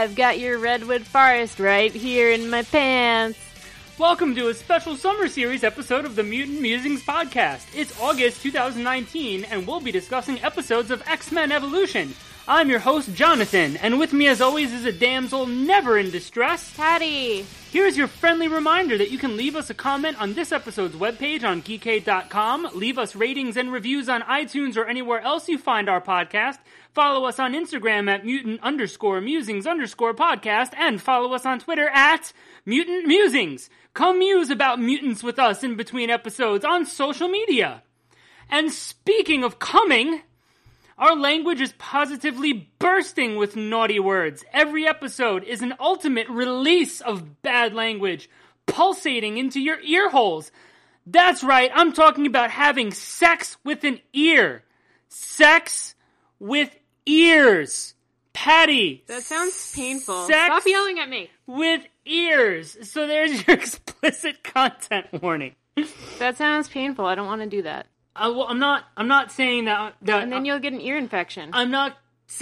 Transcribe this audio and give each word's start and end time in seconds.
I've 0.00 0.14
got 0.14 0.38
your 0.38 0.56
redwood 0.56 1.02
forest 1.02 1.60
right 1.60 1.92
here 1.92 2.30
in 2.30 2.48
my 2.48 2.62
pants. 2.62 3.38
Welcome 3.98 4.34
to 4.36 4.48
a 4.48 4.54
special 4.54 4.96
summer 4.96 5.28
series 5.28 5.62
episode 5.62 6.06
of 6.06 6.16
the 6.16 6.22
Mutant 6.22 6.62
Musings 6.62 7.02
podcast. 7.02 7.66
It's 7.76 8.00
August 8.00 8.42
2019, 8.42 9.44
and 9.44 9.66
we'll 9.66 9.80
be 9.80 9.92
discussing 9.92 10.42
episodes 10.42 10.90
of 10.90 11.06
X 11.06 11.30
Men 11.30 11.52
Evolution. 11.52 12.14
I'm 12.48 12.68
your 12.68 12.80
host, 12.80 13.14
Jonathan, 13.14 13.76
and 13.76 13.98
with 13.98 14.12
me, 14.12 14.26
as 14.26 14.40
always, 14.40 14.72
is 14.72 14.84
a 14.84 14.92
damsel 14.92 15.46
never 15.46 15.96
in 15.98 16.10
distress. 16.10 16.74
Patty. 16.76 17.44
Here's 17.70 17.96
your 17.96 18.08
friendly 18.08 18.48
reminder 18.48 18.98
that 18.98 19.10
you 19.12 19.18
can 19.18 19.36
leave 19.36 19.54
us 19.54 19.70
a 19.70 19.74
comment 19.74 20.20
on 20.20 20.34
this 20.34 20.50
episode's 20.50 20.96
webpage 20.96 21.44
on 21.44 21.62
geekade.com, 21.62 22.70
leave 22.74 22.98
us 22.98 23.14
ratings 23.14 23.56
and 23.56 23.70
reviews 23.70 24.08
on 24.08 24.22
iTunes 24.22 24.76
or 24.76 24.86
anywhere 24.86 25.20
else 25.20 25.48
you 25.48 25.58
find 25.58 25.88
our 25.88 26.00
podcast, 26.00 26.58
follow 26.92 27.26
us 27.26 27.38
on 27.38 27.52
Instagram 27.52 28.10
at 28.10 28.24
mutant 28.24 28.60
underscore 28.62 29.20
musings 29.20 29.66
underscore 29.66 30.14
podcast, 30.14 30.72
and 30.76 31.00
follow 31.00 31.32
us 31.32 31.46
on 31.46 31.60
Twitter 31.60 31.88
at 31.90 32.32
mutant 32.66 33.06
musings. 33.06 33.70
Come 33.94 34.18
muse 34.18 34.50
about 34.50 34.80
mutants 34.80 35.22
with 35.22 35.38
us 35.38 35.62
in 35.62 35.76
between 35.76 36.10
episodes 36.10 36.64
on 36.64 36.84
social 36.84 37.28
media. 37.28 37.84
And 38.48 38.72
speaking 38.72 39.44
of 39.44 39.60
coming, 39.60 40.22
our 41.00 41.16
language 41.16 41.60
is 41.62 41.72
positively 41.78 42.70
bursting 42.78 43.36
with 43.36 43.56
naughty 43.56 43.98
words. 43.98 44.44
Every 44.52 44.86
episode 44.86 45.42
is 45.44 45.62
an 45.62 45.74
ultimate 45.80 46.28
release 46.28 47.00
of 47.00 47.40
bad 47.42 47.74
language, 47.74 48.28
pulsating 48.66 49.38
into 49.38 49.60
your 49.60 49.80
ear 49.80 50.10
holes. 50.10 50.52
That's 51.06 51.42
right, 51.42 51.70
I'm 51.74 51.94
talking 51.94 52.26
about 52.26 52.50
having 52.50 52.92
sex 52.92 53.56
with 53.64 53.82
an 53.84 53.98
ear. 54.12 54.62
Sex 55.08 55.94
with 56.38 56.70
ears. 57.06 57.94
Patty. 58.32 59.02
That 59.06 59.22
sounds 59.22 59.74
painful. 59.74 60.26
Sex 60.26 60.46
Stop 60.46 60.62
yelling 60.66 60.98
at 60.98 61.08
me. 61.08 61.30
with 61.46 61.82
ears. 62.04 62.76
So 62.88 63.06
there's 63.06 63.46
your 63.46 63.56
explicit 63.56 64.44
content 64.44 65.06
warning. 65.20 65.56
That 66.18 66.36
sounds 66.36 66.68
painful. 66.68 67.06
I 67.06 67.14
don't 67.14 67.26
want 67.26 67.40
to 67.42 67.48
do 67.48 67.62
that. 67.62 67.86
Well, 68.28 68.46
I'm 68.48 68.58
not. 68.58 68.84
I'm 68.96 69.08
not 69.08 69.32
saying 69.32 69.64
that. 69.64 69.94
that 70.02 70.22
And 70.22 70.32
then 70.32 70.44
you'll 70.44 70.58
get 70.60 70.72
an 70.72 70.80
ear 70.80 70.96
infection. 70.98 71.50
I'm 71.52 71.70
not. 71.70 71.96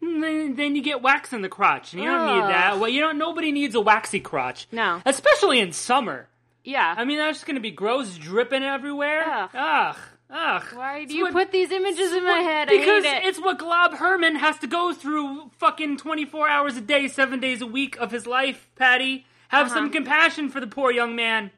then 0.00 0.56
then 0.56 0.76
you 0.76 0.82
get 0.82 1.02
wax 1.02 1.32
in 1.32 1.42
the 1.42 1.48
crotch, 1.48 1.92
and 1.92 2.02
you 2.02 2.08
don't 2.08 2.26
need 2.38 2.48
that. 2.52 2.78
Well, 2.78 2.88
you 2.88 3.00
don't. 3.00 3.18
Nobody 3.18 3.52
needs 3.52 3.74
a 3.74 3.80
waxy 3.80 4.20
crotch. 4.20 4.66
No. 4.72 5.00
especially 5.06 5.60
in 5.60 5.72
summer. 5.72 6.28
yeah. 6.64 6.94
I 6.96 7.04
mean, 7.04 7.18
that's 7.18 7.38
just 7.38 7.46
gonna 7.46 7.60
be 7.60 7.70
gross, 7.70 8.16
dripping 8.16 8.62
everywhere. 8.62 9.22
Ugh. 9.26 9.50
Ugh, 9.54 9.96
ugh. 10.30 10.64
Why 10.74 10.98
do 10.98 11.02
It's 11.04 11.12
you 11.14 11.24
what- 11.24 11.32
put 11.32 11.52
these 11.52 11.70
images 11.70 12.12
in 12.12 12.24
my 12.24 12.38
head? 12.40 12.68
Because 12.68 13.04
I 13.04 13.08
hate 13.08 13.24
it. 13.24 13.28
it's 13.28 13.40
what 13.40 13.58
Glob 13.58 13.94
Herman 13.94 14.36
has 14.36 14.58
to 14.60 14.66
go 14.66 14.92
through 14.92 15.50
fucking 15.58 15.98
24 15.98 16.48
hours 16.48 16.76
a 16.76 16.80
day, 16.80 17.06
7 17.08 17.38
days 17.40 17.60
a 17.60 17.66
week 17.66 17.96
of 17.98 18.10
his 18.10 18.26
life, 18.26 18.68
Patty. 18.76 19.26
Have 19.48 19.66
Uh-huh. 19.66 19.74
some 19.74 19.90
compassion 19.90 20.48
for 20.48 20.60
the 20.60 20.66
poor 20.66 20.90
young 20.90 21.14
man. 21.14 21.50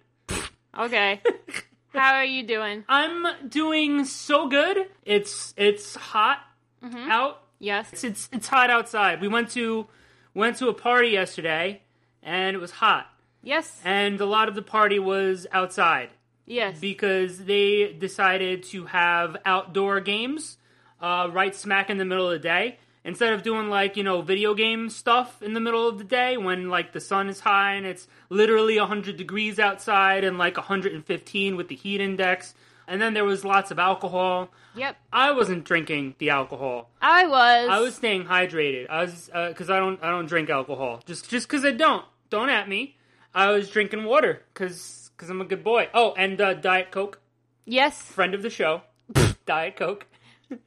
Okay. 0.76 1.20
How 1.94 2.14
are 2.14 2.24
you 2.24 2.42
doing? 2.46 2.84
I'm 2.88 3.26
doing 3.48 4.04
so 4.04 4.48
good. 4.48 4.88
It's 5.04 5.54
it's 5.56 5.94
hot 5.94 6.38
Mm-hmm. 6.84 7.10
out. 7.10 7.40
Yes. 7.58 7.92
It's, 7.94 8.04
it's 8.04 8.28
it's 8.32 8.48
hot 8.48 8.68
outside. 8.68 9.20
We 9.22 9.28
went 9.28 9.48
to 9.52 9.86
went 10.34 10.58
to 10.58 10.68
a 10.68 10.74
party 10.74 11.08
yesterday 11.08 11.80
and 12.22 12.54
it 12.54 12.58
was 12.58 12.72
hot. 12.72 13.06
Yes. 13.42 13.80
And 13.84 14.20
a 14.20 14.26
lot 14.26 14.48
of 14.48 14.54
the 14.54 14.62
party 14.62 14.98
was 14.98 15.46
outside 15.52 16.10
Yes. 16.46 16.78
because 16.78 17.44
they 17.46 17.92
decided 17.92 18.64
to 18.64 18.84
have 18.86 19.36
outdoor 19.46 20.00
games 20.00 20.58
uh, 21.00 21.28
right 21.32 21.54
smack 21.54 21.88
in 21.88 21.96
the 21.98 22.04
middle 22.04 22.26
of 22.26 22.32
the 22.32 22.38
day 22.38 22.78
instead 23.04 23.32
of 23.32 23.42
doing 23.42 23.68
like 23.68 23.96
you 23.96 24.02
know 24.02 24.22
video 24.22 24.54
game 24.54 24.88
stuff 24.90 25.42
in 25.42 25.52
the 25.54 25.60
middle 25.60 25.86
of 25.88 25.98
the 25.98 26.04
day 26.04 26.36
when 26.36 26.68
like 26.70 26.92
the 26.92 27.00
sun 27.00 27.28
is 27.28 27.40
high 27.40 27.74
and 27.74 27.84
it's 27.86 28.08
literally 28.30 28.78
100 28.78 29.16
degrees 29.16 29.58
outside 29.58 30.24
and 30.24 30.38
like 30.38 30.56
115 30.56 31.56
with 31.56 31.68
the 31.68 31.74
heat 31.74 32.00
index 32.00 32.54
and 32.88 33.00
then 33.00 33.14
there 33.14 33.24
was 33.24 33.44
lots 33.44 33.70
of 33.70 33.78
alcohol 33.78 34.50
Yep. 34.76 34.96
i 35.12 35.30
wasn't 35.30 35.64
drinking 35.64 36.14
the 36.18 36.30
alcohol 36.30 36.90
I 37.00 37.26
was. 37.26 37.68
i 37.70 37.78
was 37.80 37.94
staying 37.94 38.24
hydrated 38.24 38.86
i 38.90 39.02
was 39.02 39.30
because 39.48 39.70
i 39.70 39.78
don't 39.78 40.02
i 40.02 40.10
don't 40.10 40.26
drink 40.26 40.50
alcohol 40.50 41.00
just 41.06 41.28
just 41.30 41.46
because 41.48 41.64
i 41.64 41.70
don't 41.70 42.04
don't 42.30 42.48
at 42.48 42.68
me 42.68 42.96
i 43.34 43.50
was 43.50 43.70
drinking 43.70 44.04
water 44.04 44.42
because 44.52 45.10
because 45.16 45.30
i'm 45.30 45.40
a 45.40 45.44
good 45.44 45.62
boy 45.62 45.88
oh 45.94 46.12
and 46.16 46.40
uh, 46.40 46.54
diet 46.54 46.90
coke 46.90 47.20
Yes. 47.66 48.02
friend 48.02 48.34
of 48.34 48.42
the 48.42 48.50
show, 48.50 48.82
Diet 49.46 49.76
Coke. 49.76 50.06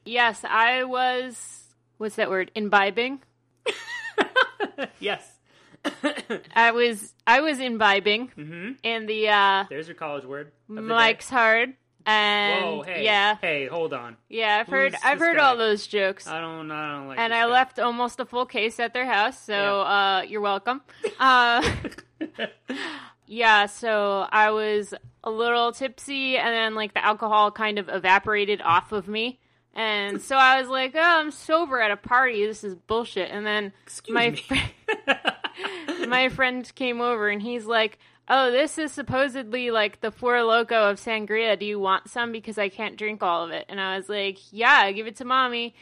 Yes. 0.04 0.44
I 0.44 0.82
was. 0.82 1.67
What's 1.98 2.16
that 2.16 2.30
word? 2.30 2.50
Imbibing. 2.56 3.20
Yes. 5.00 5.22
I 6.54 6.70
was. 6.72 7.14
I 7.26 7.40
was 7.40 7.58
imbibing 7.60 8.28
hmm 8.28 8.72
in 8.82 9.06
the 9.06 9.28
uh, 9.28 9.64
There's 9.68 9.88
your 9.88 9.94
college 9.96 10.24
word. 10.24 10.52
Mike's 10.68 11.28
hard. 11.28 11.74
And 12.06 12.64
Whoa, 12.64 12.82
hey, 12.82 13.04
yeah, 13.04 13.36
hey, 13.40 13.66
hold 13.66 13.92
on. 13.92 14.16
yeah, 14.30 14.58
I've 14.60 14.66
heard 14.68 14.94
I've 15.04 15.18
heard 15.18 15.36
guy? 15.36 15.44
all 15.44 15.56
those 15.56 15.86
jokes. 15.86 16.26
I 16.26 16.40
don't, 16.40 16.70
I 16.70 16.92
don't 16.92 17.08
like. 17.08 17.18
and 17.18 17.34
I 17.34 17.40
guy. 17.40 17.46
left 17.46 17.78
almost 17.78 18.18
a 18.18 18.24
full 18.24 18.46
case 18.46 18.80
at 18.80 18.94
their 18.94 19.04
house, 19.04 19.38
so 19.38 19.82
uh, 19.82 20.22
you're 20.26 20.40
welcome. 20.40 20.80
Uh, 21.20 21.68
yeah, 23.26 23.66
so 23.66 24.26
I 24.30 24.50
was 24.52 24.94
a 25.24 25.30
little 25.30 25.72
tipsy, 25.72 26.36
and 26.38 26.48
then 26.54 26.74
like 26.74 26.94
the 26.94 27.04
alcohol 27.04 27.50
kind 27.50 27.78
of 27.78 27.88
evaporated 27.90 28.62
off 28.62 28.92
of 28.92 29.06
me, 29.08 29.38
and 29.78 30.20
so 30.20 30.36
I 30.36 30.60
was 30.60 30.68
like, 30.68 30.92
"Oh, 30.94 31.00
I'm 31.00 31.30
sober 31.30 31.80
at 31.80 31.90
a 31.90 31.96
party. 31.96 32.44
This 32.44 32.64
is 32.64 32.74
bullshit." 32.74 33.30
And 33.30 33.46
then 33.46 33.72
Excuse 33.84 34.14
my 34.14 34.32
fr- 34.32 36.04
my 36.06 36.28
friend 36.28 36.70
came 36.74 37.00
over, 37.00 37.28
and 37.28 37.40
he's 37.42 37.64
like. 37.66 37.98
Oh, 38.30 38.50
this 38.50 38.76
is 38.76 38.92
supposedly 38.92 39.70
like 39.70 40.02
the 40.02 40.10
Four 40.10 40.42
Loco 40.42 40.90
of 40.90 41.00
sangria. 41.00 41.58
Do 41.58 41.64
you 41.64 41.80
want 41.80 42.10
some? 42.10 42.30
Because 42.30 42.58
I 42.58 42.68
can't 42.68 42.98
drink 42.98 43.22
all 43.22 43.42
of 43.42 43.52
it. 43.52 43.64
And 43.70 43.80
I 43.80 43.96
was 43.96 44.10
like, 44.10 44.36
yeah, 44.52 44.92
give 44.92 45.06
it 45.06 45.16
to 45.16 45.24
mommy. 45.24 45.74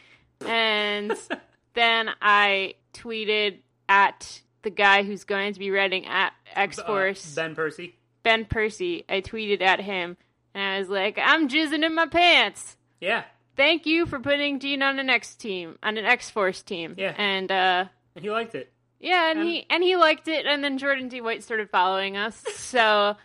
And 0.45 1.11
then 1.73 2.09
I 2.21 2.75
tweeted 2.93 3.57
at 3.89 4.41
the 4.61 4.69
guy 4.69 5.03
who's 5.03 5.25
going 5.25 5.55
to 5.55 5.59
be 5.59 5.71
writing 5.71 6.05
at 6.05 6.31
X 6.55 6.79
Force, 6.81 7.37
Uh, 7.37 7.41
ben 7.41 7.53
Percy. 7.53 7.95
ben 8.23 8.45
Percy. 8.45 9.03
I 9.09 9.19
tweeted 9.19 9.61
at 9.61 9.81
him, 9.81 10.15
and 10.53 10.63
I 10.63 10.79
was 10.79 10.87
like, 10.87 11.19
"I'm 11.21 11.49
jizzing 11.49 11.83
in 11.83 11.93
my 11.95 12.05
pants." 12.07 12.77
Yeah, 13.01 13.25
Thank 13.57 13.85
you 13.85 14.05
for 14.05 14.19
putting 14.19 14.59
Dean 14.59 14.81
on 14.83 14.99
an 14.99 15.09
X 15.09 15.35
team, 15.35 15.77
on 15.83 15.97
an 15.97 16.05
X 16.05 16.29
Force 16.29 16.61
team. 16.61 16.93
Yeah. 16.97 17.13
and 17.17 17.51
uh, 17.51 17.85
and 18.15 18.23
he 18.23 18.31
liked 18.31 18.55
it. 18.55 18.71
yeah, 18.99 19.29
and 19.31 19.39
And- 19.39 19.49
he 19.49 19.65
and 19.69 19.83
he 19.83 19.95
liked 19.97 20.27
it, 20.27 20.45
and 20.45 20.63
then 20.63 20.77
Jordan 20.77 21.09
D. 21.09 21.19
White 21.21 21.43
started 21.43 21.69
following 21.69 22.15
us. 22.17 22.41
So 22.55 23.15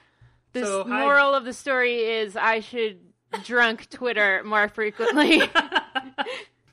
the 0.54 0.64
So, 0.66 0.84
moral 0.84 1.34
of 1.34 1.44
the 1.44 1.52
story 1.52 1.98
is 2.04 2.36
I 2.36 2.60
should 2.60 2.98
drunk 3.44 3.88
Twitter 3.90 4.42
more 4.44 4.68
frequently. 4.68 5.42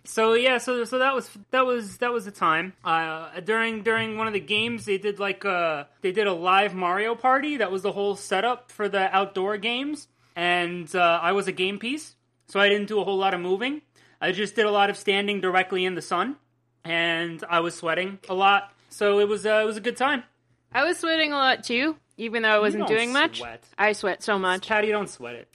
So 0.05 0.33
yeah, 0.33 0.57
so 0.57 0.85
so 0.85 0.97
that 0.99 1.13
was 1.13 1.29
that 1.51 1.67
was 1.67 1.97
that 1.99 2.11
was 2.11 2.25
the 2.25 2.31
time. 2.31 2.73
Uh, 2.83 3.39
during 3.41 3.83
during 3.83 4.17
one 4.17 4.25
of 4.25 4.33
the 4.33 4.39
games, 4.39 4.85
they 4.85 4.97
did 4.97 5.19
like 5.19 5.45
uh 5.45 5.83
they 6.01 6.11
did 6.11 6.25
a 6.25 6.33
live 6.33 6.73
Mario 6.73 7.13
party. 7.13 7.57
That 7.57 7.71
was 7.71 7.83
the 7.83 7.91
whole 7.91 8.15
setup 8.15 8.71
for 8.71 8.89
the 8.89 9.13
outdoor 9.15 9.57
games, 9.57 10.07
and 10.35 10.89
uh, 10.95 11.19
I 11.21 11.33
was 11.33 11.47
a 11.47 11.51
game 11.51 11.77
piece, 11.77 12.15
so 12.49 12.59
I 12.59 12.67
didn't 12.67 12.87
do 12.87 12.99
a 12.99 13.03
whole 13.03 13.17
lot 13.17 13.33
of 13.33 13.39
moving. 13.39 13.81
I 14.19 14.31
just 14.33 14.55
did 14.55 14.65
a 14.65 14.71
lot 14.71 14.89
of 14.89 14.97
standing 14.97 15.39
directly 15.39 15.85
in 15.85 15.95
the 15.95 16.01
sun, 16.01 16.35
and 16.83 17.41
I 17.49 17.61
was 17.61 17.75
sweating 17.75 18.19
a 18.27 18.33
lot. 18.33 18.73
So 18.89 19.19
it 19.19 19.27
was 19.27 19.45
uh, 19.45 19.61
it 19.63 19.65
was 19.65 19.77
a 19.77 19.81
good 19.81 19.95
time. 19.95 20.23
I 20.73 20.83
was 20.83 20.97
sweating 20.97 21.31
a 21.31 21.37
lot 21.37 21.63
too, 21.63 21.95
even 22.17 22.43
though 22.43 22.49
I 22.49 22.59
wasn't 22.59 22.87
doing 22.87 23.13
much. 23.13 23.39
sweat. 23.39 23.63
I 23.77 23.93
sweat 23.93 24.21
so 24.21 24.37
much. 24.37 24.67
Patty, 24.67 24.89
don't 24.89 25.09
sweat 25.09 25.35
it. 25.35 25.47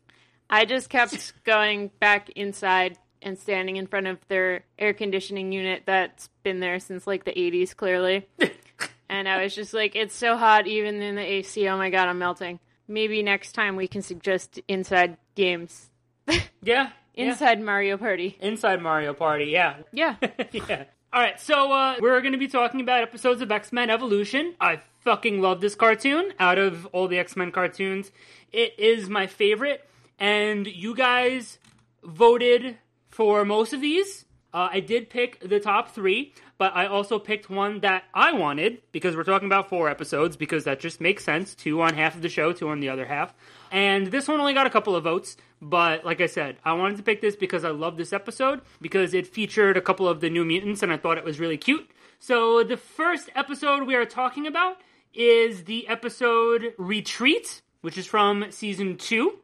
I 0.48 0.64
just 0.64 0.88
kept 0.88 1.32
going 1.44 1.90
back 2.00 2.30
inside 2.30 2.98
and 3.22 3.38
standing 3.38 3.76
in 3.76 3.86
front 3.86 4.06
of 4.06 4.18
their 4.28 4.64
air 4.78 4.92
conditioning 4.92 5.50
unit 5.52 5.82
that's 5.86 6.28
been 6.42 6.60
there 6.60 6.78
since 6.78 7.06
like 7.06 7.24
the 7.24 7.32
80s, 7.32 7.74
clearly. 7.74 8.28
and 9.08 9.28
I 9.28 9.42
was 9.42 9.54
just 9.54 9.72
like, 9.72 9.96
it's 9.96 10.14
so 10.14 10.36
hot 10.36 10.66
even 10.66 11.00
in 11.00 11.14
the 11.14 11.22
AC. 11.22 11.66
Oh 11.68 11.76
my 11.76 11.90
god, 11.90 12.08
I'm 12.08 12.18
melting. 12.18 12.60
Maybe 12.86 13.22
next 13.22 13.52
time 13.52 13.76
we 13.76 13.88
can 13.88 14.02
suggest 14.02 14.60
inside 14.68 15.16
games. 15.34 15.90
Yeah, 16.62 16.90
yeah. 17.14 17.30
Inside 17.30 17.60
Mario 17.60 17.98
Party. 17.98 18.38
Inside 18.40 18.80
Mario 18.80 19.12
Party. 19.12 19.46
Yeah, 19.46 19.76
Yeah. 19.92 20.16
yeah. 20.52 20.84
All 21.12 21.20
right, 21.20 21.38
so 21.38 21.70
uh, 21.70 21.96
we're 22.00 22.20
going 22.22 22.32
to 22.32 22.38
be 22.38 22.48
talking 22.48 22.80
about 22.80 23.02
episodes 23.02 23.40
of 23.40 23.52
X 23.52 23.72
Men 23.72 23.88
Evolution. 23.88 24.54
I 24.60 24.80
fucking 25.02 25.40
love 25.40 25.60
this 25.60 25.76
cartoon. 25.76 26.32
Out 26.40 26.58
of 26.58 26.86
all 26.86 27.06
the 27.06 27.18
X 27.18 27.36
Men 27.36 27.52
cartoons, 27.52 28.10
it 28.52 28.74
is 28.78 29.08
my 29.08 29.26
favorite. 29.28 29.88
And 30.18 30.66
you 30.66 30.94
guys 30.96 31.58
voted 32.02 32.78
for 33.08 33.44
most 33.44 33.72
of 33.72 33.80
these. 33.80 34.24
Uh, 34.52 34.68
I 34.72 34.80
did 34.80 35.10
pick 35.10 35.40
the 35.40 35.60
top 35.60 35.90
three, 35.90 36.32
but 36.58 36.74
I 36.76 36.86
also 36.86 37.18
picked 37.18 37.50
one 37.50 37.80
that 37.80 38.04
I 38.14 38.32
wanted 38.32 38.82
because 38.92 39.16
we're 39.16 39.24
talking 39.24 39.46
about 39.46 39.68
four 39.68 39.88
episodes 39.88 40.36
because 40.36 40.64
that 40.64 40.80
just 40.80 41.00
makes 41.00 41.24
sense. 41.24 41.54
Two 41.54 41.80
on 41.82 41.94
half 41.94 42.14
of 42.14 42.22
the 42.22 42.28
show, 42.28 42.52
two 42.52 42.68
on 42.68 42.80
the 42.80 42.88
other 42.88 43.04
half. 43.06 43.34
And 43.74 44.06
this 44.06 44.28
one 44.28 44.38
only 44.38 44.54
got 44.54 44.68
a 44.68 44.70
couple 44.70 44.94
of 44.94 45.02
votes, 45.02 45.36
but 45.60 46.04
like 46.04 46.20
I 46.20 46.26
said, 46.26 46.58
I 46.64 46.74
wanted 46.74 46.96
to 46.98 47.02
pick 47.02 47.20
this 47.20 47.34
because 47.34 47.64
I 47.64 47.70
love 47.70 47.96
this 47.96 48.12
episode 48.12 48.60
because 48.80 49.12
it 49.14 49.26
featured 49.26 49.76
a 49.76 49.80
couple 49.80 50.08
of 50.08 50.20
the 50.20 50.30
New 50.30 50.44
Mutants 50.44 50.84
and 50.84 50.92
I 50.92 50.96
thought 50.96 51.18
it 51.18 51.24
was 51.24 51.40
really 51.40 51.56
cute. 51.56 51.90
So 52.20 52.62
the 52.62 52.76
first 52.76 53.30
episode 53.34 53.82
we 53.82 53.96
are 53.96 54.04
talking 54.04 54.46
about 54.46 54.76
is 55.12 55.64
the 55.64 55.88
episode 55.88 56.72
Retreat, 56.78 57.62
which 57.80 57.98
is 57.98 58.06
from 58.06 58.52
season 58.52 58.96
two. 58.96 59.40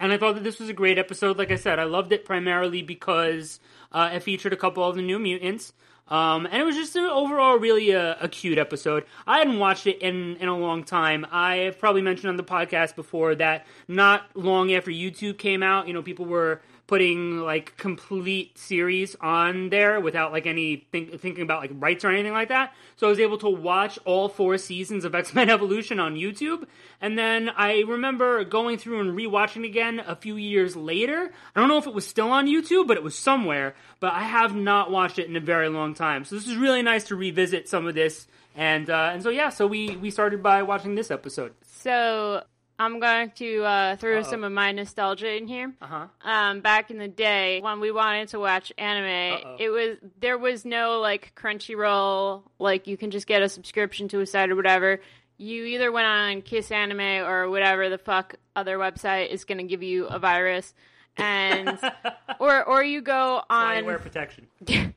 And 0.00 0.12
I 0.12 0.18
thought 0.18 0.34
that 0.34 0.42
this 0.42 0.58
was 0.58 0.68
a 0.68 0.74
great 0.74 0.98
episode. 0.98 1.38
Like 1.38 1.52
I 1.52 1.56
said, 1.56 1.78
I 1.78 1.84
loved 1.84 2.10
it 2.10 2.24
primarily 2.24 2.82
because 2.82 3.60
uh, 3.92 4.10
it 4.12 4.24
featured 4.24 4.52
a 4.52 4.56
couple 4.56 4.82
of 4.82 4.96
the 4.96 5.02
new 5.02 5.20
mutants. 5.20 5.72
Um, 6.10 6.46
and 6.46 6.54
it 6.54 6.64
was 6.64 6.74
just 6.74 6.96
an 6.96 7.04
overall 7.04 7.58
really 7.58 7.90
a, 7.90 8.16
a, 8.20 8.28
cute 8.28 8.56
episode. 8.56 9.04
I 9.26 9.38
hadn't 9.38 9.58
watched 9.58 9.86
it 9.86 9.98
in, 9.98 10.36
in 10.36 10.48
a 10.48 10.56
long 10.56 10.82
time. 10.82 11.26
I've 11.30 11.78
probably 11.78 12.00
mentioned 12.00 12.30
on 12.30 12.36
the 12.38 12.44
podcast 12.44 12.96
before 12.96 13.34
that 13.34 13.66
not 13.88 14.24
long 14.34 14.72
after 14.72 14.90
YouTube 14.90 15.36
came 15.36 15.62
out, 15.62 15.86
you 15.86 15.92
know, 15.92 16.02
people 16.02 16.24
were 16.24 16.62
putting 16.88 17.38
like 17.38 17.76
complete 17.76 18.56
series 18.56 19.14
on 19.20 19.68
there 19.68 20.00
without 20.00 20.32
like 20.32 20.46
any 20.46 20.88
think, 20.90 21.20
thinking 21.20 21.42
about 21.42 21.60
like 21.60 21.70
rights 21.74 22.02
or 22.02 22.10
anything 22.10 22.32
like 22.32 22.48
that. 22.48 22.72
So 22.96 23.06
I 23.06 23.10
was 23.10 23.20
able 23.20 23.36
to 23.38 23.48
watch 23.48 23.98
all 24.06 24.30
four 24.30 24.56
seasons 24.56 25.04
of 25.04 25.14
X 25.14 25.34
Men 25.34 25.50
Evolution 25.58 26.00
on 26.00 26.16
YouTube, 26.16 26.66
and 27.00 27.16
then 27.16 27.50
I 27.50 27.80
remember 27.86 28.42
going 28.42 28.78
through 28.78 29.00
and 29.00 29.16
rewatching 29.16 29.64
again 29.64 30.00
a 30.00 30.16
few 30.16 30.36
years 30.36 30.74
later. 30.74 31.30
I 31.54 31.60
don't 31.60 31.68
know 31.68 31.78
if 31.78 31.86
it 31.86 31.94
was 31.94 32.06
still 32.06 32.30
on 32.30 32.46
YouTube, 32.46 32.88
but 32.88 32.96
it 32.96 33.02
was 33.02 33.16
somewhere. 33.16 33.74
But 34.00 34.14
I 34.14 34.22
have 34.22 34.56
not 34.56 34.90
watched 34.90 35.18
it 35.18 35.28
in 35.28 35.36
a 35.36 35.40
very 35.40 35.68
long 35.68 35.94
time, 35.94 36.24
so 36.24 36.34
this 36.34 36.48
is 36.48 36.56
really 36.56 36.82
nice 36.82 37.04
to 37.04 37.16
revisit 37.16 37.68
some 37.68 37.86
of 37.86 37.94
this. 37.94 38.26
And 38.56 38.88
uh, 38.88 39.10
and 39.12 39.22
so 39.22 39.28
yeah, 39.28 39.50
so 39.50 39.66
we 39.66 39.94
we 39.96 40.10
started 40.10 40.42
by 40.42 40.62
watching 40.62 40.94
this 40.94 41.10
episode. 41.10 41.52
So 41.62 42.42
I'm 42.78 43.00
going 43.00 43.32
to 43.36 43.64
uh, 43.64 43.96
throw 43.96 44.18
Uh-oh. 44.18 44.22
some 44.22 44.44
of 44.44 44.52
my 44.52 44.70
nostalgia 44.72 45.36
in 45.36 45.48
here. 45.48 45.72
Uh-huh. 45.82 46.06
Um, 46.22 46.60
back 46.60 46.90
in 46.90 46.98
the 46.98 47.08
day 47.08 47.60
when 47.60 47.80
we 47.80 47.90
wanted 47.90 48.28
to 48.28 48.38
watch 48.38 48.72
anime, 48.78 49.40
Uh-oh. 49.44 49.56
it 49.58 49.68
was 49.70 49.96
there 50.20 50.38
was 50.38 50.64
no 50.64 51.00
like 51.00 51.32
Crunchyroll, 51.34 52.42
like 52.58 52.86
you 52.86 52.96
can 52.96 53.10
just 53.10 53.26
get 53.26 53.42
a 53.42 53.48
subscription 53.48 54.08
to 54.08 54.20
a 54.20 54.26
site 54.26 54.50
or 54.50 54.56
whatever. 54.56 55.00
You 55.38 55.64
either 55.64 55.90
went 55.92 56.06
on 56.06 56.42
Kiss 56.42 56.70
Anime 56.70 57.24
or 57.26 57.48
whatever 57.48 57.88
the 57.88 57.98
fuck 57.98 58.34
other 58.56 58.76
website 58.76 59.28
is 59.28 59.44
going 59.44 59.58
to 59.58 59.64
give 59.64 59.82
you 59.82 60.06
a 60.06 60.18
virus, 60.18 60.74
and 61.18 61.78
or 62.38 62.64
or 62.64 62.82
you 62.82 63.00
go 63.00 63.42
on 63.50 63.84
wear 63.84 63.98
protection. 63.98 64.46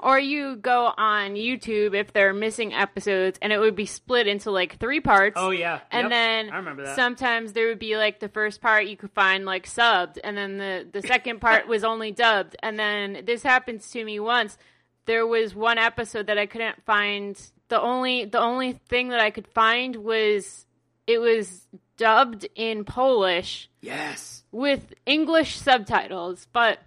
or 0.00 0.18
you 0.18 0.56
go 0.56 0.92
on 0.96 1.34
YouTube 1.34 1.94
if 1.94 2.12
they're 2.12 2.32
missing 2.32 2.72
episodes, 2.72 3.38
and 3.42 3.52
it 3.52 3.58
would 3.58 3.76
be 3.76 3.86
split 3.86 4.26
into 4.26 4.50
like 4.50 4.78
three 4.78 5.00
parts. 5.00 5.34
Oh 5.36 5.50
yeah, 5.50 5.80
and 5.90 6.04
yep. 6.04 6.10
then 6.10 6.50
I 6.50 6.56
remember 6.56 6.84
that. 6.84 6.96
Sometimes 6.96 7.52
there 7.52 7.68
would 7.68 7.78
be 7.78 7.96
like 7.96 8.20
the 8.20 8.28
first 8.28 8.60
part 8.60 8.86
you 8.86 8.96
could 8.96 9.12
find 9.12 9.44
like 9.44 9.66
subbed, 9.66 10.18
and 10.22 10.36
then 10.36 10.58
the 10.58 10.86
the 10.90 11.02
second 11.02 11.40
part 11.40 11.66
was 11.66 11.84
only 11.84 12.12
dubbed. 12.12 12.56
And 12.62 12.78
then 12.78 13.22
this 13.24 13.42
happens 13.42 13.90
to 13.90 14.04
me 14.04 14.20
once. 14.20 14.58
There 15.06 15.26
was 15.26 15.54
one 15.54 15.78
episode 15.78 16.26
that 16.26 16.38
I 16.38 16.46
couldn't 16.46 16.84
find. 16.84 17.40
The 17.68 17.80
only 17.80 18.26
the 18.26 18.40
only 18.40 18.74
thing 18.88 19.08
that 19.08 19.20
I 19.20 19.30
could 19.30 19.48
find 19.48 19.96
was 19.96 20.66
it 21.06 21.18
was 21.18 21.66
dubbed 21.96 22.46
in 22.54 22.84
Polish. 22.84 23.68
Yes. 23.80 24.44
With 24.50 24.94
English 25.06 25.56
subtitles, 25.56 26.46
but 26.52 26.78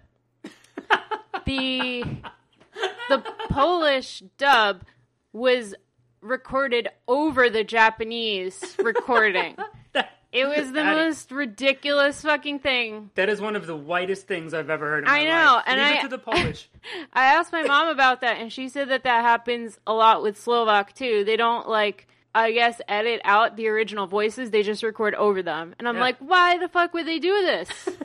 the 1.44 2.04
the 3.08 3.24
Polish 3.48 4.22
dub 4.38 4.82
was 5.32 5.74
recorded 6.20 6.88
over 7.06 7.48
the 7.48 7.64
Japanese 7.64 8.76
recording. 8.78 9.56
it 10.32 10.46
was 10.46 10.72
the 10.72 10.84
most 10.84 11.30
ridiculous 11.30 12.22
fucking 12.22 12.58
thing. 12.58 13.10
That 13.14 13.28
is 13.28 13.40
one 13.40 13.56
of 13.56 13.66
the 13.66 13.76
whitest 13.76 14.26
things 14.26 14.52
I've 14.54 14.70
ever 14.70 14.88
heard. 14.88 15.04
I 15.06 15.24
know, 15.24 15.54
life. 15.54 15.64
and 15.66 15.80
Leave 15.80 15.98
I 15.98 16.02
to 16.02 16.08
the 16.08 16.18
Polish. 16.18 16.68
I 17.12 17.26
asked 17.34 17.52
my 17.52 17.62
mom 17.62 17.88
about 17.88 18.20
that, 18.20 18.38
and 18.38 18.52
she 18.52 18.68
said 18.68 18.88
that 18.90 19.04
that 19.04 19.22
happens 19.22 19.78
a 19.86 19.92
lot 19.92 20.22
with 20.22 20.40
Slovak 20.40 20.94
too. 20.94 21.24
They 21.24 21.36
don't 21.36 21.68
like. 21.68 22.08
I 22.36 22.52
guess 22.52 22.80
edit 22.86 23.20
out 23.24 23.56
the 23.56 23.68
original 23.68 24.06
voices; 24.06 24.50
they 24.50 24.62
just 24.62 24.82
record 24.82 25.14
over 25.14 25.42
them. 25.42 25.74
And 25.78 25.88
I'm 25.88 25.96
yeah. 25.96 26.00
like, 26.00 26.16
why 26.18 26.58
the 26.58 26.68
fuck 26.68 26.94
would 26.94 27.06
they 27.06 27.18
do 27.18 27.32
this? 27.42 27.68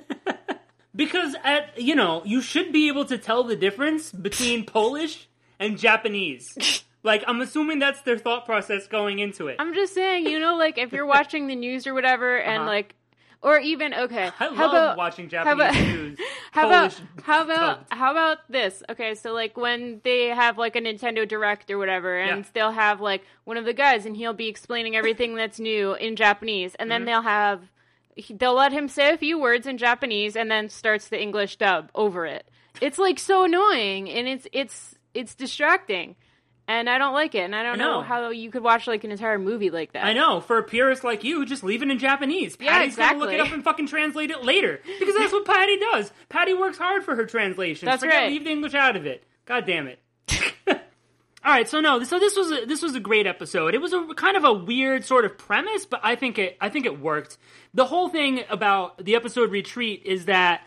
Because 0.94 1.36
at 1.44 1.82
you 1.82 1.96
know, 1.96 2.22
you 2.26 2.42
should 2.42 2.74
be 2.74 2.88
able 2.88 3.06
to 3.06 3.18
tell 3.18 3.44
the 3.44 3.56
difference 3.56 4.12
between 4.12 4.66
Polish 4.78 5.28
and 5.60 5.80
Japanese. 5.80 6.84
Like 7.04 7.24
I'm 7.28 7.42
assuming 7.42 7.80
that's 7.80 8.02
their 8.02 8.18
thought 8.18 8.46
process 8.46 8.88
going 8.88 9.20
into 9.20 9.48
it. 9.48 9.56
I'm 9.60 9.74
just 9.74 9.94
saying, 9.94 10.28
you 10.28 10.40
know, 10.40 10.58
like 10.58 10.78
if 10.78 10.92
you're 10.92 11.06
watching 11.06 11.48
the 11.48 11.56
news 11.56 11.88
or 11.88 11.94
whatever, 11.94 12.38
and 12.38 12.64
uh-huh. 12.64 12.70
like, 12.70 12.96
or 13.42 13.60
even 13.60 13.94
okay, 13.94 14.28
I 14.28 14.30
how 14.30 14.50
love 14.50 14.72
about, 14.72 14.98
watching 14.98 15.30
Japanese 15.30 15.48
how 15.48 15.54
about, 15.54 15.74
news. 15.88 16.20
How 16.52 16.68
about 16.68 17.02
how 17.24 17.44
about 17.44 17.86
how 17.90 18.12
about 18.12 18.38
this? 18.50 18.84
Okay, 18.90 19.16
so 19.16 19.34
like 19.34 19.58
when 19.58 20.02
they 20.04 20.28
have 20.28 20.58
like 20.58 20.76
a 20.76 20.82
Nintendo 20.82 21.28
Direct 21.28 21.70
or 21.72 21.78
whatever, 21.78 22.20
and 22.20 22.44
yeah. 22.44 22.52
they'll 22.54 22.72
have 22.72 23.02
like 23.02 23.24
one 23.46 23.58
of 23.58 23.66
the 23.66 23.74
guys, 23.74 24.06
and 24.06 24.16
he'll 24.16 24.34
be 24.34 24.48
explaining 24.48 24.96
everything 24.96 25.36
that's 25.36 25.60
new 25.60 25.94
in 25.94 26.16
Japanese, 26.16 26.76
and 26.76 26.92
then 26.92 27.02
mm-hmm. 27.02 27.08
they'll 27.08 27.22
have 27.22 27.62
they'll 28.30 28.54
let 28.54 28.72
him 28.72 28.88
say 28.88 29.14
a 29.14 29.18
few 29.18 29.40
words 29.40 29.66
in 29.68 29.78
Japanese 29.78 30.36
and 30.36 30.50
then 30.50 30.70
starts 30.70 31.08
the 31.08 31.22
English 31.22 31.58
dub 31.58 31.90
over 31.96 32.26
it. 32.26 32.46
It's 32.82 32.98
like 32.98 33.20
so 33.20 33.44
annoying 33.44 34.10
and 34.10 34.28
it's 34.28 34.48
it's 34.52 34.96
it's 35.14 35.36
distracting. 35.36 36.16
And 36.68 36.90
I 36.90 36.98
don't 37.00 37.14
like 37.14 37.36
it, 37.36 37.40
and 37.40 37.56
I 37.56 37.64
don't 37.64 37.74
I 37.74 37.84
know. 37.84 37.98
know. 37.98 38.02
how 38.02 38.30
you 38.30 38.50
could 38.50 38.64
watch 38.64 38.88
like 38.88 39.04
an 39.04 39.12
entire 39.12 39.38
movie 39.38 39.70
like 39.70 39.94
that. 39.94 40.06
I 40.06 40.14
know. 40.14 40.40
For 40.40 40.58
a 40.58 40.64
purist 40.64 41.04
like 41.04 41.24
you, 41.24 41.46
just 41.46 41.64
leave 41.64 41.82
it 41.82 41.90
in 41.90 42.00
Japanese. 42.00 42.56
Yeah, 42.60 42.72
Patty's 42.72 42.94
exactly. 42.94 43.20
gonna 43.20 43.32
look 43.32 43.34
it 43.34 43.46
up 43.46 43.54
and 43.54 43.64
fucking 43.64 43.88
translate 43.88 44.32
it 44.32 44.44
later 44.44 44.80
because 45.00 45.16
that's 45.16 45.34
what 45.34 45.46
Patty 45.46 45.78
does. 45.78 46.12
Patty 46.30 46.54
works 46.54 46.78
hard 46.78 47.04
for 47.04 47.16
her 47.16 47.26
translation. 47.26 47.88
That's 47.88 48.04
Forget, 48.04 48.16
right. 48.24 48.32
Leave 48.32 48.46
the 48.46 48.52
English 48.52 48.74
out 48.74 48.96
of 48.96 49.06
it. 49.06 49.24
God 49.46 49.66
damn 49.66 49.88
it. 49.88 50.00
All 51.44 51.52
right, 51.52 51.68
so 51.68 51.82
no, 51.82 52.04
so 52.04 52.20
this 52.20 52.36
was 52.38 52.52
a, 52.52 52.66
this 52.66 52.84
was 52.84 52.94
a 52.94 53.00
great 53.00 53.26
episode. 53.26 53.74
It 53.74 53.82
was 53.82 53.94
a 53.94 54.14
kind 54.16 54.38
of 54.38 54.44
a 54.44 54.54
weird 54.54 55.04
sort 55.04 55.26
of 55.26 55.38
premise, 55.40 55.86
but 55.86 56.00
I 56.04 56.16
think 56.16 56.38
it 56.38 56.56
I 56.62 56.70
think 56.70 56.86
it 56.86 57.00
worked. 57.02 57.38
The 57.74 57.86
whole 57.86 58.10
thing 58.10 58.44
about 58.50 59.04
the 59.04 59.16
episode 59.16 59.50
Retreat 59.50 60.04
is 60.06 60.26
that 60.26 60.62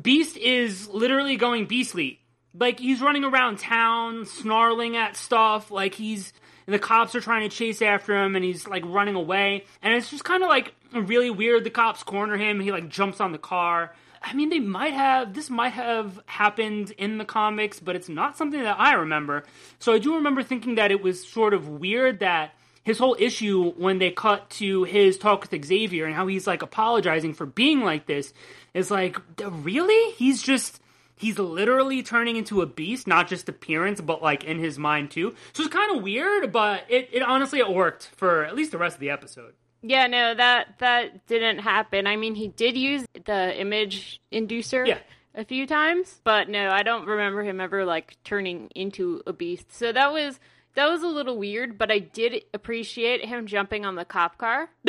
Beast 0.00 0.36
is 0.36 0.88
literally 0.88 1.36
going 1.36 1.66
beastly. 1.66 2.20
Like 2.58 2.80
he's 2.80 3.00
running 3.00 3.24
around 3.24 3.58
town, 3.58 4.26
snarling 4.26 4.96
at 4.96 5.16
stuff. 5.16 5.70
Like 5.70 5.94
he's 5.94 6.32
the 6.66 6.78
cops 6.78 7.14
are 7.14 7.20
trying 7.20 7.48
to 7.48 7.54
chase 7.54 7.80
after 7.80 8.16
him, 8.16 8.36
and 8.36 8.44
he's 8.44 8.66
like 8.66 8.84
running 8.86 9.14
away. 9.14 9.64
And 9.82 9.94
it's 9.94 10.10
just 10.10 10.24
kind 10.24 10.42
of 10.42 10.48
like 10.48 10.74
really 10.92 11.30
weird. 11.30 11.64
The 11.64 11.70
cops 11.70 12.02
corner 12.02 12.36
him. 12.36 12.60
He 12.60 12.72
like 12.72 12.88
jumps 12.88 13.20
on 13.20 13.32
the 13.32 13.38
car. 13.38 13.92
I 14.22 14.34
mean, 14.34 14.48
they 14.48 14.58
might 14.58 14.92
have, 14.92 15.34
this 15.34 15.50
might 15.50 15.74
have 15.74 16.20
happened 16.26 16.90
in 16.98 17.18
the 17.18 17.24
comics, 17.24 17.78
but 17.78 17.94
it's 17.94 18.08
not 18.08 18.36
something 18.36 18.60
that 18.60 18.80
I 18.80 18.94
remember. 18.94 19.44
So 19.78 19.92
I 19.92 19.98
do 19.98 20.16
remember 20.16 20.42
thinking 20.42 20.76
that 20.76 20.90
it 20.90 21.00
was 21.00 21.24
sort 21.24 21.54
of 21.54 21.68
weird 21.68 22.18
that 22.20 22.52
his 22.82 22.98
whole 22.98 23.14
issue 23.20 23.70
when 23.72 23.98
they 23.98 24.10
cut 24.10 24.50
to 24.50 24.82
his 24.82 25.16
talk 25.16 25.42
with 25.42 25.64
Xavier 25.64 26.06
and 26.06 26.14
how 26.14 26.26
he's 26.26 26.46
like 26.46 26.62
apologizing 26.62 27.34
for 27.34 27.46
being 27.46 27.82
like 27.82 28.06
this 28.06 28.32
is 28.74 28.90
like, 28.90 29.16
really? 29.40 30.12
He's 30.12 30.42
just, 30.42 30.80
he's 31.16 31.38
literally 31.38 32.02
turning 32.02 32.36
into 32.36 32.62
a 32.62 32.66
beast, 32.66 33.06
not 33.06 33.28
just 33.28 33.48
appearance, 33.48 34.00
but 34.00 34.22
like 34.22 34.44
in 34.44 34.58
his 34.58 34.78
mind 34.78 35.10
too. 35.10 35.34
So 35.52 35.64
it's 35.64 35.72
kind 35.72 35.96
of 35.96 36.02
weird, 36.02 36.52
but 36.52 36.84
it, 36.88 37.08
it 37.12 37.22
honestly, 37.22 37.58
it 37.58 37.68
worked 37.68 38.10
for 38.16 38.44
at 38.44 38.54
least 38.54 38.72
the 38.72 38.78
rest 38.78 38.94
of 38.94 39.00
the 39.00 39.10
episode. 39.10 39.54
Yeah, 39.82 40.06
no, 40.06 40.34
that 40.34 40.78
that 40.78 41.26
didn't 41.26 41.58
happen. 41.58 42.06
I 42.06 42.16
mean, 42.16 42.34
he 42.34 42.48
did 42.48 42.76
use 42.76 43.04
the 43.24 43.58
image 43.58 44.20
inducer 44.32 44.86
yeah. 44.86 44.98
a 45.34 45.44
few 45.44 45.66
times, 45.66 46.20
but 46.24 46.48
no, 46.48 46.70
I 46.70 46.82
don't 46.82 47.06
remember 47.06 47.42
him 47.44 47.60
ever 47.60 47.84
like 47.84 48.16
turning 48.24 48.68
into 48.74 49.22
a 49.26 49.32
beast. 49.32 49.72
So 49.72 49.92
that 49.92 50.12
was 50.12 50.40
that 50.74 50.88
was 50.88 51.02
a 51.02 51.08
little 51.08 51.38
weird, 51.38 51.78
but 51.78 51.90
I 51.90 52.00
did 52.00 52.44
appreciate 52.52 53.24
him 53.24 53.46
jumping 53.46 53.84
on 53.84 53.94
the 53.94 54.04
cop 54.04 54.38
car. 54.38 54.70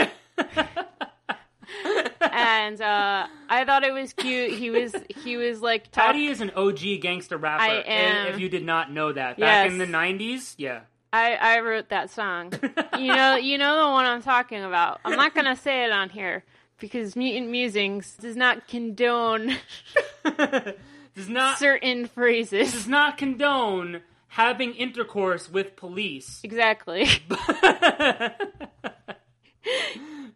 and 2.22 2.82
uh, 2.82 3.28
I 3.50 3.66
thought 3.66 3.84
it 3.84 3.94
was 3.94 4.14
cute. 4.14 4.54
He 4.54 4.70
was 4.70 4.96
he 5.24 5.38
was 5.38 5.62
like 5.62 5.92
talk- 5.92 6.08
Patty 6.08 6.28
is 6.28 6.42
an 6.42 6.52
OG 6.52 7.02
gangster 7.02 7.38
rapper. 7.38 7.64
I 7.64 7.76
am. 7.82 8.28
If 8.28 8.40
you 8.40 8.50
did 8.50 8.66
not 8.66 8.92
know 8.92 9.12
that, 9.12 9.38
back 9.38 9.66
yes. 9.66 9.72
in 9.72 9.78
the 9.78 9.86
'90s, 9.86 10.56
yeah. 10.58 10.82
I, 11.14 11.36
I 11.36 11.60
wrote 11.62 11.90
that 11.90 12.10
song. 12.10 12.54
you 13.00 13.16
know, 13.16 13.36
you 13.36 13.58
know 13.58 13.86
the 13.86 13.92
one 13.92 14.06
I'm 14.06 14.22
talking 14.22 14.64
about. 14.64 15.00
I'm 15.06 15.16
not 15.16 15.34
gonna 15.34 15.56
say 15.56 15.86
it 15.86 15.92
on 15.92 16.10
here 16.10 16.44
because 16.80 17.16
Mutant 17.16 17.50
Musings 17.50 18.16
does 18.18 18.36
not 18.36 18.68
condone 18.68 19.56
does 21.16 21.30
not 21.30 21.58
certain 21.58 22.08
phrases. 22.08 22.74
Does 22.74 22.88
not 22.88 23.18
condone 23.18 24.02
having 24.30 24.74
intercourse 24.74 25.50
with 25.50 25.76
police. 25.76 26.42
Exactly. 26.44 27.08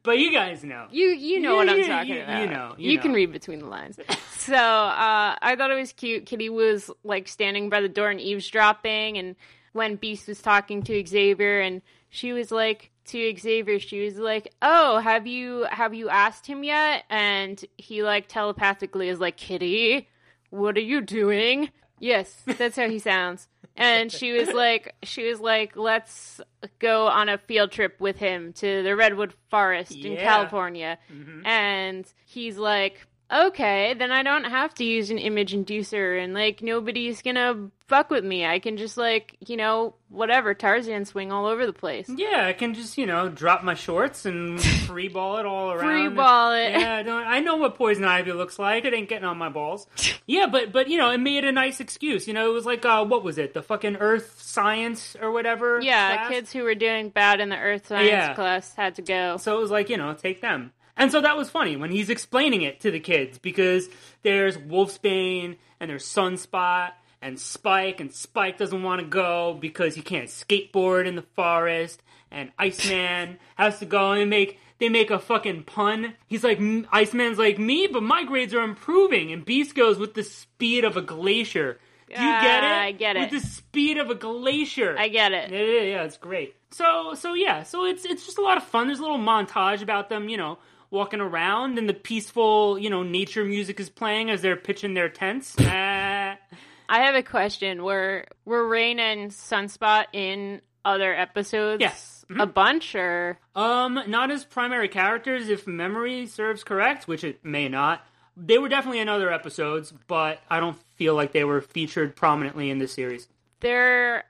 but 0.04 0.18
you 0.20 0.32
guys 0.32 0.64
know. 0.64 0.88
You 0.92 1.08
you 1.10 1.40
know 1.40 1.52
You- 1.52 1.56
what 1.58 1.70
I'm 1.70 1.78
you- 1.80 1.88
talking 1.88 2.16
you- 2.16 2.22
about. 2.22 2.42
you 2.42 2.48
know, 2.48 2.76
you 2.78 3.00
can 3.00 3.12
know. 3.12 3.16
read 3.18 3.32
between 3.32 3.60
the 3.60 3.68
lines. 3.68 4.00
so 4.38 4.56
uh, 4.56 5.36
I 5.42 5.56
thought 5.58 5.72
it 5.72 5.76
was 5.80 5.94
cute. 5.94 6.26
Kitty 6.26 6.50
was 6.50 6.90
like 7.04 7.28
standing 7.28 7.70
by 7.70 7.82
the 7.82 7.90
door 7.90 8.10
and 8.10 8.20
eavesdropping, 8.20 9.18
and 9.18 9.36
when 9.74 9.96
Beast 9.96 10.28
was 10.28 10.42
talking 10.42 10.84
to 10.84 11.06
Xavier, 11.06 11.62
and 11.62 11.82
she 12.10 12.34
was 12.34 12.52
like 12.52 12.92
to 13.06 13.36
Xavier, 13.38 13.80
she 13.80 14.04
was 14.06 14.18
like, 14.18 14.52
"Oh, 14.62 15.00
have 15.00 15.28
you 15.28 15.66
have 15.72 15.94
you 15.94 16.10
asked 16.10 16.46
him 16.48 16.64
yet?" 16.64 17.04
And 17.10 17.64
he 17.78 18.04
like 18.04 18.28
telepathically 18.28 19.10
is 19.10 19.20
like, 19.20 19.38
"Kitty, 19.38 20.08
what 20.50 20.78
are 20.78 20.82
you 20.82 21.02
doing?" 21.02 21.70
Yes, 22.02 22.36
that's 22.46 22.76
how 22.76 22.90
he 22.90 23.00
sounds. 23.00 23.48
And 23.78 24.12
she 24.12 24.34
was 24.34 24.50
like, 24.50 24.96
she 25.04 25.30
was 25.30 25.40
like, 25.40 25.78
let's 25.78 26.42
go 26.80 27.08
on 27.08 27.30
a 27.30 27.38
field 27.38 27.72
trip 27.72 28.00
with 28.02 28.18
him 28.18 28.54
to 28.54 28.84
the 28.84 28.96
redwood 28.96 29.34
forest 29.50 29.94
in 29.94 30.14
Yeah. 30.14 30.24
California. 30.24 30.98
Mm-hmm. 31.14 31.46
And 31.46 32.06
he's 32.26 32.58
like, 32.58 33.06
okay, 33.32 33.94
then 33.94 34.12
I 34.12 34.24
don't 34.24 34.44
have 34.46 34.74
to 34.76 34.84
use 34.84 35.10
an 35.10 35.18
image 35.18 35.54
inducer, 35.54 36.22
and 36.24 36.34
like 36.34 36.62
nobody's 36.62 37.22
gonna 37.22 37.70
fuck 37.88 38.10
with 38.10 38.24
me. 38.24 38.46
I 38.46 38.60
can 38.60 38.78
just 38.78 38.98
like, 38.98 39.36
you 39.46 39.58
know, 39.58 39.96
whatever 40.10 40.54
Tarzan 40.54 41.06
swing 41.06 41.32
all 41.32 41.46
over 41.46 41.66
the 41.66 41.74
place. 41.74 42.10
Yeah, 42.10 42.46
I 42.46 42.54
can 42.54 42.74
just 42.74 42.98
you 42.98 43.06
know 43.06 43.30
drop 43.30 43.64
my 43.64 43.74
shorts 43.74 44.26
and 44.26 44.62
free 44.88 45.08
ball 45.08 45.38
it 45.38 45.46
all 45.46 45.72
around. 45.72 46.10
Free 46.10 46.16
ball 46.16 46.54
it. 46.54 46.72
Yeah, 46.72 46.96
I, 46.96 47.04
don't, 47.04 47.24
I 47.24 47.40
know 47.40 47.56
what 47.58 47.76
poison 47.76 48.04
ivy 48.04 48.34
looks 48.34 48.60
like. 48.60 48.86
It 48.86 48.94
ain't 48.94 49.10
getting 49.10 49.26
on 49.26 49.38
my 49.38 49.50
balls. 49.50 49.88
yeah, 50.28 50.48
but 50.48 50.72
but 50.72 50.90
you 50.90 50.98
know, 50.98 51.12
it 51.12 51.20
made 51.20 51.46
a 51.46 51.52
nice 51.52 51.80
excuse. 51.80 52.28
You 52.28 52.34
know, 52.34 52.50
it 52.50 52.54
was 52.54 52.66
like 52.66 52.86
uh, 52.86 53.06
what 53.06 53.24
was 53.24 53.38
it? 53.38 53.54
The 53.54 53.62
fucking 53.62 53.98
Earth 53.98 54.42
science 54.42 55.16
or 55.22 55.32
whatever. 55.32 55.80
Yeah, 55.82 56.16
class? 56.18 56.30
kids 56.30 56.54
who 56.54 56.64
were 56.64 56.76
doing 56.76 57.10
bad 57.10 57.40
in 57.40 57.50
the 57.50 57.58
earth 57.58 57.88
science 57.88 58.08
Yeah. 58.10 58.34
class 58.34 58.74
had 58.76 58.96
to 58.96 59.02
go. 59.02 59.38
So 59.38 59.58
it 59.58 59.62
was 59.62 59.72
like, 59.72 59.90
you 59.90 59.98
know, 59.98 60.14
take 60.14 60.42
them. 60.42 60.72
And 61.02 61.12
so 61.12 61.20
that 61.20 61.36
was 61.36 61.50
funny 61.50 61.78
when 61.78 61.90
he's 61.90 62.12
explaining 62.12 62.62
it 62.62 62.82
to 62.82 62.92
the 62.92 63.00
kids 63.00 63.40
because 63.40 63.90
there's 64.22 64.56
Wolfsbane 64.56 65.58
and 65.80 65.90
there's 65.90 66.06
Sunspot 66.06 66.92
and 67.24 67.38
Spyke, 67.38 68.00
and 68.00 68.12
Spyke 68.12 68.58
doesn't 68.58 68.84
want 68.84 69.02
to 69.02 69.08
go 69.08 69.58
because 69.60 69.96
he 69.96 70.04
can't 70.04 70.28
skateboard 70.28 71.08
in 71.08 71.16
the 71.16 71.24
forest, 71.36 72.04
and 72.30 72.52
Iceman 72.60 73.40
has 73.56 73.80
to 73.80 73.88
go 73.88 74.12
and 74.12 74.22
they 74.22 74.26
make 74.26 74.60
they 74.78 74.90
make 74.90 75.10
a 75.10 75.18
fucking 75.18 75.64
pun. 75.64 76.14
He's 76.28 76.44
like, 76.44 76.60
Iceman's 76.92 77.40
like 77.40 77.58
me, 77.58 77.88
but 77.88 78.04
my 78.04 78.24
grades 78.24 78.54
are 78.54 78.62
improving, 78.62 79.32
and 79.32 79.44
Beast 79.44 79.74
goes 79.74 79.98
with 79.98 80.14
the 80.14 80.24
speed 80.24 80.86
of 80.86 80.98
a 80.98 81.02
glacier. 81.02 81.80
Do 82.10 82.14
you 82.14 82.30
get 82.30 82.64
it? 82.64 82.68
Ah, 82.68 82.82
I 82.82 82.92
get 82.92 83.16
it. 83.16 83.32
With 83.32 83.42
the 83.42 83.48
speed 83.48 83.98
of 83.98 84.12
a 84.12 84.16
glacier. 84.16 84.96
I 85.00 85.08
get 85.08 85.32
it. 85.32 85.50
Yeah, 85.50 85.62
yeah, 85.62 85.82
yeah, 85.82 86.04
it's 86.04 86.18
great. 86.18 86.56
So, 86.70 87.16
so 87.16 87.34
yeah, 87.34 87.64
so 87.64 87.86
it's 87.86 88.06
it's 88.06 88.24
just 88.24 88.38
a 88.38 88.42
lot 88.44 88.58
of 88.58 88.64
fun. 88.64 88.86
There's 88.86 89.00
a 89.00 89.02
little 89.02 89.18
montage 89.18 89.82
about 89.82 90.10
them, 90.10 90.30
you 90.30 90.38
know, 90.38 90.60
walking 90.92 91.20
around, 91.22 91.78
and 91.80 91.90
the 91.90 91.94
peaceful, 91.94 92.78
you 92.78 92.90
know, 92.90 93.02
nature 93.02 93.44
music 93.44 93.80
is 93.80 93.90
playing 93.90 94.30
as 94.30 94.42
they're 94.42 94.56
pitching 94.56 94.94
their 94.94 95.10
tents. 95.10 95.58
Uh, 95.58 96.36
I 96.90 97.00
have 97.06 97.16
a 97.16 97.24
question. 97.24 97.84
Were 97.84 98.26
were 98.46 98.64
Rahne 98.70 99.00
and 99.00 99.32
Sunspot 99.32 100.06
in 100.14 100.62
other 100.86 101.14
episodes? 101.16 101.80
Yes. 101.82 102.20
A 102.40 102.46
bunch 102.46 102.96
or 102.96 103.38
um, 103.56 104.00
not 104.08 104.32
as 104.32 104.46
primary 104.46 104.88
characters, 104.88 105.50
if 105.50 105.68
memory 105.68 106.26
serves 106.28 106.64
correct, 106.64 107.08
which 107.08 107.24
it 107.26 107.44
may 107.44 107.68
not. 107.68 108.06
They 108.38 108.58
were 108.58 108.70
definitely 108.70 109.00
in 109.00 109.10
other 109.10 109.32
episodes, 109.34 109.94
but 110.08 110.40
I 110.50 110.62
don't 110.62 110.78
feel 110.96 111.14
like 111.16 111.34
they 111.34 111.44
were 111.44 111.60
featured 111.62 112.16
prominently 112.16 112.70
in 112.70 112.78
this 112.78 112.94
series. 112.94 113.28
their 113.60 114.24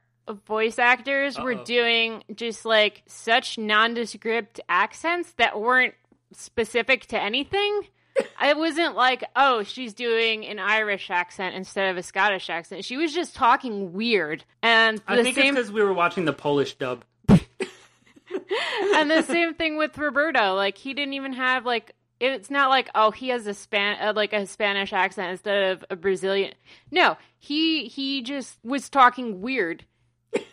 voice 0.47 0.79
actors 0.79 1.37
were 1.37 1.53
Uh-oh. 1.53 1.63
doing 1.63 2.23
just 2.35 2.63
like 2.65 3.03
such 3.05 3.57
nondescript 3.57 4.59
accents 4.69 5.31
that 5.33 5.59
weren't 5.59 5.93
specific 6.33 7.07
to 7.07 7.21
anything. 7.21 7.81
I 8.39 8.53
wasn't 8.53 8.95
like, 8.95 9.23
oh, 9.35 9.63
she's 9.63 9.93
doing 9.93 10.45
an 10.45 10.59
Irish 10.59 11.09
accent 11.09 11.55
instead 11.55 11.89
of 11.89 11.97
a 11.97 12.03
Scottish 12.03 12.49
accent. 12.49 12.85
She 12.85 12.97
was 12.97 13.13
just 13.13 13.35
talking 13.35 13.93
weird. 13.93 14.43
And 14.61 14.97
the 14.99 15.03
I 15.07 15.23
think 15.23 15.35
same 15.35 15.55
it's 15.55 15.67
because 15.67 15.71
we 15.71 15.81
were 15.81 15.93
watching 15.93 16.25
the 16.25 16.33
Polish 16.33 16.75
dub. 16.75 17.05
and 17.29 19.09
the 19.09 19.23
same 19.23 19.53
thing 19.53 19.77
with 19.77 19.97
Roberto. 19.97 20.55
Like 20.55 20.77
he 20.77 20.93
didn't 20.93 21.13
even 21.13 21.33
have 21.33 21.65
like 21.65 21.93
it's 22.19 22.51
not 22.51 22.69
like 22.69 22.89
oh 22.93 23.11
he 23.11 23.29
has 23.29 23.47
a 23.47 23.53
span 23.53 23.97
uh, 23.99 24.13
like 24.15 24.31
a 24.33 24.45
Spanish 24.45 24.93
accent 24.93 25.31
instead 25.31 25.71
of 25.71 25.85
a 25.89 25.95
Brazilian. 25.95 26.53
No, 26.91 27.17
he 27.39 27.87
he 27.87 28.21
just 28.21 28.59
was 28.63 28.89
talking 28.89 29.41
weird. 29.41 29.85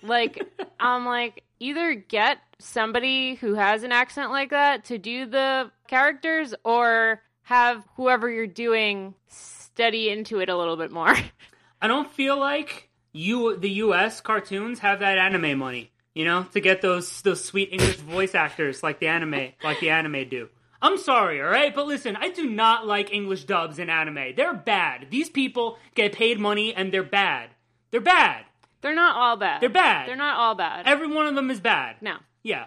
Like 0.03 0.43
I'm 0.81 1.07
like 1.07 1.45
either 1.61 1.95
get 1.95 2.39
somebody 2.59 3.35
who 3.37 3.55
has 3.55 3.83
an 3.83 3.93
accent 3.93 4.31
like 4.31 4.51
that 4.51 4.85
to 4.87 4.99
do 4.99 5.27
the 5.27 5.71
characters 5.87 6.55
or 6.65 7.23
have 7.43 7.85
whoever 7.97 8.29
you're 8.29 8.47
doing 8.47 9.15
study 9.29 10.11
into 10.11 10.41
it 10.41 10.49
a 10.49 10.57
little 10.57 10.77
bit 10.77 10.91
more. 10.91 11.17
I 11.81 11.87
don't 11.87 12.11
feel 12.11 12.39
like 12.39 12.91
you 13.13 13.57
the 13.57 13.71
US 13.71 14.21
cartoons 14.21 14.81
have 14.81 15.01
that 15.01 15.19
anime 15.19 15.59
money, 15.59 15.93
you 16.15 16.25
know, 16.25 16.45
to 16.53 16.61
get 16.61 16.83
those 16.83 17.23
those 17.23 17.45
sweet 17.45 17.73
English 17.73 17.97
voice 17.97 18.35
actors 18.35 18.83
like 18.83 19.01
the 19.01 19.09
anime 19.09 19.53
like 19.63 19.81
the 19.81 19.91
anime 19.91 20.29
do. 20.29 20.49
I'm 20.81 20.97
sorry, 20.97 21.43
all 21.43 21.49
right? 21.49 21.75
But 21.75 21.87
listen, 21.89 22.17
I 22.17 22.29
do 22.31 22.49
not 22.49 22.87
like 22.87 23.13
English 23.13 23.45
dubs 23.45 23.81
in 23.81 23.91
anime. 23.91 24.35
They're 24.37 24.55
bad. 24.55 25.09
These 25.11 25.29
people 25.29 25.77
get 25.95 26.13
paid 26.13 26.39
money 26.39 26.73
and 26.73 26.93
they're 26.93 27.03
bad. 27.03 27.51
They're 27.91 28.01
bad. 28.01 28.45
They're 28.81 28.95
not 28.95 29.17
all 29.17 29.37
bad. 29.37 29.61
They're 29.61 29.69
bad. 29.69 30.09
They're 30.09 30.17
not 30.17 30.39
all 30.39 30.55
bad. 30.55 30.87
Every 30.87 31.09
one 31.09 31.27
of 31.27 31.35
them 31.35 31.51
is 31.51 31.61
bad. 31.61 31.97
no. 32.01 32.17
Yeah. 32.43 32.67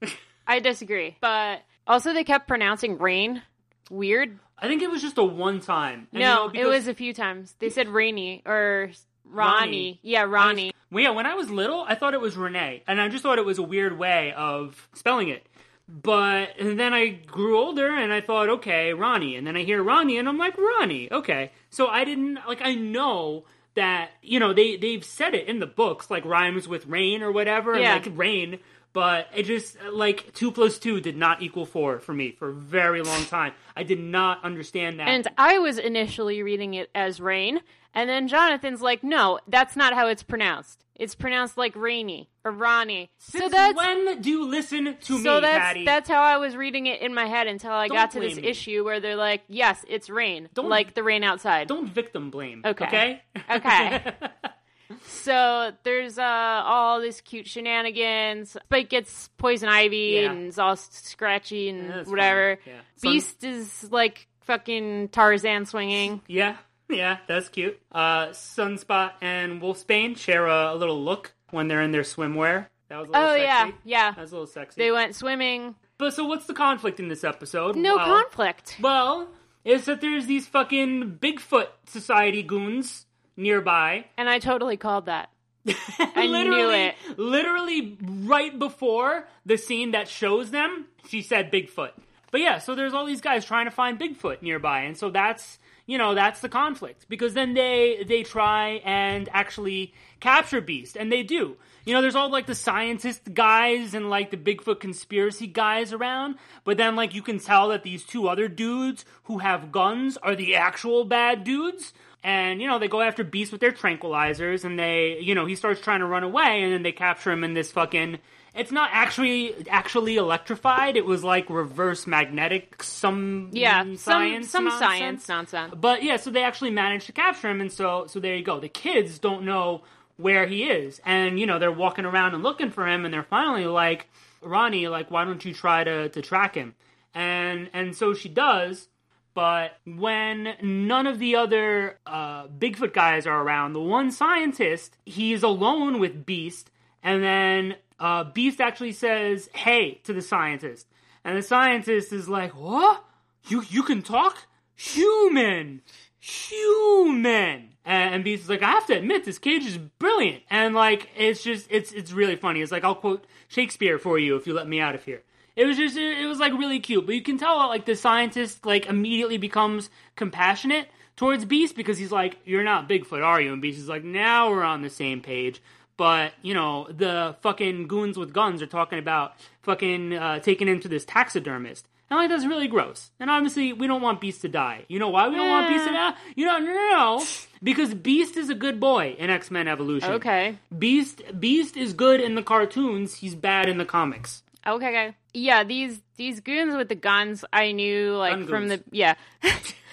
I 0.46 0.60
disagree. 0.60 1.16
But 1.20 1.62
also 1.86 2.12
they 2.14 2.24
kept 2.24 2.48
pronouncing 2.48 2.98
rain 2.98 3.42
weird. 3.90 4.38
I 4.58 4.68
think 4.68 4.82
it 4.82 4.90
was 4.90 5.02
just 5.02 5.18
a 5.18 5.24
one 5.24 5.60
time. 5.60 6.08
And, 6.12 6.20
no, 6.20 6.50
you 6.52 6.62
know, 6.62 6.68
it 6.68 6.72
was 6.72 6.88
a 6.88 6.94
few 6.94 7.12
times. 7.12 7.54
They 7.58 7.70
said 7.70 7.88
rainy 7.88 8.42
or 8.46 8.90
Ronnie. 9.24 9.60
Ronnie. 9.60 10.00
Yeah, 10.02 10.22
Ronnie. 10.22 10.72
Well, 10.90 11.04
yeah, 11.04 11.10
when 11.10 11.26
I 11.26 11.34
was 11.34 11.50
little, 11.50 11.84
I 11.86 11.94
thought 11.94 12.14
it 12.14 12.20
was 12.20 12.36
Renee, 12.36 12.82
and 12.86 13.00
I 13.00 13.08
just 13.08 13.22
thought 13.22 13.38
it 13.38 13.44
was 13.44 13.58
a 13.58 13.62
weird 13.62 13.98
way 13.98 14.32
of 14.32 14.88
spelling 14.94 15.28
it. 15.28 15.46
But 15.86 16.58
and 16.58 16.78
then 16.78 16.92
I 16.92 17.08
grew 17.08 17.58
older, 17.58 17.94
and 17.94 18.12
I 18.12 18.20
thought, 18.20 18.48
okay, 18.48 18.92
Ronnie, 18.94 19.36
and 19.36 19.46
then 19.46 19.56
I 19.56 19.62
hear 19.64 19.82
Ronnie, 19.82 20.18
and 20.18 20.28
I'm 20.28 20.38
like, 20.38 20.56
Ronnie, 20.58 21.10
okay. 21.12 21.52
So 21.70 21.86
I 21.88 22.04
didn't 22.04 22.38
like. 22.46 22.60
I 22.62 22.74
know 22.74 23.44
that 23.78 24.10
you 24.22 24.38
know 24.38 24.52
they 24.52 24.76
they've 24.76 25.04
said 25.04 25.34
it 25.34 25.48
in 25.48 25.60
the 25.60 25.66
books, 25.66 26.10
like 26.10 26.24
rhymes 26.24 26.68
with 26.68 26.86
rain 26.86 27.22
or 27.22 27.32
whatever, 27.32 27.78
Yeah. 27.78 27.94
and 27.96 28.06
like 28.06 28.18
rain. 28.18 28.58
But 28.92 29.28
it 29.34 29.44
just 29.44 29.76
like 29.92 30.32
two 30.34 30.50
plus 30.50 30.78
two 30.78 31.00
did 31.00 31.16
not 31.16 31.42
equal 31.42 31.66
four 31.66 31.98
for 32.00 32.12
me 32.14 32.32
for 32.32 32.48
a 32.48 32.52
very 32.54 33.02
long 33.02 33.24
time. 33.26 33.52
I 33.76 33.82
did 33.82 34.00
not 34.00 34.42
understand 34.42 34.98
that. 34.98 35.08
and 35.08 35.28
I 35.36 35.58
was 35.58 35.78
initially 35.78 36.42
reading 36.42 36.74
it 36.74 36.90
as 36.94 37.20
rain, 37.20 37.60
and 37.94 38.08
then 38.08 38.28
Jonathan's 38.28 38.80
like, 38.80 39.04
"No, 39.04 39.38
that's 39.46 39.76
not 39.76 39.92
how 39.94 40.08
it's 40.08 40.22
pronounced. 40.22 40.84
It's 40.96 41.14
pronounced 41.14 41.56
like 41.56 41.76
rainy 41.76 42.28
or 42.44 42.50
Ronnie." 42.50 43.10
So 43.18 43.48
that's 43.48 43.76
when 43.76 44.20
do 44.20 44.30
you 44.30 44.44
listen 44.48 44.96
to 45.02 45.18
so 45.22 45.34
me, 45.34 45.40
that's 45.42 45.58
Patty? 45.64 45.84
that's 45.84 46.08
how 46.08 46.22
I 46.22 46.38
was 46.38 46.56
reading 46.56 46.86
it 46.86 47.00
in 47.00 47.14
my 47.14 47.26
head 47.26 47.46
until 47.46 47.72
I 47.72 47.88
Don't 47.88 47.96
got 47.96 48.10
to 48.12 48.20
this 48.20 48.36
me. 48.36 48.44
issue 48.48 48.84
where 48.84 49.00
they're 49.00 49.16
like, 49.16 49.42
"Yes, 49.48 49.84
it's 49.86 50.08
rain, 50.10 50.48
Don't- 50.54 50.68
like 50.70 50.94
the 50.94 51.02
rain 51.04 51.22
outside." 51.24 51.68
Don't 51.68 51.88
victim 51.88 52.30
blame. 52.30 52.62
Okay. 52.64 52.86
Okay. 52.86 53.22
Okay. 53.50 54.12
So 55.06 55.72
there's 55.84 56.18
uh 56.18 56.22
all 56.64 57.00
this 57.00 57.20
cute 57.20 57.46
shenanigans. 57.46 58.56
Spyke 58.70 58.88
gets 58.88 59.28
poison 59.38 59.68
ivy 59.68 60.20
Yeah. 60.22 60.30
and 60.32 60.48
is 60.48 60.58
all 60.58 60.76
scratchy 60.76 61.68
and 61.68 61.88
Yeah, 61.88 62.02
whatever. 62.04 62.58
Yeah. 62.66 62.72
Sun- 62.96 63.12
Beast 63.12 63.44
is 63.44 63.90
like 63.92 64.28
fucking 64.42 65.08
Tarzan 65.10 65.66
swinging. 65.66 66.22
Yeah, 66.26 66.56
yeah, 66.88 67.18
that's 67.26 67.48
cute. 67.48 67.78
Uh, 67.92 68.28
Sunspot 68.28 69.12
and 69.20 69.60
Wolfsbane 69.60 70.16
share 70.16 70.46
a, 70.46 70.72
a 70.72 70.76
little 70.76 71.02
look 71.02 71.34
when 71.50 71.68
they're 71.68 71.82
in 71.82 71.92
their 71.92 72.02
swimwear. 72.02 72.66
That 72.88 73.00
was 73.00 73.08
a 73.08 73.12
little 73.12 73.26
Oh 73.26 73.36
sexy. 73.36 73.42
yeah, 73.44 73.70
yeah. 73.84 74.10
That 74.12 74.20
was 74.22 74.32
a 74.32 74.34
little 74.34 74.46
sexy. 74.46 74.80
They 74.80 74.90
went 74.90 75.14
swimming. 75.14 75.74
but 75.98 76.14
so 76.14 76.24
what's 76.24 76.46
the 76.46 76.54
conflict 76.54 76.98
in 76.98 77.08
this 77.08 77.24
episode? 77.24 77.76
No 77.76 77.96
well, 77.96 78.06
conflict. 78.06 78.76
Well, 78.80 79.28
is 79.64 79.84
that 79.84 80.00
there's 80.00 80.24
these 80.26 80.46
fucking 80.46 81.18
Bigfoot 81.20 81.66
Society 81.84 82.42
goons 82.42 83.04
nearby. 83.38 84.04
And 84.18 84.28
I 84.28 84.38
totally 84.38 84.76
called 84.76 85.06
that. 85.06 85.30
I 85.98 86.26
knew 86.26 86.70
it. 86.70 86.94
Literally 87.16 87.96
right 88.02 88.58
before 88.58 89.26
the 89.46 89.56
scene 89.56 89.92
that 89.92 90.08
shows 90.08 90.50
them, 90.50 90.86
she 91.08 91.22
said 91.22 91.52
Bigfoot. 91.52 91.92
But 92.30 92.40
yeah, 92.40 92.58
so 92.58 92.74
there's 92.74 92.92
all 92.92 93.06
these 93.06 93.20
guys 93.20 93.44
trying 93.44 93.66
to 93.66 93.70
find 93.70 93.98
Bigfoot 93.98 94.42
nearby, 94.42 94.80
and 94.80 94.96
so 94.96 95.08
that's 95.10 95.58
you 95.86 95.96
know 95.96 96.14
that's 96.14 96.40
the 96.40 96.48
conflict 96.48 97.06
because 97.08 97.32
then 97.32 97.54
they 97.54 98.04
they 98.06 98.22
try 98.22 98.82
and 98.84 99.28
actually 99.32 99.94
capture 100.20 100.60
Beast, 100.60 100.96
and 100.96 101.10
they 101.10 101.22
do. 101.22 101.56
You 101.86 101.94
know, 101.94 102.02
there's 102.02 102.16
all 102.16 102.30
like 102.30 102.46
the 102.46 102.54
scientist 102.54 103.32
guys 103.32 103.94
and 103.94 104.10
like 104.10 104.30
the 104.30 104.36
Bigfoot 104.36 104.78
conspiracy 104.78 105.46
guys 105.46 105.94
around, 105.94 106.34
but 106.64 106.76
then 106.76 106.96
like 106.96 107.14
you 107.14 107.22
can 107.22 107.38
tell 107.38 107.68
that 107.68 107.82
these 107.82 108.04
two 108.04 108.28
other 108.28 108.46
dudes 108.46 109.06
who 109.24 109.38
have 109.38 109.72
guns 109.72 110.18
are 110.18 110.36
the 110.36 110.54
actual 110.54 111.04
bad 111.04 111.44
dudes. 111.44 111.94
And, 112.24 112.60
you 112.60 112.66
know, 112.66 112.78
they 112.78 112.88
go 112.88 113.00
after 113.00 113.22
Beast 113.22 113.52
with 113.52 113.60
their 113.60 113.72
tranquilizers 113.72 114.64
and 114.64 114.78
they, 114.78 115.18
you 115.20 115.34
know, 115.34 115.46
he 115.46 115.54
starts 115.54 115.80
trying 115.80 116.00
to 116.00 116.06
run 116.06 116.24
away 116.24 116.62
and 116.62 116.72
then 116.72 116.82
they 116.82 116.92
capture 116.92 117.30
him 117.30 117.44
in 117.44 117.54
this 117.54 117.70
fucking 117.70 118.18
it's 118.58 118.72
not 118.72 118.90
actually 118.92 119.54
actually 119.68 120.16
electrified. 120.16 120.96
It 120.96 121.06
was 121.06 121.22
like 121.22 121.48
reverse 121.48 122.06
magnetic, 122.06 122.82
some 122.82 123.50
Yeah, 123.52 123.84
mm, 123.84 123.90
some 123.90 123.96
science, 123.96 124.50
some 124.50 124.64
nonsense. 124.64 124.80
science 124.80 125.28
nonsense. 125.28 125.74
But 125.76 126.02
yeah, 126.02 126.16
so 126.16 126.30
they 126.30 126.42
actually 126.42 126.70
managed 126.70 127.06
to 127.06 127.12
capture 127.12 127.48
him, 127.48 127.60
and 127.60 127.70
so 127.72 128.06
so 128.08 128.18
there 128.20 128.34
you 128.34 128.42
go. 128.42 128.58
The 128.58 128.68
kids 128.68 129.18
don't 129.18 129.44
know 129.44 129.82
where 130.16 130.46
he 130.46 130.64
is, 130.64 131.00
and 131.06 131.38
you 131.38 131.46
know 131.46 131.58
they're 131.58 131.70
walking 131.70 132.04
around 132.04 132.34
and 132.34 132.42
looking 132.42 132.70
for 132.70 132.86
him, 132.86 133.04
and 133.04 133.14
they're 133.14 133.22
finally 133.22 133.66
like, 133.66 134.08
Ronnie, 134.42 134.88
like, 134.88 135.10
why 135.10 135.24
don't 135.24 135.44
you 135.44 135.54
try 135.54 135.84
to 135.84 136.08
to 136.08 136.20
track 136.22 136.56
him? 136.56 136.74
And 137.14 137.70
and 137.72 137.94
so 137.96 138.12
she 138.14 138.28
does. 138.28 138.88
But 139.38 139.78
when 139.84 140.56
none 140.60 141.06
of 141.06 141.20
the 141.20 141.36
other 141.36 142.00
uh, 142.04 142.48
Bigfoot 142.48 142.92
guys 142.92 143.24
are 143.24 143.40
around, 143.40 143.72
the 143.72 143.80
one 143.80 144.10
scientist, 144.10 144.96
he's 145.06 145.44
alone 145.44 146.00
with 146.00 146.26
Beast, 146.26 146.72
and 147.04 147.22
then 147.22 147.76
uh, 148.00 148.24
Beast 148.24 148.60
actually 148.60 148.90
says, 148.90 149.48
"Hey" 149.54 150.00
to 150.02 150.12
the 150.12 150.22
scientist, 150.22 150.88
and 151.24 151.38
the 151.38 151.42
scientist 151.42 152.12
is 152.12 152.28
like, 152.28 152.56
"What? 152.56 153.04
You 153.46 153.62
you 153.70 153.84
can 153.84 154.02
talk? 154.02 154.48
Human, 154.74 155.82
human." 156.18 157.76
And 157.84 158.24
Beast 158.24 158.42
is 158.42 158.50
like, 158.50 158.64
"I 158.64 158.72
have 158.72 158.86
to 158.86 158.96
admit, 158.98 159.24
this 159.24 159.38
cage 159.38 159.64
is 159.64 159.78
brilliant," 159.78 160.42
and 160.50 160.74
like, 160.74 161.10
it's 161.16 161.44
just 161.44 161.68
it's 161.70 161.92
it's 161.92 162.10
really 162.10 162.34
funny. 162.34 162.60
It's 162.60 162.72
like 162.72 162.82
I'll 162.82 162.96
quote 162.96 163.24
Shakespeare 163.46 164.00
for 164.00 164.18
you 164.18 164.34
if 164.34 164.48
you 164.48 164.52
let 164.52 164.66
me 164.66 164.80
out 164.80 164.96
of 164.96 165.04
here. 165.04 165.22
It 165.58 165.66
was 165.66 165.76
just 165.76 165.96
it 165.96 166.26
was 166.26 166.38
like 166.38 166.52
really 166.52 166.78
cute, 166.78 167.04
but 167.04 167.16
you 167.16 167.20
can 167.20 167.36
tell 167.36 167.56
like 167.56 167.84
the 167.84 167.96
scientist 167.96 168.64
like 168.64 168.86
immediately 168.86 169.38
becomes 169.38 169.90
compassionate 170.14 170.86
towards 171.16 171.44
Beast 171.44 171.74
because 171.74 171.98
he's 171.98 172.12
like, 172.12 172.38
"You're 172.44 172.62
not 172.62 172.88
Bigfoot, 172.88 173.24
are 173.24 173.40
you?" 173.40 173.52
And 173.52 173.60
Beast 173.60 173.80
is 173.80 173.88
like, 173.88 174.04
"Now 174.04 174.50
we're 174.50 174.62
on 174.62 174.82
the 174.82 174.88
same 174.88 175.20
page." 175.20 175.60
But 175.96 176.32
you 176.42 176.54
know 176.54 176.86
the 176.88 177.34
fucking 177.40 177.88
goons 177.88 178.16
with 178.16 178.32
guns 178.32 178.62
are 178.62 178.66
talking 178.66 179.00
about 179.00 179.34
fucking 179.62 180.14
uh, 180.14 180.38
taking 180.38 180.68
him 180.68 180.78
to 180.78 180.86
this 180.86 181.04
taxidermist. 181.04 181.88
And 182.08 182.18
like 182.18 182.30
that's 182.30 182.46
really 182.46 182.68
gross. 182.68 183.10
And 183.18 183.28
obviously 183.28 183.72
we 183.72 183.88
don't 183.88 184.00
want 184.00 184.20
Beast 184.20 184.42
to 184.42 184.48
die. 184.48 184.84
You 184.86 185.00
know 185.00 185.08
why 185.08 185.26
we 185.26 185.34
don't 185.34 185.48
want 185.48 185.68
Beast 185.68 185.86
to 185.86 185.92
die? 185.92 186.14
You 186.36 186.46
know, 186.46 186.58
no, 186.58 186.66
no, 186.66 186.90
no. 187.18 187.26
Because 187.64 187.94
Beast 187.94 188.36
is 188.36 188.48
a 188.48 188.54
good 188.54 188.78
boy 188.78 189.16
in 189.18 189.28
X 189.28 189.50
Men 189.50 189.66
Evolution. 189.66 190.12
Okay. 190.12 190.56
Beast 190.78 191.20
Beast 191.40 191.76
is 191.76 191.94
good 191.94 192.20
in 192.20 192.36
the 192.36 192.44
cartoons. 192.44 193.14
He's 193.14 193.34
bad 193.34 193.68
in 193.68 193.78
the 193.78 193.84
comics. 193.84 194.44
Okay, 194.74 194.88
okay. 194.88 195.14
Yeah, 195.34 195.64
these 195.64 196.00
these 196.16 196.40
goons 196.40 196.74
with 196.74 196.88
the 196.88 196.94
guns, 196.94 197.44
I 197.52 197.72
knew 197.72 198.16
like 198.16 198.34
Gun 198.34 198.46
from 198.46 198.68
the 198.68 198.82
yeah 198.90 199.14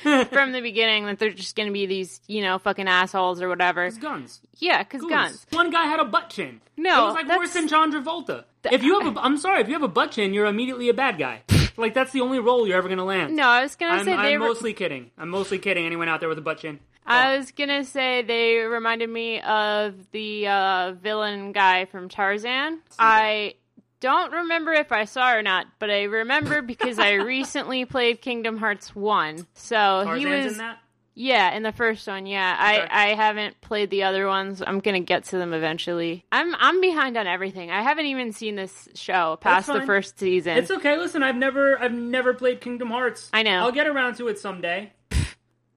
from 0.31 0.51
the 0.51 0.61
beginning 0.61 1.05
that 1.05 1.17
they're 1.19 1.31
just 1.31 1.55
gonna 1.55 1.71
be 1.71 1.85
these 1.85 2.21
you 2.27 2.41
know 2.41 2.57
fucking 2.59 2.87
assholes 2.87 3.41
or 3.41 3.49
whatever. 3.49 3.83
It's 3.85 3.97
guns. 3.97 4.41
Yeah, 4.57 4.83
because 4.83 5.01
guns. 5.03 5.45
One 5.51 5.71
guy 5.71 5.85
had 5.85 5.99
a 5.99 6.05
butt 6.05 6.29
chin. 6.29 6.61
No, 6.77 7.03
it 7.03 7.05
was 7.07 7.15
like 7.15 7.27
that's- 7.27 7.39
worse 7.39 7.53
than 7.53 7.67
John 7.67 7.91
Travolta. 7.91 8.45
If 8.71 8.83
you 8.83 8.99
have 8.99 9.15
a, 9.15 9.19
I'm 9.23 9.37
sorry, 9.37 9.61
if 9.61 9.67
you 9.67 9.73
have 9.73 9.83
a 9.83 9.87
butt 9.87 10.11
chin, 10.11 10.33
you're 10.33 10.45
immediately 10.45 10.89
a 10.89 10.93
bad 10.93 11.17
guy. 11.17 11.43
like 11.77 11.93
that's 11.93 12.11
the 12.11 12.21
only 12.21 12.39
role 12.39 12.67
you're 12.67 12.77
ever 12.77 12.89
gonna 12.89 13.05
land. 13.05 13.35
No, 13.35 13.47
I 13.47 13.61
was 13.63 13.75
gonna 13.75 13.95
I'm, 13.95 14.05
say 14.05 14.15
they 14.15 14.33
I'm 14.35 14.41
were. 14.41 14.47
mostly 14.47 14.73
kidding. 14.73 15.11
I'm 15.17 15.29
mostly 15.29 15.59
kidding. 15.59 15.85
Anyone 15.85 16.07
out 16.09 16.19
there 16.19 16.29
with 16.29 16.37
a 16.37 16.41
butt 16.41 16.59
chin? 16.59 16.79
I 17.07 17.37
was 17.37 17.51
gonna 17.51 17.83
say 17.83 18.23
they 18.23 18.57
reminded 18.57 19.09
me 19.09 19.39
of 19.41 19.93
the 20.11 20.47
uh, 20.47 20.93
villain 20.93 21.51
guy 21.51 21.85
from 21.85 22.09
Tarzan. 22.09 22.79
I 22.97 23.55
don't 23.99 24.31
remember 24.31 24.73
if 24.73 24.91
I 24.91 25.05
saw 25.05 25.33
or 25.33 25.41
not, 25.41 25.67
but 25.79 25.89
I 25.89 26.03
remember 26.03 26.61
because 26.61 26.99
I 26.99 27.13
recently 27.13 27.85
played 27.85 28.21
Kingdom 28.21 28.57
Hearts 28.57 28.95
one. 28.95 29.45
So 29.53 29.75
Tarzan's 30.05 30.19
he 30.19 30.25
was 30.25 30.51
in 30.53 30.57
that. 30.59 30.79
yeah 31.15 31.51
in 31.55 31.63
the 31.63 31.71
first 31.71 32.05
one. 32.07 32.25
Yeah, 32.25 32.53
Okay. 32.53 32.87
I 32.91 33.11
I 33.11 33.15
haven't 33.15 33.59
played 33.61 33.89
the 33.89 34.03
other 34.03 34.27
ones. 34.27 34.61
I'm 34.65 34.79
gonna 34.79 34.99
get 34.99 35.23
to 35.25 35.37
them 35.37 35.53
eventually. 35.53 36.25
I'm 36.31 36.53
I'm 36.55 36.81
behind 36.81 37.17
on 37.17 37.25
everything. 37.27 37.71
I 37.71 37.81
haven't 37.81 38.05
even 38.07 38.31
seen 38.33 38.55
this 38.55 38.89
show 38.95 39.37
past 39.41 39.67
the 39.67 39.81
first 39.85 40.19
season. 40.19 40.57
It's 40.57 40.71
okay. 40.71 40.97
Listen, 40.97 41.23
I've 41.23 41.35
never, 41.37 41.79
I've 41.79 41.93
never 41.93 42.33
played 42.33 42.61
Kingdom 42.61 42.89
Hearts. 42.89 43.29
I 43.33 43.43
know. 43.43 43.59
I'll 43.61 43.71
get 43.71 43.87
around 43.87 44.15
to 44.17 44.27
it 44.27 44.37
someday. 44.39 44.91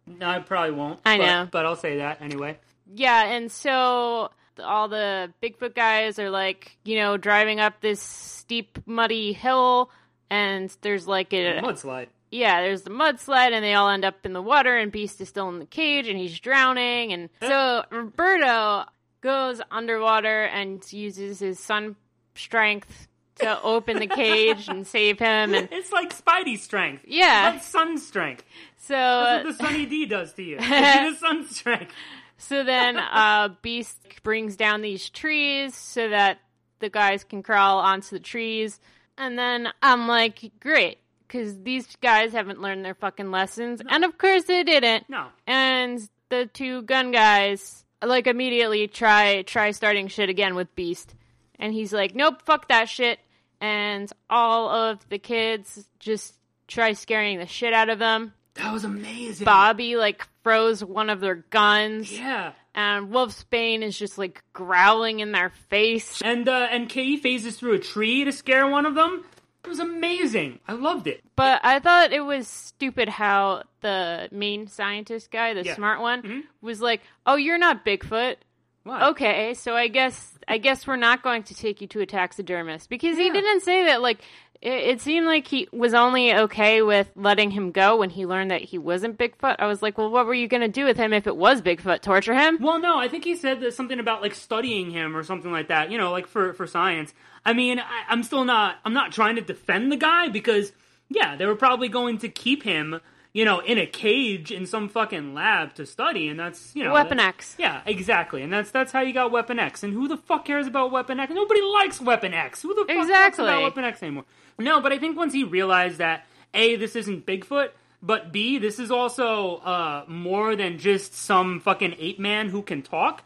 no, 0.07 0.27
I 0.29 0.41
probably 0.41 0.73
won't. 0.75 1.01
I 1.07 1.19
but- 1.19 1.27
know. 1.27 1.49
but 1.51 1.67
I'll 1.67 1.77
say 1.77 1.99
that 1.99 2.21
anyway. 2.21 2.59
Yeah, 2.93 3.25
and 3.27 3.53
so 3.53 4.31
all 4.61 4.89
the 4.89 5.33
Bigfoot 5.43 5.75
guys 5.75 6.19
are 6.19 6.31
like, 6.31 6.77
you 6.85 6.97
know, 6.97 7.17
driving 7.17 7.61
up 7.61 7.81
this 7.81 8.01
steep, 8.01 8.79
muddy 8.87 9.33
hill, 9.33 9.91
and 10.31 10.75
there's 10.83 11.07
like 11.07 11.33
a 11.33 11.61
Mudslide. 11.63 12.09
yeah, 12.31 12.61
there's 12.63 12.83
the 12.83 12.91
mudslide, 12.91 13.53
and 13.53 13.65
they 13.65 13.75
all 13.75 13.89
end 13.89 14.05
up 14.05 14.25
in 14.25 14.33
the 14.33 14.43
water, 14.43 14.77
and 14.77 14.93
Beast 14.93 15.21
is 15.21 15.29
still 15.29 15.49
in 15.49 15.59
the 15.59 15.67
cage, 15.67 16.09
and 16.09 16.19
he's 16.19 16.39
drowning, 16.39 17.13
and 17.13 17.29
so 17.41 17.85
Roberto 17.91 18.85
goes 19.21 19.61
underwater 19.71 20.45
and 20.45 20.83
uses 20.93 21.39
his 21.41 21.59
sun 21.59 21.97
strength 22.35 23.09
to 23.41 23.61
open 23.63 23.99
the 23.99 24.07
cage 24.07 24.69
and 24.69 24.87
save 24.97 25.19
him, 25.19 25.55
and 25.55 25.69
It's 25.73 25.93
like 25.93 26.13
Spidey 26.17 26.59
strength. 26.59 27.05
Yeah. 27.07 27.55
It's 27.55 27.73
like 27.75 27.87
sun 27.87 27.99
strength. 27.99 28.45
so 28.79 28.95
That's 28.95 29.45
what 29.45 29.59
the 29.59 29.65
Sunny 29.65 29.87
D 29.87 30.07
does 30.07 30.33
to 30.35 30.43
you. 30.43 30.59
The 30.61 31.15
sun 31.19 31.49
strength. 31.49 31.93
So 32.39 32.65
then 32.65 32.99
uh, 32.99 33.51
Beast 33.63 33.99
brings 34.23 34.57
down 34.57 34.81
these 34.81 35.11
trees 35.11 35.75
so 35.75 36.09
that 36.09 36.39
the 36.79 36.89
guys 36.89 37.25
can 37.25 37.43
crawl 37.43 37.79
onto 37.79 38.17
the 38.17 38.21
trees. 38.21 38.81
And 39.17 39.37
then 39.39 39.69
I'm 39.83 40.07
like, 40.07 40.53
great, 40.61 40.99
because 41.27 41.61
these 41.63 41.97
guys 42.01 42.33
haven't 42.33 42.61
learned 42.61 42.85
their 42.85 42.95
fucking 42.95 43.31
lessons. 43.31 43.83
And 43.89 44.05
of 44.05 44.17
course 44.17 44.45
they 44.45 44.63
didn't. 44.63 45.09
No. 45.09 45.27
And 45.47 46.09
the 46.29 46.47
two 46.47 46.83
gun 46.83 47.11
guys 47.11 47.85
like 48.03 48.29
immediately 48.29 48.87
try 48.87 49.43
try 49.43 49.73
starting 49.73 50.07
shit 50.09 50.29
again 50.29 50.55
with 50.55 50.75
Beast. 50.77 51.15
And 51.59 51.73
he's 51.73 51.93
like, 51.93 52.15
nope, 52.15 52.43
fuck 52.43 52.69
that 52.69 52.89
shit. 52.89 53.19
And 53.61 54.11
all 54.31 54.71
of 54.71 55.09
the 55.09 55.19
kids 55.19 55.89
just 55.99 56.35
try 56.69 56.93
scaring 56.93 57.39
the 57.39 57.47
shit 57.47 57.73
out 57.73 57.89
of 57.89 57.99
them. 57.99 58.33
That 58.59 58.73
was 58.73 58.85
amazing. 58.85 59.45
Bobby 59.45 59.97
like 59.97 60.27
froze 60.43 60.85
one 60.85 61.11
of 61.11 61.21
their 61.21 61.37
guns 61.37 62.13
Yeah. 62.13 62.53
and 62.75 63.09
Wolfsbane 63.11 63.83
is 63.83 63.99
just 63.99 64.19
like 64.19 64.43
growling 64.53 65.21
in 65.21 65.33
their 65.33 65.51
face. 65.71 66.21
And 66.23 66.49
uh, 66.49 66.69
and 66.71 66.89
Kitty 66.89 67.17
phases 67.17 67.57
through 67.57 67.75
a 67.75 67.79
tree 67.79 68.25
to 68.25 68.33
scare 68.33 68.67
one 68.67 68.85
of 68.87 68.95
them. 68.95 69.25
It 69.65 69.69
was 69.69 69.81
amazing. 69.81 70.61
I 70.67 70.73
loved 70.73 71.07
it. 71.07 71.23
But 71.37 71.61
I 71.65 71.79
thought 71.81 72.13
it 72.13 72.21
was 72.21 72.49
stupid 72.49 73.09
how 73.09 73.65
the 73.81 74.29
main 74.33 74.67
scientist 74.69 75.31
guy, 75.31 75.53
the 75.55 75.65
Yeah. 75.65 75.75
smart 75.75 76.01
one, 76.01 76.23
Mhm. 76.23 76.43
was 76.63 76.81
like, 76.81 77.03
"Oh, 77.27 77.37
you're 77.37 77.59
not 77.59 77.85
Bigfoot." 77.85 78.37
What? 78.85 79.03
Okay, 79.03 79.53
so 79.55 79.75
I 79.77 79.89
guess 79.89 80.35
I 80.51 80.57
guess 80.57 80.87
we're 80.87 80.97
not 80.97 81.23
going 81.23 81.43
to 81.45 81.55
take 81.55 81.83
you 81.83 81.87
to 81.89 82.01
a 82.01 82.07
taxidermist 82.07 82.89
because 82.89 83.19
he 83.19 83.29
didn't 83.31 83.61
say 83.61 83.85
that. 83.87 84.01
Like, 84.01 84.23
it, 84.61 84.73
it 84.73 85.01
seemed 85.01 85.27
like 85.27 85.47
he 85.47 85.69
was 85.73 85.95
only 85.95 86.35
okay 86.35 86.83
with 86.83 87.11
letting 87.15 87.51
him 87.53 87.71
go 87.71 87.97
when 87.99 88.11
he 88.11 88.27
learned 88.27 88.51
that 88.51 88.63
he 88.63 88.79
wasn't 88.79 89.19
Bigfoot. 89.19 89.57
I 89.59 89.67
was 89.67 89.83
like, 89.83 89.97
well, 89.99 90.11
what 90.11 90.27
were 90.27 90.35
you 90.35 90.49
going 90.49 90.61
to 90.63 90.69
do 90.69 90.85
with 90.85 90.97
him 90.97 91.13
if 91.13 91.27
it 91.27 91.37
was 91.37 91.63
Bigfoot? 91.63 92.01
Torture 92.03 92.35
him? 92.35 92.59
Well, 92.61 92.79
no, 92.81 92.99
I 92.99 93.09
think 93.09 93.25
he 93.25 93.37
said 93.37 93.61
that 93.61 93.75
something 93.75 93.99
about 94.01 94.23
like 94.23 94.35
studying 94.35 94.91
him 94.91 95.17
or 95.17 95.23
something 95.23 95.53
like 95.53 95.69
that. 95.69 95.91
You 95.91 95.99
know, 95.99 96.11
like 96.11 96.27
for 96.27 96.53
for 96.55 96.67
science. 96.67 97.15
I 97.45 97.53
mean, 97.53 97.79
I, 97.79 98.05
I'm 98.09 98.23
still 98.23 98.45
not. 98.45 98.77
I'm 98.85 98.93
not 98.95 99.13
trying 99.13 99.37
to 99.37 99.43
defend 99.43 99.93
the 99.93 99.97
guy 99.97 100.29
because 100.29 100.73
yeah, 101.09 101.37
they 101.37 101.47
were 101.47 101.57
probably 101.57 101.89
going 101.89 102.19
to 102.19 102.29
keep 102.29 102.63
him. 102.63 103.01
You 103.35 103.45
know, 103.45 103.61
in 103.61 103.79
a 103.79 103.87
cage 103.87 104.51
in 104.51 104.67
some 104.67 104.89
fucking 104.89 105.35
lab 105.35 105.75
to 105.75 105.85
study, 105.87 106.29
and 106.29 106.41
that's 106.41 106.75
you 106.75 106.83
know 106.83 106.95
Weapon 106.95 107.21
X. 107.21 107.55
Yeah, 107.59 107.83
exactly, 107.87 108.43
and 108.43 108.51
that's 108.53 108.71
that's 108.71 108.91
how 108.91 109.03
you 109.03 109.13
got 109.13 109.31
Weapon 109.31 109.59
X. 109.59 109.83
And 109.85 109.93
who 109.93 110.09
the 110.09 110.17
fuck 110.17 110.47
cares 110.47 110.67
about 110.67 110.91
Weapon 110.91 111.21
X? 111.21 111.31
Nobody 111.33 111.61
likes 111.61 112.01
Weapon 112.01 112.33
X. 112.35 112.63
Who 112.63 112.75
the 112.75 112.87
fuck 112.87 113.03
Exactly. 113.03 113.45
about 113.45 113.63
Weapon 113.63 113.85
X 113.85 114.03
anymore? 114.03 114.25
No, 114.59 114.81
but 114.81 114.93
I 114.93 114.99
think 114.99 115.17
once 115.17 115.33
he 115.33 115.45
realized 115.45 115.99
that 115.99 116.27
a 116.53 116.77
this 116.77 116.97
isn't 116.97 117.27
Bigfoot, 117.27 117.71
but 118.03 118.33
b 118.33 118.59
this 118.59 118.79
is 118.79 118.91
also 118.91 119.57
uh, 119.59 120.05
more 120.09 120.57
than 120.57 120.79
just 120.79 121.15
some 121.15 121.61
fucking 121.61 121.95
ape 121.99 122.19
man 122.19 122.49
who 122.49 122.63
can 122.63 122.83
talk. 122.83 123.23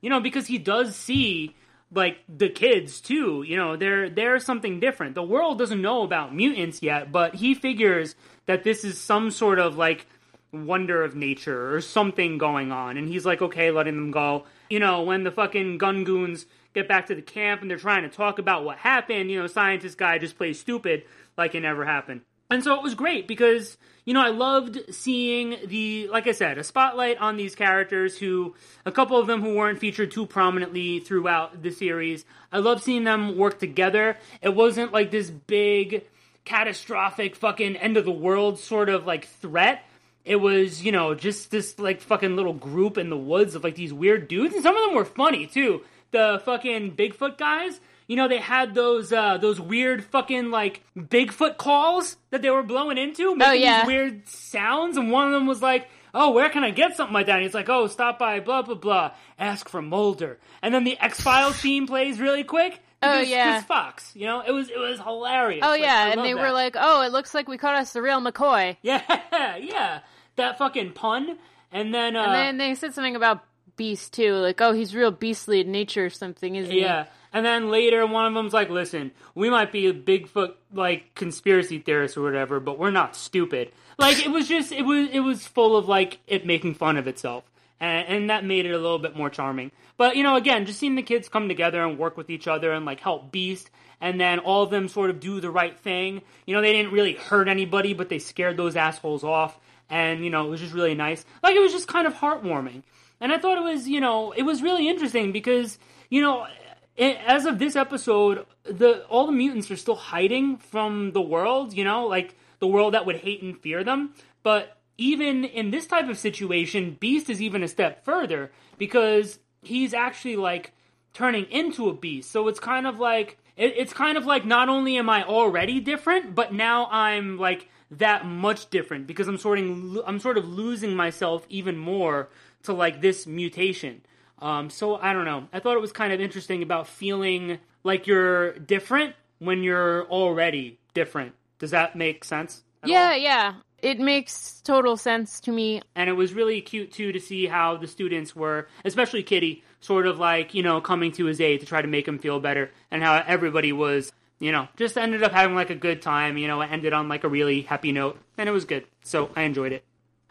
You 0.00 0.10
know, 0.10 0.20
because 0.20 0.46
he 0.46 0.58
does 0.58 0.94
see 0.94 1.54
like 1.90 2.18
the 2.28 2.50
kids 2.50 3.00
too. 3.00 3.44
You 3.46 3.56
know, 3.56 3.76
they're 3.76 4.10
they're 4.10 4.38
something 4.38 4.78
different. 4.80 5.14
The 5.14 5.22
world 5.22 5.58
doesn't 5.58 5.80
know 5.80 6.02
about 6.02 6.34
mutants 6.34 6.82
yet, 6.82 7.10
but 7.10 7.36
he 7.36 7.54
figures 7.54 8.14
that 8.46 8.64
this 8.64 8.84
is 8.84 9.00
some 9.00 9.30
sort 9.30 9.58
of 9.58 9.78
like 9.78 10.06
wonder 10.52 11.02
of 11.02 11.16
nature 11.16 11.74
or 11.74 11.80
something 11.80 12.38
going 12.38 12.72
on. 12.72 12.96
And 12.96 13.08
he's 13.08 13.24
like, 13.24 13.42
okay, 13.42 13.70
letting 13.70 13.96
them 13.96 14.10
go. 14.10 14.44
You 14.70 14.80
know, 14.80 15.02
when 15.02 15.24
the 15.24 15.30
fucking 15.30 15.78
gun 15.78 16.04
goons 16.04 16.46
get 16.74 16.88
back 16.88 17.06
to 17.06 17.14
the 17.14 17.22
camp 17.22 17.62
and 17.62 17.70
they're 17.70 17.78
trying 17.78 18.02
to 18.02 18.08
talk 18.08 18.38
about 18.38 18.64
what 18.64 18.78
happened, 18.78 19.30
you 19.30 19.40
know, 19.40 19.46
scientist 19.46 19.96
guy 19.96 20.18
just 20.18 20.36
plays 20.36 20.60
stupid 20.60 21.04
like 21.38 21.54
it 21.54 21.60
never 21.60 21.84
happened. 21.84 22.20
And 22.50 22.62
so 22.62 22.74
it 22.74 22.82
was 22.82 22.94
great 22.94 23.26
because, 23.26 23.78
you 24.04 24.12
know, 24.12 24.20
I 24.20 24.28
loved 24.28 24.78
seeing 24.94 25.56
the, 25.66 26.08
like 26.08 26.26
I 26.26 26.32
said, 26.32 26.58
a 26.58 26.64
spotlight 26.64 27.18
on 27.18 27.36
these 27.36 27.54
characters 27.54 28.18
who, 28.18 28.54
a 28.84 28.92
couple 28.92 29.18
of 29.18 29.26
them 29.26 29.40
who 29.40 29.54
weren't 29.54 29.78
featured 29.78 30.10
too 30.10 30.26
prominently 30.26 31.00
throughout 31.00 31.62
the 31.62 31.70
series. 31.70 32.24
I 32.52 32.58
love 32.58 32.82
seeing 32.82 33.04
them 33.04 33.38
work 33.38 33.58
together. 33.58 34.18
It 34.42 34.54
wasn't 34.54 34.92
like 34.92 35.10
this 35.10 35.30
big, 35.30 36.04
catastrophic 36.44 37.34
fucking 37.34 37.76
end 37.76 37.96
of 37.96 38.04
the 38.04 38.12
world 38.12 38.58
sort 38.58 38.88
of 38.88 39.06
like 39.06 39.26
threat. 39.26 39.82
It 40.24 40.36
was, 40.36 40.82
you 40.82 40.92
know, 40.92 41.14
just 41.14 41.50
this 41.50 41.78
like 41.78 42.00
fucking 42.00 42.36
little 42.36 42.52
group 42.52 42.98
in 42.98 43.10
the 43.10 43.16
woods 43.16 43.54
of 43.54 43.64
like 43.64 43.74
these 43.74 43.92
weird 43.92 44.28
dudes, 44.28 44.54
and 44.54 44.62
some 44.62 44.76
of 44.76 44.84
them 44.84 44.94
were 44.94 45.04
funny 45.04 45.46
too. 45.46 45.82
The 46.14 46.40
fucking 46.44 46.94
Bigfoot 46.94 47.38
guys, 47.38 47.80
you 48.06 48.14
know, 48.16 48.28
they 48.28 48.38
had 48.38 48.72
those 48.72 49.12
uh, 49.12 49.38
those 49.38 49.60
weird 49.60 50.04
fucking 50.04 50.50
like 50.52 50.82
Bigfoot 50.96 51.56
calls 51.56 52.16
that 52.30 52.40
they 52.40 52.50
were 52.50 52.62
blowing 52.62 52.98
into, 52.98 53.34
making 53.34 53.62
yeah. 53.62 53.80
these 53.80 53.86
weird 53.88 54.28
sounds, 54.28 54.96
and 54.96 55.10
one 55.10 55.26
of 55.26 55.32
them 55.32 55.46
was 55.48 55.60
like, 55.60 55.88
"Oh, 56.14 56.30
where 56.30 56.50
can 56.50 56.62
I 56.62 56.70
get 56.70 56.96
something 56.96 57.12
like 57.14 57.26
that?" 57.26 57.34
And 57.36 57.42
he's 57.42 57.54
like, 57.54 57.68
"Oh, 57.68 57.88
stop 57.88 58.18
by 58.18 58.38
blah 58.38 58.62
blah 58.62 58.76
blah, 58.76 59.10
ask 59.40 59.68
for 59.68 59.82
Mulder," 59.82 60.38
and 60.62 60.72
then 60.72 60.84
the 60.84 60.96
X 61.00 61.20
Files 61.20 61.56
theme 61.60 61.86
plays 61.88 62.20
really 62.20 62.44
quick. 62.44 62.80
Oh, 63.02 63.20
yeah. 63.20 63.54
because 63.54 63.64
Fox, 63.64 64.12
you 64.14 64.26
know, 64.26 64.40
it 64.40 64.52
was 64.52 64.70
it 64.70 64.78
was 64.78 65.00
hilarious. 65.00 65.62
Oh 65.64 65.70
Like, 65.70 65.80
yeah, 65.82 66.12
and 66.12 66.24
they 66.24 66.32
that. 66.32 66.40
were 66.40 66.52
like, 66.52 66.76
"Oh, 66.78 67.02
it 67.02 67.10
looks 67.10 67.34
like 67.34 67.48
we 67.48 67.58
caught 67.58 67.74
us 67.74 67.92
the 67.92 68.02
real 68.02 68.20
McCoy." 68.20 68.76
yeah, 68.82 69.02
yeah, 69.58 70.00
that 70.36 70.58
fucking 70.58 70.92
pun, 70.92 71.38
and 71.72 71.92
then 71.92 72.14
uh, 72.16 72.22
And 72.22 72.34
then 72.34 72.58
they 72.58 72.74
said 72.76 72.94
something 72.94 73.16
about 73.16 73.44
Beast 73.76 74.12
too, 74.12 74.34
like, 74.34 74.60
"Oh, 74.60 74.72
he's 74.72 74.94
real 74.94 75.10
beastly 75.10 75.60
in 75.60 75.72
nature 75.72 76.06
or 76.06 76.10
something, 76.10 76.56
isn't 76.56 76.70
he?" 76.70 76.80
Yeah. 76.80 77.06
And 77.34 77.44
then 77.44 77.68
later, 77.68 78.06
one 78.06 78.26
of 78.26 78.34
them's 78.34 78.52
like, 78.52 78.70
listen, 78.70 79.10
we 79.34 79.50
might 79.50 79.72
be 79.72 79.88
a 79.88 79.92
Bigfoot, 79.92 80.52
like, 80.72 81.16
conspiracy 81.16 81.80
theorists 81.80 82.16
or 82.16 82.22
whatever, 82.22 82.60
but 82.60 82.78
we're 82.78 82.92
not 82.92 83.16
stupid. 83.16 83.72
Like, 83.98 84.24
it 84.24 84.30
was 84.30 84.46
just, 84.46 84.70
it 84.70 84.82
was, 84.82 85.08
it 85.10 85.18
was 85.18 85.44
full 85.44 85.76
of, 85.76 85.88
like, 85.88 86.20
it 86.28 86.46
making 86.46 86.74
fun 86.74 86.96
of 86.96 87.08
itself. 87.08 87.42
And, 87.80 88.06
and 88.06 88.30
that 88.30 88.44
made 88.44 88.66
it 88.66 88.70
a 88.70 88.78
little 88.78 89.00
bit 89.00 89.16
more 89.16 89.30
charming. 89.30 89.72
But, 89.96 90.16
you 90.16 90.22
know, 90.22 90.36
again, 90.36 90.64
just 90.64 90.78
seeing 90.78 90.94
the 90.94 91.02
kids 91.02 91.28
come 91.28 91.48
together 91.48 91.84
and 91.84 91.98
work 91.98 92.16
with 92.16 92.30
each 92.30 92.46
other 92.46 92.70
and, 92.70 92.86
like, 92.86 93.00
help 93.00 93.32
Beast, 93.32 93.68
and 94.00 94.20
then 94.20 94.38
all 94.38 94.62
of 94.62 94.70
them 94.70 94.86
sort 94.86 95.10
of 95.10 95.18
do 95.18 95.40
the 95.40 95.50
right 95.50 95.76
thing. 95.76 96.22
You 96.46 96.54
know, 96.54 96.62
they 96.62 96.72
didn't 96.72 96.92
really 96.92 97.14
hurt 97.14 97.48
anybody, 97.48 97.94
but 97.94 98.08
they 98.08 98.20
scared 98.20 98.56
those 98.56 98.76
assholes 98.76 99.24
off. 99.24 99.58
And, 99.90 100.24
you 100.24 100.30
know, 100.30 100.46
it 100.46 100.50
was 100.50 100.60
just 100.60 100.72
really 100.72 100.94
nice. 100.94 101.24
Like, 101.42 101.56
it 101.56 101.60
was 101.60 101.72
just 101.72 101.88
kind 101.88 102.06
of 102.06 102.14
heartwarming. 102.14 102.84
And 103.24 103.32
I 103.32 103.38
thought 103.38 103.56
it 103.56 103.64
was, 103.64 103.88
you 103.88 104.02
know, 104.02 104.32
it 104.32 104.42
was 104.42 104.60
really 104.60 104.86
interesting 104.86 105.32
because, 105.32 105.78
you 106.10 106.20
know, 106.20 106.46
it, 106.94 107.16
as 107.26 107.46
of 107.46 107.58
this 107.58 107.74
episode, 107.74 108.44
the 108.64 109.06
all 109.06 109.24
the 109.24 109.32
mutants 109.32 109.70
are 109.70 109.78
still 109.78 109.96
hiding 109.96 110.58
from 110.58 111.12
the 111.12 111.22
world, 111.22 111.72
you 111.72 111.84
know, 111.84 112.06
like 112.06 112.36
the 112.58 112.66
world 112.66 112.92
that 112.92 113.06
would 113.06 113.16
hate 113.16 113.40
and 113.40 113.58
fear 113.58 113.82
them. 113.82 114.12
But 114.42 114.76
even 114.98 115.42
in 115.42 115.70
this 115.70 115.86
type 115.86 116.10
of 116.10 116.18
situation, 116.18 116.98
Beast 117.00 117.30
is 117.30 117.40
even 117.40 117.62
a 117.62 117.68
step 117.68 118.04
further 118.04 118.52
because 118.76 119.38
he's 119.62 119.94
actually 119.94 120.36
like 120.36 120.72
turning 121.14 121.46
into 121.46 121.88
a 121.88 121.94
beast. 121.94 122.30
So 122.30 122.46
it's 122.48 122.60
kind 122.60 122.86
of 122.86 122.98
like 122.98 123.38
it, 123.56 123.72
it's 123.74 123.94
kind 123.94 124.18
of 124.18 124.26
like 124.26 124.44
not 124.44 124.68
only 124.68 124.98
am 124.98 125.08
I 125.08 125.24
already 125.24 125.80
different, 125.80 126.34
but 126.34 126.52
now 126.52 126.88
I'm 126.90 127.38
like 127.38 127.70
that 127.90 128.26
much 128.26 128.68
different 128.68 129.06
because 129.06 129.28
I'm 129.28 129.38
sort 129.38 129.60
of 129.60 130.02
I'm 130.06 130.20
sort 130.20 130.36
of 130.36 130.46
losing 130.46 130.94
myself 130.94 131.46
even 131.48 131.78
more 131.78 132.28
to 132.64 132.72
like 132.72 133.00
this 133.00 133.26
mutation. 133.26 134.02
Um, 134.40 134.68
so 134.70 134.96
I 134.96 135.12
don't 135.12 135.24
know. 135.24 135.48
I 135.52 135.60
thought 135.60 135.76
it 135.76 135.80
was 135.80 135.92
kind 135.92 136.12
of 136.12 136.20
interesting 136.20 136.62
about 136.62 136.86
feeling 136.88 137.58
like 137.82 138.06
you're 138.06 138.58
different 138.58 139.14
when 139.38 139.62
you're 139.62 140.06
already 140.08 140.78
different. 140.92 141.34
Does 141.58 141.70
that 141.70 141.96
make 141.96 142.24
sense? 142.24 142.62
at 142.82 142.88
all? 142.90 142.94
Yeah, 142.94 143.14
yeah. 143.14 143.54
It 143.78 144.00
makes 144.00 144.62
total 144.62 144.96
sense 144.96 145.40
to 145.40 145.52
me. 145.52 145.82
and 145.94 146.08
it 146.08 146.14
was 146.14 146.32
really 146.32 146.60
cute 146.62 146.92
too 146.92 147.12
to 147.12 147.20
see 147.20 147.46
how 147.46 147.76
the 147.76 147.86
students 147.86 148.34
were, 148.34 148.66
especially 148.84 149.22
Kitty, 149.22 149.62
sort 149.80 150.06
of 150.06 150.18
like 150.18 150.54
you 150.54 150.62
know 150.62 150.80
coming 150.80 151.12
to 151.12 151.26
his 151.26 151.40
aid 151.40 151.60
to 151.60 151.66
try 151.66 151.82
to 151.82 151.88
make 151.88 152.08
him 152.08 152.18
feel 152.18 152.40
better, 152.40 152.70
and 152.90 153.02
how 153.02 153.22
everybody 153.26 153.72
was, 153.72 154.10
you 154.38 154.52
know, 154.52 154.68
just 154.76 154.96
ended 154.96 155.22
up 155.22 155.32
having 155.32 155.54
like 155.54 155.68
a 155.68 155.74
good 155.74 156.00
time. 156.00 156.38
You 156.38 156.48
know, 156.48 156.62
it 156.62 156.72
ended 156.72 156.94
on 156.94 157.08
like 157.08 157.24
a 157.24 157.28
really 157.28 157.62
happy 157.62 157.92
note, 157.92 158.18
and 158.38 158.48
it 158.48 158.52
was 158.52 158.64
good. 158.64 158.86
So 159.02 159.30
I 159.36 159.42
enjoyed 159.42 159.72
it. 159.72 159.84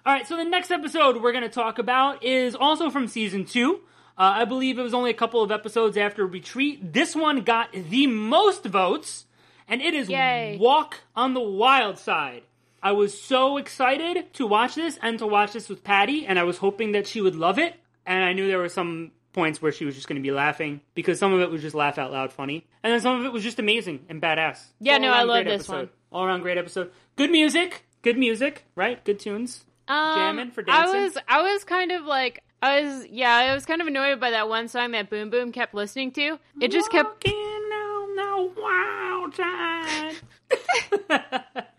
All 0.05 0.11
right, 0.11 0.27
so 0.27 0.35
the 0.35 0.43
next 0.43 0.69
episode 0.69 1.21
we're 1.21 1.31
going 1.31 1.45
to 1.45 1.49
talk 1.49 1.79
about 1.79 2.25
is 2.25 2.55
also 2.55 2.89
from 2.89 3.07
season 3.07 3.45
two. 3.45 3.75
Uh, 4.17 4.35
I 4.35 4.43
believe 4.43 4.77
it 4.77 4.81
was 4.81 4.93
only 4.93 5.11
a 5.11 5.13
couple 5.13 5.41
of 5.41 5.49
episodes 5.49 5.95
after 5.95 6.25
Retreat. 6.25 6.91
This 6.91 7.15
one 7.15 7.43
got 7.43 7.71
the 7.71 8.07
most 8.07 8.65
votes, 8.65 9.25
and 9.65 9.81
it 9.81 9.93
is 9.93 10.09
Yay. 10.09 10.57
Walk 10.59 10.99
on 11.15 11.33
the 11.33 11.39
Wild 11.39 11.97
Side. 11.97 12.43
I 12.81 12.91
was 12.91 13.19
so 13.19 13.55
excited 13.55 14.33
to 14.33 14.45
watch 14.45 14.75
this 14.75 14.99
and 15.01 15.17
to 15.19 15.25
watch 15.25 15.53
this 15.53 15.69
with 15.69 15.85
Patty, 15.85 16.25
and 16.25 16.37
I 16.37 16.43
was 16.43 16.57
hoping 16.57 16.91
that 16.91 17.07
she 17.07 17.21
would 17.21 17.35
love 17.35 17.57
it. 17.57 17.73
And 18.05 18.25
I 18.25 18.33
knew 18.33 18.45
there 18.49 18.57
were 18.57 18.67
some 18.67 19.11
points 19.31 19.61
where 19.61 19.71
she 19.71 19.85
was 19.85 19.95
just 19.95 20.09
going 20.09 20.21
to 20.21 20.21
be 20.21 20.33
laughing 20.33 20.81
because 20.95 21.17
some 21.17 21.31
of 21.31 21.39
it 21.39 21.49
was 21.49 21.61
just 21.61 21.75
laugh 21.75 21.97
out 21.97 22.11
loud 22.11 22.33
funny, 22.33 22.67
and 22.83 22.91
then 22.91 22.99
some 22.99 23.21
of 23.21 23.25
it 23.25 23.31
was 23.31 23.41
just 23.41 23.57
amazing 23.57 24.01
and 24.09 24.21
badass. 24.21 24.59
Yeah, 24.81 24.97
no, 24.97 25.13
I 25.13 25.23
love 25.23 25.45
this 25.45 25.61
episode. 25.61 25.73
one. 25.73 25.89
All 26.11 26.25
around 26.25 26.41
great 26.41 26.57
episode. 26.57 26.91
Good 27.15 27.31
music, 27.31 27.85
good 28.01 28.17
music, 28.17 28.65
right? 28.75 29.01
Good 29.05 29.21
tunes. 29.21 29.63
Um, 29.87 30.15
Jamming 30.15 30.51
for 30.51 30.61
dancing? 30.61 30.95
I 30.99 31.03
was, 31.03 31.17
I 31.27 31.41
was 31.53 31.63
kind 31.63 31.91
of 31.91 32.05
like, 32.05 32.43
I 32.61 32.81
was, 32.81 33.05
yeah, 33.07 33.33
I 33.35 33.53
was 33.53 33.65
kind 33.65 33.81
of 33.81 33.87
annoyed 33.87 34.19
by 34.19 34.31
that 34.31 34.47
one 34.49 34.67
song 34.69 34.91
that 34.91 35.09
Boom 35.09 35.29
Boom 35.29 35.51
kept 35.51 35.73
listening 35.73 36.11
to. 36.13 36.39
It 36.61 36.71
just 36.71 36.89
kept 36.91 37.25
Walking 37.25 37.33
on 37.33 38.15
the 38.15 38.61
wild 38.61 39.35
side. 39.35 40.15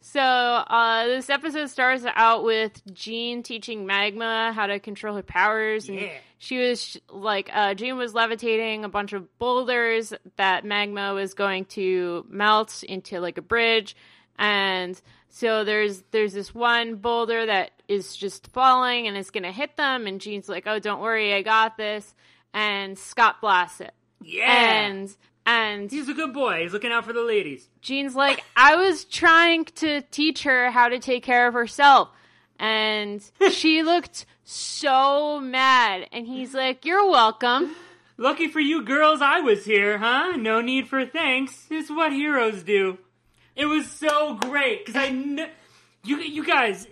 So 0.00 0.20
uh, 0.22 1.06
this 1.08 1.28
episode 1.28 1.68
starts 1.68 2.06
out 2.14 2.42
with 2.42 2.80
Jean 2.94 3.42
teaching 3.42 3.84
Magma 3.84 4.50
how 4.54 4.66
to 4.66 4.78
control 4.80 5.14
her 5.16 5.22
powers, 5.22 5.90
and 5.90 6.00
Yeah. 6.00 6.12
she 6.38 6.56
was 6.58 6.96
like, 7.10 7.50
uh, 7.52 7.74
Jean 7.74 7.98
was 7.98 8.14
levitating 8.14 8.84
a 8.84 8.88
bunch 8.88 9.12
of 9.12 9.38
boulders 9.38 10.14
that 10.36 10.64
Magma 10.64 11.12
was 11.12 11.34
going 11.34 11.66
to 11.66 12.24
melt 12.30 12.82
into 12.84 13.20
like 13.20 13.36
a 13.36 13.42
bridge, 13.42 13.94
and 14.38 14.98
so 15.36 15.64
there's 15.64 16.02
there's 16.12 16.32
this 16.32 16.54
one 16.54 16.94
boulder 16.96 17.44
that 17.44 17.72
is 17.88 18.16
just 18.16 18.46
falling 18.48 19.06
and 19.06 19.16
it's 19.16 19.30
gonna 19.30 19.52
hit 19.52 19.76
them, 19.76 20.06
and 20.06 20.18
Jean's 20.20 20.48
like, 20.48 20.66
"Oh, 20.66 20.78
don't 20.78 21.00
worry, 21.02 21.34
I 21.34 21.42
got 21.42 21.76
this," 21.76 22.14
and 22.54 22.98
Scott 22.98 23.40
blasts 23.42 23.80
it, 23.82 23.92
Yeah. 24.22 24.50
and 24.86 25.14
and 25.44 25.90
He's 25.90 26.08
a 26.08 26.14
good 26.14 26.32
boy. 26.32 26.62
He's 26.62 26.72
looking 26.72 26.90
out 26.90 27.04
for 27.04 27.12
the 27.12 27.22
ladies. 27.22 27.68
Jean's 27.82 28.16
like, 28.16 28.42
I 28.56 28.74
was 28.76 29.04
trying 29.04 29.66
to 29.76 30.00
teach 30.10 30.42
her 30.42 30.70
how 30.72 30.88
to 30.88 30.98
take 30.98 31.22
care 31.22 31.46
of 31.46 31.54
herself. 31.54 32.08
And 32.58 33.22
she 33.52 33.82
looked 33.84 34.26
so 34.42 35.38
mad. 35.38 36.08
And 36.12 36.26
he's 36.26 36.52
like, 36.54 36.84
You're 36.84 37.08
welcome. 37.08 37.76
Lucky 38.16 38.48
for 38.48 38.60
you 38.60 38.82
girls, 38.82 39.20
I 39.20 39.40
was 39.40 39.66
here, 39.66 39.98
huh? 39.98 40.32
No 40.36 40.60
need 40.62 40.88
for 40.88 41.04
thanks. 41.04 41.66
It's 41.70 41.90
what 41.90 42.12
heroes 42.12 42.62
do. 42.62 42.98
It 43.56 43.66
was 43.66 43.90
so 43.90 44.34
great 44.34 44.84
because 44.84 45.00
I, 45.00 45.08
kn- 45.08 45.48
you, 46.04 46.18
you 46.18 46.44
guys, 46.44 46.86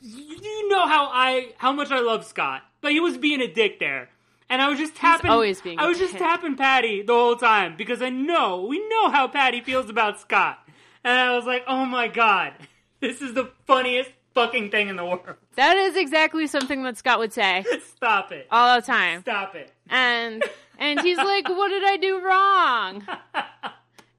you, 0.00 0.36
you 0.42 0.68
know 0.68 0.86
how 0.86 1.06
I, 1.12 1.52
how 1.58 1.72
much 1.72 1.90
I 1.90 2.00
love 2.00 2.24
Scott, 2.24 2.62
but 2.80 2.92
he 2.92 3.00
was 3.00 3.16
being 3.18 3.40
a 3.42 3.52
dick 3.52 3.78
there, 3.78 4.08
and 4.48 4.62
I 4.62 4.68
was 4.68 4.78
just 4.78 4.94
tapping. 4.96 5.30
always 5.30 5.60
being 5.60 5.78
I 5.78 5.86
was 5.86 5.98
just 5.98 6.12
dick. 6.14 6.22
tapping 6.22 6.56
Patty 6.56 7.02
the 7.02 7.12
whole 7.12 7.36
time 7.36 7.76
because 7.76 8.00
I 8.02 8.08
know 8.10 8.64
we 8.68 8.78
know 8.88 9.10
how 9.10 9.28
Patty 9.28 9.60
feels 9.60 9.90
about 9.90 10.18
Scott, 10.20 10.58
and 11.04 11.18
I 11.18 11.36
was 11.36 11.44
like, 11.44 11.64
oh 11.68 11.84
my 11.84 12.08
god, 12.08 12.54
this 13.00 13.20
is 13.20 13.34
the 13.34 13.50
funniest 13.66 14.10
fucking 14.34 14.70
thing 14.70 14.88
in 14.88 14.96
the 14.96 15.04
world. 15.04 15.36
That 15.56 15.76
is 15.76 15.96
exactly 15.96 16.46
something 16.46 16.82
that 16.84 16.96
Scott 16.98 17.18
would 17.18 17.32
say 17.32 17.64
Stop 17.94 18.32
it. 18.32 18.46
all 18.50 18.76
the 18.80 18.86
time. 18.86 19.20
Stop 19.20 19.54
it. 19.54 19.70
And 19.88 20.42
and 20.78 21.00
he's 21.00 21.16
like, 21.32 21.48
What 21.48 21.68
did 21.68 21.84
I 21.84 21.96
do 21.98 22.20
wrong? 22.20 23.06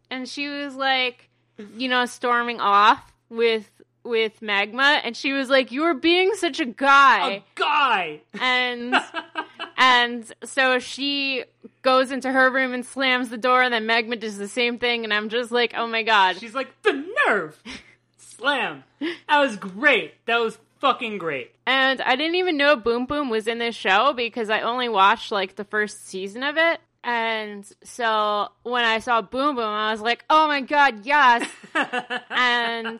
And 0.10 0.28
she 0.28 0.48
was 0.48 0.74
like, 0.74 1.30
you 1.76 1.88
know, 1.90 2.06
storming 2.06 2.60
off 2.60 3.02
with 3.30 3.70
with 4.04 4.42
Magma 4.42 5.02
and 5.04 5.18
she 5.18 5.34
was 5.34 5.50
like, 5.50 5.72
You're 5.72 5.94
being 5.94 6.34
such 6.36 6.60
a 6.62 6.66
guy 6.66 7.30
A 7.30 7.44
guy. 7.56 8.22
and 8.40 8.96
and 9.78 10.32
so 10.46 10.80
she 10.80 11.44
goes 11.82 12.10
into 12.12 12.32
her 12.32 12.50
room 12.50 12.74
and 12.74 12.86
slams 12.86 13.28
the 13.30 13.38
door 13.38 13.62
and 13.62 13.74
then 13.74 13.86
magma 13.86 14.16
does 14.16 14.38
the 14.38 14.48
same 14.48 14.78
thing 14.78 15.04
and 15.04 15.14
i'm 15.14 15.30
just 15.30 15.52
like 15.52 15.74
oh 15.78 15.88
my 15.88 16.04
god 16.04 16.38
She's 16.38 16.54
like, 16.56 16.70
the 16.84 17.04
nerve! 17.28 17.62
Slam. 18.18 18.84
That 19.00 19.40
was 19.40 19.56
great. 19.58 20.14
That 20.26 20.38
was 20.40 20.58
fucking 20.80 21.18
great. 21.18 21.52
and 21.66 22.00
i 22.02 22.16
didn't 22.16 22.36
even 22.36 22.56
know 22.56 22.76
boom 22.76 23.06
boom 23.08 23.30
was 23.30 23.48
in 23.48 23.58
this 23.58 23.76
show 23.76 24.14
because 24.14 24.50
i 24.50 24.62
only 24.62 24.88
watched 24.88 25.32
like 25.32 25.56
the 25.56 25.64
first 25.66 26.08
season 26.08 26.44
of 26.44 26.56
it 26.56 26.80
and 27.08 27.72
so 27.84 28.50
when 28.64 28.84
i 28.84 29.00
saw 29.00 29.22
boom 29.22 29.56
boom 29.56 29.66
i 29.66 29.92
was 29.92 30.02
like 30.02 30.24
oh 30.30 30.48
my 30.48 30.62
god 30.62 31.06
yes 31.06 31.50
and 32.30 33.00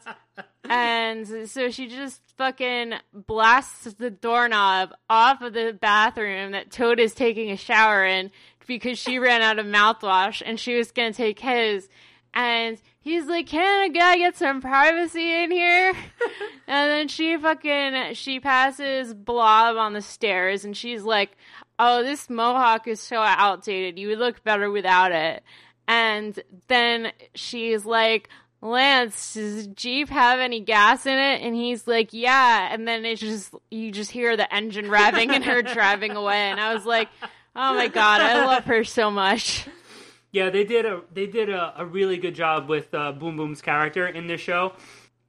and 0.70 1.50
so 1.50 1.70
she 1.70 1.88
just 1.88 2.22
fucking 2.38 2.94
blasts 3.14 3.94
the 3.94 4.10
doorknob 4.10 4.94
off 5.10 5.42
of 5.42 5.54
the 5.54 5.78
bathroom 5.80 6.52
that 6.52 6.72
Toad 6.72 7.00
is 7.00 7.14
taking 7.14 7.52
a 7.52 7.58
shower 7.58 8.06
in 8.06 8.32
because 8.66 9.00
she 9.00 9.18
ran 9.20 9.42
out 9.42 9.60
of 9.60 9.66
mouthwash 9.66 10.42
and 10.46 10.60
she 10.60 10.76
was 10.76 10.92
gonna 10.92 11.14
take 11.14 11.40
his. 11.40 11.88
And 12.34 12.78
he's 13.00 13.26
like, 13.26 13.48
"Can 13.48 13.90
a 13.90 13.94
guy 13.94 14.18
get 14.18 14.36
some 14.36 14.62
privacy 14.62 15.44
in 15.44 15.50
here?" 15.50 15.94
and 16.68 16.92
then 16.92 17.08
she 17.08 17.38
fucking 17.38 18.14
she 18.14 18.40
passes 18.40 19.14
Blob 19.14 19.78
on 19.78 19.94
the 19.94 20.02
stairs 20.02 20.66
and 20.66 20.76
she's 20.76 21.04
like, 21.04 21.36
"Oh, 21.80 22.04
this 22.04 22.30
mohawk 22.30 22.88
is 22.88 23.00
so 23.00 23.18
outdated. 23.18 24.00
You 24.00 24.10
would 24.10 24.20
look 24.20 24.44
better 24.44 24.70
without 24.70 25.12
it." 25.12 25.44
And 25.88 26.38
then 26.68 27.14
she's 27.34 27.86
like, 27.86 28.30
Lance, 28.62 29.36
does 29.36 29.68
Jeep 29.68 30.10
have 30.10 30.40
any 30.40 30.60
gas 30.60 31.06
in 31.06 31.18
it? 31.18 31.42
And 31.42 31.56
he's 31.56 31.88
like, 31.88 32.10
yeah. 32.12 32.74
And 32.74 32.88
then 32.88 33.06
it's 33.06 33.22
just, 33.22 33.54
you 33.70 33.92
just 33.92 34.12
hear 34.12 34.36
the 34.36 34.52
engine 34.54 34.88
revving 34.88 35.30
and 35.30 35.46
her 35.46 35.62
driving 35.74 36.16
away. 36.16 36.50
And 36.50 36.60
I 36.60 36.74
was 36.74 36.86
like, 36.86 37.08
oh 37.56 37.74
my 37.76 37.88
God, 37.88 38.22
I 38.22 38.46
love 38.46 38.66
her 38.66 38.84
so 38.84 39.12
much. 39.12 39.68
Yeah, 40.32 40.50
they 40.50 40.66
did 40.66 40.86
a 40.86 41.02
they 41.14 41.26
did 41.26 41.50
a, 41.50 41.82
a 41.82 41.86
really 41.86 42.18
good 42.18 42.36
job 42.36 42.68
with 42.68 42.94
uh, 42.94 43.14
Boom 43.14 43.38
Boom's 43.38 43.62
character 43.62 44.06
in 44.06 44.28
this 44.28 44.42
show. 44.42 44.74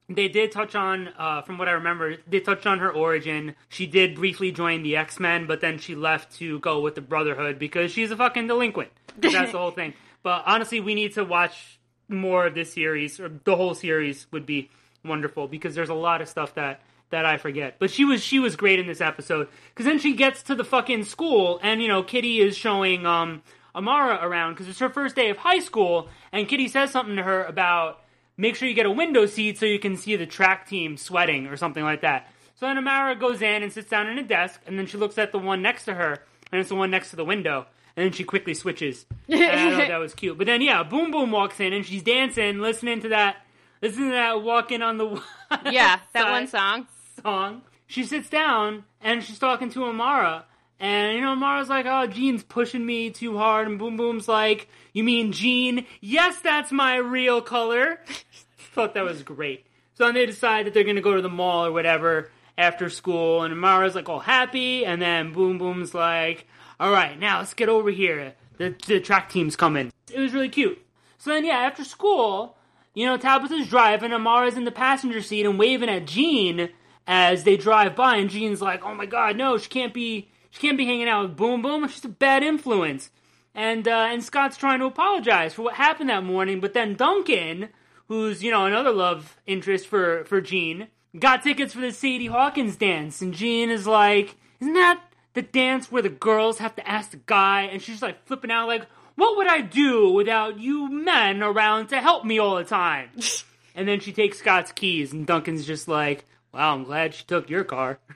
They 0.09 0.27
did 0.27 0.51
touch 0.51 0.73
on, 0.73 1.09
uh, 1.19 1.43
from 1.43 1.59
what 1.59 1.67
I 1.67 1.73
remember, 1.73 2.17
they 2.27 2.39
touched 2.39 2.65
on 2.65 2.79
her 2.79 2.91
origin. 2.91 3.55
She 3.69 3.85
did 3.85 4.15
briefly 4.15 4.51
join 4.51 4.81
the 4.81 4.97
X 4.97 5.19
Men, 5.19 5.45
but 5.45 5.61
then 5.61 5.77
she 5.77 5.93
left 5.93 6.35
to 6.37 6.59
go 6.59 6.81
with 6.81 6.95
the 6.95 7.01
Brotherhood 7.01 7.59
because 7.59 7.91
she's 7.91 8.09
a 8.09 8.17
fucking 8.17 8.47
delinquent. 8.47 8.89
That's 9.19 9.51
the 9.51 9.59
whole 9.59 9.71
thing. 9.71 9.93
But 10.23 10.43
honestly, 10.47 10.79
we 10.79 10.95
need 10.95 11.13
to 11.13 11.23
watch 11.23 11.79
more 12.07 12.47
of 12.47 12.55
this 12.55 12.73
series, 12.73 13.19
or 13.19 13.29
the 13.43 13.55
whole 13.55 13.75
series 13.75 14.25
would 14.31 14.47
be 14.47 14.71
wonderful 15.05 15.47
because 15.47 15.75
there's 15.75 15.89
a 15.89 15.93
lot 15.93 16.21
of 16.21 16.27
stuff 16.27 16.55
that 16.55 16.81
that 17.11 17.25
I 17.25 17.37
forget. 17.37 17.75
But 17.79 17.91
she 17.91 18.05
was 18.05 18.23
she 18.23 18.39
was 18.39 18.55
great 18.55 18.79
in 18.79 18.87
this 18.87 19.01
episode 19.01 19.47
because 19.69 19.85
then 19.85 19.99
she 19.99 20.13
gets 20.13 20.43
to 20.43 20.55
the 20.55 20.63
fucking 20.63 21.05
school 21.05 21.59
and 21.61 21.81
you 21.81 21.87
know 21.87 22.03
Kitty 22.03 22.39
is 22.39 22.57
showing 22.57 23.05
um 23.05 23.41
Amara 23.75 24.19
around 24.21 24.53
because 24.53 24.67
it's 24.67 24.79
her 24.79 24.89
first 24.89 25.15
day 25.15 25.29
of 25.29 25.37
high 25.37 25.59
school 25.59 26.09
and 26.31 26.47
Kitty 26.47 26.67
says 26.67 26.91
something 26.91 27.15
to 27.15 27.23
her 27.23 27.43
about 27.43 28.01
make 28.39 28.55
sure 28.55 28.67
you 28.67 28.73
get 28.73 28.85
a 28.85 28.91
window 28.91 29.25
seat 29.25 29.57
so 29.57 29.65
you 29.65 29.79
can 29.79 29.97
see 29.97 30.15
the 30.15 30.25
track 30.25 30.67
team 30.67 30.95
sweating 30.97 31.47
or 31.47 31.57
something 31.57 31.83
like 31.83 32.01
that. 32.01 32.27
So 32.55 32.65
then 32.65 32.77
Amara 32.77 33.15
goes 33.15 33.41
in 33.41 33.63
and 33.63 33.71
sits 33.71 33.89
down 33.89 34.07
in 34.07 34.17
a 34.17 34.23
desk 34.23 34.61
and 34.65 34.77
then 34.79 34.85
she 34.85 34.97
looks 34.97 35.17
at 35.17 35.31
the 35.31 35.37
one 35.39 35.61
next 35.61 35.85
to 35.85 35.93
her 35.93 36.19
and 36.51 36.59
it's 36.59 36.69
the 36.69 36.75
one 36.75 36.89
next 36.91 37.09
to 37.11 37.15
the 37.15 37.25
window 37.25 37.65
and 37.95 38.05
then 38.05 38.11
she 38.13 38.23
quickly 38.23 38.53
switches. 38.53 39.05
And 39.29 39.43
I 39.43 39.77
thought 39.77 39.87
that 39.89 39.97
was 39.97 40.13
cute. 40.15 40.37
But 40.37 40.47
then 40.47 40.61
yeah, 40.61 40.83
Boom 40.83 41.11
Boom 41.11 41.31
walks 41.31 41.59
in 41.59 41.73
and 41.73 41.85
she's 41.85 42.01
dancing, 42.03 42.59
listening 42.59 43.01
to 43.01 43.09
that, 43.09 43.37
listening 43.81 44.09
to 44.09 44.15
that 44.15 44.41
walking 44.41 44.81
on 44.81 44.97
the 44.97 45.21
Yeah, 45.71 45.99
that 46.13 46.31
one 46.31 46.47
song. 46.47 46.87
song. 47.21 47.61
She 47.87 48.03
sits 48.03 48.29
down 48.29 48.83
and 49.01 49.23
she's 49.23 49.39
talking 49.39 49.69
to 49.71 49.83
Amara. 49.85 50.45
And 50.79 51.15
you 51.15 51.21
know, 51.21 51.35
Mara's 51.35 51.69
like, 51.69 51.85
"Oh, 51.85 52.07
Jean's 52.07 52.43
pushing 52.43 52.85
me 52.85 53.09
too 53.09 53.37
hard," 53.37 53.67
and 53.67 53.77
Boom 53.77 53.97
Boom's 53.97 54.27
like, 54.27 54.69
"You 54.93 55.03
mean 55.03 55.31
Gene? 55.31 55.85
Yes, 55.99 56.39
that's 56.39 56.71
my 56.71 56.95
real 56.95 57.41
color." 57.41 57.99
Thought 58.57 58.93
that 58.93 59.03
was 59.03 59.23
great. 59.23 59.65
So 59.95 60.05
then 60.05 60.13
they 60.13 60.25
decide 60.25 60.65
that 60.65 60.73
they're 60.73 60.85
gonna 60.85 61.01
go 61.01 61.15
to 61.15 61.21
the 61.21 61.29
mall 61.29 61.65
or 61.65 61.71
whatever 61.71 62.31
after 62.57 62.89
school, 62.89 63.43
and 63.43 63.59
Mara's 63.59 63.95
like 63.95 64.07
all 64.07 64.19
happy, 64.19 64.85
and 64.85 65.01
then 65.01 65.33
Boom 65.33 65.57
Boom's 65.57 65.93
like, 65.93 66.47
"All 66.79 66.91
right, 66.91 67.19
now 67.19 67.39
let's 67.39 67.53
get 67.53 67.67
over 67.67 67.91
here. 67.91 68.33
The 68.57 68.73
the 68.87 69.01
track 69.01 69.29
team's 69.29 69.57
coming." 69.57 69.91
It 70.11 70.19
was 70.19 70.33
really 70.33 70.49
cute. 70.49 70.81
So 71.17 71.31
then, 71.31 71.43
yeah, 71.43 71.57
after 71.57 71.83
school, 71.83 72.55
you 72.93 73.05
know, 73.05 73.17
Tabitha's 73.17 73.67
driving, 73.67 74.13
Amara's 74.13 74.55
in 74.55 74.63
the 74.63 74.71
passenger 74.71 75.21
seat 75.21 75.45
and 75.45 75.59
waving 75.59 75.89
at 75.89 76.05
Jean 76.05 76.69
as 77.05 77.43
they 77.43 77.57
drive 77.57 77.95
by, 77.95 78.15
and 78.15 78.29
Jean's 78.29 78.61
like, 78.61 78.85
"Oh 78.85 78.95
my 78.95 79.05
God, 79.05 79.35
no, 79.35 79.57
she 79.57 79.67
can't 79.67 79.93
be, 79.93 80.29
she 80.49 80.59
can't 80.61 80.77
be 80.77 80.85
hanging 80.85 81.07
out 81.07 81.23
with 81.23 81.37
Boom 81.37 81.61
Boom. 81.61 81.87
She's 81.87 82.05
a 82.05 82.09
bad 82.09 82.43
influence." 82.43 83.11
And 83.55 83.87
uh, 83.87 84.07
and 84.09 84.23
Scott's 84.23 84.57
trying 84.57 84.79
to 84.79 84.85
apologize 84.85 85.53
for 85.53 85.63
what 85.63 85.75
happened 85.75 86.09
that 86.09 86.23
morning, 86.23 86.59
but 86.59 86.73
then 86.73 86.95
Duncan, 86.95 87.69
who's 88.07 88.43
you 88.43 88.51
know 88.51 88.65
another 88.65 88.91
love 88.91 89.37
interest 89.45 89.87
for 89.87 90.23
for 90.25 90.39
Jean, 90.39 90.87
got 91.17 91.43
tickets 91.43 91.73
for 91.73 91.81
the 91.81 91.91
Sadie 91.91 92.27
Hawkins 92.27 92.75
dance, 92.75 93.21
and 93.21 93.33
Jean 93.33 93.69
is 93.69 93.87
like, 93.87 94.35
"Isn't 94.59 94.73
that 94.73 95.01
the 95.33 95.41
dance 95.41 95.91
where 95.91 96.01
the 96.01 96.09
girls 96.09 96.59
have 96.59 96.75
to 96.75 96.87
ask 96.87 97.11
the 97.11 97.17
guy?" 97.17 97.63
And 97.63 97.81
she's 97.81 97.95
just 97.95 98.03
like 98.03 98.25
flipping 98.25 98.51
out, 98.51 98.67
like, 98.67 98.85
"What 99.15 99.35
would 99.37 99.47
I 99.47 99.61
do 99.61 100.09
without 100.09 100.59
you 100.59 100.89
men 100.89 101.41
around 101.41 101.87
to 101.87 101.99
help 101.99 102.25
me 102.25 102.39
all 102.39 102.55
the 102.55 102.63
time?" 102.63 103.09
and 103.75 103.87
then 103.87 103.99
she 103.99 104.13
takes 104.13 104.39
Scott's 104.39 104.71
keys, 104.71 105.11
and 105.11 105.25
Duncan's 105.25 105.65
just 105.65 105.87
like, 105.87 106.25
"Wow, 106.53 106.75
I'm 106.75 106.83
glad 106.83 107.15
she 107.15 107.25
took 107.25 107.49
your 107.49 107.63
car." 107.63 107.99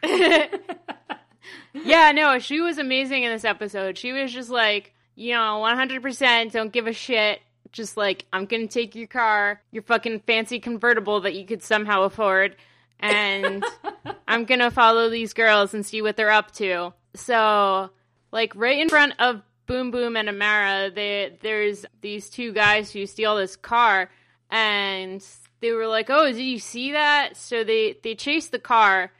Yeah, 1.73 2.11
no, 2.11 2.39
she 2.39 2.61
was 2.61 2.77
amazing 2.77 3.23
in 3.23 3.31
this 3.31 3.45
episode. 3.45 3.97
She 3.97 4.11
was 4.11 4.31
just 4.31 4.49
like, 4.49 4.93
you 5.15 5.33
know, 5.33 5.61
100% 5.63 6.51
don't 6.51 6.71
give 6.71 6.87
a 6.87 6.93
shit. 6.93 7.41
Just 7.71 7.97
like, 7.97 8.25
I'm 8.31 8.45
gonna 8.45 8.67
take 8.67 8.93
your 8.95 9.07
car, 9.07 9.59
your 9.71 9.81
fucking 9.83 10.19
fancy 10.21 10.59
convertible 10.59 11.21
that 11.21 11.33
you 11.33 11.45
could 11.45 11.63
somehow 11.63 12.03
afford, 12.03 12.55
and 12.99 13.65
I'm 14.27 14.45
gonna 14.45 14.69
follow 14.69 15.09
these 15.09 15.33
girls 15.33 15.73
and 15.73 15.83
see 15.83 16.03
what 16.03 16.15
they're 16.15 16.29
up 16.29 16.51
to. 16.53 16.93
So, 17.15 17.89
like, 18.31 18.55
right 18.55 18.77
in 18.77 18.89
front 18.89 19.13
of 19.17 19.41
Boom 19.65 19.89
Boom 19.89 20.15
and 20.15 20.29
Amara, 20.29 20.91
they, 20.91 21.35
there's 21.41 21.83
these 22.01 22.29
two 22.29 22.53
guys 22.53 22.91
who 22.91 23.07
steal 23.07 23.37
this 23.37 23.55
car, 23.55 24.11
and 24.51 25.25
they 25.61 25.71
were 25.71 25.87
like, 25.87 26.11
"Oh, 26.11 26.27
did 26.27 26.37
you 26.37 26.59
see 26.59 26.91
that?" 26.91 27.37
So 27.37 27.63
they 27.63 27.95
they 28.03 28.13
chase 28.13 28.49
the 28.49 28.59
car, 28.59 29.11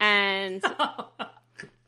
and 0.00 0.64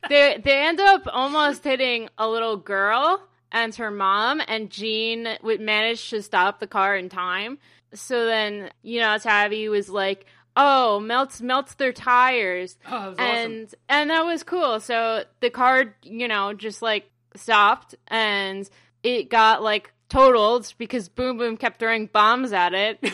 they 0.08 0.40
they 0.42 0.66
end 0.66 0.80
up 0.80 1.02
almost 1.12 1.64
hitting 1.64 2.08
a 2.18 2.28
little 2.28 2.56
girl 2.56 3.22
and 3.50 3.74
her 3.74 3.90
mom, 3.90 4.40
and 4.48 4.70
Jean 4.70 5.28
would 5.42 5.60
manage 5.60 6.08
to 6.10 6.22
stop 6.22 6.58
the 6.60 6.66
car 6.66 6.96
in 6.96 7.08
time. 7.08 7.58
So 7.94 8.24
then, 8.24 8.70
you 8.82 9.00
know, 9.00 9.18
Tabby 9.18 9.68
was 9.68 9.88
like, 9.90 10.24
"Oh, 10.56 10.98
melts 11.00 11.42
melts 11.42 11.74
their 11.74 11.92
tires," 11.92 12.78
Oh, 12.90 13.14
and 13.18 13.66
awesome. 13.66 13.78
and 13.88 14.10
that 14.10 14.24
was 14.24 14.42
cool. 14.42 14.80
So 14.80 15.24
the 15.40 15.50
car, 15.50 15.94
you 16.02 16.28
know, 16.28 16.54
just 16.54 16.80
like 16.82 17.10
stopped, 17.36 17.94
and 18.08 18.68
it 19.02 19.28
got 19.28 19.62
like 19.62 19.92
totaled 20.08 20.72
because 20.78 21.08
Boom 21.10 21.36
Boom 21.36 21.56
kept 21.58 21.78
throwing 21.78 22.06
bombs 22.06 22.52
at 22.52 22.74
it. 22.74 22.98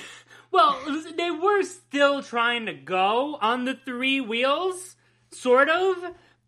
Well, 0.51 0.79
they 1.15 1.31
were 1.31 1.63
still 1.63 2.23
trying 2.23 2.65
to 2.67 2.73
go 2.73 3.37
on 3.43 3.67
the 3.67 3.75
three 3.85 4.19
wheels, 4.23 4.97
sort 5.31 5.69
of. 5.69 5.99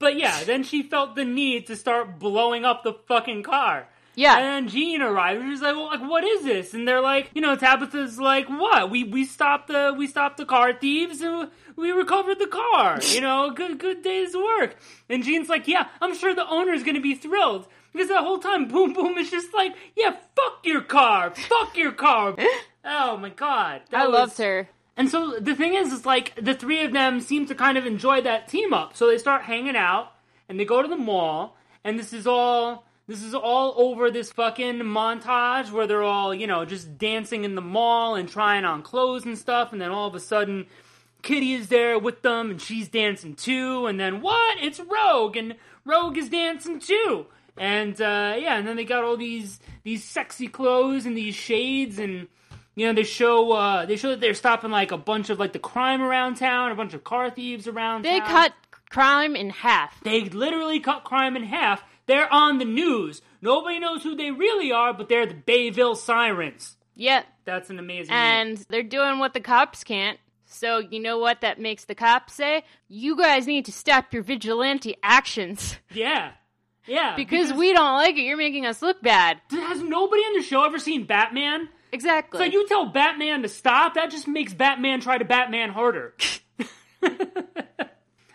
But 0.01 0.17
yeah, 0.17 0.43
then 0.43 0.65
she 0.65 0.83
felt 0.83 1.15
the 1.15 1.25
need 1.25 1.69
to 1.69 1.77
start 1.77 2.19
blowing 2.19 2.65
up 2.65 2.83
the 2.83 2.95
fucking 3.07 3.45
car. 3.45 3.87
Yeah. 4.17 4.37
And 4.39 4.45
then 4.45 4.69
Jean 4.69 5.03
arrived. 5.03 5.41
and 5.41 5.51
She's 5.53 5.63
like, 5.63 5.77
"Well, 5.77 5.87
like, 5.87 6.01
what 6.01 6.25
is 6.25 6.43
this?" 6.43 6.75
And 6.75 6.87
they're 6.89 7.01
like, 7.01 7.31
"You 7.33 7.41
know, 7.41 7.55
Tabitha's 7.55 8.19
like, 8.19 8.49
what? 8.49 8.91
We 8.91 9.05
we 9.05 9.25
stopped 9.25 9.69
the 9.69 9.95
we 9.97 10.07
stopped 10.09 10.37
the 10.37 10.45
car 10.45 10.73
thieves 10.73 11.21
and 11.21 11.49
we 11.77 11.93
recovered 11.93 12.39
the 12.41 12.49
car. 12.49 12.99
You 13.15 13.21
know, 13.21 13.51
good 13.53 13.79
good 13.79 14.03
day's 14.03 14.35
work." 14.35 14.77
And 15.09 15.23
Jean's 15.23 15.49
like, 15.49 15.69
"Yeah, 15.69 15.87
I'm 16.01 16.17
sure 16.17 16.35
the 16.35 16.49
owner's 16.49 16.83
gonna 16.83 17.01
be 17.01 17.15
thrilled." 17.15 17.69
Because 17.93 18.09
that 18.09 18.23
whole 18.25 18.39
time, 18.39 18.69
Boom 18.69 18.93
Boom 18.93 19.19
is 19.19 19.31
just 19.33 19.53
like, 19.53 19.75
yeah, 19.97 20.11
fuck 20.37 20.61
your 20.65 20.81
car, 20.81 21.33
fuck 21.35 21.77
your 21.77 21.91
car. 21.93 22.37
oh 22.85 23.17
my 23.17 23.31
god, 23.31 23.83
that 23.91 24.03
I 24.03 24.07
was- 24.07 24.15
loved 24.15 24.39
her. 24.39 24.69
And 25.01 25.09
so 25.09 25.41
the 25.41 25.55
thing 25.55 25.73
is, 25.73 25.95
is 25.95 26.05
like 26.05 26.35
the 26.37 26.53
three 26.53 26.85
of 26.85 26.93
them 26.93 27.23
seem 27.23 27.47
to 27.47 27.55
kind 27.55 27.79
of 27.79 27.87
enjoy 27.87 28.21
that 28.21 28.49
team 28.49 28.75
up. 28.75 28.95
So 28.95 29.07
they 29.07 29.17
start 29.17 29.41
hanging 29.41 29.75
out 29.75 30.13
and 30.47 30.61
they 30.61 30.67
go 30.67 30.83
to 30.83 30.89
the 30.89 30.95
mall, 30.95 31.57
and 31.83 31.99
this 31.99 32.13
is 32.13 32.27
all 32.27 32.85
this 33.07 33.23
is 33.23 33.35
all 33.35 33.73
over 33.79 34.11
this 34.11 34.31
fucking 34.31 34.81
montage 34.81 35.73
where 35.73 35.87
they're 35.87 36.03
all 36.03 36.35
you 36.35 36.47
know 36.47 36.67
just 36.67 36.99
dancing 36.99 37.45
in 37.45 37.55
the 37.55 37.63
mall 37.63 38.15
and 38.15 38.29
trying 38.29 38.67
on 38.67 38.83
clothes 38.83 39.25
and 39.25 39.39
stuff, 39.39 39.73
and 39.73 39.81
then 39.81 39.91
all 39.91 40.07
of 40.07 40.15
a 40.15 40.21
sudden. 40.21 40.67
Kitty 41.23 41.53
is 41.53 41.69
there 41.69 41.99
with 41.99 42.23
them 42.23 42.51
and 42.51 42.63
she's 42.63 42.89
dancing 42.89 43.35
too, 43.35 43.85
and 43.85 44.01
then 44.01 44.23
what? 44.23 44.57
It's 44.59 44.81
Rogue 44.81 45.37
and 45.37 45.55
Rogue 45.85 46.17
is 46.17 46.31
dancing 46.31 46.81
too. 46.81 47.27
And 47.59 48.01
uh, 48.01 48.37
yeah, 48.39 48.57
and 48.57 48.67
then 48.67 48.77
they 48.77 48.87
got 48.87 49.05
all 49.05 49.19
these 49.19 49.61
these 49.83 50.03
sexy 50.03 50.49
clothes 50.49 51.05
and 51.05 51.15
these 51.15 51.35
shades 51.35 51.99
and 51.99 52.29
you 52.75 52.87
know, 52.87 52.93
they 52.93 53.03
show 53.03 53.53
uh, 53.53 53.87
they 53.87 53.97
show 53.97 54.11
that 54.11 54.21
they're 54.21 54.35
stopping 54.35 54.71
like 54.71 54.93
a 54.93 54.99
bunch 54.99 55.31
of 55.31 55.39
like 55.39 55.53
the 55.53 55.59
crime 55.59 56.03
around 56.03 56.37
town, 56.37 56.73
a 56.73 56.75
bunch 56.75 56.95
of 56.95 57.05
car 57.05 57.31
thieves 57.31 57.67
around. 57.67 58.05
They 58.05 58.21
town. 58.21 58.29
cut 58.29 58.53
crime 58.91 59.37
in 59.37 59.51
half. 59.51 60.03
They 60.03 60.25
literally 60.25 60.81
cut 60.81 61.05
crime 61.05 61.37
in 61.37 61.45
half. 61.45 61.83
They're 62.07 62.33
on 62.33 62.59
the 62.59 62.65
news. 62.65 63.23
Nobody 63.41 63.79
knows 63.79 64.03
who 64.03 64.17
they 64.17 64.31
really 64.31 64.73
are, 64.73 64.93
but 64.93 65.09
they're 65.09 65.27
the 65.27 65.35
Bayville 65.35 65.95
Sirens. 65.95 66.77
Yep. 66.97 67.27
That's 67.45 67.71
an 67.71 67.79
amazing. 67.79 68.15
name. 68.15 68.19
and 68.19 68.59
they're 68.69 68.83
doing 68.83 69.19
what 69.19 69.33
the 69.33 69.41
cops 69.41 69.85
can't. 69.85 70.19
So 70.45 70.79
you 70.79 71.01
know 71.01 71.19
what 71.19 71.41
that 71.43 71.61
makes 71.61 71.85
the 71.85 71.95
cops 71.95 72.35
say? 72.35 72.65
You 72.89 73.17
guys 73.17 73.47
need 73.47 73.65
to 73.67 73.73
stop 73.73 74.13
your 74.13 74.23
vigilante 74.23 74.97
actions 75.03 75.79
yeah, 75.95 76.33
yeah, 76.87 77.15
because 77.15 77.53
we 77.53 77.73
don't 77.73 77.95
like 77.95 78.17
it. 78.17 78.23
You're 78.23 78.37
making 78.37 78.67
us 78.67 78.83
look 78.83 79.01
bad. 79.01 79.41
has 79.51 79.81
nobody 79.81 80.23
on 80.23 80.37
the 80.37 80.43
show 80.43 80.65
ever 80.65 80.79
seen 80.79 81.05
Batman? 81.07 81.69
Exactly. 81.93 82.39
So 82.39 82.45
you 82.45 82.67
tell 82.69 82.87
Batman 82.87 83.43
to 83.43 83.49
stop, 83.49 83.95
that 83.95 84.11
just 84.11 84.29
makes 84.29 84.53
Batman 84.55 85.01
try 85.01 85.19
to 85.19 85.25
Batman 85.25 85.71
harder. 85.71 86.15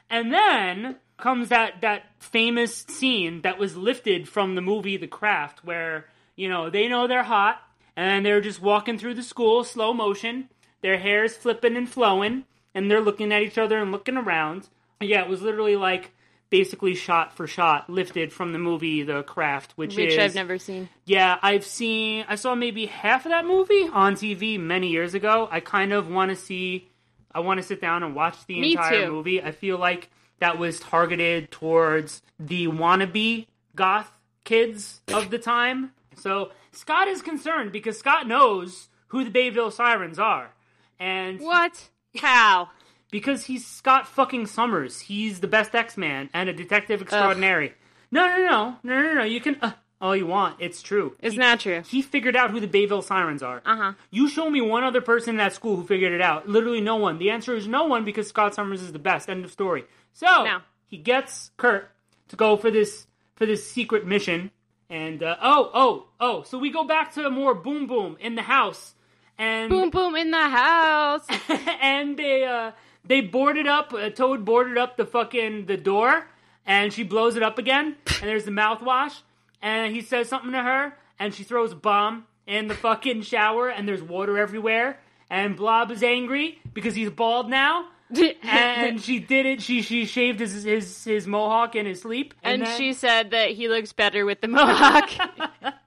and 0.10 0.34
then 0.34 0.98
comes 1.18 1.50
that 1.50 1.82
that 1.82 2.04
famous 2.20 2.86
scene 2.90 3.42
that 3.42 3.58
was 3.58 3.78
lifted 3.78 4.28
from 4.28 4.56
the 4.56 4.62
movie 4.62 4.98
The 4.98 5.08
Craft 5.08 5.64
where, 5.64 6.08
you 6.36 6.50
know, 6.50 6.70
they 6.70 6.88
know 6.88 7.08
they're 7.08 7.24
hot 7.24 7.62
and 7.96 8.26
they're 8.26 8.42
just 8.42 8.62
walking 8.62 8.98
through 8.98 9.14
the 9.14 9.24
school 9.24 9.64
slow 9.64 9.94
motion, 9.94 10.50
their 10.82 10.98
hair's 10.98 11.36
flipping 11.36 11.78
and 11.78 11.90
flowing, 11.90 12.44
and 12.74 12.92
they're 12.92 13.02
looking 13.02 13.32
at 13.32 13.42
each 13.42 13.58
other 13.58 13.78
and 13.78 13.92
looking 13.92 14.18
around. 14.18 14.68
Yeah, 15.00 15.22
it 15.22 15.30
was 15.30 15.42
literally 15.42 15.76
like 15.76 16.12
basically 16.50 16.96
shot 16.96 17.36
for 17.36 17.48
shot 17.48 17.90
lifted 17.90 18.32
from 18.32 18.54
the 18.54 18.60
movie 18.60 19.04
The 19.04 19.24
Craft, 19.24 19.74
which, 19.76 19.96
which 19.98 20.14
is 20.14 20.20
I've 20.20 20.36
never 20.36 20.58
seen. 20.58 20.90
yeah, 21.06 21.38
I've 21.42 21.66
seen. 21.66 22.26
I 22.28 22.36
saw 22.36 22.56
maybe 22.56 22.86
half 22.86 23.26
of 23.26 23.32
that 23.32 23.46
movie 23.46 23.88
on 23.92 24.16
TV 24.16 24.60
many 24.60 24.90
years 24.90 25.14
ago. 25.14 25.48
I 25.52 25.60
kind 25.60 25.92
of 25.94 26.10
want 26.10 26.30
to 26.30 26.36
see. 26.36 26.90
I 27.34 27.40
want 27.42 27.60
to 27.60 27.64
sit 27.66 27.82
down 27.82 28.04
and 28.04 28.16
watch 28.16 28.46
the 28.46 28.60
Me 28.60 28.72
entire 28.74 29.06
too. 29.08 29.12
movie. 29.12 29.42
I 29.42 29.52
feel 29.52 29.78
like 29.78 30.10
that 30.40 30.58
was 30.58 30.80
targeted 30.80 31.52
towards 31.52 32.22
the 32.40 32.68
wannabe 32.68 33.48
goth 33.76 34.10
kids 34.46 35.02
of 35.10 35.30
the 35.32 35.40
time. 35.40 35.92
So 36.16 36.52
Scott 36.72 37.08
is 37.10 37.22
concerned 37.22 37.72
because 37.74 37.98
Scott 38.00 38.28
knows 38.28 38.88
who 39.08 39.24
the 39.26 39.32
Bayville 39.32 39.72
Sirens 39.72 40.20
are. 40.20 40.52
And 41.00 41.40
What? 41.42 41.90
How? 42.18 42.70
Because 43.16 43.46
he's 43.46 43.66
Scott 43.66 44.10
fucking 44.10 44.46
Summers. 44.46 45.00
He's 45.00 45.40
the 45.40 45.48
best 45.48 45.74
X 45.74 45.96
Man 45.96 46.30
and 46.34 46.50
a 46.50 46.54
detective 46.54 47.02
extraordinary. 47.02 47.74
No, 48.12 48.28
no, 48.28 48.38
no, 48.38 48.78
no, 48.84 49.02
no, 49.02 49.14
no. 49.14 49.24
You 49.24 49.40
can 49.40 49.56
uh, 49.62 49.72
all 50.02 50.18
you 50.18 50.28
want. 50.28 50.58
It's 50.60 50.82
true. 50.82 51.16
It's 51.22 51.38
not 51.38 51.62
true. 51.62 51.82
He 51.88 52.02
figured 52.02 52.36
out 52.36 52.52
who 52.52 52.60
the 52.60 52.68
Bayville 52.68 53.02
Sirens 53.02 53.42
are. 53.42 53.62
Uh 53.66 53.76
huh. 53.78 53.94
You 54.12 54.28
show 54.28 54.50
me 54.50 54.60
one 54.60 54.84
other 54.84 55.00
person 55.00 55.30
in 55.30 55.38
that 55.38 55.54
school 55.54 55.78
who 55.78 55.88
figured 55.88 56.12
it 56.12 56.20
out. 56.20 56.50
Literally 56.50 56.82
no 56.82 56.98
one. 56.98 57.18
The 57.18 57.30
answer 57.30 57.56
is 57.56 57.70
no 57.70 57.86
one 57.86 58.04
because 58.04 58.28
Scott 58.28 58.54
Summers 58.54 58.82
is 58.82 58.92
the 58.92 59.00
best. 59.00 59.30
End 59.30 59.46
of 59.46 59.52
story. 59.54 59.86
So 60.12 60.26
No. 60.26 60.58
he 60.86 60.98
gets 60.98 61.52
Kurt 61.56 61.90
to 62.28 62.36
go 62.36 62.58
for 62.58 62.70
this 62.70 63.08
for 63.38 63.46
this 63.46 63.66
secret 63.66 64.06
mission. 64.06 64.52
And 64.90 65.24
uh, 65.24 65.38
oh 65.42 65.72
oh 65.74 66.06
oh, 66.20 66.44
so 66.44 66.58
we 66.58 66.70
go 66.70 66.84
back 66.84 67.14
to 67.14 67.30
more 67.30 67.56
Boom 67.56 67.88
Boom 67.88 68.18
in 68.20 68.36
the 68.36 68.42
house, 68.42 68.94
and 69.38 69.70
Boom 69.70 69.90
boom 69.90 70.18
in 70.18 70.32
the 70.32 70.50
house. 70.50 71.26
and 71.82 72.18
they 72.18 72.44
uh 72.44 72.72
they 73.08 73.22
boarded 73.22 73.68
up 73.68 73.94
uh, 73.94 74.10
Toad 74.10 74.46
boarded 74.46 74.78
up 74.78 74.98
the 74.98 75.06
fucking 75.06 75.66
the 75.66 75.78
door 75.78 76.26
and 76.66 76.92
she 76.94 77.04
blows 77.04 77.36
it 77.36 77.44
up 77.44 77.58
again 77.58 77.96
and 78.22 78.30
there's 78.30 78.46
the 78.46 78.52
mouthwash 78.52 79.22
and 79.62 79.94
he 79.94 80.02
says 80.02 80.28
something 80.30 80.52
to 80.52 80.62
her 80.62 80.98
and 81.20 81.34
she 81.34 81.44
throws 81.44 81.72
a 81.72 81.76
bomb 81.76 82.26
in 82.48 82.68
the 82.68 82.76
fucking 82.76 83.22
shower 83.22 83.70
and 83.70 83.88
there's 83.88 84.02
water 84.04 84.38
everywhere 84.38 85.00
and 85.30 85.56
Blob 85.56 85.92
is 85.92 86.04
angry 86.04 86.60
because 86.74 86.96
he's 86.96 87.10
bald 87.10 87.50
now 87.50 87.88
and 88.44 89.02
she 89.02 89.20
did 89.20 89.46
it 89.46 89.62
she 89.62 89.82
she 89.82 90.06
shaved 90.06 90.40
his 90.40 90.64
his 90.64 91.04
his 91.04 91.26
mohawk 91.28 91.76
in 91.76 91.86
his 91.86 92.02
sleep 92.02 92.34
and 92.44 92.62
then- 92.62 92.78
she 92.78 92.94
said 92.94 93.32
that 93.32 93.52
he 93.52 93.68
looks 93.68 93.94
better 93.94 94.26
with 94.26 94.42
the 94.42 94.48
mohawk. 94.48 95.10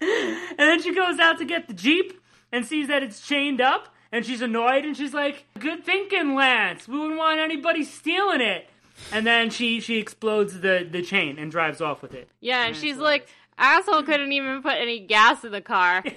And 0.00 0.56
then 0.58 0.80
she 0.82 0.94
goes 0.94 1.18
out 1.18 1.38
to 1.38 1.44
get 1.44 1.66
the 1.68 1.74
Jeep 1.74 2.20
and 2.52 2.64
sees 2.64 2.88
that 2.88 3.02
it's 3.02 3.20
chained 3.26 3.60
up. 3.60 3.94
And 4.10 4.24
she's 4.24 4.40
annoyed 4.40 4.84
and 4.84 4.96
she's 4.96 5.12
like, 5.14 5.44
Good 5.58 5.84
thinking, 5.84 6.34
Lance. 6.34 6.88
We 6.88 6.98
wouldn't 6.98 7.18
want 7.18 7.40
anybody 7.40 7.84
stealing 7.84 8.40
it. 8.40 8.68
And 9.12 9.26
then 9.26 9.50
she, 9.50 9.80
she 9.80 9.98
explodes 9.98 10.60
the, 10.60 10.86
the 10.90 11.02
chain 11.02 11.38
and 11.38 11.50
drives 11.50 11.80
off 11.80 12.02
with 12.02 12.14
it. 12.14 12.28
yeah, 12.40 12.66
and 12.66 12.74
she's 12.74 12.96
like, 12.96 13.28
asshole 13.56 14.02
couldn't 14.02 14.32
even 14.32 14.60
put 14.62 14.72
any 14.76 14.98
gas 15.00 15.44
in 15.44 15.52
the 15.52 15.60
car. 15.60 16.02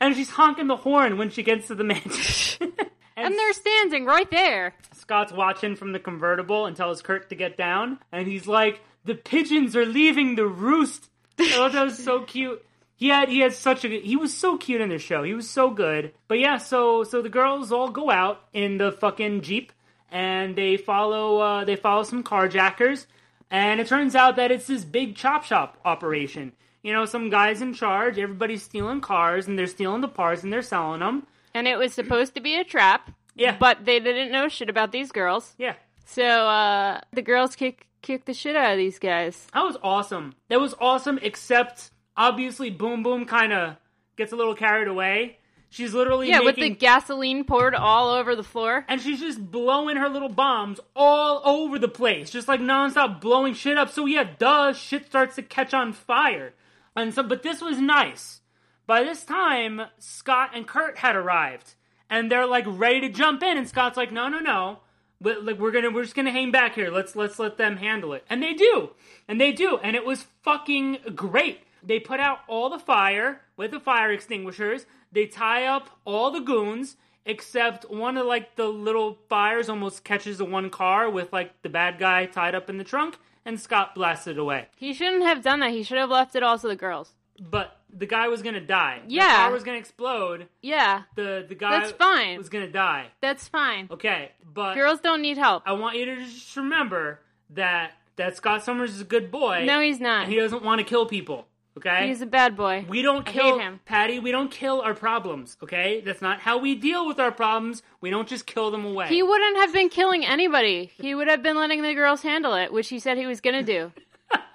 And 0.00 0.16
she's 0.16 0.30
honking 0.30 0.66
the 0.66 0.74
horn 0.74 1.16
when 1.16 1.30
she 1.30 1.44
gets 1.44 1.68
to 1.68 1.76
the 1.76 1.84
mansion. 1.84 2.72
And 3.16 3.34
they're 3.38 3.52
standing 3.52 4.04
right 4.04 4.28
there. 4.32 4.74
Scott's 4.94 5.32
watching 5.32 5.76
from 5.76 5.92
the 5.92 6.00
convertible 6.00 6.66
and 6.66 6.74
tells 6.74 7.02
Kurt 7.02 7.28
to 7.28 7.36
get 7.36 7.56
down. 7.58 7.98
And 8.10 8.26
he's 8.26 8.48
like, 8.48 8.80
The 9.04 9.14
pigeons 9.14 9.76
are 9.76 9.84
leaving 9.86 10.34
the 10.34 10.46
roost. 10.46 11.08
Oh, 11.38 11.68
that 11.68 11.84
was 11.84 12.02
so 12.02 12.22
cute. 12.22 12.64
He 13.02 13.08
had 13.08 13.28
he 13.28 13.40
had 13.40 13.52
such 13.52 13.84
a 13.84 13.88
he 13.88 14.14
was 14.14 14.32
so 14.32 14.56
cute 14.56 14.80
in 14.80 14.90
the 14.90 14.98
show. 15.00 15.24
He 15.24 15.34
was 15.34 15.50
so 15.50 15.70
good. 15.70 16.12
But 16.28 16.38
yeah, 16.38 16.58
so 16.58 17.02
so 17.02 17.20
the 17.20 17.28
girls 17.28 17.72
all 17.72 17.88
go 17.88 18.12
out 18.12 18.44
in 18.52 18.78
the 18.78 18.92
fucking 18.92 19.40
jeep 19.40 19.72
and 20.12 20.54
they 20.54 20.76
follow 20.76 21.38
uh, 21.38 21.64
they 21.64 21.74
follow 21.74 22.04
some 22.04 22.22
carjackers 22.22 23.06
and 23.50 23.80
it 23.80 23.88
turns 23.88 24.14
out 24.14 24.36
that 24.36 24.52
it's 24.52 24.68
this 24.68 24.84
big 24.84 25.16
chop 25.16 25.42
shop 25.42 25.78
operation. 25.84 26.52
You 26.84 26.92
know, 26.92 27.04
some 27.04 27.28
guys 27.28 27.60
in 27.60 27.74
charge. 27.74 28.20
Everybody's 28.20 28.62
stealing 28.62 29.00
cars 29.00 29.48
and 29.48 29.58
they're 29.58 29.66
stealing 29.66 30.00
the 30.00 30.06
parts 30.06 30.44
and 30.44 30.52
they're 30.52 30.62
selling 30.62 31.00
them. 31.00 31.26
And 31.54 31.66
it 31.66 31.78
was 31.78 31.92
supposed 31.92 32.36
to 32.36 32.40
be 32.40 32.54
a 32.54 32.62
trap. 32.62 33.10
Yeah. 33.34 33.56
But 33.58 33.84
they 33.84 33.98
didn't 33.98 34.30
know 34.30 34.48
shit 34.48 34.70
about 34.70 34.92
these 34.92 35.10
girls. 35.10 35.54
Yeah, 35.58 35.74
So 36.04 36.22
uh 36.22 37.00
the 37.12 37.22
girls 37.22 37.56
kick 37.56 37.88
kick 38.00 38.26
the 38.26 38.34
shit 38.34 38.54
out 38.54 38.70
of 38.70 38.78
these 38.78 39.00
guys. 39.00 39.48
That 39.54 39.64
was 39.64 39.76
awesome. 39.82 40.34
That 40.48 40.60
was 40.60 40.76
awesome, 40.80 41.18
except 41.20 41.90
obviously 42.16 42.70
Boom 42.70 43.02
Boom 43.02 43.24
kind 43.26 43.52
of 43.52 43.76
gets 44.16 44.32
a 44.32 44.36
little 44.36 44.54
carried 44.54 44.88
away. 44.88 45.38
She's 45.70 45.94
literally 45.94 46.28
Yeah, 46.28 46.40
with 46.40 46.56
the 46.56 46.68
gasoline 46.68 47.44
poured 47.44 47.74
all 47.74 48.10
over 48.10 48.36
the 48.36 48.42
floor. 48.44 48.84
and 48.88 49.00
she's 49.00 49.20
just 49.20 49.50
blowing 49.50 49.96
her 49.96 50.08
little 50.10 50.28
bombs 50.28 50.80
all 50.94 51.40
over 51.46 51.78
the 51.78 51.88
place, 51.88 52.28
just 52.30 52.46
like 52.46 52.60
nonstop 52.60 53.22
blowing 53.22 53.54
shit 53.54 53.78
up. 53.78 53.88
So 53.88 54.04
yeah, 54.04 54.24
duh, 54.38 54.74
shit 54.74 55.06
starts 55.06 55.36
to 55.36 55.42
catch 55.42 55.72
on 55.72 55.94
fire. 55.94 56.52
And 56.94 57.14
so, 57.14 57.22
but 57.22 57.42
this 57.42 57.62
was 57.62 57.78
nice. 57.80 58.40
By 58.86 59.02
this 59.02 59.24
time, 59.24 59.80
Scott 59.98 60.50
and 60.52 60.66
Kurt 60.66 60.98
had 60.98 61.16
arrived, 61.16 61.72
and 62.10 62.30
they're 62.30 62.44
like 62.46 62.64
ready 62.66 63.00
to 63.02 63.08
jump 63.08 63.42
in. 63.42 63.56
And 63.56 63.66
Scott's 63.66 63.96
like, 63.96 64.12
"No, 64.12 64.28
no, 64.28 64.40
no, 64.40 64.80
we- 65.22 65.36
like 65.36 65.58
we're 65.58 65.70
gonna, 65.70 65.90
we're 65.90 66.02
just 66.02 66.14
gonna 66.16 66.32
hang 66.32 66.50
back 66.50 66.74
here. 66.74 66.90
Let's 66.90 67.16
let's 67.16 67.38
let 67.38 67.56
them 67.56 67.78
handle 67.78 68.12
it." 68.12 68.26
And 68.28 68.42
they 68.42 68.52
do, 68.52 68.90
and 69.26 69.40
they 69.40 69.52
do, 69.52 69.78
and 69.78 69.96
it 69.96 70.04
was 70.04 70.26
fucking 70.42 70.98
great. 71.14 71.60
They 71.82 71.98
put 72.00 72.20
out 72.20 72.38
all 72.48 72.70
the 72.70 72.78
fire 72.78 73.40
with 73.56 73.70
the 73.72 73.80
fire 73.80 74.10
extinguishers. 74.12 74.86
They 75.10 75.26
tie 75.26 75.64
up 75.66 75.90
all 76.04 76.30
the 76.30 76.40
goons, 76.40 76.96
except 77.26 77.90
one 77.90 78.16
of 78.16 78.26
like 78.26 78.56
the 78.56 78.66
little 78.68 79.18
fires 79.28 79.68
almost 79.68 80.04
catches 80.04 80.38
the 80.38 80.44
one 80.44 80.70
car 80.70 81.10
with 81.10 81.32
like 81.32 81.60
the 81.62 81.68
bad 81.68 81.98
guy 81.98 82.26
tied 82.26 82.54
up 82.54 82.70
in 82.70 82.78
the 82.78 82.84
trunk, 82.84 83.16
and 83.44 83.58
Scott 83.60 83.94
blasted 83.94 84.38
away. 84.38 84.68
He 84.76 84.92
shouldn't 84.94 85.24
have 85.24 85.42
done 85.42 85.60
that. 85.60 85.70
He 85.70 85.82
should 85.82 85.98
have 85.98 86.10
left 86.10 86.34
it 86.36 86.42
all 86.42 86.58
to 86.58 86.68
the 86.68 86.76
girls. 86.76 87.12
But 87.40 87.76
the 87.92 88.06
guy 88.06 88.28
was 88.28 88.42
gonna 88.42 88.60
die. 88.60 89.00
Yeah. 89.08 89.26
the 89.28 89.36
car 89.42 89.52
was 89.52 89.64
gonna 89.64 89.78
explode. 89.78 90.48
Yeah, 90.62 91.02
The 91.16 91.44
the 91.48 91.54
guy 91.54 91.80
That's 91.80 91.92
fine. 91.92 92.38
was 92.38 92.48
gonna 92.48 92.68
die. 92.70 93.06
that's 93.20 93.48
fine. 93.48 93.88
Okay, 93.90 94.30
but 94.54 94.74
Girls 94.74 95.00
don't 95.00 95.20
need 95.22 95.36
help. 95.38 95.62
I 95.66 95.72
want 95.72 95.96
you 95.96 96.04
to 96.06 96.16
just 96.24 96.56
remember 96.56 97.20
that 97.50 97.92
that 98.16 98.36
Scott 98.36 98.62
Summers 98.62 98.90
is 98.94 99.00
a 99.00 99.04
good 99.04 99.30
boy. 99.30 99.64
No, 99.66 99.80
he's 99.80 99.98
not. 100.00 100.24
and 100.24 100.32
he 100.32 100.38
doesn't 100.38 100.62
want 100.62 100.78
to 100.78 100.84
kill 100.84 101.06
people. 101.06 101.46
Okay, 101.76 102.08
He's 102.08 102.20
a 102.20 102.26
bad 102.26 102.54
boy. 102.54 102.84
we 102.86 103.00
don't 103.00 103.26
I 103.26 103.32
kill 103.32 103.58
him. 103.58 103.80
Patty. 103.86 104.18
We 104.18 104.30
don't 104.30 104.50
kill 104.50 104.82
our 104.82 104.92
problems. 104.94 105.56
Okay, 105.62 106.02
that's 106.04 106.20
not 106.20 106.38
how 106.40 106.58
we 106.58 106.74
deal 106.74 107.06
with 107.06 107.18
our 107.18 107.32
problems. 107.32 107.82
We 108.02 108.10
don't 108.10 108.28
just 108.28 108.44
kill 108.46 108.70
them 108.70 108.84
away. 108.84 109.08
He 109.08 109.22
wouldn't 109.22 109.56
have 109.56 109.72
been 109.72 109.88
killing 109.88 110.24
anybody. 110.24 110.92
He 110.96 111.14
would 111.14 111.28
have 111.28 111.42
been 111.42 111.56
letting 111.56 111.80
the 111.82 111.94
girls 111.94 112.20
handle 112.22 112.54
it, 112.54 112.72
which 112.72 112.88
he 112.90 112.98
said 112.98 113.16
he 113.16 113.24
was 113.26 113.40
gonna 113.40 113.62
do. 113.62 113.90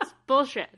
It's 0.01 0.13
bullshit. 0.27 0.69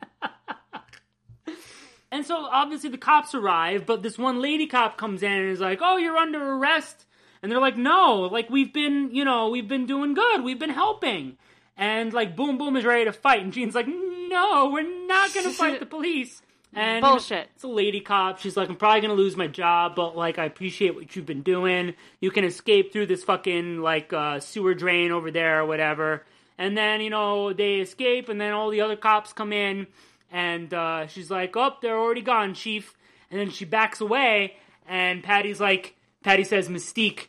And 2.11 2.25
so 2.25 2.37
obviously 2.45 2.89
the 2.89 2.97
cops 2.97 3.35
arrive, 3.35 3.85
but 3.85 4.01
this 4.01 4.17
one 4.17 4.41
lady 4.41 4.65
cop 4.65 4.97
comes 4.97 5.21
in 5.21 5.31
and 5.31 5.49
is 5.51 5.59
like, 5.59 5.79
"Oh, 5.81 5.97
you're 5.97 6.17
under 6.17 6.41
arrest." 6.53 7.05
And 7.43 7.51
they're 7.51 7.59
like, 7.59 7.77
"No, 7.77 8.21
like 8.31 8.49
we've 8.49 8.73
been, 8.73 9.09
you 9.13 9.23
know, 9.23 9.49
we've 9.49 9.67
been 9.67 9.85
doing 9.85 10.15
good. 10.15 10.43
We've 10.43 10.57
been 10.57 10.71
helping." 10.71 11.37
And 11.79 12.11
like 12.11 12.35
Boom 12.35 12.57
Boom 12.57 12.75
is 12.75 12.83
ready 12.83 13.05
to 13.05 13.13
fight 13.13 13.41
and 13.41 13.53
Jean's 13.53 13.73
like, 13.73 13.87
"No, 13.87 14.69
we're 14.71 15.07
not 15.07 15.33
going 15.33 15.45
to 15.45 15.53
fight 15.53 15.79
the 15.79 15.85
police." 15.85 16.41
And 16.73 17.01
Bullshit. 17.01 17.49
it's 17.55 17.63
a 17.63 17.69
lady 17.69 18.01
cop. 18.01 18.39
She's 18.39 18.57
like, 18.57 18.67
"I'm 18.67 18.75
probably 18.75 18.99
going 18.99 19.15
to 19.15 19.21
lose 19.21 19.37
my 19.37 19.47
job, 19.47 19.95
but 19.95 20.15
like 20.15 20.37
I 20.37 20.43
appreciate 20.43 20.93
what 20.93 21.15
you've 21.15 21.25
been 21.25 21.41
doing. 21.41 21.95
You 22.19 22.31
can 22.31 22.43
escape 22.43 22.91
through 22.91 23.05
this 23.05 23.23
fucking 23.23 23.81
like 23.81 24.11
uh, 24.11 24.41
sewer 24.41 24.73
drain 24.73 25.11
over 25.11 25.31
there 25.31 25.61
or 25.61 25.65
whatever." 25.65 26.25
And 26.57 26.77
then, 26.77 26.99
you 26.99 27.09
know, 27.09 27.53
they 27.53 27.75
escape 27.75 28.27
and 28.27 28.41
then 28.41 28.51
all 28.51 28.69
the 28.69 28.81
other 28.81 28.97
cops 28.97 29.31
come 29.31 29.53
in 29.53 29.87
and 30.29 30.73
uh, 30.73 31.07
she's 31.07 31.31
like, 31.31 31.55
"Oh, 31.55 31.77
they're 31.81 31.97
already 31.97 32.21
gone, 32.21 32.55
Chief." 32.55 32.93
And 33.31 33.39
then 33.39 33.51
she 33.51 33.63
backs 33.63 34.01
away, 34.01 34.57
and 34.85 35.23
Patty's 35.23 35.61
like, 35.61 35.95
Patty 36.25 36.43
says, 36.43 36.67
"Mystique," 36.67 37.27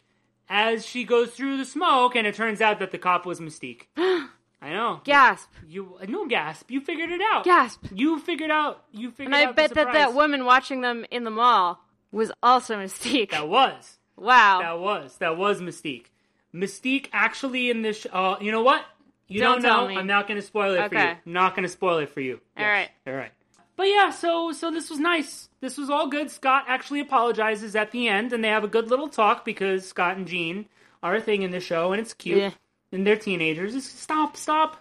as 0.49 0.85
she 0.85 1.05
goes 1.05 1.31
through 1.31 1.57
the 1.57 1.65
smoke, 1.65 2.17
and 2.17 2.27
it 2.27 2.35
turns 2.35 2.61
out 2.61 2.81
that 2.81 2.91
the 2.91 2.99
cop 2.99 3.25
was 3.25 3.39
Mystique. 3.39 3.83
I 4.63 4.71
know. 4.71 5.01
Gasp. 5.05 5.49
You 5.67 5.97
no 6.07 6.27
gasp. 6.27 6.71
You 6.71 6.81
figured 6.81 7.11
it 7.11 7.21
out. 7.33 7.45
Gasp. 7.45 7.87
You 7.95 8.19
figured 8.19 8.51
out. 8.51 8.85
You 8.93 9.11
figured 9.11 9.35
out. 9.35 9.41
And 9.41 9.49
I 9.49 9.53
bet 9.53 9.75
that 9.75 9.93
that 9.93 10.15
woman 10.15 10.45
watching 10.45 10.83
them 10.83 11.07
in 11.11 11.25
the 11.25 11.31
mall 11.31 11.81
was 12.13 12.31
also 12.43 12.77
Mystique. 12.77 13.31
That 13.31 13.49
was. 13.49 13.99
wow. 14.17 14.61
That 14.61 14.79
was. 14.79 15.17
That 15.19 15.37
was 15.39 15.61
Mystique. 15.61 16.07
Mystique 16.55 17.07
actually 17.13 17.71
in 17.71 17.83
this. 17.83 18.01
Sh- 18.01 18.07
uh, 18.13 18.37
you 18.41 18.53
know 18.53 18.63
what? 18.63 18.85
You 19.29 19.41
Don't 19.41 19.63
don't, 19.63 19.63
tell 19.63 19.83
know. 19.83 19.89
me. 19.89 19.97
I'm 19.97 20.09
not 20.09 20.27
going 20.27 20.41
to 20.41 20.47
spoil 20.47 20.75
it 20.75 20.89
for 20.89 20.95
you. 20.97 21.01
I'm 21.01 21.19
not 21.25 21.55
going 21.55 21.63
to 21.63 21.69
spoil 21.69 21.99
it 21.99 22.11
for 22.11 22.21
you. 22.21 22.41
All 22.57 22.65
right. 22.65 22.89
All 23.07 23.13
right. 23.15 23.31
But 23.77 23.85
yeah, 23.85 24.11
so 24.11 24.53
so 24.53 24.71
this 24.71 24.91
was 24.91 24.99
nice. 24.99 25.49
This 25.61 25.79
was 25.79 25.89
all 25.89 26.09
good. 26.09 26.31
Scott 26.31 26.65
actually 26.67 27.01
apologizes 27.01 27.75
at 27.77 27.93
the 27.93 28.09
end, 28.09 28.33
and 28.35 28.45
they 28.45 28.49
have 28.49 28.65
a 28.65 28.69
good 28.69 28.91
little 28.91 29.09
talk 29.09 29.45
because 29.45 29.89
Scott 29.89 30.17
and 30.19 30.27
Jean 30.27 30.67
are 31.03 31.15
a 31.15 31.21
thing 31.21 31.41
in 31.43 31.51
the 31.51 31.61
show, 31.61 31.93
and 31.93 32.01
it's 32.01 32.13
cute. 32.13 32.39
Yeah. 32.39 32.51
And 32.93 33.07
they're 33.07 33.17
teenagers. 33.17 33.73
Just 33.75 34.01
stop, 34.01 34.37
stop. 34.37 34.77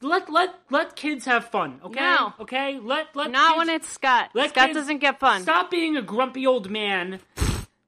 Let 0.00 0.28
let 0.30 0.54
let 0.70 0.96
kids 0.96 1.26
have 1.26 1.44
fun, 1.46 1.80
okay? 1.84 2.00
No. 2.00 2.32
Okay. 2.40 2.80
Let 2.82 3.14
let 3.14 3.30
Not 3.30 3.50
kids- 3.54 3.58
when 3.58 3.68
it's 3.68 3.88
Scott. 3.88 4.30
let 4.34 4.50
Scott 4.50 4.68
kids- 4.68 4.78
doesn't 4.78 4.98
get 4.98 5.20
fun. 5.20 5.42
Stop 5.42 5.70
being 5.70 5.96
a 5.96 6.02
grumpy 6.02 6.44
old 6.46 6.68
man, 6.70 7.20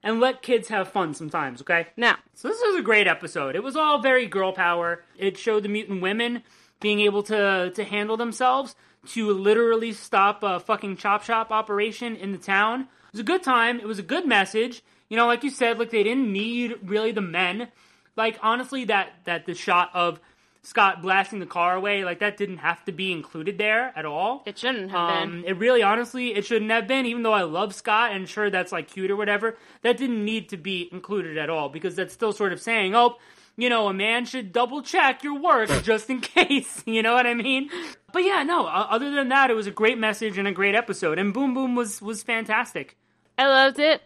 and 0.03 0.21
let 0.21 0.41
kids 0.43 0.69
have 0.69 0.89
fun 0.93 1.15
sometimes, 1.15 1.61
okay? 1.63 1.89
Now. 1.97 2.17
So 2.35 2.47
this 2.49 2.61
was 2.65 2.77
a 2.77 2.83
great 2.83 3.09
episode. 3.09 3.57
It 3.57 3.65
was 3.65 3.75
all 3.75 3.99
very 3.99 4.27
girl 4.27 4.53
power. 4.53 5.03
It 5.19 5.37
showed 5.39 5.65
the 5.65 5.69
mutant 5.69 6.03
women 6.03 6.45
being 6.79 7.01
able 7.01 7.25
to 7.25 7.73
to 7.75 7.83
handle 7.85 8.17
themselves 8.17 8.77
to 9.09 9.31
literally 9.33 9.93
stop 9.93 10.43
a 10.45 10.61
fucking 10.61 10.97
chop 10.99 11.25
shop 11.25 11.51
operation 11.51 12.15
in 12.15 12.31
the 12.31 12.39
town. 12.39 12.83
It 12.83 13.13
was 13.13 13.21
a 13.21 13.25
good 13.25 13.43
time. 13.43 13.81
It 13.81 13.87
was 13.87 13.99
a 13.99 14.03
good 14.05 14.25
message. 14.27 14.83
You 15.09 15.17
know, 15.17 15.27
like 15.27 15.43
you 15.43 15.51
said, 15.51 15.79
like 15.81 15.91
they 15.91 16.05
didn't 16.05 16.33
need 16.33 16.77
really 16.85 17.11
the 17.11 17.21
men. 17.21 17.69
Like 18.17 18.39
honestly, 18.43 18.85
that 18.87 19.13
that 19.25 19.47
the 19.47 19.55
shot 19.55 19.91
of 19.95 20.21
Scott 20.65 21.03
blasting 21.03 21.41
the 21.41 21.47
car 21.47 21.77
away, 21.77 22.05
like 22.05 22.21
that 22.21 22.37
didn't 22.37 22.59
have 22.59 22.83
to 22.87 22.93
be 22.93 23.13
included 23.13 23.59
there 23.59 23.93
at 23.95 24.07
all. 24.07 24.43
It 24.47 24.57
shouldn't 24.57 24.91
have 24.91 25.21
been. 25.21 25.39
Um, 25.41 25.45
it 25.47 25.59
really, 25.59 25.83
honestly, 25.83 26.35
it 26.35 26.47
shouldn't 26.47 26.71
have 26.71 26.89
been. 26.89 27.05
Even 27.05 27.23
though 27.23 27.35
I 27.35 27.43
love 27.43 27.75
Scott 27.75 28.13
and 28.13 28.27
sure 28.27 28.49
that's 28.49 28.73
like 28.73 28.89
cute 28.89 29.11
or 29.11 29.17
whatever, 29.17 29.57
that 29.83 29.99
didn't 29.99 30.25
need 30.25 30.49
to 30.49 30.57
be 30.57 30.89
included 30.91 31.37
at 31.37 31.51
all 31.51 31.69
because 31.69 31.97
that's 31.97 32.15
still 32.15 32.33
sort 32.33 32.53
of 32.53 32.63
saying, 32.63 32.95
oh, 32.95 33.17
you 33.57 33.69
know, 33.69 33.89
a 33.89 33.93
man 33.93 34.25
should 34.25 34.53
double 34.53 34.83
check 34.83 35.23
your 35.23 35.39
work 35.39 35.69
just 35.83 36.09
in 36.09 36.21
case. 36.23 36.83
You 36.87 37.03
know 37.03 37.13
what 37.13 37.27
I 37.27 37.35
mean? 37.35 37.69
But 38.13 38.25
yeah, 38.25 38.43
no. 38.43 38.67
Other 38.67 39.11
than 39.11 39.29
that, 39.29 39.51
it 39.51 39.55
was 39.55 39.67
a 39.67 39.71
great 39.71 39.99
message 39.99 40.39
and 40.39 40.49
a 40.49 40.53
great 40.53 40.75
episode, 40.75 41.19
and 41.19 41.35
Boom 41.35 41.53
Boom 41.53 41.75
was 41.75 42.01
was 42.01 42.23
fantastic. 42.23 42.97
I 43.37 43.49
loved 43.49 43.79
it. 43.79 44.01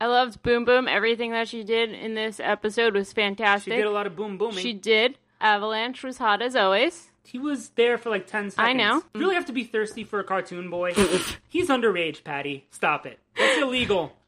I 0.00 0.06
loved 0.06 0.42
Boom 0.42 0.64
Boom. 0.64 0.88
Everything 0.88 1.30
that 1.32 1.48
she 1.48 1.64
did 1.64 1.92
in 1.92 2.14
this 2.14 2.38
episode 2.40 2.94
was 2.94 3.12
fantastic. 3.12 3.72
She 3.72 3.76
did 3.76 3.86
a 3.86 3.90
lot 3.90 4.06
of 4.06 4.14
boom 4.16 4.36
booming. 4.38 4.58
She 4.58 4.72
did. 4.72 5.18
Avalanche 5.40 6.02
was 6.02 6.18
hot 6.18 6.42
as 6.42 6.56
always. 6.56 7.10
he 7.24 7.38
was 7.38 7.70
there 7.70 7.98
for 7.98 8.10
like 8.10 8.26
ten 8.26 8.50
seconds. 8.50 8.68
I 8.68 8.72
know. 8.72 9.02
You 9.14 9.20
really 9.20 9.34
have 9.34 9.46
to 9.46 9.52
be 9.52 9.64
thirsty 9.64 10.04
for 10.04 10.20
a 10.20 10.24
cartoon 10.24 10.70
boy. 10.70 10.92
He's 11.48 11.68
underage, 11.68 12.24
Patty. 12.24 12.66
Stop 12.70 13.06
it. 13.06 13.18
That's 13.36 13.60
illegal. 13.60 14.12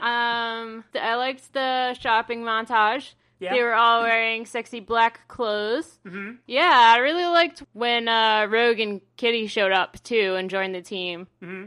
Um, 0.00 0.84
I 0.98 1.14
liked 1.16 1.52
the 1.52 1.94
shopping 1.94 2.42
montage. 2.42 3.12
Yeah. 3.38 3.52
They 3.54 3.62
were 3.62 3.74
all 3.74 4.02
wearing 4.02 4.46
sexy 4.46 4.80
black 4.80 5.28
clothes. 5.28 5.98
Mm-hmm. 6.06 6.32
Yeah, 6.46 6.94
I 6.96 6.98
really 6.98 7.24
liked 7.26 7.62
when 7.74 8.08
uh, 8.08 8.46
Rogue 8.50 8.80
and 8.80 9.00
Kitty 9.16 9.46
showed 9.46 9.72
up 9.72 10.02
too 10.02 10.34
and 10.38 10.48
joined 10.50 10.74
the 10.74 10.82
team. 10.82 11.26
Mm-hmm. 11.42 11.66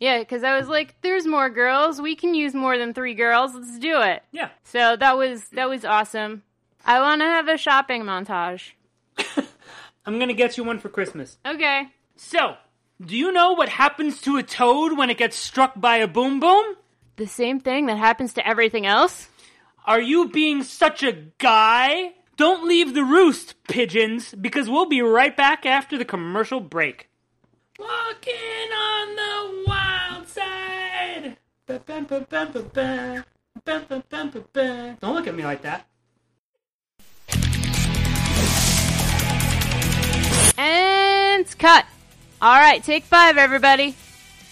Yeah, 0.00 0.18
because 0.18 0.42
I 0.42 0.56
was 0.56 0.68
like, 0.68 0.94
"There's 1.02 1.26
more 1.26 1.48
girls. 1.50 2.00
We 2.00 2.16
can 2.16 2.34
use 2.34 2.54
more 2.54 2.76
than 2.76 2.94
three 2.94 3.14
girls. 3.14 3.54
Let's 3.54 3.78
do 3.78 4.00
it." 4.00 4.22
Yeah. 4.32 4.50
So 4.64 4.96
that 4.96 5.16
was 5.16 5.44
that 5.50 5.68
was 5.68 5.84
awesome. 5.84 6.42
I 6.84 7.00
want 7.00 7.20
to 7.20 7.26
have 7.26 7.48
a 7.48 7.56
shopping 7.56 8.02
montage. 8.02 8.72
I'm 10.06 10.18
gonna 10.18 10.34
get 10.34 10.56
you 10.56 10.64
one 10.64 10.78
for 10.78 10.88
Christmas. 10.88 11.38
Okay. 11.46 11.88
So, 12.16 12.56
do 13.04 13.16
you 13.16 13.32
know 13.32 13.52
what 13.52 13.68
happens 13.68 14.20
to 14.22 14.36
a 14.36 14.42
toad 14.42 14.96
when 14.96 15.10
it 15.10 15.18
gets 15.18 15.36
struck 15.36 15.72
by 15.80 15.96
a 15.96 16.08
boom 16.08 16.40
boom? 16.40 16.76
The 17.16 17.26
same 17.26 17.60
thing 17.60 17.86
that 17.86 17.98
happens 17.98 18.34
to 18.34 18.46
everything 18.46 18.86
else. 18.86 19.28
Are 19.86 20.00
you 20.00 20.28
being 20.28 20.62
such 20.62 21.02
a 21.02 21.12
guy? 21.38 22.12
Don't 22.36 22.66
leave 22.66 22.94
the 22.94 23.04
roost, 23.04 23.54
pigeons, 23.68 24.34
because 24.34 24.68
we'll 24.68 24.86
be 24.86 25.02
right 25.02 25.36
back 25.36 25.64
after 25.64 25.96
the 25.96 26.04
commercial 26.04 26.60
break. 26.60 27.08
Walking 27.78 28.72
on 28.72 29.16
the. 29.16 29.63
Don't 35.00 35.14
look 35.14 35.26
at 35.26 35.34
me 35.34 35.44
like 35.44 35.62
that. 35.62 35.86
And 40.58 41.58
cut. 41.58 41.86
All 42.42 42.58
right, 42.58 42.84
take 42.84 43.04
five, 43.04 43.38
everybody. 43.38 43.96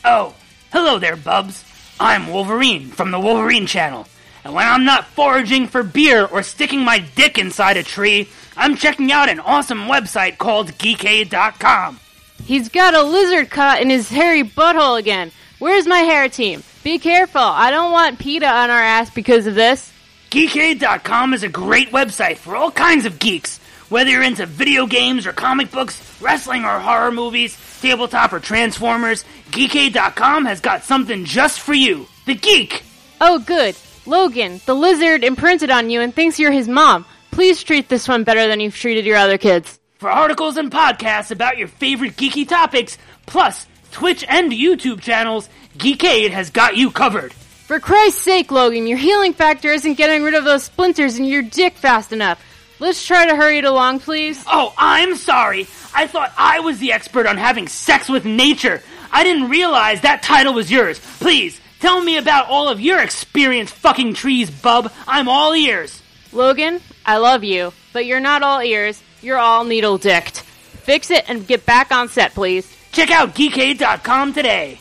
Oh, 0.04 0.34
hello 0.72 0.98
there, 0.98 1.16
Bubs. 1.16 1.64
I'm 2.00 2.28
Wolverine 2.28 2.88
from 2.88 3.10
the 3.10 3.20
Wolverine 3.20 3.66
Channel. 3.66 4.06
And 4.44 4.54
when 4.54 4.66
I'm 4.66 4.86
not 4.86 5.06
foraging 5.06 5.68
for 5.68 5.82
beer 5.82 6.24
or 6.24 6.42
sticking 6.42 6.80
my 6.80 7.00
dick 7.14 7.36
inside 7.36 7.76
a 7.76 7.82
tree, 7.82 8.30
I'm 8.56 8.74
checking 8.74 9.12
out 9.12 9.28
an 9.28 9.38
awesome 9.38 9.80
website 9.80 10.38
called 10.38 10.72
Geekade.com. 10.72 12.00
He's 12.42 12.70
got 12.70 12.94
a 12.94 13.02
lizard 13.02 13.50
caught 13.50 13.82
in 13.82 13.90
his 13.90 14.08
hairy 14.08 14.42
butthole 14.42 14.98
again. 14.98 15.30
Where's 15.58 15.86
my 15.86 15.98
hair 15.98 16.28
team? 16.30 16.64
Be 16.82 16.98
careful. 16.98 17.40
I 17.40 17.70
don't 17.70 17.92
want 17.92 18.18
PETA 18.18 18.46
on 18.46 18.70
our 18.70 18.82
ass 18.82 19.10
because 19.10 19.46
of 19.46 19.54
this. 19.54 19.92
Geekade.com 20.30 21.34
is 21.34 21.42
a 21.42 21.48
great 21.48 21.90
website 21.90 22.38
for 22.38 22.56
all 22.56 22.70
kinds 22.70 23.04
of 23.04 23.18
geeks. 23.18 23.58
Whether 23.88 24.10
you're 24.10 24.22
into 24.22 24.46
video 24.46 24.86
games 24.86 25.26
or 25.26 25.32
comic 25.32 25.70
books, 25.70 26.00
wrestling 26.20 26.64
or 26.64 26.80
horror 26.80 27.12
movies, 27.12 27.56
tabletop 27.82 28.32
or 28.32 28.40
Transformers, 28.40 29.24
Geekade.com 29.50 30.46
has 30.46 30.60
got 30.60 30.84
something 30.84 31.26
just 31.26 31.60
for 31.60 31.74
you. 31.74 32.06
The 32.26 32.34
Geek! 32.34 32.82
Oh, 33.20 33.38
good. 33.38 33.76
Logan, 34.06 34.60
the 34.66 34.74
lizard 34.74 35.22
imprinted 35.22 35.70
on 35.70 35.90
you 35.90 36.00
and 36.00 36.14
thinks 36.14 36.38
you're 36.40 36.50
his 36.50 36.66
mom. 36.66 37.04
Please 37.30 37.62
treat 37.62 37.88
this 37.88 38.08
one 38.08 38.24
better 38.24 38.48
than 38.48 38.58
you've 38.58 38.74
treated 38.74 39.04
your 39.04 39.18
other 39.18 39.38
kids. 39.38 39.78
For 39.98 40.10
articles 40.10 40.56
and 40.56 40.72
podcasts 40.72 41.30
about 41.30 41.58
your 41.58 41.68
favorite 41.68 42.16
geeky 42.16 42.48
topics, 42.48 42.98
plus 43.26 43.66
Twitch 43.92 44.24
and 44.28 44.50
YouTube 44.50 45.00
channels, 45.00 45.48
Geekade 45.78 46.30
has 46.30 46.50
got 46.50 46.76
you 46.76 46.90
covered. 46.90 47.32
For 47.32 47.78
Christ's 47.78 48.22
sake, 48.22 48.50
Logan, 48.50 48.86
your 48.86 48.98
healing 48.98 49.34
factor 49.34 49.70
isn't 49.70 49.94
getting 49.94 50.22
rid 50.24 50.34
of 50.34 50.44
those 50.44 50.64
splinters 50.64 51.18
in 51.18 51.24
your 51.24 51.42
dick 51.42 51.74
fast 51.74 52.12
enough. 52.12 52.42
Let's 52.80 53.06
try 53.06 53.26
to 53.26 53.36
hurry 53.36 53.58
it 53.58 53.64
along, 53.64 54.00
please. 54.00 54.42
Oh, 54.46 54.74
I'm 54.76 55.14
sorry. 55.14 55.68
I 55.94 56.06
thought 56.06 56.32
I 56.36 56.60
was 56.60 56.80
the 56.80 56.92
expert 56.92 57.26
on 57.26 57.36
having 57.36 57.68
sex 57.68 58.08
with 58.08 58.24
nature. 58.24 58.82
I 59.12 59.22
didn't 59.24 59.50
realize 59.50 60.00
that 60.00 60.22
title 60.22 60.54
was 60.54 60.70
yours. 60.70 60.98
Please, 61.20 61.60
tell 61.80 62.02
me 62.02 62.16
about 62.16 62.48
all 62.48 62.68
of 62.68 62.80
your 62.80 63.00
experience 63.00 63.70
fucking 63.70 64.14
trees, 64.14 64.50
bub. 64.50 64.90
I'm 65.06 65.28
all 65.28 65.54
ears. 65.54 66.02
Logan, 66.32 66.80
I 67.06 67.18
love 67.18 67.44
you, 67.44 67.72
but 67.92 68.06
you're 68.06 68.20
not 68.20 68.42
all 68.42 68.62
ears. 68.62 69.00
You're 69.20 69.38
all 69.38 69.64
needle 69.64 69.98
dicked. 69.98 70.40
Fix 70.40 71.10
it 71.10 71.24
and 71.28 71.46
get 71.46 71.64
back 71.64 71.92
on 71.92 72.08
set, 72.08 72.34
please. 72.34 72.66
Check 72.92 73.10
out 73.10 73.34
geekade.com 73.34 74.34
today. 74.34 74.78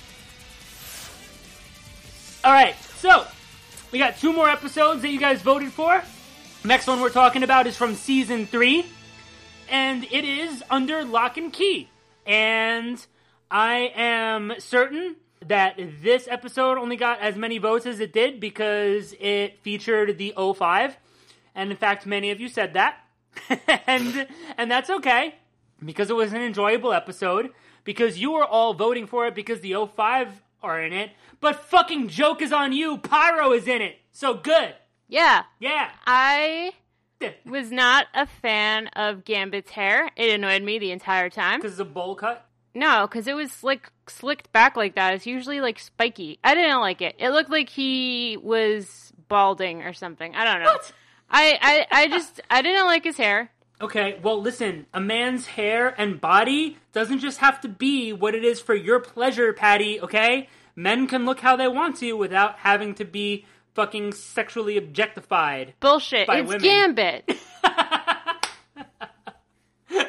Alright, 2.43 2.76
so 2.97 3.26
we 3.91 3.99
got 3.99 4.18
two 4.18 4.34
more 4.34 4.49
episodes 4.49 5.01
that 5.01 5.09
you 5.09 5.20
guys 5.20 5.41
voted 5.41 5.72
for. 5.72 6.03
Next 6.66 6.88
one 6.88 6.99
we're 6.99 7.09
talking 7.09 7.43
about 7.43 7.68
is 7.68 7.78
from 7.78 7.95
season 7.95 8.45
three, 8.45 8.86
and 9.70 10.03
it 10.03 10.26
is 10.26 10.62
under 10.70 11.05
lock 11.05 11.38
and 11.38 11.53
key. 11.53 11.89
And 12.26 13.03
I 13.49 13.91
am 13.95 14.53
certain 14.59 15.16
that 15.47 15.80
this 16.01 16.28
episode 16.30 16.78
only 16.78 16.97
got 16.97 17.20
as 17.22 17.38
many 17.38 17.59
votes 17.59 17.86
as 17.86 18.01
it 18.01 18.12
did 18.12 18.39
because 18.41 19.16
it 19.20 19.59
featured 19.62 20.18
the 20.18 20.34
05. 20.38 20.97
And 21.55 21.72
in 21.72 21.78
fact, 21.78 22.05
many 22.05 22.32
of 22.32 22.41
you 22.41 22.49
said 22.49 22.74
that. 22.74 22.97
and 23.88 24.28
and 24.57 24.70
that's 24.70 24.89
okay 24.89 25.36
because 25.84 26.09
it 26.09 26.16
was 26.16 26.34
an 26.34 26.41
enjoyable 26.41 26.91
episode 26.91 27.51
because 27.84 28.19
you 28.19 28.32
were 28.32 28.45
all 28.45 28.73
voting 28.73 29.07
for 29.07 29.27
it 29.27 29.36
because 29.36 29.61
the 29.61 29.75
05 29.95 30.41
are 30.63 30.82
in 30.82 30.93
it. 30.93 31.11
But 31.39 31.55
fucking 31.65 32.07
joke 32.09 32.41
is 32.41 32.51
on 32.51 32.71
you. 32.73 32.97
Pyro 32.97 33.51
is 33.51 33.67
in 33.67 33.82
it. 33.82 33.97
So 34.11 34.34
good. 34.36 34.75
Yeah, 35.07 35.43
Yeah. 35.59 35.89
I 36.05 36.73
was 37.45 37.71
not 37.71 38.07
a 38.13 38.25
fan 38.25 38.88
of 38.89 39.25
Gambit's 39.25 39.71
hair. 39.71 40.09
It 40.15 40.34
annoyed 40.34 40.63
me 40.63 40.79
the 40.79 40.91
entire 40.91 41.29
time. 41.29 41.59
Because 41.59 41.73
it's 41.73 41.82
a 41.82 41.86
bowl 41.86 42.15
cut. 42.15 42.45
No, 42.73 43.05
because 43.07 43.27
it 43.27 43.36
was 43.36 43.63
like 43.63 43.91
slicked 44.07 44.51
back 44.51 44.75
like 44.77 44.95
that. 44.95 45.13
It's 45.13 45.27
usually 45.27 45.59
like 45.61 45.77
spiky. 45.77 46.39
I 46.43 46.55
didn't 46.55 46.79
like 46.79 47.01
it. 47.01 47.15
It 47.19 47.29
looked 47.32 47.49
like 47.49 47.69
he 47.69 48.38
was 48.41 49.11
balding 49.27 49.82
or 49.84 49.93
something. 49.93 50.34
I 50.36 50.45
don't 50.45 50.61
know. 50.63 50.71
What? 50.71 50.93
I, 51.29 51.57
I, 51.91 52.03
I 52.03 52.07
just 52.07 52.41
I 52.49 52.61
didn't 52.61 52.86
like 52.86 53.03
his 53.03 53.17
hair. 53.17 53.51
Okay, 53.82 54.19
well, 54.21 54.39
listen, 54.39 54.86
a 54.93 55.01
man's 55.01 55.47
hair 55.47 55.93
and 55.99 56.21
body 56.21 56.77
doesn't 56.93 57.19
just 57.19 57.39
have 57.39 57.59
to 57.61 57.67
be 57.67 58.13
what 58.13 58.36
it 58.36 58.43
is 58.43 58.61
for 58.61 58.75
your 58.75 58.99
pleasure, 58.99 59.53
Patty, 59.53 59.99
okay? 59.99 60.47
Men 60.75 61.07
can 61.07 61.25
look 61.25 61.39
how 61.39 61.55
they 61.55 61.67
want 61.67 61.97
to 61.97 62.13
without 62.13 62.59
having 62.59 62.93
to 62.95 63.05
be 63.05 63.45
fucking 63.73 64.13
sexually 64.13 64.77
objectified. 64.77 65.73
Bullshit. 65.79 66.27
By 66.27 66.39
it's 66.39 66.47
women. 66.47 66.61
Gambit. 66.63 67.38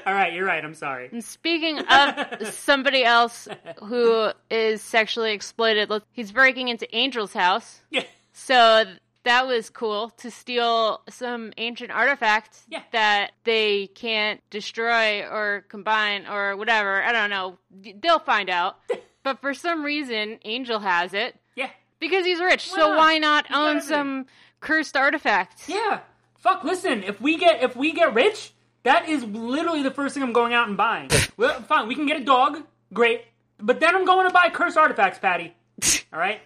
All 0.04 0.14
right, 0.14 0.32
you're 0.32 0.46
right, 0.46 0.62
I'm 0.64 0.74
sorry. 0.74 1.08
And 1.10 1.24
speaking 1.24 1.78
of 1.78 2.46
somebody 2.52 3.04
else 3.04 3.48
who 3.82 4.32
is 4.50 4.82
sexually 4.82 5.32
exploited, 5.32 5.88
look, 5.88 6.04
he's 6.12 6.30
breaking 6.30 6.68
into 6.68 6.92
Angel's 6.94 7.32
house. 7.32 7.80
Yeah. 7.90 8.04
So 8.32 8.84
that 9.24 9.46
was 9.46 9.70
cool 9.70 10.10
to 10.18 10.30
steal 10.30 11.00
some 11.08 11.52
ancient 11.56 11.90
artifact 11.90 12.58
Yeah. 12.68 12.82
that 12.92 13.32
they 13.44 13.86
can't 13.88 14.40
destroy 14.50 15.22
or 15.22 15.64
combine 15.68 16.26
or 16.26 16.56
whatever. 16.56 17.02
I 17.02 17.12
don't 17.12 17.30
know. 17.30 17.58
They'll 18.02 18.18
find 18.18 18.50
out. 18.50 18.78
but 19.22 19.40
for 19.40 19.54
some 19.54 19.84
reason, 19.84 20.38
Angel 20.44 20.80
has 20.80 21.14
it 21.14 21.36
Yeah. 21.54 21.70
because 22.00 22.24
he's 22.24 22.40
rich. 22.40 22.68
Why 22.70 22.76
so 22.76 22.88
not? 22.88 22.98
why 22.98 23.18
not 23.18 23.46
He's 23.46 23.56
own 23.56 23.80
some 23.80 24.26
cursed 24.60 24.96
artifact? 24.96 25.68
Yeah. 25.68 26.00
Fuck, 26.38 26.64
listen, 26.64 27.04
if 27.04 27.20
we 27.20 27.36
get 27.38 27.62
if 27.62 27.76
we 27.76 27.92
get 27.92 28.14
rich, 28.14 28.52
that 28.82 29.08
is 29.08 29.22
literally 29.24 29.82
the 29.84 29.92
first 29.92 30.14
thing 30.14 30.24
I'm 30.24 30.32
going 30.32 30.52
out 30.52 30.66
and 30.66 30.76
buying. 30.76 31.08
well, 31.36 31.60
fine, 31.62 31.86
we 31.86 31.94
can 31.94 32.06
get 32.06 32.20
a 32.20 32.24
dog. 32.24 32.58
Great. 32.92 33.22
But 33.60 33.78
then 33.78 33.94
I'm 33.94 34.04
going 34.04 34.26
to 34.26 34.32
buy 34.32 34.50
cursed 34.50 34.76
artifacts, 34.76 35.20
Patty. 35.20 35.54
All 36.12 36.18
right? 36.18 36.40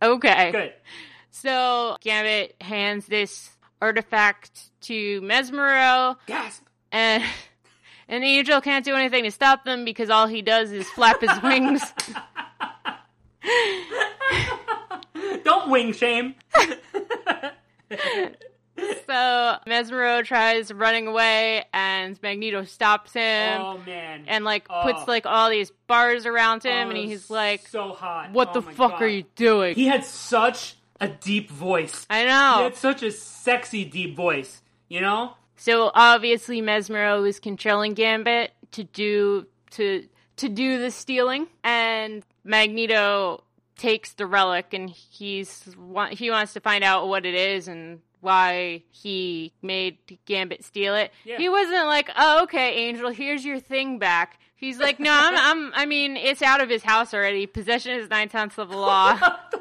Okay. 0.00 0.52
Good. 0.52 0.72
So 1.30 1.96
Gambit 2.00 2.56
hands 2.60 3.06
this 3.06 3.50
artifact 3.80 4.70
to 4.82 5.20
Mesmero, 5.22 6.16
Gasp. 6.26 6.62
and 6.92 7.22
and 8.08 8.24
Angel 8.24 8.60
can't 8.60 8.84
do 8.84 8.94
anything 8.94 9.24
to 9.24 9.30
stop 9.30 9.64
them 9.64 9.84
because 9.84 10.10
all 10.10 10.26
he 10.26 10.42
does 10.42 10.72
is 10.72 10.88
flap 10.90 11.20
his 11.20 11.30
wings. 11.42 11.82
Don't 15.44 15.70
wing 15.70 15.92
shame. 15.92 16.34
So 19.06 19.56
Mesmero 19.66 20.24
tries 20.24 20.72
running 20.72 21.06
away, 21.06 21.64
and 21.74 22.20
Magneto 22.22 22.64
stops 22.64 23.12
him. 23.12 23.60
oh 23.60 23.78
man. 23.84 24.24
and 24.26 24.44
like 24.44 24.66
Oh. 24.70 24.82
puts 24.82 25.06
like 25.08 25.26
all 25.26 25.50
these 25.50 25.70
bars 25.86 26.24
around 26.24 26.62
him, 26.64 26.88
Oh, 26.88 26.90
and 26.90 26.96
he's 26.98 27.28
like, 27.30 27.66
so 27.68 27.92
hot. 27.92 28.30
"What 28.32 28.50
Oh 28.50 28.60
the 28.60 28.62
fuck 28.62 28.92
God. 28.92 29.02
are 29.02 29.08
you 29.08 29.24
doing?" 29.36 29.74
He 29.74 29.86
had 29.86 30.04
such 30.04 30.76
a 31.00 31.08
deep 31.08 31.50
voice. 31.50 32.06
I 32.10 32.20
He 32.20 32.26
know. 32.26 32.64
had 32.64 32.76
such 32.76 33.02
a 33.02 33.10
sexy 33.10 33.84
deep 33.84 34.16
voice. 34.16 34.62
You 34.88 35.00
know? 35.00 35.34
So 35.56 35.90
obviously 35.94 36.60
Mesmero 36.62 37.26
is 37.28 37.38
controlling 37.38 37.94
Gambit 37.94 38.52
to 38.72 38.84
do 38.84 39.46
to 39.72 40.06
to 40.36 40.48
do 40.48 40.78
the 40.78 40.90
stealing, 40.90 41.46
and 41.62 42.24
Magneto 42.44 43.44
takes 43.76 44.12
the 44.14 44.26
relic, 44.26 44.72
and 44.72 44.88
he's 44.90 45.64
he 46.12 46.30
wants 46.30 46.52
to 46.54 46.60
find 46.60 46.82
out 46.84 47.08
what 47.08 47.26
it 47.26 47.34
is 47.34 47.68
and 47.68 48.00
why 48.20 48.82
he 48.90 49.52
made 49.62 49.96
Gambit 50.26 50.64
steal 50.64 50.94
it. 50.94 51.12
Yeah. 51.24 51.38
He 51.38 51.48
wasn't 51.48 51.86
like, 51.86 52.10
"Oh, 52.16 52.42
okay, 52.44 52.88
Angel, 52.88 53.10
here's 53.10 53.44
your 53.44 53.60
thing 53.60 53.98
back." 53.98 54.38
He's 54.56 54.78
like, 54.78 54.98
"No, 55.00 55.10
I'm, 55.12 55.36
I'm 55.36 55.72
I 55.74 55.86
mean, 55.86 56.16
it's 56.16 56.42
out 56.42 56.60
of 56.60 56.68
his 56.68 56.82
house 56.82 57.14
already. 57.14 57.46
Possession 57.46 57.92
is 57.98 58.08
nine 58.10 58.28
tenths 58.28 58.58
of 58.58 58.68
the 58.70 58.76
law." 58.76 59.18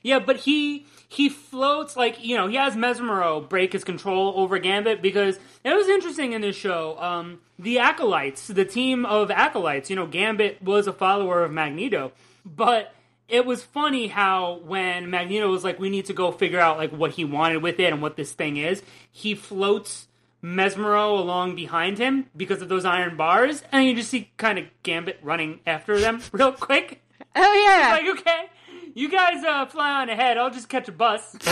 what 0.00 0.16
the 0.16 0.18
fuck? 0.18 0.18
yeah, 0.18 0.18
but 0.18 0.36
he 0.38 0.86
he 1.08 1.28
floats 1.28 1.96
like 1.96 2.24
you 2.24 2.36
know 2.36 2.48
he 2.48 2.56
has 2.56 2.74
Mesmero 2.74 3.46
break 3.46 3.72
his 3.72 3.84
control 3.84 4.32
over 4.36 4.58
Gambit 4.58 5.02
because 5.02 5.38
it 5.64 5.74
was 5.74 5.88
interesting 5.88 6.32
in 6.32 6.40
this 6.40 6.56
show. 6.56 6.98
Um, 7.00 7.40
the 7.58 7.78
acolytes, 7.78 8.46
the 8.46 8.64
team 8.64 9.04
of 9.04 9.30
acolytes, 9.30 9.90
you 9.90 9.96
know, 9.96 10.06
Gambit 10.06 10.62
was 10.62 10.86
a 10.86 10.92
follower 10.92 11.44
of 11.44 11.52
Magneto, 11.52 12.12
but 12.44 12.94
it 13.28 13.44
was 13.44 13.62
funny 13.62 14.08
how 14.08 14.60
when 14.64 15.10
Magneto 15.10 15.50
was 15.50 15.64
like, 15.64 15.78
"We 15.78 15.90
need 15.90 16.06
to 16.06 16.12
go 16.12 16.32
figure 16.32 16.60
out 16.60 16.78
like 16.78 16.92
what 16.92 17.12
he 17.12 17.24
wanted 17.24 17.62
with 17.62 17.78
it 17.78 17.92
and 17.92 18.00
what 18.00 18.16
this 18.16 18.32
thing 18.32 18.56
is," 18.56 18.82
he 19.10 19.34
floats. 19.34 20.06
Mesmero 20.42 21.18
along 21.18 21.54
behind 21.54 21.98
him 21.98 22.30
because 22.34 22.62
of 22.62 22.70
those 22.70 22.86
iron 22.86 23.14
bars, 23.14 23.62
and 23.70 23.84
you 23.84 23.94
just 23.94 24.08
see 24.08 24.30
kind 24.38 24.58
of 24.58 24.64
Gambit 24.82 25.18
running 25.22 25.60
after 25.66 26.00
them 26.00 26.22
real 26.32 26.52
quick 26.52 27.02
oh 27.36 27.66
yeah. 27.66 27.92
like, 27.92 28.18
okay, 28.18 28.50
you 28.94 29.08
guys 29.10 29.44
uh, 29.44 29.66
fly 29.66 30.02
on 30.02 30.08
ahead. 30.08 30.38
I'll 30.38 30.50
just 30.50 30.68
catch 30.68 30.88
a 30.88 30.92
bus. 30.92 31.36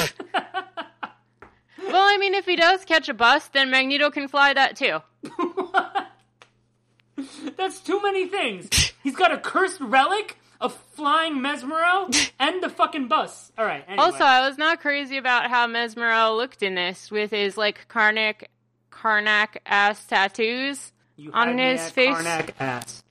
Well, 1.89 2.03
I 2.03 2.19
mean, 2.19 2.35
if 2.35 2.45
he 2.45 2.55
does 2.57 2.85
catch 2.85 3.09
a 3.09 3.15
bus, 3.15 3.49
then 3.49 3.71
Magneto 3.71 4.11
can 4.11 4.29
fly 4.29 4.53
that 4.53 4.77
too. 4.77 4.99
That's 7.57 7.81
too 7.81 8.03
many 8.03 8.27
things. 8.29 8.69
He's 9.03 9.17
got 9.17 9.33
a 9.33 9.39
cursed 9.39 9.81
relic, 9.81 10.39
a 10.61 10.69
flying 10.69 11.37
Mesmero, 11.39 12.15
and 12.39 12.63
the 12.63 12.69
fucking 12.69 13.09
bus. 13.09 13.51
All 13.57 13.65
right. 13.65 13.85
Anyway. 13.89 14.05
Also, 14.05 14.23
I 14.23 14.47
was 14.47 14.59
not 14.59 14.81
crazy 14.81 15.17
about 15.17 15.49
how 15.49 15.67
Mesmero 15.67 16.37
looked 16.37 16.63
in 16.63 16.75
this 16.75 17.11
with 17.11 17.31
his 17.31 17.57
like 17.57 17.89
Karnak, 17.89 18.45
Karnak 18.93 19.57
ass 19.65 20.05
tattoos. 20.05 20.93
You 21.17 21.33
on 21.33 21.57
his 21.57 21.91
face. 21.91 22.15
Karnak 22.15 22.51
ass. 22.61 23.03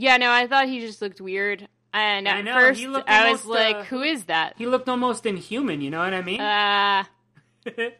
Yeah, 0.00 0.16
no, 0.16 0.30
I 0.30 0.46
thought 0.46 0.68
he 0.68 0.78
just 0.78 1.02
looked 1.02 1.20
weird. 1.20 1.66
And 1.92 2.28
I 2.28 2.38
at 2.38 2.44
know, 2.44 2.54
first, 2.54 2.78
he 2.78 2.86
looked 2.86 3.10
I 3.10 3.32
was 3.32 3.44
almost, 3.44 3.46
like, 3.46 3.76
uh, 3.76 3.82
"Who 3.84 4.02
is 4.02 4.24
that?" 4.24 4.54
he 4.56 4.66
looked 4.66 4.88
almost 4.88 5.26
inhuman. 5.26 5.80
You 5.80 5.90
know 5.90 5.98
what 5.98 6.14
I 6.14 6.22
mean? 6.22 6.40
Uh, 6.40 7.04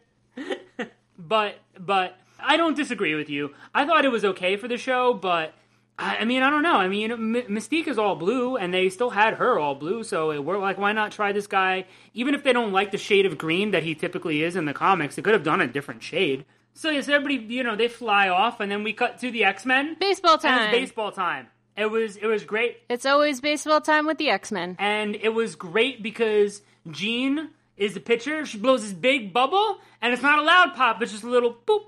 but 1.17 1.55
but 1.77 2.17
I 2.39 2.55
don't 2.55 2.77
disagree 2.77 3.15
with 3.15 3.29
you. 3.29 3.53
I 3.73 3.85
thought 3.85 4.05
it 4.05 4.11
was 4.11 4.23
okay 4.23 4.55
for 4.55 4.69
the 4.69 4.77
show, 4.77 5.13
but 5.13 5.53
I, 5.97 6.19
I 6.19 6.25
mean 6.25 6.41
I 6.41 6.49
don't 6.49 6.61
know. 6.61 6.75
I 6.75 6.87
mean 6.87 7.11
M- 7.11 7.33
Mystique 7.49 7.87
is 7.87 7.97
all 7.97 8.15
blue, 8.15 8.55
and 8.55 8.73
they 8.73 8.87
still 8.87 9.09
had 9.09 9.33
her 9.33 9.59
all 9.59 9.75
blue, 9.75 10.05
so 10.05 10.31
it, 10.31 10.45
we're 10.45 10.57
like, 10.57 10.77
why 10.77 10.93
not 10.93 11.11
try 11.11 11.33
this 11.33 11.47
guy? 11.47 11.85
Even 12.13 12.33
if 12.33 12.43
they 12.43 12.53
don't 12.53 12.71
like 12.71 12.91
the 12.91 12.97
shade 12.97 13.25
of 13.25 13.37
green 13.37 13.71
that 13.71 13.83
he 13.83 13.93
typically 13.93 14.41
is 14.41 14.55
in 14.55 14.63
the 14.63 14.73
comics, 14.73 15.17
they 15.17 15.21
could 15.21 15.33
have 15.33 15.43
done 15.43 15.59
a 15.59 15.67
different 15.67 16.01
shade. 16.01 16.45
So 16.73 16.91
yes, 16.91 17.09
everybody 17.09 17.53
you 17.53 17.63
know 17.63 17.75
they 17.75 17.89
fly 17.89 18.29
off, 18.29 18.61
and 18.61 18.71
then 18.71 18.83
we 18.83 18.93
cut 18.93 19.19
to 19.19 19.31
the 19.31 19.43
X 19.43 19.65
Men. 19.65 19.97
baseball 19.99 20.37
time. 20.37 20.61
it's 20.61 20.71
baseball 20.71 21.11
time. 21.11 21.47
It 21.79 21.89
was 21.89 22.17
it 22.17 22.25
was 22.27 22.43
great. 22.43 22.77
It's 22.89 23.05
always 23.05 23.39
baseball 23.41 23.79
time 23.81 24.05
with 24.05 24.17
the 24.17 24.29
X 24.29 24.51
Men. 24.51 24.75
and 24.79 25.15
it 25.15 25.33
was 25.33 25.55
great 25.55 26.03
because 26.03 26.61
Jean 26.91 27.51
is 27.77 27.93
the 27.93 28.01
pitcher. 28.01 28.45
She 28.45 28.57
blows 28.57 28.81
this 28.83 28.91
big 28.91 29.31
bubble, 29.31 29.77
and 30.01 30.11
it's 30.13 30.21
not 30.21 30.39
a 30.39 30.41
loud 30.41 30.75
pop; 30.75 31.01
it's 31.01 31.11
just 31.13 31.23
a 31.23 31.29
little 31.29 31.55
boop. 31.65 31.85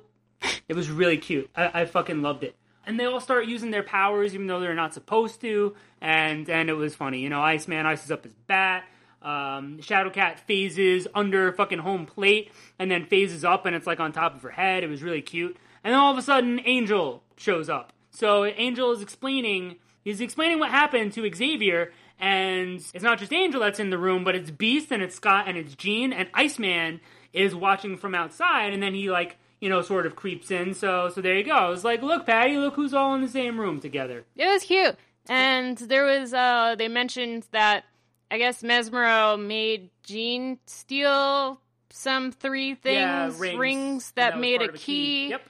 It 0.70 0.76
was 0.76 0.90
really 0.90 1.18
cute. 1.18 1.50
I, 1.56 1.82
I 1.82 1.86
fucking 1.86 2.22
loved 2.22 2.44
it. 2.44 2.56
And 2.88 3.00
they 3.00 3.06
all 3.06 3.20
start 3.20 3.46
using 3.46 3.70
their 3.70 3.84
powers, 3.84 4.34
even 4.34 4.48
though 4.48 4.60
they're 4.60 4.74
not 4.74 4.94
supposed 4.94 5.42
to. 5.42 5.76
And 6.00 6.50
and 6.50 6.70
it 6.70 6.74
was 6.74 6.96
funny. 6.96 7.20
You 7.20 7.30
know, 7.30 7.42
Iceman 7.42 7.86
ices 7.86 8.10
up 8.12 8.24
his 8.24 8.34
bat. 8.48 8.86
Um, 9.22 9.78
Shadowcat 9.82 10.40
phases 10.40 11.08
under 11.14 11.52
fucking 11.52 11.80
home 11.80 12.06
plate, 12.08 12.52
and 12.80 12.90
then 12.90 13.06
phases 13.06 13.46
up, 13.46 13.66
and 13.68 13.76
it's 13.76 13.86
like 13.86 14.00
on 14.00 14.14
top 14.14 14.34
of 14.36 14.42
her 14.42 14.50
head. 14.50 14.84
It 14.84 14.90
was 14.90 15.04
really 15.04 15.22
cute. 15.22 15.58
And 15.84 15.94
then 15.94 16.00
all 16.00 16.12
of 16.12 16.18
a 16.18 16.24
sudden, 16.24 16.60
Angel 16.66 17.22
shows 17.36 17.70
up. 17.70 17.94
So 18.10 18.46
Angel 18.46 18.92
is 18.94 19.02
explaining. 19.02 19.76
He's 20.04 20.22
explaining 20.22 20.60
what 20.60 20.70
happened 20.72 21.14
to 21.14 21.32
Xavier, 21.34 21.92
and 22.20 22.76
it's 22.94 23.04
not 23.04 23.20
just 23.20 23.32
Angel 23.34 23.62
that's 23.62 23.80
in 23.80 23.90
the 23.90 23.98
room, 23.98 24.24
but 24.24 24.36
it's 24.36 24.52
Beast 24.52 24.92
and 24.92 25.02
it's 25.04 25.16
Scott 25.16 25.48
and 25.48 25.58
it's 25.58 25.76
Jean 25.76 26.12
and 26.14 26.30
Iceman 26.34 27.00
is 27.34 27.54
watching 27.56 27.98
from 27.98 28.14
outside, 28.16 28.74
and 28.74 28.82
then 28.84 28.94
he 28.94 29.10
like 29.12 29.38
you 29.60 29.70
know 29.70 29.82
sort 29.82 30.06
of 30.06 30.16
creeps 30.16 30.52
in. 30.52 30.74
So 30.74 31.10
so 31.10 31.22
there 31.22 31.36
you 31.38 31.44
go. 31.44 31.54
I 31.54 31.70
was 31.70 31.84
like, 31.84 32.02
look, 32.02 32.26
Patty, 32.26 32.58
look 32.58 32.76
who's 32.76 32.94
all 32.94 33.14
in 33.16 33.22
the 33.22 33.28
same 33.28 33.60
room 33.60 33.80
together. 33.80 34.24
It 34.36 34.48
was 34.48 34.64
cute. 34.64 34.96
And 35.30 35.78
there 35.78 36.04
was 36.06 36.34
uh 36.34 36.76
they 36.78 36.88
mentioned 36.88 37.46
that 37.52 37.86
I 38.32 38.38
guess 38.38 38.64
Mesmero 38.64 39.40
made 39.40 39.90
Jean 40.04 40.58
steal 40.66 41.62
some 41.90 42.32
three 42.32 42.74
things, 42.76 42.96
yeah, 42.96 43.32
rings, 43.38 44.12
that, 44.14 44.34
And 44.34 44.40
was 44.40 44.42
made 44.42 44.62
a 44.62 44.70
of 44.70 44.76
key, 44.76 45.30
Yep. 45.30 45.42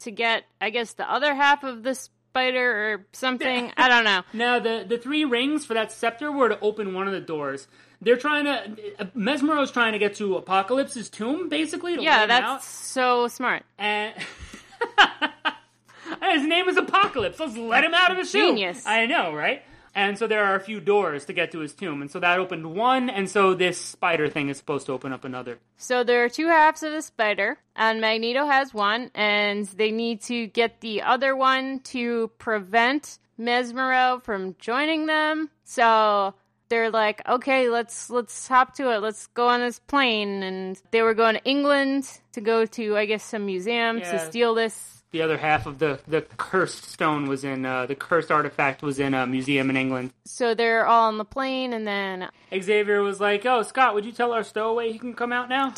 to 0.00 0.10
get 0.10 0.44
I 0.60 0.70
guess 0.70 0.92
the 0.92 1.10
other 1.10 1.34
half 1.34 1.64
of 1.64 1.82
the 1.82 1.98
spider 2.30 2.92
or 2.94 3.06
something. 3.12 3.72
I 3.76 3.88
don't 3.88 4.04
know. 4.04 4.22
Now 4.32 4.58
the 4.60 4.84
the 4.88 4.98
three 4.98 5.24
rings 5.24 5.64
for 5.64 5.74
that 5.74 5.92
scepter 5.92 6.30
were 6.30 6.48
to 6.48 6.58
open 6.60 6.94
one 6.94 7.06
of 7.08 7.12
the 7.12 7.20
doors. 7.20 7.66
They're 8.00 8.16
trying 8.16 8.44
to 8.44 8.76
uh, 8.98 9.06
Mesmero's 9.14 9.70
trying 9.70 9.92
to 9.92 9.98
get 9.98 10.14
to 10.16 10.36
Apocalypse's 10.36 11.10
tomb, 11.10 11.48
basically. 11.48 11.96
To 11.96 12.02
Yeah, 12.02 12.26
that's 12.26 12.44
out. 12.46 12.62
so 12.62 13.28
smart. 13.28 13.64
and 13.78 14.14
his 16.22 16.42
name 16.46 16.68
is 16.68 16.76
Apocalypse. 16.76 17.38
Let's 17.40 17.56
let 17.56 17.84
him 17.84 17.94
out 17.94 18.10
of 18.12 18.16
his 18.18 18.30
tomb. 18.32 18.54
Genius. 18.56 18.84
I 18.86 19.06
know, 19.06 19.34
right? 19.34 19.62
And 19.94 20.16
so 20.18 20.26
there 20.26 20.44
are 20.44 20.54
a 20.54 20.60
few 20.60 20.80
doors 20.80 21.24
to 21.26 21.32
get 21.32 21.50
to 21.52 21.58
his 21.58 21.74
tomb, 21.74 22.00
and 22.00 22.10
so 22.10 22.20
that 22.20 22.38
opened 22.38 22.74
one, 22.74 23.10
and 23.10 23.28
so 23.28 23.54
this 23.54 23.76
spider 23.78 24.28
thing 24.28 24.48
is 24.48 24.56
supposed 24.56 24.86
to 24.86 24.92
open 24.92 25.12
up 25.12 25.24
another. 25.24 25.58
So 25.78 26.04
there 26.04 26.24
are 26.24 26.28
two 26.28 26.46
halves 26.46 26.82
of 26.82 26.92
the 26.92 27.02
spider, 27.02 27.58
and 27.74 28.00
Magneto 28.00 28.46
has 28.46 28.72
one, 28.72 29.10
and 29.14 29.66
they 29.66 29.90
need 29.90 30.20
to 30.22 30.46
get 30.46 30.80
the 30.80 31.02
other 31.02 31.34
one 31.34 31.80
to 31.80 32.30
prevent 32.38 33.18
Mesmero 33.38 34.22
from 34.22 34.54
joining 34.58 35.06
them. 35.06 35.50
So 35.64 36.34
they're 36.68 36.90
like, 36.90 37.26
okay, 37.28 37.68
let's 37.68 38.10
let's 38.10 38.46
hop 38.46 38.74
to 38.76 38.92
it. 38.92 38.98
Let's 38.98 39.26
go 39.28 39.48
on 39.48 39.60
this 39.60 39.78
plane. 39.80 40.42
And 40.42 40.80
they 40.92 41.02
were 41.02 41.14
going 41.14 41.34
to 41.34 41.44
England 41.44 42.08
to 42.32 42.40
go 42.40 42.64
to, 42.66 42.96
I 42.96 43.06
guess, 43.06 43.24
some 43.24 43.46
museum 43.46 43.98
Yeah. 43.98 44.12
to 44.12 44.18
steal 44.20 44.54
this. 44.54 44.99
The 45.12 45.22
other 45.22 45.38
half 45.38 45.66
of 45.66 45.78
the 45.78 45.98
the 46.06 46.22
cursed 46.36 46.84
stone 46.84 47.26
was 47.26 47.42
in 47.42 47.66
uh, 47.66 47.86
the 47.86 47.96
cursed 47.96 48.30
artifact 48.30 48.80
was 48.82 49.00
in 49.00 49.12
a 49.12 49.26
museum 49.26 49.68
in 49.68 49.76
England. 49.76 50.12
So 50.24 50.54
they're 50.54 50.86
all 50.86 51.08
on 51.08 51.18
the 51.18 51.24
plane, 51.24 51.72
and 51.72 51.84
then 51.86 52.28
Xavier 52.56 53.02
was 53.02 53.20
like, 53.20 53.44
"Oh, 53.44 53.62
Scott, 53.62 53.94
would 53.94 54.04
you 54.04 54.12
tell 54.12 54.32
our 54.32 54.44
stowaway 54.44 54.92
he 54.92 54.98
can 54.98 55.14
come 55.14 55.32
out 55.32 55.48
now?" 55.48 55.74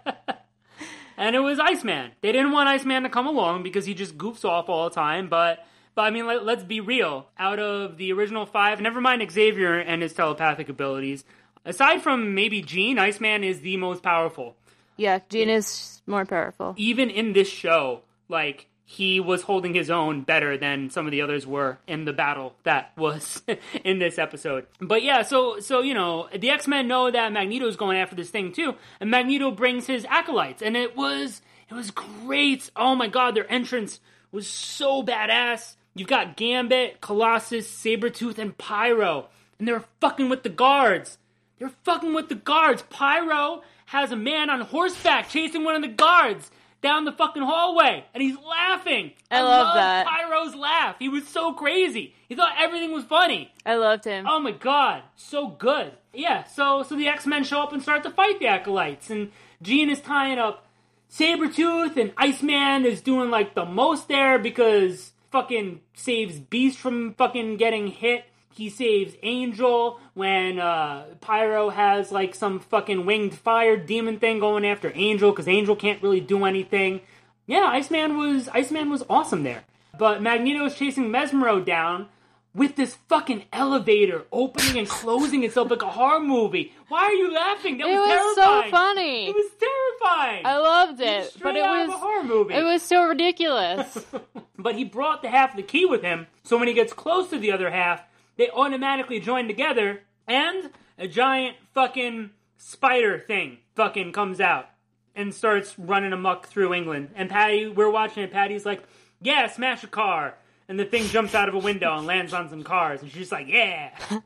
and 1.18 1.36
it 1.36 1.40
was 1.40 1.60
Iceman. 1.60 2.12
They 2.22 2.32
didn't 2.32 2.52
want 2.52 2.68
Iceman 2.68 3.04
to 3.04 3.10
come 3.10 3.28
along 3.28 3.64
because 3.64 3.86
he 3.86 3.94
just 3.94 4.18
goofs 4.18 4.44
off 4.44 4.68
all 4.70 4.90
the 4.90 4.96
time. 4.96 5.30
But, 5.30 5.66
but 5.96 6.02
I 6.02 6.10
mean, 6.10 6.28
let, 6.28 6.44
let's 6.44 6.64
be 6.64 6.82
real. 6.82 7.28
Out 7.40 7.60
of 7.60 7.98
the 7.98 8.12
original 8.12 8.46
five, 8.46 8.82
never 8.82 9.00
mind 9.00 9.30
Xavier 9.32 9.80
and 9.80 10.02
his 10.02 10.14
telepathic 10.14 10.68
abilities. 10.68 11.24
Aside 11.64 12.02
from 12.02 12.34
maybe 12.34 12.62
Jean, 12.62 12.98
Iceman 13.00 13.44
is 13.44 13.62
the 13.62 13.78
most 13.78 14.02
powerful. 14.04 14.56
yeah, 14.98 15.20
Jean 15.30 15.48
is 15.50 16.02
more 16.08 16.26
powerful. 16.26 16.74
Even 16.76 17.10
in 17.10 17.34
this 17.34 17.48
show, 17.50 18.02
like 18.32 18.68
he 18.86 19.20
was 19.22 19.44
holding 19.44 19.74
his 19.74 19.90
own 19.90 20.22
better 20.22 20.58
than 20.58 20.90
some 20.90 21.06
of 21.06 21.12
the 21.12 21.22
others 21.22 21.48
were 21.48 21.78
in 21.88 22.04
the 22.04 22.12
battle 22.12 22.56
that 22.64 22.92
was 22.98 23.42
in 23.86 24.00
this 24.00 24.18
episode. 24.20 24.68
But 24.80 25.04
yeah, 25.04 25.22
so 25.22 25.60
so 25.60 25.82
you 25.82 25.94
know, 25.94 26.28
the 26.36 26.50
X-Men 26.50 26.88
know 26.88 27.10
that 27.10 27.32
Magneto's 27.32 27.78
going 27.78 27.98
after 27.98 28.16
this 28.16 28.30
thing 28.30 28.52
too, 28.52 28.76
and 29.00 29.10
Magneto 29.10 29.52
brings 29.52 29.88
his 29.88 30.06
acolytes 30.06 30.62
and 30.62 30.76
it 30.76 30.98
was 30.98 31.42
it 31.70 31.74
was 31.74 31.92
great. 31.92 32.70
Oh 32.76 32.96
my 32.96 33.08
god, 33.08 33.36
their 33.36 33.50
entrance 33.50 34.00
was 34.32 34.48
so 34.48 35.04
badass. 35.04 35.76
You've 35.96 36.08
got 36.08 36.36
Gambit, 36.36 37.00
Colossus, 37.02 37.70
Sabretooth, 37.72 38.38
and 38.38 38.58
Pyro, 38.58 39.28
and 39.58 39.68
they're 39.68 39.86
fucking 40.00 40.30
with 40.30 40.44
the 40.44 40.50
guards. 40.50 41.18
They're 41.60 41.72
fucking 41.84 42.14
with 42.14 42.28
the 42.28 42.36
guards. 42.36 42.82
Pyro 42.90 43.62
has 43.86 44.12
a 44.12 44.16
man 44.16 44.50
on 44.50 44.62
horseback 44.62 45.30
chasing 45.30 45.64
one 45.64 45.76
of 45.76 45.82
the 45.82 45.88
guards. 45.96 46.50
Down 46.82 47.06
the 47.06 47.12
fucking 47.12 47.44
hallway 47.44 48.06
and 48.14 48.22
he's 48.22 48.38
laughing. 48.38 49.12
I 49.30 49.42
love 49.42 49.76
that. 49.76 50.08
Pyro's 50.08 50.56
laugh. 50.56 50.96
He 51.00 51.10
was 51.10 51.28
so 51.28 51.54
crazy. 51.54 52.16
He 52.28 52.36
thought 52.36 52.56
everything 52.58 52.92
was 52.92 53.04
funny. 53.04 53.54
I 53.66 53.76
loved 53.76 54.06
him. 54.06 54.26
Oh 54.28 54.40
my 54.40 54.52
god, 54.52 55.04
so 55.16 55.48
good. 55.48 55.94
Yeah, 56.14 56.44
so 56.46 56.84
so 56.84 56.96
the 56.96 57.08
X 57.08 57.26
Men 57.26 57.44
show 57.44 57.62
up 57.62 57.74
and 57.74 57.82
start 57.82 58.04
to 58.04 58.10
fight 58.10 58.40
the 58.40 58.48
acolytes, 58.48 59.10
and 59.10 59.32
Jean 59.62 59.90
is 59.90 60.02
tying 60.02 60.40
up 60.40 60.68
Sabretooth, 61.12 61.98
and 61.98 62.14
Iceman 62.18 62.86
is 62.86 63.02
doing 63.02 63.30
like 63.30 63.54
the 63.54 63.66
most 63.66 64.08
there 64.08 64.40
because 64.40 65.12
fucking 65.32 65.82
saves 65.94 66.40
Beast 66.40 66.78
from 66.78 67.14
fucking 67.14 67.58
getting 67.58 67.88
hit. 67.88 68.26
He 68.54 68.70
saves 68.70 69.16
Angel 69.24 70.00
when 70.14 70.60
uh, 70.60 71.06
Pyro 71.22 71.70
has 71.70 72.12
like 72.12 72.36
some 72.36 72.60
fucking 72.60 73.06
winged 73.06 73.36
fire 73.36 73.78
demon 73.78 74.20
thing 74.20 74.40
going 74.40 74.66
after 74.66 74.92
Angel 74.94 75.32
because 75.32 75.48
Angel 75.48 75.76
can't 75.76 76.02
really 76.04 76.20
do 76.20 76.46
anything. 76.46 77.02
Yeah, 77.48 77.66
Iceman 77.66 78.18
was 78.18 78.50
Iceman 78.50 78.90
was 78.90 79.04
awesome 79.10 79.44
there. 79.44 79.64
But 79.98 80.22
Magneto 80.22 80.66
is 80.66 80.76
chasing 80.76 81.10
Mesmero 81.10 81.64
down 81.64 82.08
with 82.54 82.76
this 82.76 82.96
fucking 83.08 83.44
elevator 83.54 84.26
opening 84.32 84.78
and 84.80 84.88
closing 84.88 85.44
itself 85.44 85.70
like 85.70 85.82
a 85.82 85.88
horror 85.90 86.20
movie. 86.20 86.74
Why 86.90 87.04
are 87.04 87.14
you 87.14 87.34
laughing? 87.34 87.78
That 87.78 87.88
it 87.88 87.94
was, 87.96 88.08
was 88.08 88.36
so 88.36 88.70
funny. 88.70 89.30
It 89.30 89.36
was 89.36 89.52
terrifying. 89.60 90.46
I 90.46 90.58
loved 90.58 91.00
It 91.00 91.08
it, 91.08 91.38
but 91.42 91.56
it 91.56 91.64
out 91.64 91.82
of 91.82 91.88
was 91.88 91.96
a 91.96 92.00
horror 92.00 92.24
movie. 92.24 92.54
it 92.54 92.64
was 92.64 92.82
so 92.82 93.06
ridiculous. 93.06 94.06
but 94.58 94.76
he 94.76 94.84
brought 94.84 95.22
the 95.22 95.30
half 95.30 95.52
of 95.52 95.58
the 95.58 95.64
key 95.64 95.86
with 95.86 96.02
him, 96.02 96.28
so 96.44 96.58
when 96.58 96.68
he 96.68 96.74
gets 96.74 96.92
close 96.94 97.30
to 97.30 97.40
the 97.40 97.52
other 97.52 97.72
half, 97.72 98.04
they 98.42 98.50
automatically 98.50 99.20
join 99.20 99.46
together, 99.46 100.02
and 100.28 100.72
a 100.98 101.08
giant 101.08 101.58
fucking 101.76 102.32
spider 102.58 103.20
thing 103.20 103.60
fucking 103.76 104.12
comes 104.14 104.42
out 104.42 104.68
and 105.14 105.32
starts 105.32 105.78
running 105.78 106.12
amok 106.12 106.48
through 106.48 106.74
England. 106.74 107.12
And 107.14 107.30
Patty, 107.30 107.68
we're 107.68 107.92
watching 107.92 108.24
it. 108.24 108.32
Patty's 108.32 108.66
like, 108.66 108.82
"Yeah, 109.22 109.46
smash 109.46 109.84
a 109.84 109.88
car." 109.88 110.40
And 110.68 110.80
the 110.80 110.86
thing 110.86 111.06
jumps 111.06 111.36
out 111.36 111.50
of 111.50 111.54
a 111.54 111.60
window 111.60 111.96
and 111.96 112.08
lands 112.08 112.34
on 112.34 112.50
some 112.50 112.64
cars, 112.64 113.04
and 113.04 113.12
she's 113.12 113.32
like, 113.32 113.48
"Yeah." 113.48 113.92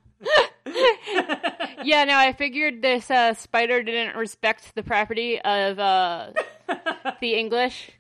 yeah, 1.83 2.05
no, 2.05 2.17
I 2.17 2.33
figured 2.37 2.81
this 2.81 3.11
uh, 3.11 3.33
spider 3.33 3.83
didn't 3.83 4.15
respect 4.15 4.75
the 4.75 4.83
property 4.83 5.41
of 5.41 5.77
uh, 5.77 6.31
the 7.19 7.33
English. 7.33 7.91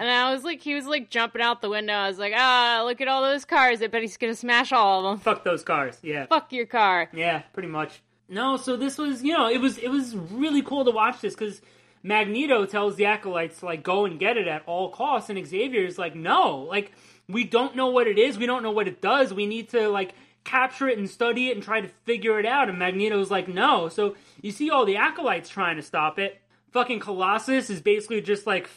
And 0.00 0.08
I 0.08 0.32
was 0.32 0.44
like, 0.44 0.62
he 0.62 0.74
was 0.74 0.86
like 0.86 1.10
jumping 1.10 1.42
out 1.42 1.60
the 1.60 1.68
window. 1.68 1.92
I 1.92 2.08
was 2.08 2.18
like, 2.18 2.32
ah, 2.34 2.82
look 2.86 3.02
at 3.02 3.06
all 3.06 3.20
those 3.22 3.44
cars. 3.44 3.82
I 3.82 3.86
bet 3.86 4.00
he's 4.00 4.16
gonna 4.16 4.34
smash 4.34 4.72
all 4.72 5.06
of 5.06 5.12
them. 5.12 5.20
Fuck 5.20 5.44
those 5.44 5.62
cars. 5.62 5.98
Yeah. 6.02 6.24
Fuck 6.24 6.52
your 6.54 6.64
car. 6.64 7.10
Yeah, 7.12 7.42
pretty 7.52 7.68
much. 7.68 8.00
No, 8.26 8.56
so 8.56 8.78
this 8.78 8.96
was, 8.96 9.22
you 9.22 9.34
know, 9.34 9.48
it 9.48 9.60
was 9.60 9.76
it 9.76 9.88
was 9.88 10.16
really 10.16 10.62
cool 10.62 10.86
to 10.86 10.90
watch 10.90 11.20
this 11.20 11.34
because 11.34 11.60
Magneto 12.02 12.64
tells 12.64 12.96
the 12.96 13.04
acolytes 13.04 13.58
to 13.60 13.66
like 13.66 13.82
go 13.82 14.06
and 14.06 14.18
get 14.18 14.38
it 14.38 14.48
at 14.48 14.62
all 14.66 14.90
costs, 14.90 15.28
and 15.28 15.46
Xavier's 15.46 15.98
like, 15.98 16.14
no, 16.16 16.60
like 16.60 16.92
we 17.28 17.44
don't 17.44 17.76
know 17.76 17.88
what 17.88 18.06
it 18.06 18.18
is, 18.18 18.38
we 18.38 18.46
don't 18.46 18.62
know 18.62 18.70
what 18.70 18.88
it 18.88 19.02
does, 19.02 19.34
we 19.34 19.46
need 19.46 19.68
to 19.70 19.88
like 19.88 20.14
capture 20.44 20.88
it 20.88 20.96
and 20.96 21.10
study 21.10 21.48
it 21.48 21.56
and 21.56 21.62
try 21.62 21.80
to 21.82 21.88
figure 22.04 22.38
it 22.40 22.46
out. 22.46 22.70
And 22.70 22.78
Magneto's 22.78 23.30
like, 23.30 23.48
no. 23.48 23.88
So 23.90 24.16
you 24.40 24.50
see 24.50 24.70
all 24.70 24.86
the 24.86 24.96
acolytes 24.96 25.50
trying 25.50 25.76
to 25.76 25.82
stop 25.82 26.18
it. 26.18 26.40
Fucking 26.72 27.00
Colossus 27.00 27.68
is 27.68 27.80
basically 27.80 28.20
just 28.20 28.46
like, 28.46 28.68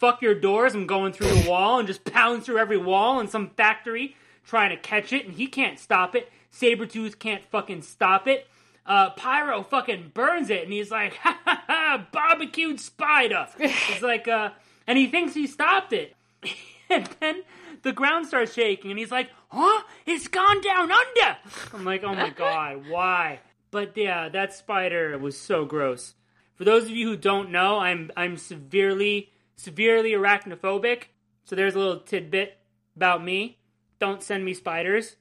fuck 0.00 0.22
your 0.22 0.34
doors, 0.34 0.74
I'm 0.74 0.86
going 0.86 1.12
through 1.12 1.28
the 1.28 1.48
wall 1.48 1.78
and 1.78 1.86
just 1.86 2.04
pounds 2.04 2.46
through 2.46 2.58
every 2.58 2.78
wall 2.78 3.20
in 3.20 3.28
some 3.28 3.50
factory 3.50 4.16
trying 4.44 4.70
to 4.70 4.76
catch 4.76 5.12
it, 5.12 5.26
and 5.26 5.34
he 5.34 5.46
can't 5.46 5.78
stop 5.78 6.16
it. 6.16 6.32
Sabretooth 6.52 7.18
can't 7.18 7.44
fucking 7.50 7.82
stop 7.82 8.26
it. 8.26 8.48
Uh, 8.86 9.10
Pyro 9.10 9.62
fucking 9.62 10.10
burns 10.14 10.50
it, 10.50 10.64
and 10.64 10.72
he's 10.72 10.90
like, 10.90 11.14
ha 11.22 11.38
ha 11.44 11.62
ha, 11.66 12.06
barbecued 12.10 12.80
spider. 12.80 13.46
He's 13.58 14.02
like, 14.02 14.26
uh, 14.26 14.50
and 14.86 14.98
he 14.98 15.06
thinks 15.06 15.34
he 15.34 15.46
stopped 15.46 15.92
it. 15.92 16.16
and 16.90 17.08
then 17.20 17.42
the 17.82 17.92
ground 17.92 18.26
starts 18.26 18.54
shaking, 18.54 18.90
and 18.90 18.98
he's 18.98 19.12
like, 19.12 19.30
huh? 19.48 19.82
It's 20.06 20.26
gone 20.26 20.60
down 20.62 20.90
under. 20.90 21.36
I'm 21.74 21.84
like, 21.84 22.02
oh 22.02 22.14
my 22.14 22.30
god, 22.30 22.88
why? 22.88 23.40
But 23.70 23.96
yeah, 23.96 24.28
that 24.30 24.54
spider 24.54 25.16
was 25.18 25.38
so 25.38 25.64
gross. 25.64 26.14
For 26.56 26.64
those 26.64 26.84
of 26.84 26.90
you 26.90 27.06
who 27.08 27.16
don't 27.16 27.50
know, 27.50 27.78
I'm 27.78 28.10
I'm 28.16 28.36
severely 28.36 29.30
severely 29.60 30.12
arachnophobic. 30.12 31.04
So 31.44 31.56
there's 31.56 31.74
a 31.74 31.78
little 31.78 32.00
tidbit 32.00 32.58
about 32.96 33.22
me. 33.22 33.58
Don't 33.98 34.22
send 34.22 34.44
me 34.44 34.54
spiders, 34.54 35.16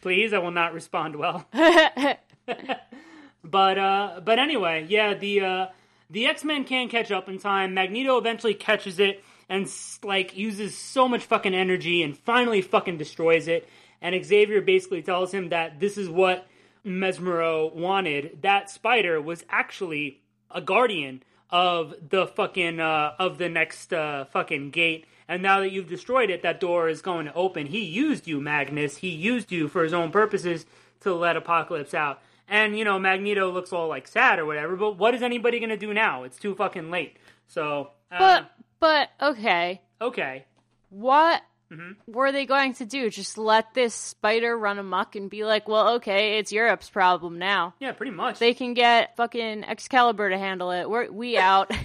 please. 0.00 0.32
I 0.32 0.38
will 0.38 0.50
not 0.50 0.72
respond 0.72 1.16
well. 1.16 1.46
but 3.44 3.78
uh, 3.78 4.20
but 4.24 4.38
anyway, 4.38 4.86
yeah, 4.88 5.14
the 5.14 5.40
uh, 5.40 5.66
the 6.10 6.26
X 6.26 6.44
Men 6.44 6.64
can't 6.64 6.90
catch 6.90 7.10
up 7.10 7.28
in 7.28 7.38
time. 7.38 7.74
Magneto 7.74 8.16
eventually 8.16 8.54
catches 8.54 8.98
it 8.98 9.22
and 9.48 9.70
like 10.02 10.36
uses 10.36 10.76
so 10.76 11.06
much 11.06 11.24
fucking 11.24 11.54
energy 11.54 12.02
and 12.02 12.16
finally 12.16 12.62
fucking 12.62 12.96
destroys 12.96 13.48
it. 13.48 13.68
And 14.00 14.22
Xavier 14.24 14.60
basically 14.62 15.02
tells 15.02 15.32
him 15.32 15.50
that 15.50 15.80
this 15.80 15.98
is 15.98 16.08
what 16.08 16.46
Mesmero 16.86 17.74
wanted. 17.74 18.38
That 18.42 18.70
spider 18.70 19.20
was 19.20 19.44
actually 19.48 20.22
a 20.50 20.60
guardian 20.60 21.22
of 21.50 21.94
the 22.10 22.26
fucking 22.26 22.80
uh, 22.80 23.14
of 23.18 23.38
the 23.38 23.48
next 23.48 23.92
uh, 23.92 24.24
fucking 24.26 24.70
gate. 24.70 25.06
And 25.26 25.42
now 25.42 25.60
that 25.60 25.70
you've 25.70 25.88
destroyed 25.88 26.30
it, 26.30 26.42
that 26.42 26.60
door 26.60 26.88
is 26.88 27.00
going 27.00 27.26
to 27.26 27.34
open. 27.34 27.66
He 27.66 27.82
used 27.82 28.26
you, 28.26 28.40
Magnus. 28.40 28.98
He 28.98 29.08
used 29.08 29.50
you 29.50 29.68
for 29.68 29.82
his 29.82 29.94
own 29.94 30.10
purposes 30.10 30.66
to 31.00 31.14
let 31.14 31.36
Apocalypse 31.36 31.94
out. 31.94 32.20
And 32.48 32.78
you 32.78 32.84
know, 32.84 32.98
Magneto 32.98 33.50
looks 33.50 33.72
all 33.72 33.88
like 33.88 34.06
sad 34.06 34.38
or 34.38 34.44
whatever. 34.46 34.76
But 34.76 34.98
what 34.98 35.14
is 35.14 35.22
anybody 35.22 35.60
gonna 35.60 35.76
do 35.76 35.94
now? 35.94 36.24
It's 36.24 36.38
too 36.38 36.54
fucking 36.54 36.90
late. 36.90 37.16
So, 37.46 37.90
uh, 38.10 38.18
But 38.18 38.50
but 38.80 39.08
okay, 39.20 39.80
okay, 40.00 40.44
what 40.90 41.42
Mm-hmm. 41.72 42.12
were 42.12 42.30
they 42.30 42.46
going 42.46 42.74
to 42.74 42.84
do? 42.84 43.10
Just 43.10 43.38
let 43.38 43.74
this 43.74 43.94
spider 43.94 44.56
run 44.56 44.78
amok 44.78 45.16
and 45.16 45.28
be 45.30 45.44
like, 45.44 45.66
well, 45.66 45.94
okay, 45.96 46.38
it's 46.38 46.52
Europe's 46.52 46.90
problem 46.90 47.38
now. 47.38 47.74
yeah, 47.80 47.92
pretty 47.92 48.12
much. 48.12 48.38
They 48.38 48.54
can 48.54 48.74
get 48.74 49.16
fucking 49.16 49.64
Excalibur 49.64 50.30
to 50.30 50.38
handle 50.38 50.70
it. 50.70 50.88
We're 50.88 51.10
we 51.10 51.36
out. 51.38 51.70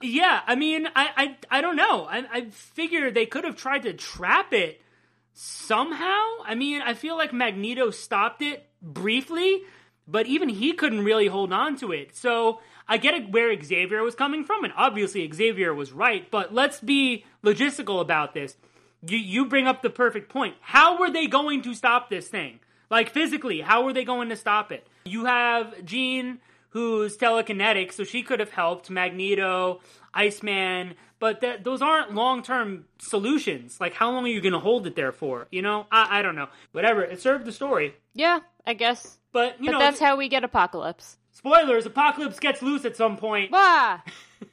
Yeah, 0.00 0.40
I 0.46 0.54
mean, 0.54 0.86
I 0.94 1.08
I, 1.16 1.58
I 1.58 1.60
don't 1.62 1.76
know. 1.76 2.04
I, 2.04 2.24
I 2.30 2.44
figure 2.50 3.10
they 3.10 3.24
could 3.26 3.44
have 3.44 3.56
tried 3.56 3.84
to 3.84 3.94
trap 3.94 4.52
it 4.52 4.80
somehow. 5.32 6.22
I 6.44 6.54
mean, 6.54 6.82
I 6.82 6.92
feel 6.94 7.16
like 7.16 7.32
Magneto 7.32 7.90
stopped 7.90 8.42
it 8.42 8.68
briefly, 8.82 9.62
but 10.06 10.26
even 10.26 10.48
he 10.50 10.74
couldn't 10.74 11.04
really 11.04 11.26
hold 11.26 11.52
on 11.52 11.76
to 11.76 11.92
it. 11.92 12.14
So 12.16 12.60
I 12.88 12.96
get 12.98 13.30
where 13.30 13.60
Xavier 13.62 14.02
was 14.02 14.14
coming 14.14 14.44
from, 14.44 14.64
and 14.64 14.72
obviously 14.76 15.30
Xavier 15.32 15.74
was 15.74 15.92
right. 15.92 16.30
But 16.30 16.52
let's 16.52 16.80
be 16.80 17.24
logistical 17.42 18.00
about 18.00 18.34
this. 18.34 18.56
You 19.06 19.18
you 19.18 19.46
bring 19.46 19.66
up 19.66 19.82
the 19.82 19.90
perfect 19.90 20.28
point. 20.28 20.56
How 20.60 20.98
were 20.98 21.10
they 21.10 21.26
going 21.26 21.62
to 21.62 21.74
stop 21.74 22.10
this 22.10 22.28
thing? 22.28 22.60
Like 22.90 23.10
physically, 23.10 23.60
how 23.60 23.84
were 23.84 23.92
they 23.92 24.04
going 24.04 24.28
to 24.28 24.36
stop 24.36 24.70
it? 24.72 24.86
You 25.04 25.24
have 25.24 25.84
Jean 25.84 26.40
who's 26.70 27.16
telekinetic, 27.16 27.92
so 27.92 28.02
she 28.02 28.22
could 28.22 28.40
have 28.40 28.50
helped 28.50 28.90
Magneto, 28.90 29.80
Iceman, 30.12 30.94
but 31.20 31.40
that 31.40 31.64
those 31.64 31.80
aren't 31.80 32.14
long 32.14 32.42
term 32.42 32.84
solutions. 32.98 33.80
Like, 33.80 33.94
how 33.94 34.10
long 34.10 34.24
are 34.24 34.28
you 34.28 34.40
going 34.40 34.52
to 34.52 34.58
hold 34.58 34.86
it 34.86 34.96
there 34.96 35.12
for? 35.12 35.46
You 35.50 35.62
know, 35.62 35.86
I, 35.90 36.18
I 36.18 36.22
don't 36.22 36.34
know. 36.34 36.48
Whatever, 36.72 37.02
it 37.02 37.20
served 37.22 37.44
the 37.46 37.52
story. 37.52 37.94
yeah, 38.14 38.40
I 38.66 38.74
guess. 38.74 39.18
But 39.32 39.58
you 39.60 39.66
But 39.66 39.72
know, 39.72 39.78
that's 39.78 40.00
how 40.00 40.16
we 40.16 40.28
get 40.28 40.44
Apocalypse. 40.44 41.16
Spoilers: 41.34 41.84
Apocalypse 41.84 42.40
gets 42.40 42.62
loose 42.62 42.86
at 42.86 42.96
some 42.96 43.18
point. 43.18 43.52
Wah! 43.52 44.00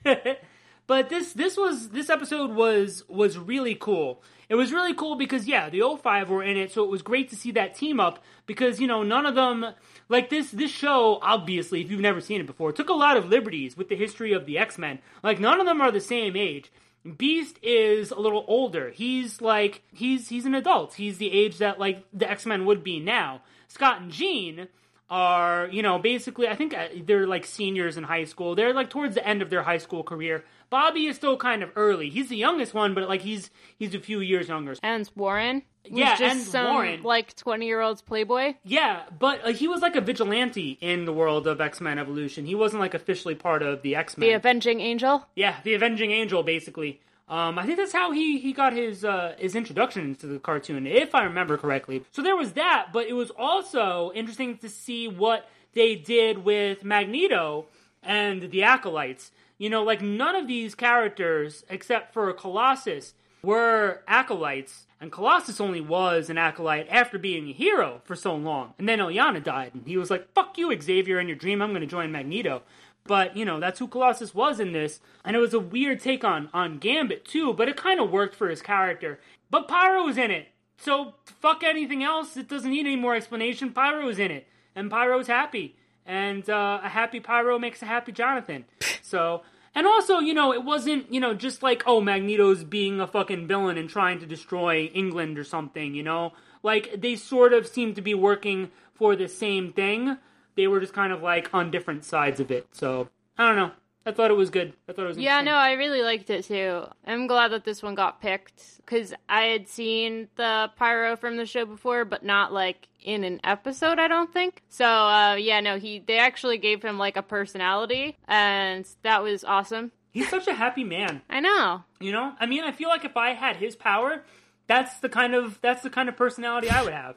but 0.87 1.07
this 1.07 1.31
this 1.31 1.55
was 1.55 1.89
this 1.89 2.09
episode 2.09 2.51
was 2.51 3.05
was 3.07 3.37
really 3.37 3.75
cool. 3.75 4.21
It 4.49 4.55
was 4.55 4.73
really 4.73 4.93
cool 4.93 5.15
because 5.15 5.47
yeah, 5.47 5.69
the 5.69 5.81
05 5.81 6.29
were 6.29 6.43
in 6.43 6.57
it, 6.57 6.73
so 6.73 6.83
it 6.83 6.89
was 6.89 7.01
great 7.01 7.29
to 7.29 7.37
see 7.37 7.51
that 7.51 7.73
team 7.73 8.01
up 8.01 8.21
because 8.45 8.81
you 8.81 8.87
know 8.87 9.01
none 9.01 9.25
of 9.25 9.33
them 9.33 9.65
like 10.09 10.29
this 10.29 10.51
this 10.51 10.71
show 10.71 11.19
obviously 11.21 11.79
if 11.79 11.89
you've 11.89 12.01
never 12.01 12.19
seen 12.19 12.41
it 12.41 12.47
before 12.47 12.73
took 12.73 12.89
a 12.89 12.93
lot 12.93 13.15
of 13.15 13.29
liberties 13.29 13.77
with 13.77 13.87
the 13.87 13.95
history 13.95 14.33
of 14.33 14.45
the 14.45 14.57
X-Men. 14.57 14.99
Like 15.23 15.39
none 15.39 15.61
of 15.61 15.65
them 15.65 15.79
are 15.79 15.89
the 15.89 16.01
same 16.01 16.35
age. 16.35 16.69
Beast 17.17 17.59
is 17.63 18.11
a 18.11 18.19
little 18.19 18.43
older. 18.45 18.89
He's 18.89 19.39
like 19.39 19.83
he's 19.93 20.27
he's 20.27 20.45
an 20.45 20.53
adult. 20.53 20.95
He's 20.95 21.17
the 21.17 21.31
age 21.31 21.59
that 21.59 21.79
like 21.79 22.03
the 22.11 22.29
X-Men 22.29 22.65
would 22.65 22.83
be 22.83 22.99
now. 22.99 23.43
Scott 23.69 24.01
and 24.01 24.11
Jean 24.11 24.67
are, 25.11 25.67
you 25.71 25.83
know, 25.83 25.99
basically, 25.99 26.47
I 26.47 26.55
think 26.55 26.73
uh, 26.73 26.87
they're 27.05 27.27
like 27.27 27.45
seniors 27.45 27.97
in 27.97 28.05
high 28.05 28.23
school. 28.23 28.55
They're 28.55 28.73
like 28.73 28.89
towards 28.89 29.13
the 29.13 29.27
end 29.27 29.41
of 29.41 29.49
their 29.49 29.61
high 29.61 29.77
school 29.77 30.03
career. 30.03 30.45
Bobby 30.69 31.05
is 31.05 31.17
still 31.17 31.35
kind 31.35 31.61
of 31.61 31.69
early. 31.75 32.09
He's 32.09 32.29
the 32.29 32.37
youngest 32.37 32.73
one, 32.73 32.93
but 32.93 33.09
like 33.09 33.21
he's 33.21 33.51
he's 33.77 33.93
a 33.93 33.99
few 33.99 34.21
years 34.21 34.47
younger. 34.47 34.75
And 34.81 35.07
Warren. 35.15 35.63
Yeah, 35.83 36.15
just 36.15 36.21
and 36.21 36.41
some, 36.41 36.73
Warren. 36.75 37.03
like 37.03 37.35
twenty 37.35 37.65
year 37.65 37.81
old's 37.81 38.01
playboy. 38.01 38.53
Yeah, 38.63 39.01
but 39.19 39.43
uh, 39.43 39.49
he 39.49 39.67
was 39.67 39.81
like 39.81 39.95
a 39.95 40.01
vigilante 40.01 40.77
in 40.79 41.05
the 41.05 41.11
world 41.11 41.45
of 41.45 41.59
X 41.59 41.81
Men 41.81 41.99
Evolution. 41.99 42.45
He 42.45 42.55
wasn't 42.55 42.79
like 42.79 42.93
officially 42.93 43.35
part 43.35 43.61
of 43.61 43.81
the 43.81 43.95
X 43.95 44.17
Men. 44.17 44.29
The 44.29 44.35
Avenging 44.35 44.79
Angel. 44.79 45.27
Yeah, 45.35 45.57
the 45.63 45.73
Avenging 45.73 46.11
Angel, 46.11 46.41
basically. 46.41 47.01
Um, 47.31 47.57
I 47.57 47.65
think 47.65 47.77
that's 47.77 47.93
how 47.93 48.11
he, 48.11 48.39
he 48.39 48.51
got 48.51 48.73
his 48.73 49.05
uh, 49.05 49.35
his 49.39 49.55
introduction 49.55 50.03
into 50.03 50.27
the 50.27 50.37
cartoon, 50.37 50.85
if 50.85 51.15
I 51.15 51.23
remember 51.23 51.57
correctly. 51.57 52.03
So 52.11 52.21
there 52.21 52.35
was 52.35 52.51
that, 52.53 52.87
but 52.91 53.07
it 53.07 53.13
was 53.13 53.31
also 53.31 54.11
interesting 54.13 54.57
to 54.57 54.67
see 54.67 55.07
what 55.07 55.49
they 55.73 55.95
did 55.95 56.43
with 56.43 56.83
Magneto 56.83 57.67
and 58.03 58.51
the 58.51 58.63
Acolytes. 58.63 59.31
You 59.57 59.69
know, 59.69 59.81
like 59.81 60.01
none 60.01 60.35
of 60.35 60.47
these 60.47 60.75
characters, 60.75 61.63
except 61.69 62.13
for 62.13 62.33
Colossus, 62.33 63.13
were 63.41 64.01
acolytes. 64.07 64.85
And 64.99 65.11
Colossus 65.11 65.61
only 65.61 65.81
was 65.81 66.29
an 66.29 66.37
acolyte 66.37 66.87
after 66.89 67.17
being 67.17 67.47
a 67.47 67.53
hero 67.53 68.01
for 68.03 68.15
so 68.15 68.35
long. 68.35 68.73
And 68.77 68.87
then 68.89 68.99
Illyana 68.99 69.43
died, 69.43 69.71
and 69.73 69.87
he 69.87 69.97
was 69.97 70.11
like, 70.11 70.31
fuck 70.33 70.57
you, 70.57 70.77
Xavier, 70.79 71.19
in 71.19 71.27
your 71.27 71.37
dream, 71.37 71.61
I'm 71.61 71.69
going 71.69 71.81
to 71.81 71.87
join 71.87 72.11
Magneto. 72.11 72.61
But, 73.05 73.35
you 73.35 73.45
know, 73.45 73.59
that's 73.59 73.79
who 73.79 73.87
Colossus 73.87 74.35
was 74.35 74.59
in 74.59 74.73
this. 74.73 74.99
And 75.25 75.35
it 75.35 75.39
was 75.39 75.53
a 75.53 75.59
weird 75.59 75.99
take 75.99 76.23
on, 76.23 76.49
on 76.53 76.77
Gambit, 76.77 77.25
too, 77.25 77.53
but 77.53 77.67
it 77.67 77.75
kind 77.75 77.99
of 77.99 78.11
worked 78.11 78.35
for 78.35 78.49
his 78.49 78.61
character. 78.61 79.19
But 79.49 79.67
Pyro's 79.67 80.17
in 80.17 80.31
it. 80.31 80.47
So, 80.77 81.15
fuck 81.25 81.63
anything 81.63 82.03
else. 82.03 82.37
It 82.37 82.47
doesn't 82.47 82.71
need 82.71 82.85
any 82.85 82.95
more 82.95 83.15
explanation. 83.15 83.71
Pyro's 83.71 84.19
in 84.19 84.31
it. 84.31 84.47
And 84.75 84.89
Pyro's 84.89 85.27
happy. 85.27 85.75
And 86.05 86.49
uh, 86.49 86.81
a 86.83 86.89
happy 86.89 87.19
Pyro 87.19 87.59
makes 87.59 87.81
a 87.81 87.85
happy 87.85 88.11
Jonathan. 88.11 88.65
So, 89.01 89.43
and 89.75 89.85
also, 89.87 90.19
you 90.19 90.33
know, 90.33 90.53
it 90.53 90.63
wasn't, 90.63 91.13
you 91.13 91.19
know, 91.19 91.33
just 91.33 91.63
like, 91.63 91.83
oh, 91.85 92.01
Magneto's 92.01 92.63
being 92.63 92.99
a 92.99 93.07
fucking 93.07 93.47
villain 93.47 93.77
and 93.77 93.89
trying 93.89 94.19
to 94.19 94.25
destroy 94.25 94.85
England 94.85 95.37
or 95.37 95.43
something, 95.43 95.93
you 95.93 96.03
know? 96.03 96.33
Like, 96.63 97.01
they 97.01 97.15
sort 97.15 97.53
of 97.53 97.67
seem 97.67 97.93
to 97.95 98.01
be 98.01 98.13
working 98.13 98.71
for 98.93 99.15
the 99.15 99.27
same 99.27 99.73
thing. 99.73 100.17
They 100.61 100.67
were 100.67 100.79
just 100.79 100.93
kind 100.93 101.11
of 101.11 101.23
like 101.23 101.51
on 101.55 101.71
different 101.71 102.05
sides 102.05 102.39
of 102.39 102.51
it. 102.51 102.67
So, 102.71 103.09
I 103.35 103.47
don't 103.47 103.55
know. 103.55 103.71
I 104.05 104.11
thought 104.11 104.29
it 104.29 104.37
was 104.37 104.51
good. 104.51 104.73
I 104.87 104.93
thought 104.93 105.05
it 105.05 105.07
was 105.07 105.17
Yeah, 105.17 105.41
no, 105.41 105.55
I 105.55 105.71
really 105.71 106.03
liked 106.03 106.29
it 106.29 106.45
too. 106.45 106.83
I'm 107.03 107.25
glad 107.25 107.47
that 107.47 107.63
this 107.63 107.81
one 107.81 107.95
got 107.95 108.21
picked 108.21 108.77
because 108.77 109.11
I 109.27 109.45
had 109.45 109.67
seen 109.67 110.27
the 110.35 110.69
pyro 110.75 111.15
from 111.15 111.37
the 111.37 111.47
show 111.47 111.65
before, 111.65 112.05
but 112.05 112.23
not 112.23 112.53
like 112.53 112.89
in 113.01 113.23
an 113.23 113.41
episode. 113.43 113.97
I 113.97 114.07
don't 114.07 114.31
think 114.31 114.61
so. 114.69 114.85
Uh, 114.85 115.33
yeah, 115.33 115.61
no, 115.61 115.79
he 115.79 115.97
they 115.97 116.19
actually 116.19 116.59
gave 116.59 116.83
him 116.83 116.99
like 116.99 117.17
a 117.17 117.23
personality, 117.23 118.19
and 118.27 118.87
that 119.01 119.23
was 119.23 119.43
awesome. 119.43 119.91
He's 120.11 120.29
such 120.29 120.47
a 120.47 120.53
happy 120.53 120.83
man. 120.83 121.23
I 121.29 121.39
know. 121.39 121.83
You 121.99 122.11
know? 122.11 122.33
I 122.39 122.45
mean, 122.45 122.63
I 122.63 122.71
feel 122.71 122.89
like 122.89 123.03
if 123.03 123.17
I 123.17 123.33
had 123.33 123.55
his 123.55 123.75
power, 123.75 124.21
that's 124.67 124.99
the 124.99 125.09
kind 125.09 125.33
of 125.33 125.57
that's 125.63 125.81
the 125.81 125.89
kind 125.89 126.07
of 126.07 126.15
personality 126.15 126.69
I 126.69 126.83
would 126.83 126.93
have. 126.93 127.15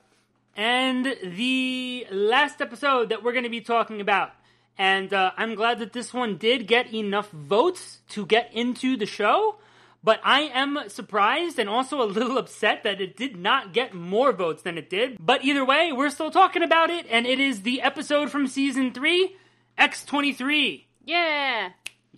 And 0.57 1.17
the 1.23 2.07
last 2.11 2.61
episode 2.61 3.09
that 3.09 3.23
we're 3.23 3.33
going 3.33 3.45
to 3.45 3.51
be 3.51 3.61
talking 3.61 4.01
about, 4.01 4.33
and 4.79 5.13
uh, 5.13 5.33
I'm 5.37 5.55
glad 5.55 5.79
that 5.81 5.93
this 5.93 6.13
one 6.15 6.37
did 6.37 6.67
get 6.67 6.93
enough 6.93 7.31
votes 7.31 8.01
to 8.11 8.27
get 8.27 8.51
into 8.53 8.97
the 8.97 9.07
show. 9.07 9.57
But 10.05 10.21
I 10.23 10.43
am 10.43 10.79
surprised 10.89 11.59
and 11.59 11.69
also 11.69 12.03
a 12.03 12.05
little 12.05 12.37
upset 12.45 12.83
that 12.83 13.01
it 13.01 13.17
did 13.17 13.37
not 13.37 13.73
get 13.73 13.95
more 13.95 14.33
votes 14.33 14.63
than 14.63 14.77
it 14.77 14.91
did. 14.91 15.17
But 15.19 15.45
either 15.45 15.65
way, 15.65 15.93
we're 15.93 16.11
still 16.11 16.31
talking 16.31 16.63
about 16.63 16.91
it, 16.91 17.07
and 17.09 17.27
it 17.27 17.41
is 17.41 17.63
the 17.63 17.81
episode 17.81 18.31
from 18.31 18.47
season 18.47 18.93
3, 18.93 19.35
X23. 19.79 20.85
Yeah, 21.07 21.71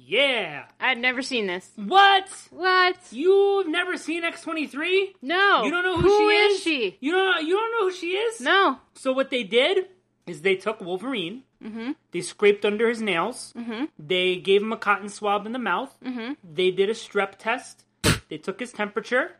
Yeah. 0.06 0.66
I'd 0.80 0.98
never 0.98 1.20
seen 1.20 1.46
this. 1.48 1.68
What? 1.74 2.28
What? 2.50 2.96
You've 3.10 3.66
never 3.68 3.96
seen 3.96 4.22
X23? 4.22 5.14
No. 5.22 5.64
You 5.64 5.70
don't 5.70 5.82
know 5.82 5.96
who, 5.96 6.02
Who 6.08 6.30
she 6.30 6.36
is 6.36 6.56
is? 6.58 6.62
she? 6.62 6.96
You 7.00 7.12
don't 7.12 7.44
you 7.44 7.54
don't 7.56 7.72
know 7.72 7.88
who 7.90 7.92
she 7.92 8.12
is? 8.12 8.40
No. 8.40 8.78
So 8.94 9.12
what 9.12 9.30
they 9.30 9.42
did 9.42 9.86
is 10.26 10.42
they 10.42 10.56
took 10.56 10.80
Wolverine, 10.80 11.42
Mm-hmm. 11.64 11.92
they 12.12 12.20
scraped 12.20 12.64
under 12.66 12.88
his 12.88 13.00
nails, 13.00 13.52
Mm-hmm. 13.56 13.86
they 13.98 14.36
gave 14.36 14.60
him 14.62 14.72
a 14.72 14.76
cotton 14.76 15.08
swab 15.08 15.46
in 15.46 15.52
the 15.52 15.58
mouth, 15.58 15.96
Mm-hmm. 16.04 16.34
they 16.44 16.70
did 16.70 16.88
a 16.90 16.92
strep 16.94 17.36
test, 17.38 17.84
they 18.28 18.36
took 18.38 18.60
his 18.60 18.72
temperature 18.72 19.32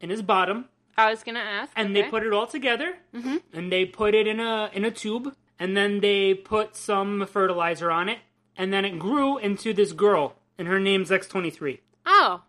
and 0.00 0.10
his 0.10 0.22
bottom, 0.22 0.66
I 0.98 1.08
was 1.10 1.22
gonna 1.22 1.38
ask. 1.38 1.72
and 1.76 1.86
okay. 1.90 2.00
Mm-hmm. 2.00 2.04
they 2.06 2.10
put 2.10 2.26
it 2.26 2.32
all 2.32 2.46
together, 2.48 2.94
and 3.54 3.70
they 3.72 3.84
put 3.86 4.14
it 4.14 4.26
in 4.26 4.40
a 4.40 4.70
in 4.74 4.84
a 4.84 4.90
tube, 4.90 5.34
and 5.58 5.76
then 5.76 6.00
they 6.00 6.34
put 6.34 6.74
some 6.76 7.24
fertilizer 7.26 7.90
on 7.92 8.08
it, 8.08 8.18
and 8.56 8.72
then 8.72 8.84
it 8.84 8.98
grew 8.98 9.38
into 9.38 9.72
this 9.72 9.92
girl, 9.92 10.34
and 10.58 10.68
her 10.68 10.80
name's 10.80 11.10
X23. 11.10 11.80
Oh, 12.06 12.42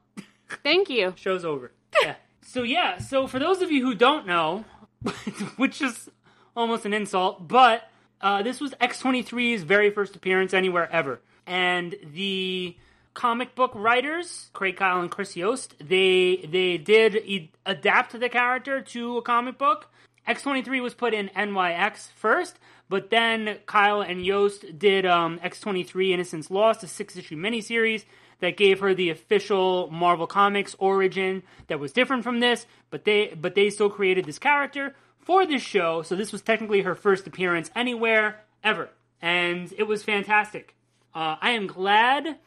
thank 0.64 0.89
you. 0.89 1.14
Show's 1.18 1.45
over. 1.45 1.72
Yeah. 2.01 2.16
so 2.41 2.64
yeah, 2.64 2.97
so 2.97 3.28
for 3.28 3.39
those 3.39 3.62
of 3.62 3.72
you 3.72 3.86
who 3.86 3.93
don't 3.95 4.26
know, 4.28 4.66
which 5.58 5.82
is 5.82 6.10
almost 6.56 6.86
an 6.86 6.93
insult, 6.93 7.47
but 7.47 7.89
uh, 8.22 8.41
this 8.41 8.60
was 8.60 8.72
X23's 8.76 9.64
very 9.64 9.89
first 9.89 10.16
appearance 10.16 10.54
anywhere 10.54 10.91
ever. 10.91 11.20
And 11.45 11.95
the 12.14 12.78
comic 13.14 13.54
book 13.54 13.72
writers, 13.76 14.49
Craig 14.54 14.78
Kyle 14.78 15.01
and 15.01 15.12
Chris 15.12 15.36
Yost, 15.36 15.76
they 15.80 16.38
they 16.49 16.78
did 16.78 17.16
e- 17.18 17.51
adapt 17.66 18.18
the 18.18 18.30
character 18.30 18.82
to 18.82 19.18
a 19.18 19.22
comic 19.22 19.58
book. 19.58 19.89
X23 20.28 20.82
was 20.82 20.93
put 20.93 21.14
in 21.14 21.30
NYX 21.36 22.10
first, 22.16 22.58
but 22.89 23.09
then 23.09 23.57
Kyle 23.65 24.01
and 24.01 24.25
Yost 24.25 24.77
did 24.77 25.05
um, 25.05 25.39
X23 25.39 26.11
Innocence 26.11 26.51
Lost, 26.51 26.84
a 26.84 26.88
six 26.88 27.15
issue 27.15 27.36
miniseries 27.36 28.05
that 28.39 28.57
gave 28.57 28.81
her 28.81 28.93
the 28.93 29.09
official 29.09 29.89
Marvel 29.89 30.27
Comics 30.27 30.75
origin 30.79 31.43
that 31.67 31.79
was 31.79 31.93
different 31.93 32.23
from 32.23 32.39
this, 32.39 32.65
but 32.89 33.05
they 33.05 33.34
but 33.39 33.55
they 33.55 33.69
still 33.69 33.89
created 33.89 34.25
this 34.25 34.39
character 34.39 34.95
for 35.17 35.45
this 35.45 35.61
show, 35.61 36.01
so 36.01 36.15
this 36.15 36.34
was 36.34 36.41
technically 36.41 36.81
her 36.81 36.95
first 36.95 37.25
appearance 37.25 37.71
anywhere 37.75 38.41
ever, 38.63 38.89
and 39.21 39.73
it 39.77 39.84
was 39.84 40.03
fantastic. 40.03 40.75
Uh, 41.15 41.38
I 41.41 41.51
am 41.51 41.67
glad 41.67 42.38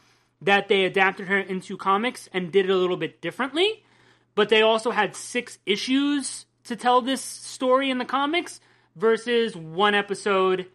that 0.42 0.68
they 0.68 0.84
adapted 0.84 1.28
her 1.28 1.38
into 1.38 1.76
comics 1.78 2.28
and 2.32 2.52
did 2.52 2.66
it 2.66 2.70
a 2.70 2.76
little 2.76 2.98
bit 2.98 3.22
differently, 3.22 3.82
but 4.34 4.50
they 4.50 4.60
also 4.60 4.90
had 4.90 5.16
six 5.16 5.58
issues 5.64 6.44
to 6.64 6.76
tell 6.76 7.00
this 7.00 7.22
story 7.22 7.90
in 7.90 7.96
the 7.98 8.04
comics 8.04 8.60
versus 8.96 9.54
one 9.54 9.94
episode 9.94 10.66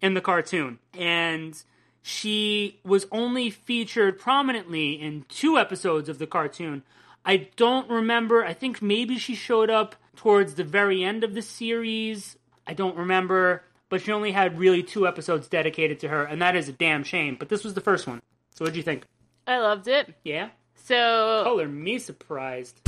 in 0.00 0.14
the 0.14 0.20
cartoon. 0.20 0.78
And 0.96 1.60
she 2.02 2.80
was 2.84 3.06
only 3.10 3.50
featured 3.50 4.18
prominently 4.18 4.92
in 4.92 5.24
two 5.28 5.58
episodes 5.58 6.08
of 6.08 6.18
the 6.18 6.26
cartoon. 6.26 6.82
I 7.24 7.48
don't 7.56 7.88
remember. 7.90 8.44
I 8.44 8.52
think 8.52 8.82
maybe 8.82 9.18
she 9.18 9.34
showed 9.34 9.70
up 9.70 9.96
towards 10.14 10.54
the 10.54 10.64
very 10.64 11.02
end 11.02 11.24
of 11.24 11.34
the 11.34 11.42
series. 11.42 12.36
I 12.66 12.74
don't 12.74 12.96
remember. 12.96 13.62
But 13.88 14.02
she 14.02 14.12
only 14.12 14.32
had 14.32 14.58
really 14.58 14.82
two 14.82 15.06
episodes 15.06 15.46
dedicated 15.46 16.00
to 16.00 16.08
her, 16.08 16.24
and 16.24 16.42
that 16.42 16.56
is 16.56 16.68
a 16.68 16.72
damn 16.72 17.04
shame. 17.04 17.36
But 17.38 17.48
this 17.48 17.64
was 17.64 17.74
the 17.74 17.80
first 17.80 18.06
one. 18.06 18.22
So 18.54 18.64
what'd 18.64 18.76
you 18.76 18.82
think? 18.82 19.04
I 19.46 19.58
loved 19.58 19.88
it. 19.88 20.14
Yeah? 20.24 20.50
So 20.74 21.42
Color 21.44 21.68
me 21.68 21.98
surprised. 21.98 22.80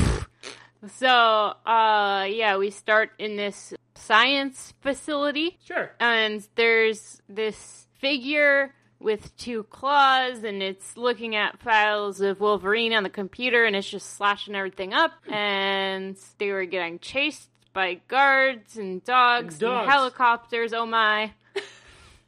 So, 0.87 1.09
uh, 1.09 2.27
yeah, 2.29 2.57
we 2.59 2.71
start 2.71 3.11
in 3.19 3.37
this 3.37 3.75
science 3.95 4.73
facility, 4.83 5.59
Sure. 5.65 5.93
and 5.99 6.47
there's 6.55 7.21
this 7.29 7.87
figure 7.99 8.73
with 8.99 9.37
two 9.37 9.65
claws, 9.65 10.45
and 10.45 10.63
it's 10.63 10.97
looking 10.97 11.35
at 11.37 11.59
files 11.61 12.21
of 12.21 12.41
Wolverine 12.41 12.93
on 12.93 13.03
the 13.03 13.11
computer, 13.11 13.65
and 13.65 13.75
it's 13.77 13.89
just 13.91 14.15
slashing 14.17 14.55
everything 14.55 14.93
up. 14.95 15.13
And 15.29 16.17
they 16.39 16.51
were 16.53 16.65
getting 16.67 16.99
chased 16.99 17.49
by 17.73 18.01
guards 18.09 18.77
and 18.77 19.05
dogs 19.05 19.55
and, 19.55 19.61
Dogs. 19.61 19.89
helicopters. 19.91 20.73
Oh 20.73 20.87
my. 20.87 21.33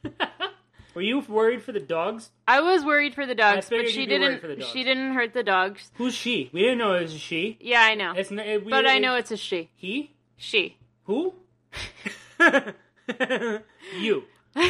Were 0.99 1.03
you 1.03 1.21
worried 1.21 1.63
for 1.63 1.71
the 1.71 1.79
dogs? 1.79 2.33
I 2.49 2.61
was 2.61 2.85
worried 2.85 3.15
for 3.15 3.25
the 3.25 3.37
dogs, 3.37 3.69
figured 3.69 3.87
but 3.87 3.93
she 3.93 4.01
you'd 4.01 4.09
be 4.09 4.19
worried 4.19 4.27
didn't. 4.31 4.41
for 4.41 4.49
the 4.49 4.57
dogs. 4.57 4.73
She 4.73 4.83
didn't 4.83 5.15
hurt 5.15 5.33
the 5.33 5.45
dogs. 5.45 5.93
Who's 5.95 6.13
she? 6.13 6.51
We 6.53 6.63
didn't 6.63 6.79
know 6.79 6.95
it 6.95 7.03
was 7.03 7.15
a 7.15 7.19
she. 7.19 7.57
Yeah, 7.61 7.83
I 7.83 7.95
know, 7.95 8.15
It's, 8.17 8.33
n- 8.33 8.41
it, 8.41 8.65
we, 8.65 8.73
but 8.73 8.85
I 8.85 8.99
know 8.99 9.15
it's 9.15 9.31
a 9.31 9.37
she. 9.37 9.71
he. 9.77 10.11
She. 10.37 10.77
Who? 11.05 11.35
you. 13.97 14.25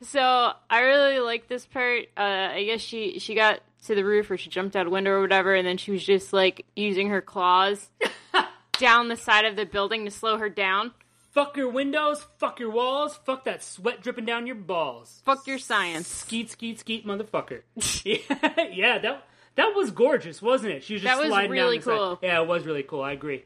So 0.00 0.52
I 0.70 0.80
really 0.80 1.18
like 1.20 1.48
this 1.48 1.66
part. 1.66 2.06
Uh, 2.16 2.20
I 2.52 2.64
guess 2.64 2.80
she 2.80 3.18
she 3.18 3.34
got 3.34 3.60
to 3.84 3.94
the 3.94 4.02
roof 4.02 4.30
or 4.30 4.38
she 4.38 4.48
jumped 4.48 4.74
out 4.74 4.86
a 4.86 4.90
window 4.90 5.10
or 5.10 5.20
whatever, 5.20 5.54
and 5.54 5.66
then 5.66 5.76
she 5.76 5.90
was 5.90 6.02
just 6.02 6.32
like 6.32 6.64
using 6.74 7.10
her 7.10 7.20
claws 7.20 7.90
down 8.78 9.08
the 9.08 9.16
side 9.16 9.44
of 9.44 9.56
the 9.56 9.66
building 9.66 10.06
to 10.06 10.10
slow 10.10 10.38
her 10.38 10.48
down. 10.48 10.92
Fuck 11.30 11.56
your 11.56 11.68
windows. 11.70 12.24
Fuck 12.38 12.60
your 12.60 12.70
walls. 12.70 13.18
Fuck 13.24 13.44
that 13.44 13.62
sweat 13.62 14.02
dripping 14.02 14.24
down 14.26 14.46
your 14.46 14.56
balls. 14.56 15.22
Fuck 15.24 15.46
your 15.46 15.58
science. 15.58 16.06
Skeet, 16.08 16.50
skeet, 16.50 16.78
skeet, 16.80 17.06
motherfucker. 17.06 17.62
yeah, 18.04 18.64
yeah, 18.72 18.98
that 18.98 19.24
that 19.56 19.74
was 19.74 19.90
gorgeous, 19.90 20.40
wasn't 20.40 20.72
it? 20.74 20.84
She 20.84 20.94
was 20.94 21.02
just 21.02 21.12
That 21.14 21.20
was 21.20 21.28
sliding 21.30 21.50
really 21.50 21.78
down 21.78 21.84
the 21.86 21.90
side. 21.92 21.96
cool. 21.98 22.18
Yeah, 22.22 22.40
it 22.42 22.46
was 22.48 22.64
really 22.66 22.82
cool. 22.82 23.02
I 23.02 23.12
agree. 23.12 23.44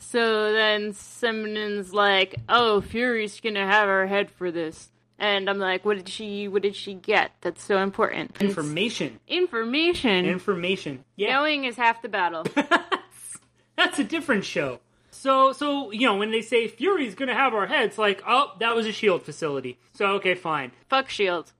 So 0.00 0.52
then 0.52 0.92
Simon's 0.94 1.92
like, 1.92 2.36
"Oh, 2.48 2.80
Fury's 2.80 3.40
gonna 3.40 3.66
have 3.66 3.88
her 3.88 4.06
head 4.06 4.30
for 4.30 4.52
this," 4.52 4.90
and 5.18 5.50
I'm 5.50 5.58
like, 5.58 5.84
"What 5.84 5.96
did 5.96 6.08
she? 6.08 6.46
What 6.46 6.62
did 6.62 6.76
she 6.76 6.94
get? 6.94 7.32
That's 7.40 7.62
so 7.64 7.78
important. 7.78 8.30
It's- 8.36 8.48
Information, 8.48 9.18
Information. 9.26 10.24
information. 10.24 11.04
Yeah, 11.16 11.32
Knowing 11.34 11.64
is 11.64 11.76
half 11.76 12.00
the 12.00 12.08
battle. 12.08 12.44
that's 13.76 13.98
a 13.98 14.04
different 14.04 14.44
show. 14.44 14.78
So, 15.18 15.52
so 15.52 15.90
you 15.90 16.06
know, 16.06 16.16
when 16.16 16.30
they 16.30 16.42
say 16.42 16.68
Fury's 16.68 17.14
gonna 17.16 17.34
have 17.34 17.52
our 17.54 17.66
heads, 17.66 17.98
like, 17.98 18.22
oh, 18.26 18.52
that 18.60 18.76
was 18.76 18.86
a 18.86 18.92
Shield 18.92 19.22
facility. 19.24 19.78
So, 19.94 20.06
okay, 20.14 20.34
fine. 20.34 20.70
Fuck 20.88 21.08
Shield. 21.10 21.52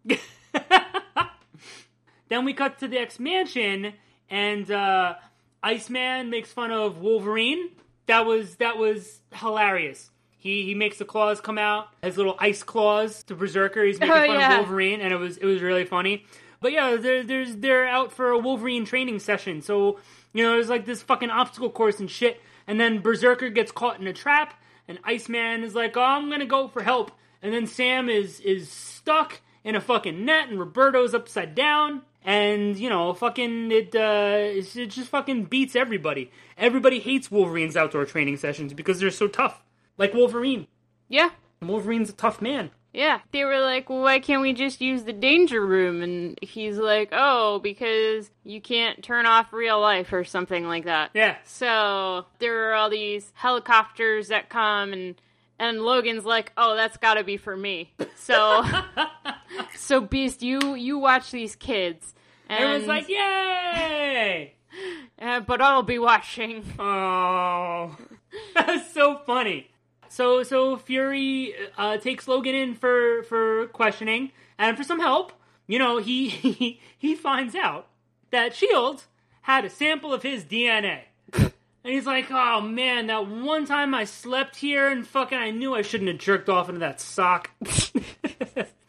Then 2.28 2.44
we 2.44 2.52
cut 2.52 2.78
to 2.80 2.88
the 2.88 2.98
X 2.98 3.18
Mansion, 3.18 3.94
and 4.28 4.70
uh, 4.70 5.14
Iceman 5.62 6.28
makes 6.28 6.52
fun 6.52 6.70
of 6.70 6.98
Wolverine. 6.98 7.70
That 8.06 8.26
was 8.26 8.56
that 8.56 8.76
was 8.76 9.20
hilarious. 9.32 10.10
He 10.36 10.64
He 10.64 10.74
makes 10.74 10.98
the 10.98 11.04
claws 11.06 11.40
come 11.40 11.56
out, 11.58 11.88
his 12.02 12.16
little 12.18 12.36
ice 12.38 12.62
claws 12.62 13.22
to 13.24 13.34
Berzerker. 13.34 13.86
He's 13.86 13.98
making 13.98 14.14
Oh, 14.14 14.26
fun 14.26 14.38
yeah. 14.40 14.52
of 14.52 14.58
Wolverine, 14.60 15.00
and 15.00 15.12
it 15.12 15.16
was 15.16 15.38
it 15.38 15.46
was 15.46 15.62
really 15.62 15.84
funny. 15.86 16.26
But 16.60 16.72
yeah, 16.72 16.96
they're, 16.96 17.22
there's 17.22 17.56
they're 17.56 17.86
out 17.88 18.12
for 18.12 18.30
a 18.30 18.38
Wolverine 18.38 18.84
training 18.84 19.20
session. 19.20 19.62
So 19.62 19.98
you 20.34 20.42
know, 20.44 20.52
there's 20.52 20.68
like 20.68 20.84
this 20.84 21.00
fucking 21.02 21.30
obstacle 21.30 21.70
course 21.70 21.98
and 21.98 22.10
shit. 22.10 22.40
And 22.68 22.78
then 22.78 23.02
Berzerker 23.02 23.52
gets 23.52 23.72
caught 23.72 23.98
in 23.98 24.06
a 24.06 24.12
trap, 24.12 24.54
and 24.86 25.00
Iceman 25.02 25.64
is 25.64 25.74
like, 25.74 25.96
"Oh, 25.96 26.02
I'm 26.02 26.30
gonna 26.30 26.46
go 26.46 26.68
for 26.68 26.82
help." 26.82 27.10
And 27.42 27.52
then 27.52 27.66
Sam 27.66 28.08
is 28.08 28.38
is 28.40 28.70
stuck 28.70 29.40
in 29.64 29.74
a 29.74 29.80
fucking 29.80 30.24
net, 30.24 30.50
and 30.50 30.60
Roberto's 30.60 31.14
upside 31.14 31.54
down. 31.54 32.02
And 32.22 32.76
you 32.78 32.90
know, 32.90 33.14
fucking 33.14 33.72
it, 33.72 33.94
uh, 33.94 34.36
it 34.38 34.90
just 34.90 35.08
fucking 35.08 35.44
beats 35.44 35.74
everybody. 35.74 36.30
Everybody 36.58 37.00
hates 37.00 37.30
Wolverine's 37.30 37.76
outdoor 37.76 38.04
training 38.04 38.36
sessions 38.36 38.74
because 38.74 39.00
they're 39.00 39.10
so 39.10 39.28
tough. 39.28 39.64
Like 39.96 40.12
Wolverine. 40.12 40.66
Yeah. 41.08 41.30
Wolverine's 41.62 42.10
a 42.10 42.12
tough 42.12 42.42
man. 42.42 42.70
Yeah. 42.92 43.20
They 43.32 43.44
were 43.44 43.60
like, 43.60 43.88
well, 43.88 44.02
why 44.02 44.18
can't 44.18 44.42
we 44.42 44.52
just 44.52 44.80
use 44.80 45.04
the 45.04 45.12
danger 45.12 45.64
room? 45.64 46.02
And 46.02 46.38
he's 46.42 46.78
like, 46.78 47.10
oh, 47.12 47.58
because 47.60 48.30
you 48.44 48.60
can't 48.60 49.02
turn 49.02 49.26
off 49.26 49.52
real 49.52 49.80
life 49.80 50.12
or 50.12 50.24
something 50.24 50.66
like 50.66 50.84
that. 50.84 51.10
Yeah. 51.14 51.36
So 51.44 52.26
there 52.38 52.70
are 52.70 52.74
all 52.74 52.90
these 52.90 53.30
helicopters 53.34 54.28
that 54.28 54.48
come 54.48 54.92
and 54.92 55.14
and 55.58 55.82
Logan's 55.82 56.24
like, 56.24 56.52
"Oh, 56.56 56.76
that's 56.76 56.96
got 56.96 57.14
to 57.14 57.24
be 57.24 57.36
for 57.36 57.56
me." 57.56 57.92
So 58.16 58.64
so 59.74 60.00
Beast, 60.00 60.42
you 60.42 60.74
you 60.74 60.98
watch 60.98 61.30
these 61.30 61.56
kids. 61.56 62.14
And 62.48 62.60
Everyone's 62.62 62.86
like, 62.86 63.08
"Yay!" 63.08 64.54
uh, 65.20 65.40
but 65.40 65.60
I'll 65.60 65.82
be 65.82 65.98
watching. 65.98 66.64
Oh, 66.78 67.96
that's 68.54 68.92
so 68.92 69.18
funny. 69.26 69.70
So 70.08 70.42
so 70.42 70.76
Fury 70.76 71.54
uh, 71.76 71.98
takes 71.98 72.28
Logan 72.28 72.54
in 72.54 72.74
for 72.74 73.22
for 73.24 73.66
questioning 73.68 74.32
and 74.58 74.76
for 74.76 74.84
some 74.84 75.00
help. 75.00 75.32
You 75.66 75.78
know, 75.78 75.98
he 75.98 76.28
he, 76.28 76.80
he 76.98 77.14
finds 77.14 77.54
out 77.54 77.86
that 78.30 78.54
Shield 78.54 79.04
had 79.42 79.64
a 79.64 79.70
sample 79.70 80.12
of 80.12 80.22
his 80.22 80.44
DNA. 80.44 81.02
And 81.32 81.94
he's 81.94 82.06
like, 82.06 82.26
"Oh 82.30 82.60
man, 82.60 83.06
that 83.06 83.28
one 83.28 83.64
time 83.64 83.94
I 83.94 84.04
slept 84.04 84.56
here 84.56 84.90
and 84.90 85.06
fucking 85.06 85.38
I 85.38 85.50
knew 85.50 85.74
I 85.74 85.82
shouldn't 85.82 86.08
have 86.08 86.18
jerked 86.18 86.48
off 86.48 86.68
into 86.68 86.80
that 86.80 87.00
sock. 87.00 87.50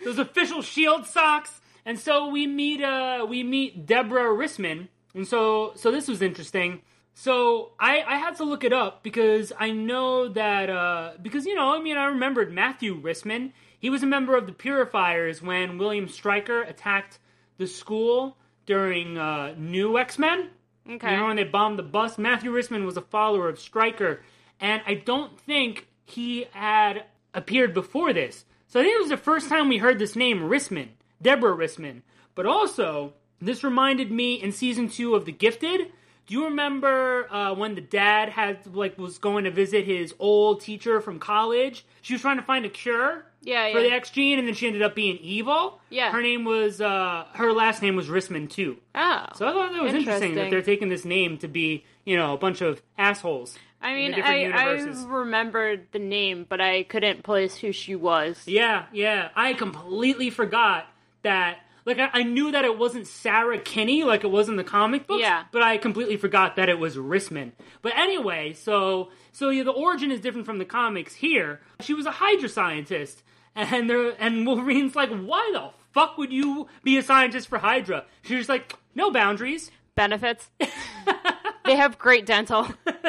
Those 0.04 0.20
official 0.20 0.62
Shield 0.62 1.06
socks." 1.06 1.62
And 1.86 1.98
so 1.98 2.28
we 2.28 2.46
meet 2.46 2.84
uh 2.84 3.26
we 3.30 3.44
meet 3.44 3.86
Deborah 3.86 4.36
Risman. 4.36 4.90
And 5.14 5.28
so 5.28 5.72
so 5.76 5.92
this 5.92 6.08
was 6.08 6.22
interesting. 6.22 6.82
So 7.14 7.72
I, 7.80 8.02
I 8.02 8.16
had 8.16 8.38
to 8.38 8.44
look 8.44 8.64
it 8.64 8.72
up 8.72 9.04
because 9.04 9.52
I 9.60 9.72
know 9.72 10.30
that 10.30 10.70
uh, 10.70 11.12
because 11.22 11.46
you 11.46 11.56
know 11.56 11.76
I 11.76 11.80
mean 11.82 11.98
I 11.98 12.06
remembered 12.06 12.54
Matthew 12.54 13.00
Risman. 13.00 13.52
He 13.78 13.90
was 13.90 14.04
a 14.04 14.08
member 14.08 14.36
of 14.36 14.46
the 14.46 14.54
Purifiers 14.54 15.42
when 15.42 15.78
William 15.78 16.08
Stryker 16.08 16.62
attacked 16.62 17.20
the 17.58 17.68
school 17.68 18.38
during 18.66 19.18
uh, 19.18 19.54
New 19.58 19.98
X 19.98 20.18
Men. 20.18 20.50
Okay. 20.90 21.12
You 21.12 21.18
know 21.18 21.28
when 21.28 21.36
they 21.36 21.44
bombed 21.44 21.78
the 21.78 21.84
bus. 21.84 22.18
Matthew 22.18 22.52
Risman 22.52 22.86
was 22.86 22.98
a 22.98 23.02
follower 23.02 23.50
of 23.50 23.60
Stryker, 23.60 24.22
and 24.60 24.82
I 24.88 24.96
don't 24.96 25.40
think 25.40 25.88
he 26.06 26.48
had 26.52 27.06
appeared 27.34 27.74
before 27.74 28.14
this. 28.14 28.46
So 28.68 28.80
I 28.80 28.84
think 28.84 28.96
it 28.96 29.02
was 29.02 29.10
the 29.10 29.18
first 29.18 29.50
time 29.50 29.68
we 29.68 29.78
heard 29.78 30.00
this 30.00 30.16
name, 30.16 30.42
Risman, 30.42 30.90
Deborah 31.22 31.56
Risman. 31.56 32.02
But 32.36 32.46
also, 32.46 33.14
this 33.42 33.64
reminded 33.64 34.12
me 34.12 34.36
in 34.36 34.52
season 34.52 34.90
two 34.90 35.16
of 35.16 35.26
The 35.26 35.32
Gifted. 35.32 35.92
Do 36.30 36.36
you 36.36 36.44
remember 36.46 37.28
uh, 37.34 37.56
when 37.56 37.74
the 37.74 37.82
dad 37.82 38.30
had 38.30 38.60
like 38.76 39.00
was 39.00 39.18
going 39.18 39.46
to 39.46 39.52
visit 39.52 39.86
his 39.86 40.14
old 40.20 40.62
teacher 40.62 41.02
from 41.02 41.18
college? 41.18 41.84
She 42.04 42.14
was 42.14 42.22
trying 42.22 42.38
to 42.38 42.44
find 42.44 42.66
a 42.66 42.70
cure 42.70 43.26
Yeah, 43.42 43.72
for 43.72 43.80
yeah. 43.80 43.90
the 43.90 43.96
X 43.96 44.12
gene, 44.12 44.38
and 44.38 44.48
then 44.48 44.54
she 44.54 44.68
ended 44.68 44.84
up 44.84 44.94
being 44.94 45.18
evil. 45.18 45.82
Yeah. 45.90 46.12
her 46.12 46.22
name 46.22 46.46
was 46.46 46.82
uh, 46.82 47.26
her 47.34 47.52
last 47.52 47.82
name 47.82 47.96
was 47.96 48.10
Risman 48.10 48.48
too. 48.48 48.78
Oh. 48.94 49.26
So 49.38 49.48
I 49.48 49.52
thought 49.54 49.72
that 49.74 49.82
was 49.82 49.96
interesting 49.96 50.36
that 50.36 50.52
they're 50.52 50.62
taking 50.62 50.90
this 50.90 51.04
name 51.04 51.40
to 51.40 51.48
be, 51.48 51.84
you 52.06 52.16
know, 52.16 52.36
a 52.36 52.38
bunch 52.38 52.62
of 52.62 52.80
assholes. 52.96 53.58
I 53.82 53.96
mean, 53.96 54.14
I, 54.14 54.44
I 54.52 54.72
remembered 55.08 55.88
the 55.94 56.00
name, 56.00 56.46
but 56.48 56.62
I 56.62 56.84
couldn't 56.84 57.24
place 57.24 57.56
who 57.56 57.72
she 57.72 57.96
was. 57.96 58.44
Yeah, 58.46 58.86
yeah. 58.94 59.30
I 59.36 59.54
completely 59.54 60.30
forgot 60.30 60.86
that. 61.24 61.58
Like, 61.90 62.00
I, 62.00 62.20
I 62.20 62.24
knew 62.24 62.52
that 62.52 62.66
it 62.66 62.78
wasn't 62.78 63.08
Sarah 63.08 63.58
Kinney 63.58 64.04
like 64.04 64.24
it 64.24 64.30
was 64.30 64.48
in 64.48 64.58
the 64.58 64.64
comic 64.64 65.08
books. 65.08 65.22
Yeah. 65.22 65.46
But 65.52 65.64
I 65.64 65.78
completely 65.78 66.18
forgot 66.18 66.56
that 66.58 66.70
it 66.70 66.78
was 66.78 66.98
Risman. 66.98 67.54
But 67.82 67.98
anyway, 67.98 68.54
so 68.54 69.10
so 69.32 69.50
yeah, 69.50 69.64
the 69.64 69.72
origin 69.72 70.12
is 70.12 70.22
different 70.22 70.46
from 70.46 70.60
the 70.60 70.66
comics. 70.66 71.16
Here, 71.16 71.62
she 71.82 71.96
was 71.96 72.06
a 72.06 72.12
Hydra 72.12 72.48
scientist, 72.48 73.24
and 73.56 73.90
there 73.90 74.14
and 74.20 74.46
Wolverine's 74.46 74.96
like, 74.96 75.10
why 75.10 75.50
the 75.52 75.72
fuck 75.92 76.18
would 76.20 76.32
you 76.32 76.68
be 76.84 76.98
a 76.98 77.02
scientist 77.02 77.48
for 77.48 77.58
Hydra? 77.58 78.06
She's 78.22 78.48
like, 78.48 78.76
no 78.94 79.10
boundaries. 79.10 79.72
Benefits. 79.96 80.52
they 81.66 81.76
have 81.76 81.98
great 81.98 82.26
dental. 82.26 82.68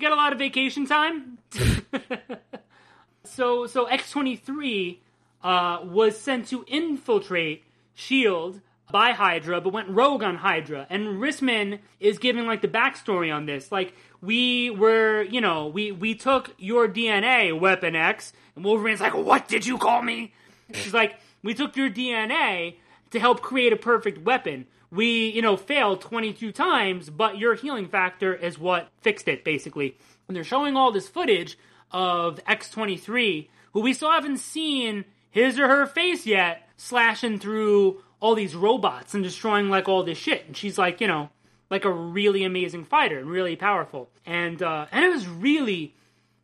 You 0.00 0.08
got 0.08 0.12
a 0.12 0.16
lot 0.16 0.32
of 0.32 0.38
vacation 0.38 0.86
time. 0.86 1.36
so 3.24 3.66
so 3.66 3.84
X 3.84 4.10
twenty 4.10 4.34
three 4.34 5.02
uh, 5.42 5.80
was 5.84 6.18
sent 6.18 6.48
to 6.48 6.64
infiltrate 6.66 7.64
Shield 7.94 8.60
by 8.90 9.12
Hydra, 9.12 9.60
but 9.60 9.72
went 9.72 9.88
rogue 9.88 10.22
on 10.22 10.36
Hydra. 10.36 10.86
And 10.90 11.20
Risman 11.20 11.78
is 11.98 12.18
giving 12.18 12.46
like 12.46 12.62
the 12.62 12.68
backstory 12.68 13.34
on 13.34 13.46
this. 13.46 13.70
Like 13.70 13.94
we 14.20 14.70
were, 14.70 15.22
you 15.22 15.40
know, 15.40 15.66
we 15.68 15.92
we 15.92 16.14
took 16.14 16.54
your 16.58 16.88
DNA, 16.88 17.58
Weapon 17.58 17.96
X, 17.96 18.32
and 18.56 18.64
Wolverine's 18.64 19.00
like, 19.00 19.14
"What 19.14 19.48
did 19.48 19.66
you 19.66 19.78
call 19.78 20.02
me?" 20.02 20.34
She's 20.72 20.94
like, 20.94 21.18
"We 21.42 21.54
took 21.54 21.76
your 21.76 21.90
DNA 21.90 22.76
to 23.10 23.20
help 23.20 23.42
create 23.42 23.72
a 23.72 23.76
perfect 23.76 24.24
weapon." 24.24 24.66
We, 24.92 25.28
you 25.28 25.40
know, 25.40 25.56
failed 25.56 26.00
22 26.00 26.50
times, 26.50 27.10
but 27.10 27.38
your 27.38 27.54
healing 27.54 27.86
factor 27.86 28.34
is 28.34 28.58
what 28.58 28.88
fixed 29.02 29.28
it, 29.28 29.44
basically. 29.44 29.96
And 30.26 30.36
they're 30.36 30.42
showing 30.42 30.76
all 30.76 30.90
this 30.90 31.06
footage 31.06 31.56
of 31.92 32.40
X23, 32.44 33.48
who 33.72 33.80
we 33.82 33.92
still 33.92 34.10
haven't 34.10 34.38
seen 34.38 35.04
his 35.30 35.58
or 35.58 35.68
her 35.68 35.86
face 35.86 36.26
yet, 36.26 36.68
slashing 36.76 37.38
through 37.38 38.02
all 38.20 38.34
these 38.34 38.54
robots 38.54 39.14
and 39.14 39.24
destroying 39.24 39.68
like 39.68 39.88
all 39.88 40.02
this 40.02 40.18
shit. 40.18 40.46
And 40.46 40.56
she's 40.56 40.78
like, 40.78 41.00
you 41.00 41.06
know, 41.06 41.30
like 41.70 41.84
a 41.84 41.92
really 41.92 42.44
amazing 42.44 42.84
fighter 42.84 43.18
and 43.18 43.30
really 43.30 43.56
powerful. 43.56 44.10
And 44.26 44.62
uh, 44.62 44.86
and 44.92 45.04
it 45.04 45.08
was 45.08 45.26
really, 45.26 45.94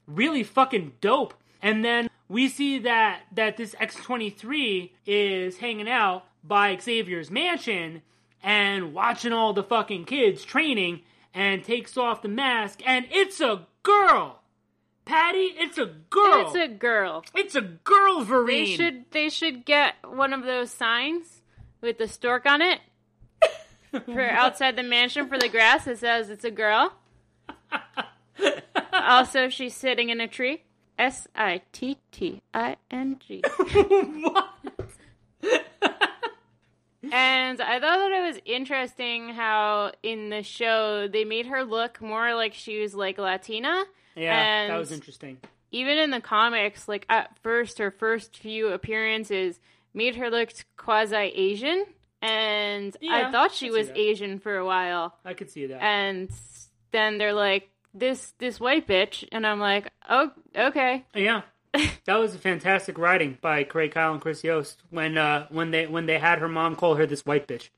really 0.06 0.42
fucking 0.42 0.94
dope. 1.00 1.34
And 1.62 1.84
then 1.84 2.08
we 2.28 2.48
see 2.48 2.78
that 2.80 3.22
that 3.32 3.56
this 3.56 3.74
X23 3.74 4.90
is 5.06 5.58
hanging 5.58 5.88
out 5.88 6.24
by 6.42 6.76
Xavier's 6.76 7.30
mansion 7.30 8.02
and 8.42 8.94
watching 8.94 9.32
all 9.32 9.52
the 9.52 9.62
fucking 9.62 10.04
kids 10.04 10.44
training 10.44 11.00
and 11.34 11.64
takes 11.64 11.96
off 11.96 12.22
the 12.22 12.28
mask 12.28 12.80
and 12.86 13.06
it's 13.10 13.40
a 13.40 13.66
girl. 13.82 14.40
Patty, 15.06 15.54
it's 15.56 15.78
a 15.78 15.86
girl. 15.86 16.46
It's 16.46 16.54
a 16.56 16.68
girl. 16.68 17.24
It's 17.32 17.54
a 17.54 17.60
girl, 17.60 18.24
Vereen. 18.24 18.46
They 18.46 18.66
should 18.66 19.04
they 19.12 19.28
should 19.30 19.64
get 19.64 19.94
one 20.04 20.32
of 20.32 20.42
those 20.42 20.70
signs 20.72 21.42
with 21.80 21.98
the 21.98 22.08
stork 22.08 22.44
on 22.44 22.60
it 22.60 22.80
for 24.04 24.28
outside 24.28 24.74
the 24.74 24.82
mansion 24.82 25.28
for 25.28 25.38
the 25.38 25.48
grass 25.48 25.84
that 25.84 25.98
says 25.98 26.28
it's 26.28 26.44
a 26.44 26.50
girl. 26.50 26.92
also, 28.92 29.48
she's 29.48 29.74
sitting 29.74 30.10
in 30.10 30.20
a 30.20 30.26
tree. 30.26 30.64
S 30.98 31.28
I 31.36 31.62
T 31.70 31.98
T 32.10 32.42
I 32.52 32.76
N 32.90 33.20
G. 33.24 33.42
what? 33.58 34.48
And 37.12 37.60
I 37.60 37.78
thought 37.78 37.98
that 37.98 38.12
it 38.12 38.26
was 38.26 38.40
interesting 38.44 39.28
how 39.28 39.92
in 40.02 40.30
the 40.30 40.42
show 40.42 41.06
they 41.06 41.24
made 41.24 41.46
her 41.46 41.62
look 41.62 42.02
more 42.02 42.34
like 42.34 42.54
she 42.54 42.80
was 42.80 42.94
like 42.94 43.18
Latina. 43.18 43.84
Yeah, 44.16 44.68
that 44.68 44.76
was 44.78 44.92
interesting. 44.92 45.38
even 45.70 45.98
in 45.98 46.10
the 46.10 46.20
comics, 46.20 46.88
like 46.88 47.04
at 47.08 47.36
first, 47.42 47.78
her 47.78 47.90
first 47.90 48.36
few 48.36 48.68
appearances 48.68 49.60
made 49.94 50.16
her 50.16 50.30
look 50.30 50.52
quasi 50.76 51.16
Asian, 51.16 51.84
and 52.22 52.96
Yeah, 53.00 53.28
I 53.28 53.32
thought 53.32 53.52
she 53.52 53.66
see 53.66 53.70
was 53.70 53.88
that. 53.88 53.98
Asian 53.98 54.38
for 54.38 54.56
a 54.56 54.64
while. 54.64 55.14
I 55.24 55.34
could 55.34 55.50
see 55.50 55.66
that. 55.66 55.82
And 55.82 56.30
then 56.92 57.18
they're 57.18 57.32
like, 57.34 57.68
"This 57.94 58.32
this 58.38 58.58
white 58.60 58.86
bitch," 58.86 59.26
and 59.32 59.46
I'm 59.46 59.60
like, 59.60 59.88
"Oh, 60.08 60.30
okay." 60.56 61.04
Yeah, 61.14 61.42
that 62.06 62.16
was 62.16 62.34
a 62.34 62.38
fantastic 62.38 62.96
writing 62.98 63.38
by 63.40 63.64
Craig 63.64 63.92
Kyle 63.92 64.12
and 64.12 64.20
Chris 64.20 64.42
Yost 64.44 64.82
when 64.90 65.18
uh, 65.18 65.46
when 65.50 65.70
they 65.72 65.86
when 65.86 66.06
they 66.06 66.18
had 66.18 66.38
her 66.38 66.48
mom 66.48 66.74
call 66.76 66.94
her 66.94 67.06
this 67.06 67.24
white 67.26 67.46
bitch. 67.46 67.68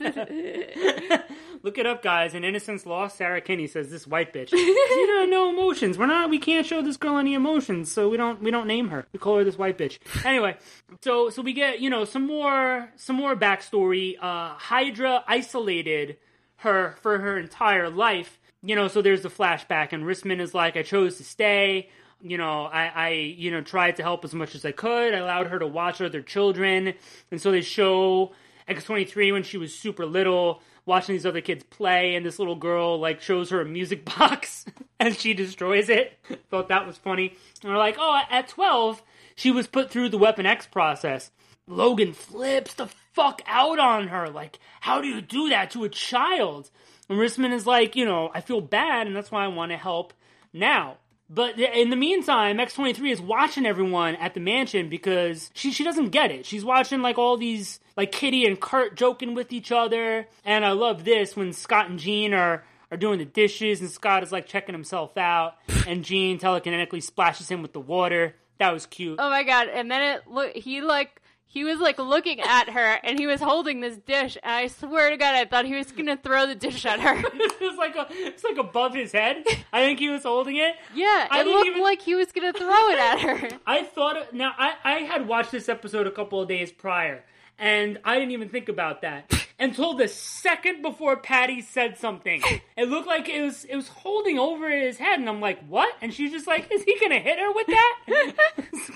Look 1.62 1.78
it 1.78 1.86
up, 1.86 2.02
guys. 2.02 2.34
In 2.34 2.44
Innocence 2.44 2.86
Lost, 2.86 3.16
Sarah 3.16 3.40
Kinney 3.40 3.66
says 3.66 3.90
this 3.90 4.06
white 4.06 4.32
bitch. 4.32 4.52
you 4.52 5.06
know, 5.06 5.24
no 5.24 5.50
emotions. 5.50 5.98
We're 5.98 6.06
not. 6.06 6.30
We 6.30 6.38
can't 6.38 6.66
show 6.66 6.82
this 6.82 6.96
girl 6.96 7.18
any 7.18 7.34
emotions, 7.34 7.90
so 7.90 8.08
we 8.08 8.16
don't. 8.16 8.42
We 8.42 8.50
don't 8.50 8.66
name 8.66 8.88
her. 8.88 9.06
We 9.12 9.18
call 9.18 9.38
her 9.38 9.44
this 9.44 9.58
white 9.58 9.78
bitch. 9.78 9.98
Anyway, 10.24 10.56
so 11.02 11.30
so 11.30 11.42
we 11.42 11.52
get 11.52 11.80
you 11.80 11.90
know 11.90 12.04
some 12.04 12.26
more 12.26 12.90
some 12.96 13.16
more 13.16 13.34
backstory. 13.34 14.16
Uh, 14.20 14.54
Hydra 14.54 15.24
isolated 15.26 16.18
her 16.56 16.96
for 17.00 17.18
her 17.18 17.38
entire 17.38 17.90
life. 17.90 18.38
You 18.62 18.74
know, 18.74 18.88
so 18.88 19.02
there's 19.02 19.22
the 19.22 19.30
flashback, 19.30 19.92
and 19.92 20.04
Risman 20.04 20.40
is 20.40 20.54
like, 20.54 20.76
I 20.76 20.82
chose 20.82 21.18
to 21.18 21.24
stay. 21.24 21.90
You 22.22 22.38
know, 22.38 22.64
I, 22.64 22.86
I, 22.86 23.08
you 23.10 23.50
know, 23.50 23.60
tried 23.60 23.96
to 23.96 24.02
help 24.02 24.24
as 24.24 24.34
much 24.34 24.54
as 24.54 24.64
I 24.64 24.72
could. 24.72 25.14
I 25.14 25.18
allowed 25.18 25.48
her 25.48 25.58
to 25.58 25.66
watch 25.66 26.00
other 26.00 26.22
children. 26.22 26.94
And 27.30 27.40
so 27.40 27.52
they 27.52 27.60
show 27.60 28.32
X23 28.68 29.32
when 29.32 29.42
she 29.42 29.58
was 29.58 29.74
super 29.74 30.06
little, 30.06 30.60
watching 30.84 31.14
these 31.14 31.26
other 31.26 31.40
kids 31.40 31.64
play, 31.64 32.14
and 32.14 32.24
this 32.24 32.38
little 32.38 32.56
girl, 32.56 32.98
like, 32.98 33.20
shows 33.20 33.50
her 33.50 33.60
a 33.60 33.64
music 33.64 34.04
box 34.18 34.64
and 34.98 35.16
she 35.16 35.34
destroys 35.34 35.88
it. 35.88 36.18
Thought 36.50 36.68
that 36.68 36.86
was 36.86 36.96
funny. 36.96 37.36
And 37.62 37.72
we're 37.72 37.78
like, 37.78 37.96
oh, 37.98 38.20
at 38.30 38.48
12, 38.48 39.02
she 39.34 39.50
was 39.50 39.66
put 39.66 39.90
through 39.90 40.08
the 40.08 40.18
Weapon 40.18 40.46
X 40.46 40.66
process. 40.66 41.30
Logan 41.68 42.12
flips 42.12 42.74
the 42.74 42.86
fuck 43.12 43.42
out 43.46 43.78
on 43.78 44.08
her. 44.08 44.28
Like, 44.28 44.58
how 44.80 45.00
do 45.00 45.08
you 45.08 45.20
do 45.20 45.48
that 45.48 45.70
to 45.72 45.84
a 45.84 45.88
child? 45.88 46.70
And 47.08 47.18
Risman 47.18 47.52
is 47.52 47.66
like, 47.66 47.96
you 47.96 48.04
know, 48.04 48.30
I 48.34 48.40
feel 48.40 48.60
bad, 48.60 49.06
and 49.06 49.14
that's 49.14 49.30
why 49.30 49.44
I 49.44 49.48
want 49.48 49.72
to 49.72 49.76
help 49.76 50.12
now. 50.52 50.98
But 51.28 51.58
in 51.58 51.90
the 51.90 51.96
meantime, 51.96 52.58
X23 52.58 53.10
is 53.10 53.20
watching 53.20 53.66
everyone 53.66 54.14
at 54.16 54.34
the 54.34 54.40
mansion 54.40 54.88
because 54.88 55.50
she, 55.54 55.72
she 55.72 55.82
doesn't 55.82 56.10
get 56.10 56.30
it. 56.30 56.46
She's 56.46 56.64
watching 56.64 57.02
like 57.02 57.18
all 57.18 57.36
these, 57.36 57.80
like 57.96 58.12
Kitty 58.12 58.46
and 58.46 58.60
Kurt 58.60 58.96
joking 58.96 59.34
with 59.34 59.52
each 59.52 59.72
other. 59.72 60.28
And 60.44 60.64
I 60.64 60.72
love 60.72 61.04
this 61.04 61.34
when 61.34 61.52
Scott 61.52 61.90
and 61.90 61.98
Jean 61.98 62.32
are, 62.32 62.64
are 62.90 62.96
doing 62.96 63.18
the 63.18 63.24
dishes 63.24 63.80
and 63.80 63.90
Scott 63.90 64.22
is 64.22 64.30
like 64.30 64.46
checking 64.46 64.74
himself 64.74 65.16
out 65.16 65.54
and 65.86 66.04
Jean 66.04 66.38
telekinetically 66.38 67.02
splashes 67.02 67.48
him 67.48 67.62
with 67.62 67.72
the 67.72 67.80
water. 67.80 68.36
That 68.58 68.72
was 68.72 68.86
cute. 68.86 69.18
Oh 69.18 69.28
my 69.28 69.42
god! 69.42 69.68
And 69.68 69.90
then 69.90 70.00
it 70.00 70.26
look 70.28 70.54
he 70.56 70.80
like 70.80 71.20
he 71.48 71.64
was 71.64 71.78
like 71.80 71.98
looking 71.98 72.40
at 72.40 72.70
her 72.70 72.98
and 73.02 73.18
he 73.18 73.26
was 73.26 73.40
holding 73.40 73.80
this 73.80 73.96
dish 73.96 74.36
and 74.42 74.52
I 74.52 74.66
swear 74.66 75.10
to 75.10 75.16
God 75.16 75.34
I 75.34 75.44
thought 75.46 75.64
he 75.64 75.74
was 75.74 75.90
gonna 75.92 76.16
throw 76.16 76.46
the 76.46 76.54
dish 76.54 76.84
at 76.84 77.00
her. 77.00 77.14
it's 77.34 77.78
like 77.78 77.96
a, 77.96 78.06
it's 78.10 78.44
like 78.44 78.58
above 78.58 78.94
his 78.94 79.12
head. 79.12 79.44
I 79.72 79.80
think 79.86 79.98
he 79.98 80.08
was 80.08 80.24
holding 80.24 80.56
it. 80.56 80.74
Yeah, 80.94 81.26
I 81.30 81.40
it 81.40 81.46
looked 81.46 81.66
even- 81.68 81.82
like 81.82 82.02
he 82.02 82.14
was 82.14 82.30
gonna 82.32 82.52
throw 82.52 82.88
it 82.90 82.98
at 82.98 83.20
her. 83.20 83.48
I 83.66 83.84
thought 83.84 84.34
now 84.34 84.52
I, 84.58 84.74
I 84.84 84.92
had 85.00 85.26
watched 85.26 85.52
this 85.52 85.68
episode 85.68 86.06
a 86.06 86.10
couple 86.10 86.40
of 86.42 86.48
days 86.48 86.70
prior, 86.72 87.24
and 87.58 87.98
I 88.04 88.16
didn't 88.18 88.32
even 88.32 88.48
think 88.50 88.68
about 88.68 89.00
that 89.02 89.32
until 89.58 89.94
the 89.94 90.08
second 90.08 90.82
before 90.82 91.16
Patty 91.16 91.62
said 91.62 91.96
something. 91.96 92.42
It 92.76 92.88
looked 92.90 93.06
like 93.06 93.28
it 93.30 93.40
was 93.42 93.64
it 93.64 93.76
was 93.76 93.88
holding 93.88 94.38
over 94.38 94.68
his 94.70 94.98
head, 94.98 95.20
and 95.20 95.28
I'm 95.28 95.40
like, 95.40 95.66
what? 95.68 95.94
And 96.02 96.12
she's 96.12 96.32
just 96.32 96.46
like, 96.46 96.70
is 96.70 96.82
he 96.82 96.98
gonna 97.00 97.20
hit 97.20 97.38
her 97.38 97.52
with 97.52 97.66
that? 97.68 97.98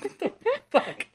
what 0.01 0.19
the 0.19 0.31
fuck? 0.69 1.05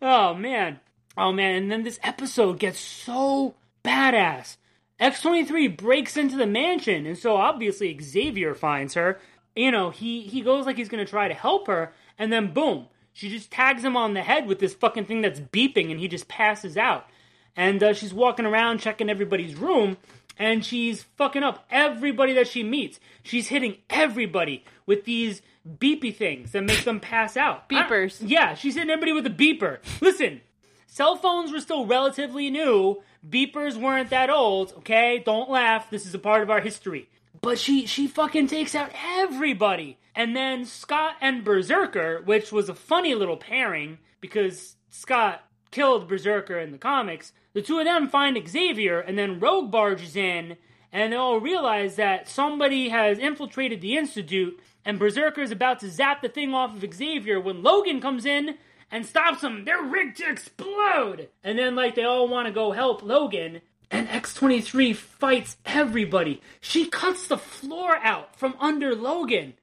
Oh 0.00 0.34
man, 0.34 0.80
oh 1.16 1.32
man, 1.32 1.54
and 1.54 1.70
then 1.72 1.82
this 1.82 1.98
episode 2.02 2.58
gets 2.58 2.78
so 2.78 3.54
badass. 3.84 4.56
X23 5.00 5.76
breaks 5.76 6.16
into 6.16 6.36
the 6.36 6.46
mansion, 6.46 7.06
and 7.06 7.18
so 7.18 7.36
obviously 7.36 7.96
Xavier 8.00 8.54
finds 8.54 8.94
her. 8.94 9.18
You 9.54 9.70
know, 9.70 9.90
he, 9.90 10.22
he 10.22 10.42
goes 10.42 10.66
like 10.66 10.76
he's 10.76 10.88
gonna 10.88 11.06
try 11.06 11.28
to 11.28 11.34
help 11.34 11.66
her, 11.66 11.92
and 12.18 12.32
then 12.32 12.52
boom, 12.52 12.86
she 13.12 13.30
just 13.30 13.50
tags 13.50 13.82
him 13.82 13.96
on 13.96 14.14
the 14.14 14.22
head 14.22 14.46
with 14.46 14.58
this 14.58 14.74
fucking 14.74 15.06
thing 15.06 15.22
that's 15.22 15.40
beeping, 15.40 15.90
and 15.90 15.98
he 15.98 16.08
just 16.08 16.28
passes 16.28 16.76
out. 16.76 17.08
And 17.56 17.82
uh, 17.82 17.94
she's 17.94 18.12
walking 18.12 18.44
around 18.44 18.80
checking 18.80 19.08
everybody's 19.08 19.54
room, 19.54 19.96
and 20.38 20.64
she's 20.64 21.02
fucking 21.16 21.42
up 21.42 21.66
everybody 21.70 22.32
that 22.34 22.48
she 22.48 22.62
meets. 22.62 23.00
She's 23.22 23.48
hitting 23.48 23.78
everybody 23.90 24.64
with 24.86 25.04
these 25.04 25.42
beepy 25.66 26.14
things 26.14 26.52
that 26.52 26.62
make 26.62 26.84
them 26.84 27.00
pass 27.00 27.36
out. 27.36 27.68
Beepers. 27.68 28.18
yeah, 28.20 28.54
she's 28.54 28.74
hitting 28.74 28.90
everybody 28.90 29.12
with 29.12 29.26
a 29.26 29.30
beeper. 29.30 29.78
Listen, 30.00 30.40
cell 30.86 31.16
phones 31.16 31.52
were 31.52 31.60
still 31.60 31.86
relatively 31.86 32.50
new. 32.50 33.02
Beepers 33.28 33.76
weren't 33.76 34.10
that 34.10 34.30
old, 34.30 34.72
okay? 34.78 35.22
Don't 35.24 35.50
laugh. 35.50 35.90
This 35.90 36.06
is 36.06 36.14
a 36.14 36.18
part 36.18 36.42
of 36.42 36.50
our 36.50 36.60
history. 36.60 37.08
But 37.42 37.58
she 37.58 37.86
she 37.86 38.06
fucking 38.06 38.46
takes 38.46 38.74
out 38.74 38.90
everybody. 38.94 39.98
And 40.14 40.34
then 40.34 40.64
Scott 40.64 41.16
and 41.20 41.44
Berzerker, 41.44 42.24
which 42.24 42.50
was 42.50 42.68
a 42.68 42.74
funny 42.74 43.14
little 43.14 43.36
pairing 43.36 43.98
because 44.20 44.76
Scott 44.90 45.45
killed 45.70 46.08
Berzerker 46.08 46.62
in 46.62 46.72
the 46.72 46.78
comics. 46.78 47.32
The 47.52 47.62
two 47.62 47.78
of 47.78 47.84
them 47.84 48.08
find 48.08 48.36
Xavier 48.48 49.00
and 49.00 49.18
then 49.18 49.40
Rogue 49.40 49.70
barges 49.70 50.16
in 50.16 50.56
and 50.92 51.12
they 51.12 51.16
all 51.16 51.40
realize 51.40 51.96
that 51.96 52.28
somebody 52.28 52.88
has 52.90 53.18
infiltrated 53.18 53.80
the 53.80 53.96
Institute 53.96 54.58
and 54.84 55.00
Berzerker 55.00 55.38
is 55.38 55.50
about 55.50 55.80
to 55.80 55.90
zap 55.90 56.22
the 56.22 56.28
thing 56.28 56.54
off 56.54 56.80
of 56.82 56.94
Xavier 56.94 57.40
when 57.40 57.62
Logan 57.62 58.00
comes 58.00 58.24
in 58.24 58.56
and 58.90 59.04
stops 59.04 59.42
him. 59.42 59.64
They're 59.64 59.82
rigged 59.82 60.18
to 60.18 60.30
explode! 60.30 61.28
And 61.42 61.58
then, 61.58 61.74
like, 61.74 61.96
they 61.96 62.04
all 62.04 62.28
want 62.28 62.46
to 62.46 62.52
go 62.52 62.70
help 62.70 63.02
Logan. 63.02 63.62
And 63.90 64.06
X23 64.08 64.94
fights 64.94 65.56
everybody. 65.66 66.40
She 66.60 66.86
cuts 66.86 67.26
the 67.26 67.36
floor 67.36 67.96
out 67.96 68.36
from 68.36 68.54
under 68.60 68.94
Logan. 68.94 69.54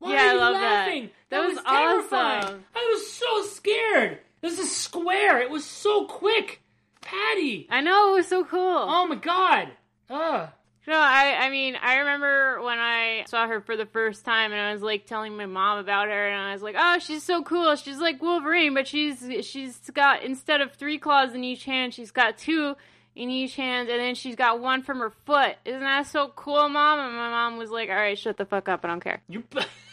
Why 0.00 0.12
Yeah, 0.12 0.26
are 0.26 0.28
I 0.28 0.32
you 0.34 0.38
love 0.38 0.52
that. 0.54 0.60
laughing? 0.86 1.10
That 1.30 1.46
was 1.48 1.58
terrifying. 1.64 2.44
awesome. 2.44 2.64
I 2.74 2.90
was 2.94 3.10
so 3.10 3.42
scared. 3.46 4.18
This 4.40 4.58
is 4.58 4.74
square. 4.74 5.40
It 5.40 5.50
was 5.50 5.64
so 5.64 6.06
quick. 6.06 6.62
Patty. 7.00 7.66
I 7.70 7.80
know 7.80 8.12
it 8.12 8.16
was 8.16 8.28
so 8.28 8.44
cool. 8.44 8.60
Oh 8.60 9.06
my 9.06 9.14
god. 9.16 9.68
Ugh. 10.10 10.48
No, 10.86 10.94
I 10.96 11.36
I 11.40 11.50
mean 11.50 11.76
I 11.80 11.96
remember 11.98 12.62
when 12.62 12.78
I 12.78 13.24
saw 13.28 13.46
her 13.46 13.60
for 13.60 13.76
the 13.76 13.86
first 13.86 14.24
time 14.24 14.52
and 14.52 14.60
I 14.60 14.72
was 14.72 14.82
like 14.82 15.06
telling 15.06 15.36
my 15.36 15.46
mom 15.46 15.78
about 15.78 16.08
her 16.08 16.28
and 16.28 16.40
I 16.40 16.52
was 16.52 16.62
like, 16.62 16.76
oh, 16.78 16.98
she's 16.98 17.22
so 17.22 17.42
cool. 17.42 17.76
She's 17.76 17.98
like 17.98 18.22
Wolverine, 18.22 18.74
but 18.74 18.88
she's 18.88 19.22
she's 19.42 19.78
got 19.90 20.22
instead 20.22 20.60
of 20.60 20.72
three 20.72 20.98
claws 20.98 21.34
in 21.34 21.44
each 21.44 21.64
hand, 21.64 21.94
she's 21.94 22.10
got 22.10 22.38
two 22.38 22.74
in 23.14 23.30
each 23.30 23.56
hand, 23.56 23.88
and 23.88 24.00
then 24.00 24.14
she's 24.14 24.36
got 24.36 24.60
one 24.60 24.82
from 24.82 25.00
her 25.00 25.10
foot. 25.26 25.56
Isn't 25.64 25.80
that 25.80 26.06
so 26.06 26.32
cool, 26.36 26.68
mom? 26.68 27.00
And 27.00 27.14
my 27.16 27.30
mom 27.30 27.58
was 27.58 27.70
like, 27.70 27.90
all 27.90 27.96
right, 27.96 28.16
shut 28.16 28.36
the 28.36 28.46
fuck 28.46 28.68
up. 28.68 28.84
I 28.84 28.88
don't 28.88 29.02
care. 29.02 29.20
You. 29.28 29.42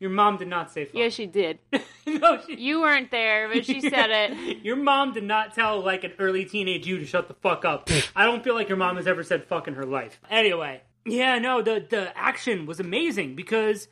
Your 0.00 0.10
mom 0.10 0.36
did 0.36 0.48
not 0.48 0.70
say 0.70 0.84
fuck. 0.84 0.94
Yeah, 0.94 1.08
she 1.08 1.26
did. 1.26 1.58
no, 2.06 2.40
she, 2.46 2.56
You 2.56 2.80
weren't 2.80 3.10
there, 3.10 3.48
but 3.52 3.64
she 3.64 3.80
said 3.80 4.10
it. 4.10 4.58
Your 4.64 4.76
mom 4.76 5.12
did 5.12 5.24
not 5.24 5.54
tell 5.54 5.80
like 5.80 6.04
an 6.04 6.12
early 6.18 6.44
teenage 6.44 6.86
you 6.86 6.98
to 6.98 7.04
shut 7.04 7.28
the 7.28 7.34
fuck 7.34 7.64
up. 7.64 7.90
I 8.14 8.24
don't 8.24 8.44
feel 8.44 8.54
like 8.54 8.68
your 8.68 8.76
mom 8.76 8.96
has 8.96 9.06
ever 9.06 9.22
said 9.22 9.44
fuck 9.44 9.66
in 9.68 9.74
her 9.74 9.84
life. 9.84 10.20
Anyway, 10.30 10.82
yeah, 11.04 11.38
no, 11.38 11.62
the 11.62 11.84
the 11.88 12.16
action 12.16 12.66
was 12.66 12.80
amazing 12.80 13.34
because 13.34 13.88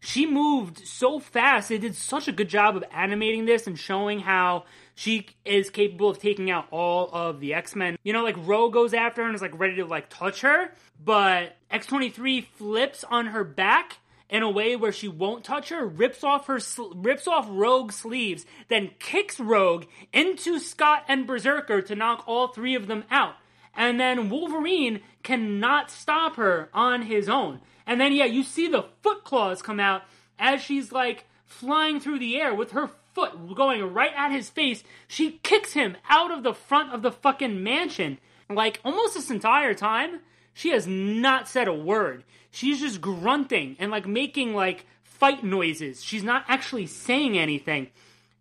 she 0.00 0.26
moved 0.26 0.86
so 0.86 1.18
fast. 1.18 1.68
They 1.68 1.78
did 1.78 1.94
such 1.94 2.28
a 2.28 2.32
good 2.32 2.48
job 2.48 2.76
of 2.76 2.84
animating 2.92 3.44
this 3.44 3.66
and 3.66 3.78
showing 3.78 4.20
how 4.20 4.64
she 4.94 5.26
is 5.44 5.70
capable 5.70 6.10
of 6.10 6.18
taking 6.18 6.50
out 6.50 6.66
all 6.70 7.10
of 7.12 7.40
the 7.40 7.54
X 7.54 7.74
Men. 7.76 7.96
You 8.02 8.12
know, 8.12 8.22
like 8.24 8.36
Rogue 8.38 8.72
goes 8.72 8.94
after 8.94 9.22
her 9.22 9.28
and 9.28 9.34
is 9.34 9.42
like 9.42 9.58
ready 9.58 9.76
to 9.76 9.84
like 9.84 10.08
touch 10.08 10.40
her, 10.40 10.72
but 11.02 11.56
X 11.70 11.86
twenty 11.86 12.10
three 12.10 12.40
flips 12.40 13.04
on 13.04 13.26
her 13.26 13.44
back 13.44 13.98
in 14.28 14.42
a 14.42 14.50
way 14.50 14.76
where 14.76 14.92
she 14.92 15.08
won't 15.08 15.44
touch 15.44 15.68
her, 15.68 15.86
rips 15.86 16.24
off 16.24 16.46
her 16.46 16.60
rips 16.94 17.26
off 17.26 17.46
Rogue's 17.48 17.96
sleeves, 17.96 18.44
then 18.68 18.90
kicks 18.98 19.38
Rogue 19.38 19.84
into 20.12 20.58
Scott 20.58 21.04
and 21.08 21.28
Berzerker 21.28 21.84
to 21.86 21.94
knock 21.94 22.24
all 22.26 22.48
three 22.48 22.74
of 22.74 22.86
them 22.86 23.04
out. 23.10 23.34
And 23.74 24.00
then 24.00 24.30
Wolverine 24.30 25.00
cannot 25.22 25.90
stop 25.90 26.36
her 26.36 26.70
on 26.72 27.02
his 27.02 27.28
own. 27.28 27.60
And 27.86 28.00
then 28.00 28.12
yeah, 28.12 28.24
you 28.24 28.42
see 28.42 28.68
the 28.68 28.86
foot 29.02 29.22
claws 29.22 29.62
come 29.62 29.78
out 29.78 30.02
as 30.38 30.60
she's 30.60 30.92
like 30.92 31.26
flying 31.44 32.00
through 32.00 32.18
the 32.18 32.40
air 32.40 32.54
with 32.54 32.72
her 32.72 32.90
foot 33.14 33.54
going 33.54 33.94
right 33.94 34.12
at 34.16 34.32
his 34.32 34.50
face. 34.50 34.82
She 35.06 35.40
kicks 35.42 35.72
him 35.72 35.96
out 36.08 36.30
of 36.30 36.42
the 36.42 36.54
front 36.54 36.92
of 36.92 37.02
the 37.02 37.12
fucking 37.12 37.62
mansion. 37.62 38.18
Like 38.50 38.80
almost 38.84 39.14
this 39.14 39.30
entire 39.30 39.74
time, 39.74 40.20
she 40.52 40.70
has 40.70 40.86
not 40.86 41.48
said 41.48 41.68
a 41.68 41.74
word. 41.74 42.24
She's 42.56 42.80
just 42.80 43.02
grunting 43.02 43.76
and 43.78 43.90
like 43.90 44.06
making 44.06 44.54
like 44.54 44.86
fight 45.02 45.44
noises. 45.44 46.02
She's 46.02 46.22
not 46.24 46.46
actually 46.48 46.86
saying 46.86 47.36
anything. 47.36 47.88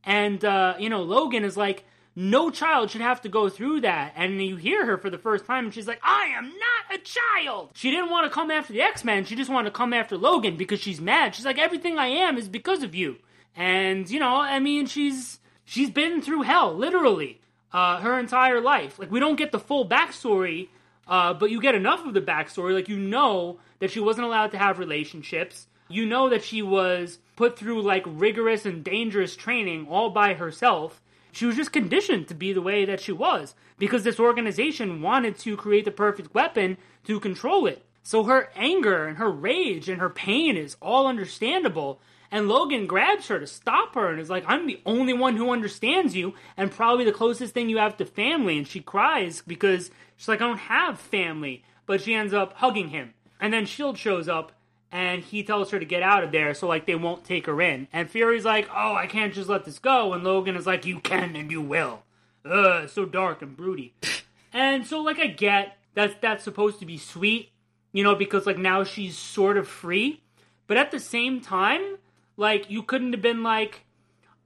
And 0.05 0.43
uh, 0.45 0.75
you 0.79 0.89
know, 0.89 1.03
Logan 1.03 1.43
is 1.43 1.57
like, 1.57 1.83
no 2.15 2.49
child 2.49 2.91
should 2.91 3.01
have 3.01 3.19
to 3.23 3.29
go 3.29 3.49
through 3.49 3.81
that. 3.81 4.13
And 4.15 4.41
you 4.41 4.55
hear 4.55 4.85
her 4.85 4.97
for 4.97 5.09
the 5.09 5.17
first 5.17 5.45
time, 5.45 5.65
and 5.65 5.73
she's 5.73 5.85
like, 5.85 5.99
I 6.01 6.27
am 6.27 6.45
not 6.45 6.97
a 6.97 7.03
child. 7.03 7.71
She 7.73 7.91
didn't 7.91 8.09
want 8.09 8.25
to 8.25 8.33
come 8.33 8.51
after 8.51 8.71
the 8.71 8.83
X 8.83 9.03
Men. 9.03 9.25
She 9.25 9.35
just 9.35 9.51
wanted 9.51 9.71
to 9.71 9.75
come 9.75 9.91
after 9.91 10.15
Logan 10.15 10.55
because 10.55 10.79
she's 10.79 11.01
mad. 11.01 11.35
She's 11.35 11.43
like, 11.43 11.59
everything 11.59 11.97
I 11.97 12.07
am 12.07 12.37
is 12.37 12.47
because 12.47 12.83
of 12.83 12.95
you. 12.95 13.17
And 13.53 14.09
you 14.09 14.21
know, 14.21 14.37
I 14.37 14.59
mean, 14.59 14.85
she's 14.85 15.39
she's 15.65 15.89
been 15.89 16.21
through 16.21 16.43
hell, 16.43 16.73
literally, 16.73 17.41
uh, 17.73 17.97
her 17.99 18.17
entire 18.17 18.61
life. 18.61 18.97
Like 18.97 19.11
we 19.11 19.19
don't 19.19 19.35
get 19.35 19.51
the 19.51 19.59
full 19.59 19.85
backstory, 19.85 20.69
uh, 21.05 21.33
but 21.33 21.51
you 21.51 21.59
get 21.59 21.75
enough 21.75 22.05
of 22.05 22.13
the 22.13 22.21
backstory. 22.21 22.73
Like 22.73 22.87
you 22.87 22.97
know 22.97 23.59
that 23.79 23.91
she 23.91 23.99
wasn't 23.99 24.27
allowed 24.27 24.51
to 24.51 24.57
have 24.57 24.79
relationships. 24.79 25.67
You 25.87 26.05
know 26.05 26.29
that 26.29 26.43
she 26.43 26.61
was 26.61 27.19
put 27.35 27.57
through 27.57 27.81
like 27.81 28.03
rigorous 28.05 28.65
and 28.65 28.83
dangerous 28.83 29.35
training 29.35 29.87
all 29.89 30.09
by 30.09 30.33
herself. 30.33 31.01
She 31.31 31.45
was 31.45 31.55
just 31.55 31.73
conditioned 31.73 32.27
to 32.29 32.33
be 32.33 32.53
the 32.53 32.61
way 32.61 32.85
that 32.85 33.01
she 33.01 33.11
was 33.11 33.55
because 33.77 34.03
this 34.03 34.19
organization 34.19 35.01
wanted 35.01 35.37
to 35.39 35.57
create 35.57 35.85
the 35.85 35.91
perfect 35.91 36.33
weapon 36.33 36.77
to 37.05 37.19
control 37.19 37.67
it. 37.67 37.83
So 38.03 38.23
her 38.23 38.51
anger 38.55 39.07
and 39.07 39.17
her 39.17 39.31
rage 39.31 39.89
and 39.89 39.99
her 39.99 40.11
pain 40.11 40.55
is 40.55 40.77
all 40.79 41.07
understandable. 41.07 41.99
And 42.31 42.47
Logan 42.47 42.85
grabs 42.85 43.27
her 43.29 43.39
to 43.39 43.47
stop 43.47 43.95
her 43.95 44.09
and 44.09 44.19
is 44.19 44.29
like, 44.29 44.43
I'm 44.47 44.67
the 44.67 44.79
only 44.85 45.13
one 45.13 45.37
who 45.37 45.49
understands 45.49 46.15
you 46.15 46.35
and 46.55 46.71
probably 46.71 47.03
the 47.03 47.11
closest 47.11 47.55
thing 47.55 47.67
you 47.67 47.79
have 47.79 47.97
to 47.97 48.05
family. 48.05 48.59
And 48.59 48.67
she 48.67 48.79
cries 48.79 49.41
because 49.41 49.89
she's 50.17 50.27
like, 50.27 50.39
I 50.39 50.47
don't 50.47 50.57
have 50.57 50.99
family. 50.99 51.63
But 51.87 52.01
she 52.01 52.13
ends 52.13 52.33
up 52.33 52.53
hugging 52.53 52.89
him. 52.89 53.14
And 53.39 53.53
then 53.53 53.63
S.H.I.E.L.D. 53.63 53.99
shows 53.99 54.27
up 54.27 54.53
and 54.91 55.23
he 55.23 55.43
tells 55.43 55.71
her 55.71 55.79
to 55.79 55.85
get 55.85 56.01
out 56.01 56.23
of 56.23 56.31
there 56.31 56.53
so 56.53 56.67
like 56.67 56.85
they 56.85 56.95
won't 56.95 57.25
take 57.25 57.47
her 57.47 57.61
in. 57.61 57.87
And 57.91 58.09
Fury's 58.09 58.45
like, 58.45 58.69
"Oh, 58.73 58.95
I 58.95 59.07
can't 59.07 59.33
just 59.33 59.49
let 59.49 59.65
this 59.65 59.77
go." 59.77 60.13
And 60.13 60.23
Logan 60.23 60.55
is 60.55 60.65
like, 60.65 60.85
"You 60.85 61.01
can 61.01 61.35
and 61.35 61.51
you 61.51 61.61
will." 61.61 62.03
Ugh, 62.45 62.85
it's 62.85 62.93
so 62.93 63.05
dark 63.05 63.41
and 63.41 63.57
broody. 63.57 63.93
and 64.53 64.85
so 64.85 65.01
like 65.01 65.19
I 65.19 65.27
get 65.27 65.77
that 65.95 66.21
that's 66.21 66.45
supposed 66.45 66.79
to 66.79 66.85
be 66.85 66.97
sweet, 66.97 67.51
you 67.91 68.05
know, 68.05 68.15
because 68.15 68.45
like 68.45 68.57
now 68.57 68.85
she's 68.85 69.17
sort 69.17 69.57
of 69.57 69.67
free. 69.67 70.23
But 70.65 70.77
at 70.77 70.91
the 70.91 70.99
same 70.99 71.41
time, 71.41 71.97
like 72.37 72.69
you 72.69 72.81
couldn't 72.81 73.11
have 73.11 73.21
been 73.21 73.43
like, 73.43 73.85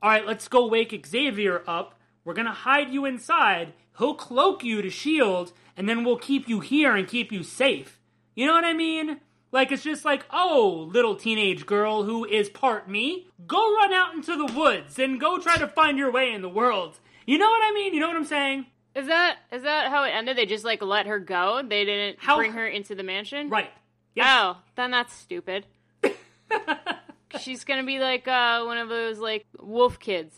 "All 0.01 0.09
right, 0.09 0.25
let's 0.25 0.47
go 0.47 0.65
wake 0.65 1.05
Xavier 1.05 1.61
up. 1.67 1.99
We're 2.25 2.33
going 2.33 2.47
to 2.47 2.51
hide 2.51 2.89
you 2.89 3.05
inside. 3.05 3.73
He'll 3.99 4.15
cloak 4.15 4.63
you 4.63 4.81
to 4.81 4.89
shield 4.89 5.53
and 5.77 5.87
then 5.87 6.03
we'll 6.03 6.17
keep 6.17 6.49
you 6.49 6.59
here 6.59 6.95
and 6.95 7.07
keep 7.07 7.31
you 7.31 7.43
safe." 7.43 7.98
You 8.39 8.45
know 8.45 8.53
what 8.53 8.63
I 8.63 8.71
mean? 8.71 9.19
Like 9.51 9.69
it's 9.73 9.83
just 9.83 10.05
like, 10.05 10.23
oh, 10.31 10.89
little 10.93 11.17
teenage 11.17 11.65
girl 11.65 12.03
who 12.03 12.23
is 12.23 12.47
part 12.47 12.89
me, 12.89 13.27
go 13.45 13.75
run 13.75 13.91
out 13.91 14.13
into 14.13 14.37
the 14.37 14.53
woods 14.53 14.97
and 14.97 15.19
go 15.19 15.39
try 15.39 15.57
to 15.57 15.67
find 15.67 15.97
your 15.97 16.09
way 16.09 16.31
in 16.31 16.41
the 16.41 16.47
world. 16.47 17.01
You 17.25 17.37
know 17.37 17.49
what 17.49 17.61
I 17.61 17.73
mean? 17.73 17.93
You 17.93 17.99
know 17.99 18.07
what 18.07 18.15
I'm 18.15 18.23
saying? 18.23 18.67
Is 18.95 19.07
that 19.07 19.39
is 19.51 19.63
that 19.63 19.89
how 19.89 20.05
it 20.05 20.11
ended? 20.11 20.37
They 20.37 20.45
just 20.45 20.63
like 20.63 20.81
let 20.81 21.05
her 21.05 21.19
go. 21.19 21.61
They 21.67 21.83
didn't 21.83 22.19
How- 22.19 22.37
bring 22.37 22.53
her 22.53 22.65
into 22.65 22.95
the 22.95 23.03
mansion. 23.03 23.49
Right. 23.49 23.71
Yeah. 24.15 24.53
Oh, 24.53 24.61
then 24.77 24.91
that's 24.91 25.13
stupid. 25.13 25.65
She's 27.41 27.65
gonna 27.65 27.83
be 27.83 27.99
like 27.99 28.25
uh, 28.25 28.63
one 28.63 28.77
of 28.77 28.87
those 28.87 29.19
like 29.19 29.47
wolf 29.59 29.99
kids. 29.99 30.33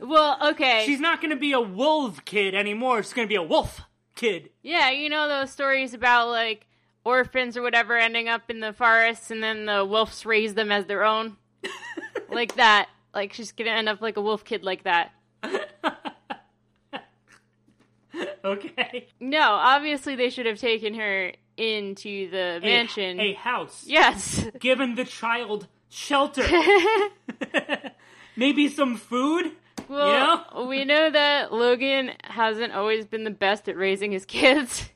Well, 0.00 0.36
okay. 0.50 0.82
She's 0.84 0.98
not 0.98 1.20
to 1.30 1.36
be 1.40 1.52
a 1.52 1.60
wolf 1.60 2.24
kid 2.24 2.56
anymore. 2.56 3.04
She's 3.04 3.12
to 3.28 3.30
be 3.30 3.36
a 3.36 3.42
wolf 3.42 3.82
kid. 4.16 4.50
Yeah, 4.62 4.90
you 4.90 5.08
know 5.08 5.28
those 5.28 5.52
stories 5.52 5.94
about 5.94 6.30
like 6.30 6.64
orphans 7.08 7.56
or 7.56 7.62
whatever 7.62 7.96
ending 7.96 8.28
up 8.28 8.50
in 8.50 8.60
the 8.60 8.72
forests 8.72 9.30
and 9.30 9.42
then 9.42 9.66
the 9.66 9.84
wolves 9.84 10.24
raise 10.26 10.54
them 10.54 10.70
as 10.70 10.84
their 10.86 11.04
own. 11.04 11.36
like 12.30 12.54
that. 12.56 12.88
Like 13.14 13.32
she's 13.32 13.52
gonna 13.52 13.70
end 13.70 13.88
up 13.88 14.00
like 14.00 14.16
a 14.16 14.20
wolf 14.22 14.44
kid 14.44 14.62
like 14.62 14.84
that. 14.84 15.12
Okay. 18.44 19.06
No, 19.20 19.42
obviously 19.52 20.16
they 20.16 20.30
should 20.30 20.46
have 20.46 20.58
taken 20.58 20.94
her 20.94 21.32
into 21.56 22.30
the 22.30 22.58
mansion. 22.62 23.20
A, 23.20 23.34
house. 23.34 23.84
yes. 23.86 24.46
Given 24.60 24.94
the 24.94 25.04
child 25.04 25.68
shelter. 25.88 26.44
Maybe 28.36 28.68
some 28.68 28.96
food. 28.96 29.52
Well, 29.88 30.08
Yeah? 30.52 30.62
we 30.66 30.84
know 30.84 31.10
that 31.10 31.52
Logan 31.52 32.12
hasn't 32.24 32.72
always 32.72 33.06
been 33.06 33.24
the 33.24 33.30
best 33.30 33.68
at 33.68 33.76
raising 33.76 34.12
his 34.12 34.24
kids. 34.24 34.88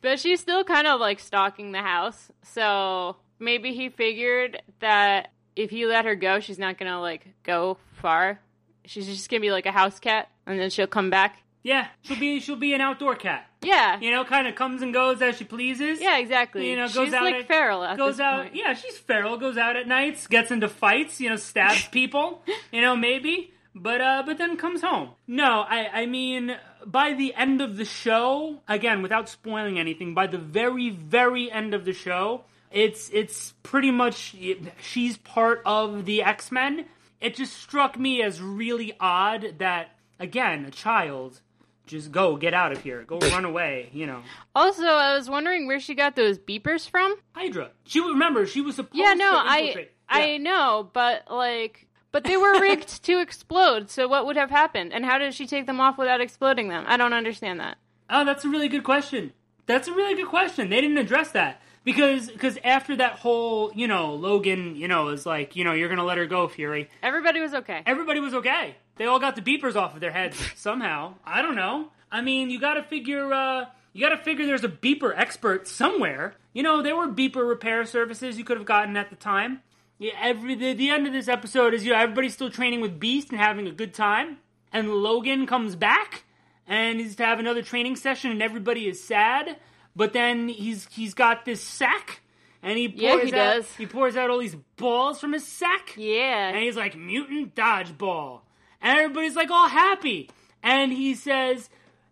But 0.00 0.18
she's 0.18 0.40
still 0.40 0.64
kind 0.64 0.86
of 0.86 1.00
like 1.00 1.20
stalking 1.20 1.72
the 1.72 1.82
house. 1.82 2.30
So 2.42 3.16
maybe 3.38 3.72
he 3.72 3.88
figured 3.88 4.62
that 4.80 5.30
if 5.56 5.70
he 5.70 5.86
let 5.86 6.04
her 6.04 6.14
go, 6.14 6.40
she's 6.40 6.58
not 6.58 6.78
gonna 6.78 7.00
like 7.00 7.26
go 7.42 7.78
far. 8.00 8.40
She's 8.84 9.06
just 9.06 9.30
gonna 9.30 9.40
be 9.40 9.50
like 9.50 9.66
a 9.66 9.72
house 9.72 9.98
cat 10.00 10.28
and 10.46 10.58
then 10.58 10.70
she'll 10.70 10.86
come 10.86 11.10
back. 11.10 11.38
Yeah, 11.64 11.86
she'll 12.02 12.18
be 12.18 12.40
she'll 12.40 12.56
be 12.56 12.74
an 12.74 12.80
outdoor 12.80 13.14
cat. 13.14 13.46
Yeah. 13.62 14.00
You 14.00 14.10
know, 14.10 14.24
kind 14.24 14.48
of 14.48 14.56
comes 14.56 14.82
and 14.82 14.92
goes 14.92 15.22
as 15.22 15.36
she 15.36 15.44
pleases. 15.44 16.00
Yeah, 16.00 16.18
exactly. 16.18 16.68
You 16.68 16.74
know, 16.74 16.88
goes 16.88 17.04
she's 17.06 17.14
out 17.14 17.22
like 17.22 17.34
at- 17.36 17.46
feral 17.46 17.84
at 17.84 17.96
goes 17.96 18.18
out. 18.18 18.42
point. 18.42 18.56
Yeah, 18.56 18.74
she's 18.74 18.98
feral. 18.98 19.36
Goes 19.36 19.56
out 19.56 19.76
at 19.76 19.86
nights, 19.86 20.26
gets 20.26 20.50
into 20.50 20.68
fights. 20.68 21.20
You 21.20 21.30
know, 21.30 21.36
stabs 21.36 21.86
people. 21.92 22.42
you 22.72 22.80
know, 22.80 22.96
maybe. 22.96 23.52
But 23.76 24.00
uh, 24.00 24.22
but 24.26 24.36
then 24.38 24.56
comes 24.56 24.82
home. 24.82 25.10
No, 25.28 25.60
I 25.66 26.00
I 26.02 26.06
mean, 26.06 26.56
by 26.86 27.14
the 27.14 27.34
end 27.34 27.60
of 27.60 27.76
the 27.76 27.84
show, 27.84 28.60
again, 28.68 29.02
without 29.02 29.28
spoiling 29.28 29.78
anything, 29.78 30.14
by 30.14 30.26
the 30.26 30.38
very 30.38 30.90
very 30.90 31.50
end 31.50 31.74
of 31.74 31.84
the 31.84 31.92
show, 31.92 32.44
it's 32.70 33.10
it's 33.12 33.54
pretty 33.62 33.90
much 33.90 34.34
she's 34.80 35.16
part 35.16 35.62
of 35.64 36.04
the 36.04 36.22
X 36.22 36.50
Men. 36.52 36.86
It 37.20 37.36
just 37.36 37.52
struck 37.56 37.98
me 37.98 38.22
as 38.22 38.40
really 38.40 38.94
odd 38.98 39.54
that 39.58 39.96
again, 40.18 40.64
a 40.64 40.70
child. 40.70 41.40
Just 41.84 42.12
go, 42.12 42.36
get 42.36 42.54
out 42.54 42.70
of 42.72 42.80
here. 42.82 43.02
Go 43.02 43.18
run 43.18 43.44
away, 43.44 43.90
you 43.92 44.06
know. 44.06 44.22
Also, 44.54 44.84
I 44.84 45.16
was 45.16 45.28
wondering 45.28 45.66
where 45.66 45.80
she 45.80 45.94
got 45.96 46.14
those 46.14 46.38
beepers 46.38 46.88
from. 46.88 47.16
Hydra. 47.32 47.70
She 47.84 48.00
remember 48.00 48.46
she 48.46 48.60
was 48.60 48.76
supposed 48.76 48.94
Yeah, 48.94 49.14
no, 49.14 49.30
to 49.32 49.36
I 49.38 49.58
infiltrate. 49.58 49.90
I 50.08 50.36
know, 50.38 50.88
but 50.92 51.24
like, 51.28 51.88
but 52.12 52.24
they 52.24 52.36
were 52.36 52.60
rigged 52.60 53.02
to 53.04 53.18
explode. 53.20 53.90
So 53.90 54.06
what 54.06 54.26
would 54.26 54.36
have 54.36 54.50
happened? 54.50 54.92
And 54.92 55.04
how 55.04 55.18
did 55.18 55.34
she 55.34 55.46
take 55.46 55.66
them 55.66 55.80
off 55.80 55.98
without 55.98 56.20
exploding 56.20 56.68
them? 56.68 56.84
I 56.86 56.96
don't 56.96 57.12
understand 57.12 57.58
that. 57.60 57.78
Oh, 58.08 58.24
that's 58.24 58.44
a 58.44 58.48
really 58.48 58.68
good 58.68 58.84
question. 58.84 59.32
That's 59.66 59.88
a 59.88 59.92
really 59.92 60.14
good 60.14 60.28
question. 60.28 60.70
They 60.70 60.80
didn't 60.80 60.98
address 60.98 61.32
that 61.32 61.62
because 61.84 62.30
because 62.30 62.58
after 62.62 62.96
that 62.96 63.12
whole 63.20 63.72
you 63.74 63.88
know 63.88 64.14
Logan 64.14 64.76
you 64.76 64.88
know 64.88 65.08
is 65.08 65.24
like 65.24 65.56
you 65.56 65.64
know 65.64 65.72
you're 65.72 65.88
gonna 65.88 66.04
let 66.04 66.18
her 66.18 66.26
go 66.26 66.46
Fury. 66.48 66.88
Everybody 67.02 67.40
was 67.40 67.54
okay. 67.54 67.82
Everybody 67.86 68.20
was 68.20 68.34
okay. 68.34 68.76
They 68.96 69.06
all 69.06 69.18
got 69.18 69.36
the 69.36 69.42
beepers 69.42 69.74
off 69.76 69.94
of 69.94 70.00
their 70.00 70.10
heads 70.12 70.36
somehow. 70.56 71.14
I 71.24 71.42
don't 71.42 71.56
know. 71.56 71.88
I 72.10 72.20
mean, 72.20 72.50
you 72.50 72.60
got 72.60 72.74
to 72.74 72.82
figure. 72.82 73.32
uh 73.32 73.66
You 73.94 74.06
got 74.06 74.14
to 74.14 74.22
figure 74.22 74.44
there's 74.46 74.64
a 74.64 74.68
beeper 74.68 75.12
expert 75.16 75.66
somewhere. 75.66 76.34
You 76.52 76.62
know, 76.62 76.82
there 76.82 76.94
were 76.96 77.08
beeper 77.08 77.48
repair 77.48 77.84
services 77.86 78.36
you 78.36 78.44
could 78.44 78.58
have 78.58 78.66
gotten 78.66 78.96
at 78.96 79.08
the 79.08 79.16
time. 79.16 79.62
Yeah, 80.02 80.12
every 80.20 80.56
the, 80.56 80.72
the 80.72 80.90
end 80.90 81.06
of 81.06 81.12
this 81.12 81.28
episode 81.28 81.74
is 81.74 81.84
you 81.84 81.92
know 81.92 81.98
everybody's 81.98 82.34
still 82.34 82.50
training 82.50 82.80
with 82.80 82.98
Beast 82.98 83.30
and 83.30 83.38
having 83.38 83.68
a 83.68 83.72
good 83.72 83.94
time, 83.94 84.38
and 84.72 84.90
Logan 84.90 85.46
comes 85.46 85.76
back 85.76 86.24
and 86.66 86.98
he's 87.00 87.16
to 87.16 87.24
have 87.24 87.38
another 87.38 87.62
training 87.62 87.96
session, 87.96 88.30
and 88.30 88.42
everybody 88.42 88.88
is 88.88 89.02
sad. 89.02 89.56
But 89.94 90.12
then 90.12 90.48
he's 90.48 90.88
he's 90.90 91.14
got 91.14 91.44
this 91.44 91.62
sack, 91.62 92.20
and 92.62 92.78
he 92.78 92.88
pours 92.88 93.00
Yeah, 93.00 93.20
he 93.20 93.32
out 93.34 93.54
does. 93.56 93.76
he 93.76 93.86
pours 93.86 94.16
out 94.16 94.28
all 94.30 94.38
these 94.38 94.56
balls 94.76 95.20
from 95.20 95.34
his 95.34 95.46
sack. 95.46 95.94
Yeah. 95.96 96.48
And 96.48 96.58
he's 96.58 96.76
like, 96.76 96.96
mutant 96.96 97.54
dodgeball. 97.54 98.40
And 98.80 98.98
everybody's 98.98 99.36
like 99.36 99.50
all 99.50 99.68
happy. 99.68 100.30
And 100.62 100.92
he 100.92 101.14
says, 101.14 101.68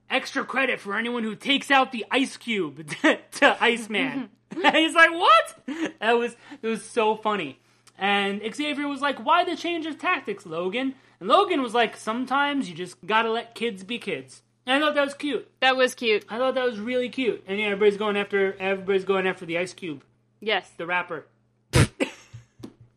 extra 0.08 0.44
credit 0.44 0.78
for 0.78 0.96
anyone 0.96 1.24
who 1.24 1.34
takes 1.34 1.70
out 1.70 1.90
the 1.90 2.04
ice 2.10 2.36
cube 2.36 2.86
to 3.02 3.56
Iceman. 3.60 4.28
and 4.64 4.76
he's 4.76 4.94
like, 4.94 5.10
what? 5.12 5.56
That 6.00 6.12
was, 6.18 6.36
it 6.62 6.66
was 6.66 6.84
so 6.84 7.16
funny. 7.16 7.58
And 8.00 8.40
Xavier 8.54 8.88
was 8.88 9.00
like, 9.02 9.18
why 9.24 9.44
the 9.44 9.54
change 9.56 9.84
of 9.86 9.98
tactics, 9.98 10.46
Logan? 10.46 10.94
And 11.20 11.28
Logan 11.28 11.60
was 11.62 11.74
like, 11.74 11.96
sometimes 11.98 12.68
you 12.68 12.74
just 12.74 12.96
gotta 13.06 13.30
let 13.30 13.54
kids 13.54 13.84
be 13.84 13.98
kids. 13.98 14.42
And 14.66 14.82
I 14.82 14.86
thought 14.86 14.94
that 14.94 15.04
was 15.04 15.14
cute. 15.14 15.46
that 15.60 15.76
was 15.76 15.94
cute. 15.94 16.24
I 16.28 16.38
thought 16.38 16.54
that 16.54 16.64
was 16.64 16.78
really 16.80 17.10
cute. 17.10 17.44
And 17.46 17.58
yeah, 17.58 17.66
everybody's 17.66 17.98
going 17.98 18.16
after, 18.16 18.56
everybody's 18.58 19.04
going 19.04 19.26
after 19.26 19.44
the 19.44 19.58
ice 19.58 19.74
cube, 19.74 20.02
Yes. 20.40 20.70
the 20.78 20.86
rapper. 20.86 21.26
you 21.74 21.80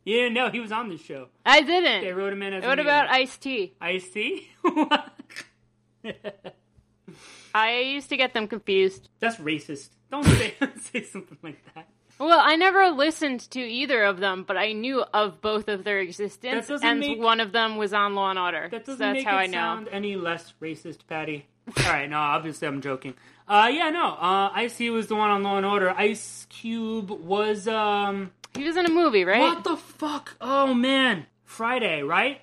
didn't 0.06 0.34
know 0.34 0.50
he 0.50 0.60
was 0.62 0.72
on 0.72 0.88
this 0.90 1.02
show. 1.02 1.28
I 1.46 1.62
didn't. 1.62 2.02
They 2.04 2.14
wrote 2.14 2.32
him 2.32 2.42
in 2.42 2.54
as 2.54 2.64
a 2.64 2.68
What 2.68 2.80
about 2.80 3.10
Ice 3.10 3.38
T? 3.38 3.74
Ice 3.82 4.10
T? 4.10 4.48
I 7.56 7.80
used 7.80 8.10
to 8.10 8.18
get 8.18 8.34
them 8.34 8.48
confused. 8.48 9.10
That's 9.20 9.36
racist. 9.38 9.90
Don't 10.12 10.24
say, 10.40 10.54
say 10.82 11.04
something 11.04 11.38
like 11.44 11.62
that. 11.76 11.88
Well, 12.24 12.40
I 12.42 12.56
never 12.56 12.90
listened 12.90 13.42
to 13.52 13.60
either 13.60 14.04
of 14.04 14.20
them, 14.20 14.44
but 14.48 14.56
I 14.58 14.72
knew 14.72 15.04
of 15.14 15.42
both 15.42 15.68
of 15.68 15.84
their 15.84 16.00
existence, 16.00 16.70
and 16.70 17.00
make- 17.00 17.20
one 17.20 17.40
of 17.40 17.52
them 17.52 17.76
was 17.78 17.94
on 17.94 18.16
Law 18.16 18.30
and 18.30 18.40
Order. 18.40 18.70
That 18.72 18.86
doesn't 18.86 19.00
that's 19.00 19.18
make 19.18 19.26
how 19.28 19.38
it 19.38 19.42
I 19.42 19.46
know. 19.48 19.52
sound 19.58 19.90
any 19.92 20.16
less 20.16 20.54
racist, 20.62 21.00
Patty. 21.08 21.46
All 21.78 21.84
right, 21.92 22.10
no, 22.10 22.18
obviously 22.18 22.68
I'm 22.68 22.82
joking. 22.82 23.14
Uh, 23.48 23.70
yeah, 23.72 23.90
no, 23.90 24.06
uh, 24.14 24.52
Ice 24.54 24.78
T 24.78 24.90
was 24.90 25.08
the 25.08 25.16
one 25.16 25.30
on 25.30 25.44
Law 25.44 25.58
and 25.58 25.66
Order. 25.66 25.92
Ice 25.98 26.48
Cube 26.50 27.10
was 27.10 27.68
um, 27.68 28.32
He 28.56 28.64
was 28.64 28.78
in 28.78 28.86
a 28.86 28.92
movie, 28.92 29.26
right? 29.26 29.40
what 29.40 29.64
the 29.64 29.76
fuck? 29.78 30.36
Oh 30.40 30.74
man, 30.74 31.26
Friday, 31.44 32.04
right? 32.04 32.42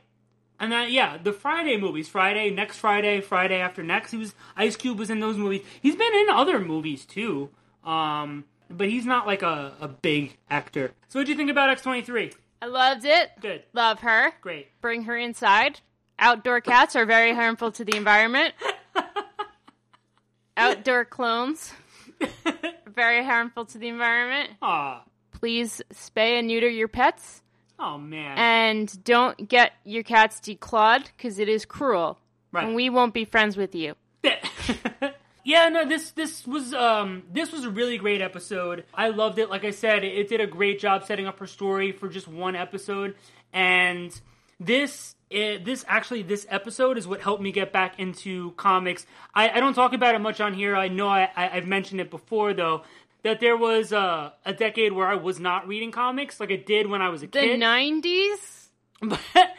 And 0.58 0.70
then 0.70 0.92
yeah, 0.92 1.16
the 1.16 1.32
Friday 1.32 1.78
movies. 1.78 2.06
Friday, 2.08 2.50
next 2.50 2.76
Friday, 2.78 3.22
Friday 3.22 3.60
after 3.60 3.82
next. 3.82 4.11
He 4.11 4.18
was 4.18 4.34
Ice 4.57 4.76
Cube 4.76 4.98
was 4.98 5.08
in 5.08 5.20
those 5.20 5.38
movies. 5.38 5.62
He's 5.80 5.96
been 5.96 6.12
in 6.14 6.28
other 6.28 6.58
movies 6.58 7.07
too. 7.07 7.48
Um, 7.82 8.44
but 8.71 8.88
he's 8.88 9.05
not 9.07 9.26
like 9.26 9.42
a, 9.42 9.72
a 9.80 9.88
big 9.88 10.37
actor. 10.49 10.92
So 11.09 11.18
what 11.18 11.26
do 11.26 11.33
you 11.33 11.37
think 11.37 11.51
about 11.51 11.71
X 11.71 11.83
twenty 11.83 12.03
three? 12.03 12.33
I 12.63 12.67
loved 12.67 13.05
it. 13.05 13.30
Good, 13.41 13.63
Love 13.72 14.01
her. 14.01 14.33
great. 14.42 14.68
Bring 14.80 15.05
her 15.05 15.17
inside. 15.17 15.80
Outdoor 16.18 16.61
cats 16.61 16.95
are 16.97 17.07
very 17.07 17.34
harmful 17.34 17.72
to 17.72 17.84
the 17.84 17.97
environment. 17.97 18.53
Outdoor 20.57 21.05
clones 21.07 21.72
very 22.87 23.25
harmful 23.25 23.64
to 23.64 23.79
the 23.79 23.88
environment. 23.88 24.51
Aw, 24.61 25.03
Please 25.33 25.80
spay 25.95 26.38
and 26.38 26.49
neuter 26.49 26.68
your 26.68 26.88
pets 26.88 27.41
oh 27.79 27.97
man. 27.97 28.37
and 28.37 29.05
don't 29.05 29.49
get 29.49 29.72
your 29.84 30.03
cats 30.03 30.38
declawed 30.41 31.07
because 31.17 31.38
it 31.38 31.49
is 31.49 31.64
cruel. 31.64 32.18
Right. 32.53 32.67
And 32.67 32.75
we 32.75 32.91
won't 32.91 33.14
be 33.14 33.25
friends 33.25 33.57
with 33.57 33.75
you. 33.75 33.95
yeah, 35.45 35.68
no, 35.68 35.84
this 35.87 36.11
this 36.12 36.46
was 36.46 36.75
um 36.75 37.22
this 37.33 37.53
was 37.53 37.64
a 37.64 37.71
really 37.71 37.99
great 37.99 38.21
episode. 38.21 38.84
I 38.95 39.08
loved 39.08 39.38
it. 39.38 39.50
Like 39.50 39.64
I 39.64 39.71
said, 39.71 40.04
it, 40.04 40.29
did 40.29 40.41
a 40.41 40.46
great 40.46 40.80
job 40.80 41.04
setting 41.04 41.26
up 41.26 41.38
her 41.38 41.46
story 41.46 41.92
for 41.92 42.08
just 42.08 42.29
one 42.29 42.57
episode, 42.57 43.14
and 43.53 44.18
this 44.58 45.14
it, 45.30 45.64
this 45.64 45.84
actually 45.88 46.22
this 46.22 46.46
episode 46.50 46.99
is 46.99 47.07
what 47.07 47.21
helped 47.21 47.42
me 47.42 47.53
get 47.53 47.72
back 47.72 47.99
into 47.99 48.53
comics. 48.53 49.07
I, 49.34 49.49
I 49.50 49.61
don't 49.61 49.75
talk 49.75 49.92
about 49.92 50.14
it 50.14 50.21
much 50.21 50.41
on 50.41 50.54
here. 50.54 50.76
I 50.76 50.88
know 50.88 51.08
I, 51.08 51.30
I 51.34 51.57
I've 51.57 51.67
mentioned 51.67 52.00
it 52.00 52.11
before 52.11 52.53
though. 52.53 52.83
that 53.22 53.41
there 53.41 53.57
was 53.57 53.92
uh, 53.92 54.30
a 54.45 54.53
decade 54.53 54.92
where 54.92 55.07
I 55.07 55.14
was 55.14 55.38
not 55.38 55.68
reading 55.68 55.92
comics 55.92 56.41
like 56.41 56.50
I 56.50 56.57
did 56.57 56.87
when 56.87 57.03
I 57.03 57.08
was 57.08 57.22
a 57.22 57.26
kid. 57.26 57.53
The 57.53 57.57
nineties? 57.57 58.68
but 59.00 59.21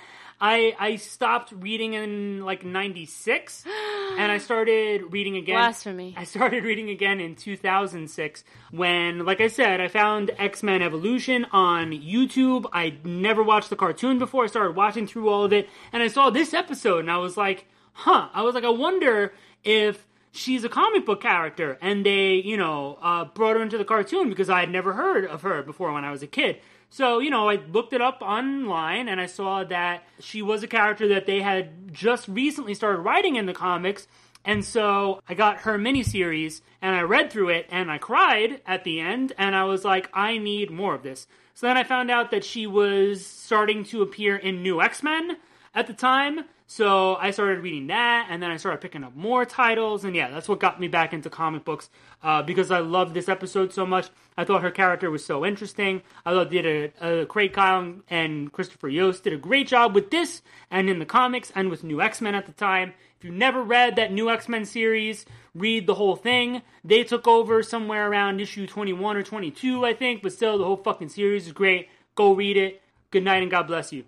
I 0.41 0.75
I 0.79 0.95
stopped 0.95 1.51
reading 1.51 1.93
in 1.93 2.43
like 2.43 2.65
'96, 2.65 3.63
and 4.17 4.31
I 4.31 4.39
started 4.39 5.13
reading 5.13 5.37
again. 5.37 5.55
Blasphemy. 5.55 6.15
I 6.17 6.23
started 6.23 6.63
reading 6.63 6.89
again 6.89 7.19
in 7.19 7.35
2006 7.35 8.43
when, 8.71 9.23
like 9.23 9.39
I 9.39 9.47
said, 9.47 9.79
I 9.79 9.87
found 9.87 10.31
X 10.39 10.63
Men 10.63 10.81
Evolution 10.81 11.45
on 11.51 11.91
YouTube. 11.91 12.65
I 12.73 12.95
never 13.03 13.43
watched 13.43 13.69
the 13.69 13.75
cartoon 13.75 14.17
before. 14.17 14.45
I 14.45 14.47
started 14.47 14.75
watching 14.75 15.05
through 15.05 15.29
all 15.29 15.43
of 15.43 15.53
it, 15.53 15.69
and 15.93 16.01
I 16.01 16.07
saw 16.07 16.31
this 16.31 16.55
episode, 16.55 16.99
and 17.01 17.11
I 17.11 17.17
was 17.17 17.37
like, 17.37 17.67
"Huh." 17.93 18.29
I 18.33 18.41
was 18.41 18.55
like, 18.55 18.65
"I 18.65 18.69
wonder 18.69 19.33
if." 19.63 20.07
She's 20.33 20.63
a 20.63 20.69
comic 20.69 21.05
book 21.05 21.21
character, 21.21 21.77
and 21.81 22.05
they, 22.05 22.35
you 22.35 22.55
know, 22.55 22.97
uh, 23.01 23.25
brought 23.25 23.57
her 23.57 23.61
into 23.61 23.77
the 23.77 23.83
cartoon 23.83 24.29
because 24.29 24.49
I 24.49 24.61
had 24.61 24.69
never 24.71 24.93
heard 24.93 25.25
of 25.25 25.41
her 25.41 25.61
before 25.61 25.91
when 25.91 26.05
I 26.05 26.11
was 26.11 26.23
a 26.23 26.27
kid. 26.27 26.61
So, 26.93 27.19
you 27.19 27.29
know, 27.29 27.47
I 27.47 27.55
looked 27.55 27.93
it 27.93 28.01
up 28.01 28.21
online 28.21 29.07
and 29.07 29.21
I 29.21 29.25
saw 29.25 29.63
that 29.63 30.03
she 30.19 30.41
was 30.41 30.61
a 30.61 30.67
character 30.67 31.07
that 31.07 31.25
they 31.25 31.41
had 31.41 31.93
just 31.93 32.27
recently 32.27 32.73
started 32.73 32.99
writing 32.99 33.37
in 33.37 33.45
the 33.45 33.53
comics. 33.53 34.09
And 34.43 34.65
so 34.65 35.21
I 35.29 35.33
got 35.33 35.61
her 35.61 35.79
miniseries 35.79 36.59
and 36.81 36.93
I 36.93 37.03
read 37.03 37.31
through 37.31 37.47
it 37.47 37.67
and 37.69 37.89
I 37.89 37.97
cried 37.97 38.59
at 38.67 38.83
the 38.83 38.99
end 38.99 39.31
and 39.37 39.55
I 39.55 39.63
was 39.63 39.85
like, 39.85 40.09
I 40.13 40.37
need 40.37 40.69
more 40.69 40.93
of 40.93 41.01
this. 41.01 41.27
So 41.53 41.65
then 41.65 41.77
I 41.77 41.85
found 41.85 42.11
out 42.11 42.29
that 42.31 42.43
she 42.43 42.67
was 42.67 43.25
starting 43.25 43.85
to 43.85 44.01
appear 44.01 44.35
in 44.35 44.61
New 44.61 44.81
X 44.81 45.01
Men 45.01 45.37
at 45.73 45.87
the 45.87 45.93
time. 45.93 46.41
So 46.71 47.17
I 47.17 47.31
started 47.31 47.59
reading 47.59 47.87
that, 47.87 48.27
and 48.29 48.41
then 48.41 48.49
I 48.49 48.55
started 48.55 48.79
picking 48.79 49.03
up 49.03 49.13
more 49.13 49.43
titles, 49.43 50.05
and 50.05 50.15
yeah, 50.15 50.31
that's 50.31 50.47
what 50.47 50.61
got 50.61 50.79
me 50.79 50.87
back 50.87 51.11
into 51.11 51.29
comic 51.29 51.65
books 51.65 51.89
uh, 52.23 52.43
because 52.43 52.71
I 52.71 52.79
loved 52.79 53.13
this 53.13 53.27
episode 53.27 53.73
so 53.73 53.85
much. 53.85 54.07
I 54.37 54.45
thought 54.45 54.61
her 54.61 54.71
character 54.71 55.11
was 55.11 55.25
so 55.25 55.45
interesting. 55.45 56.01
I 56.25 56.31
thought 56.31 56.49
did 56.49 56.65
a, 56.65 57.23
uh, 57.23 57.25
Craig 57.25 57.51
Kyle 57.51 57.95
and 58.09 58.53
Christopher 58.53 58.87
Yost 58.87 59.25
did 59.25 59.33
a 59.33 59.37
great 59.37 59.67
job 59.67 59.93
with 59.93 60.11
this, 60.11 60.43
and 60.71 60.89
in 60.89 60.99
the 60.99 61.05
comics, 61.05 61.51
and 61.55 61.69
with 61.69 61.83
New 61.83 62.01
X 62.01 62.21
Men 62.21 62.35
at 62.35 62.45
the 62.45 62.53
time. 62.53 62.93
If 63.19 63.25
you 63.25 63.31
never 63.31 63.61
read 63.61 63.97
that 63.97 64.13
New 64.13 64.29
X 64.29 64.47
Men 64.47 64.63
series, 64.63 65.25
read 65.53 65.87
the 65.87 65.95
whole 65.95 66.15
thing. 66.15 66.61
They 66.85 67.03
took 67.03 67.27
over 67.27 67.63
somewhere 67.63 68.09
around 68.09 68.39
issue 68.39 68.65
21 68.65 69.17
or 69.17 69.23
22, 69.23 69.85
I 69.85 69.93
think, 69.93 70.23
but 70.23 70.31
still, 70.31 70.57
the 70.57 70.63
whole 70.63 70.77
fucking 70.77 71.09
series 71.09 71.47
is 71.47 71.51
great. 71.51 71.89
Go 72.15 72.31
read 72.31 72.55
it. 72.55 72.81
Good 73.09 73.25
night, 73.25 73.41
and 73.41 73.51
God 73.51 73.67
bless 73.67 73.91
you. 73.91 74.05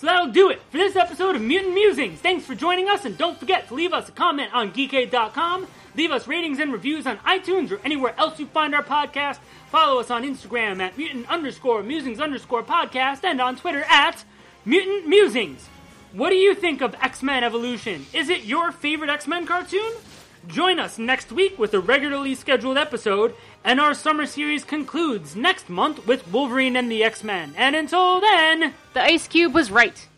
So 0.00 0.06
that'll 0.06 0.32
do 0.32 0.48
it 0.48 0.62
for 0.70 0.78
this 0.78 0.96
episode 0.96 1.36
of 1.36 1.42
Mutant 1.42 1.74
Musings. 1.74 2.20
Thanks 2.20 2.46
for 2.46 2.54
joining 2.54 2.88
us, 2.88 3.04
and 3.04 3.18
don't 3.18 3.38
forget 3.38 3.68
to 3.68 3.74
leave 3.74 3.92
us 3.92 4.08
a 4.08 4.12
comment 4.12 4.48
on 4.54 4.72
geekade.com. 4.72 5.66
Leave 5.94 6.10
us 6.10 6.26
ratings 6.26 6.58
and 6.58 6.72
reviews 6.72 7.06
on 7.06 7.18
iTunes 7.18 7.70
or 7.70 7.82
anywhere 7.84 8.14
else 8.16 8.40
you 8.40 8.46
find 8.46 8.74
our 8.74 8.82
podcast. 8.82 9.40
Follow 9.70 10.00
us 10.00 10.10
on 10.10 10.22
Instagram 10.22 10.80
at 10.80 10.96
mutant 10.96 11.28
underscore 11.28 11.82
musings 11.82 12.18
underscore 12.18 12.62
podcast 12.62 13.24
and 13.24 13.42
on 13.42 13.56
Twitter 13.56 13.84
at 13.90 14.24
mutant 14.64 15.06
musings. 15.06 15.68
What 16.14 16.30
do 16.30 16.36
you 16.36 16.54
think 16.54 16.80
of 16.80 16.94
X 17.02 17.22
Men 17.22 17.44
Evolution? 17.44 18.06
Is 18.14 18.30
it 18.30 18.44
your 18.44 18.72
favorite 18.72 19.10
X 19.10 19.26
Men 19.26 19.44
cartoon? 19.44 19.92
Join 20.46 20.78
us 20.78 20.98
next 20.98 21.32
week 21.32 21.58
with 21.58 21.74
a 21.74 21.80
regularly 21.80 22.34
scheduled 22.34 22.78
episode, 22.78 23.34
and 23.62 23.78
our 23.78 23.94
summer 23.94 24.26
series 24.26 24.64
concludes 24.64 25.36
next 25.36 25.68
month 25.68 26.06
with 26.06 26.26
Wolverine 26.28 26.76
and 26.76 26.90
the 26.90 27.04
X 27.04 27.22
Men. 27.22 27.54
And 27.56 27.76
until 27.76 28.20
then. 28.20 28.74
The 28.94 29.02
Ice 29.02 29.28
Cube 29.28 29.54
was 29.54 29.70
right. 29.70 30.08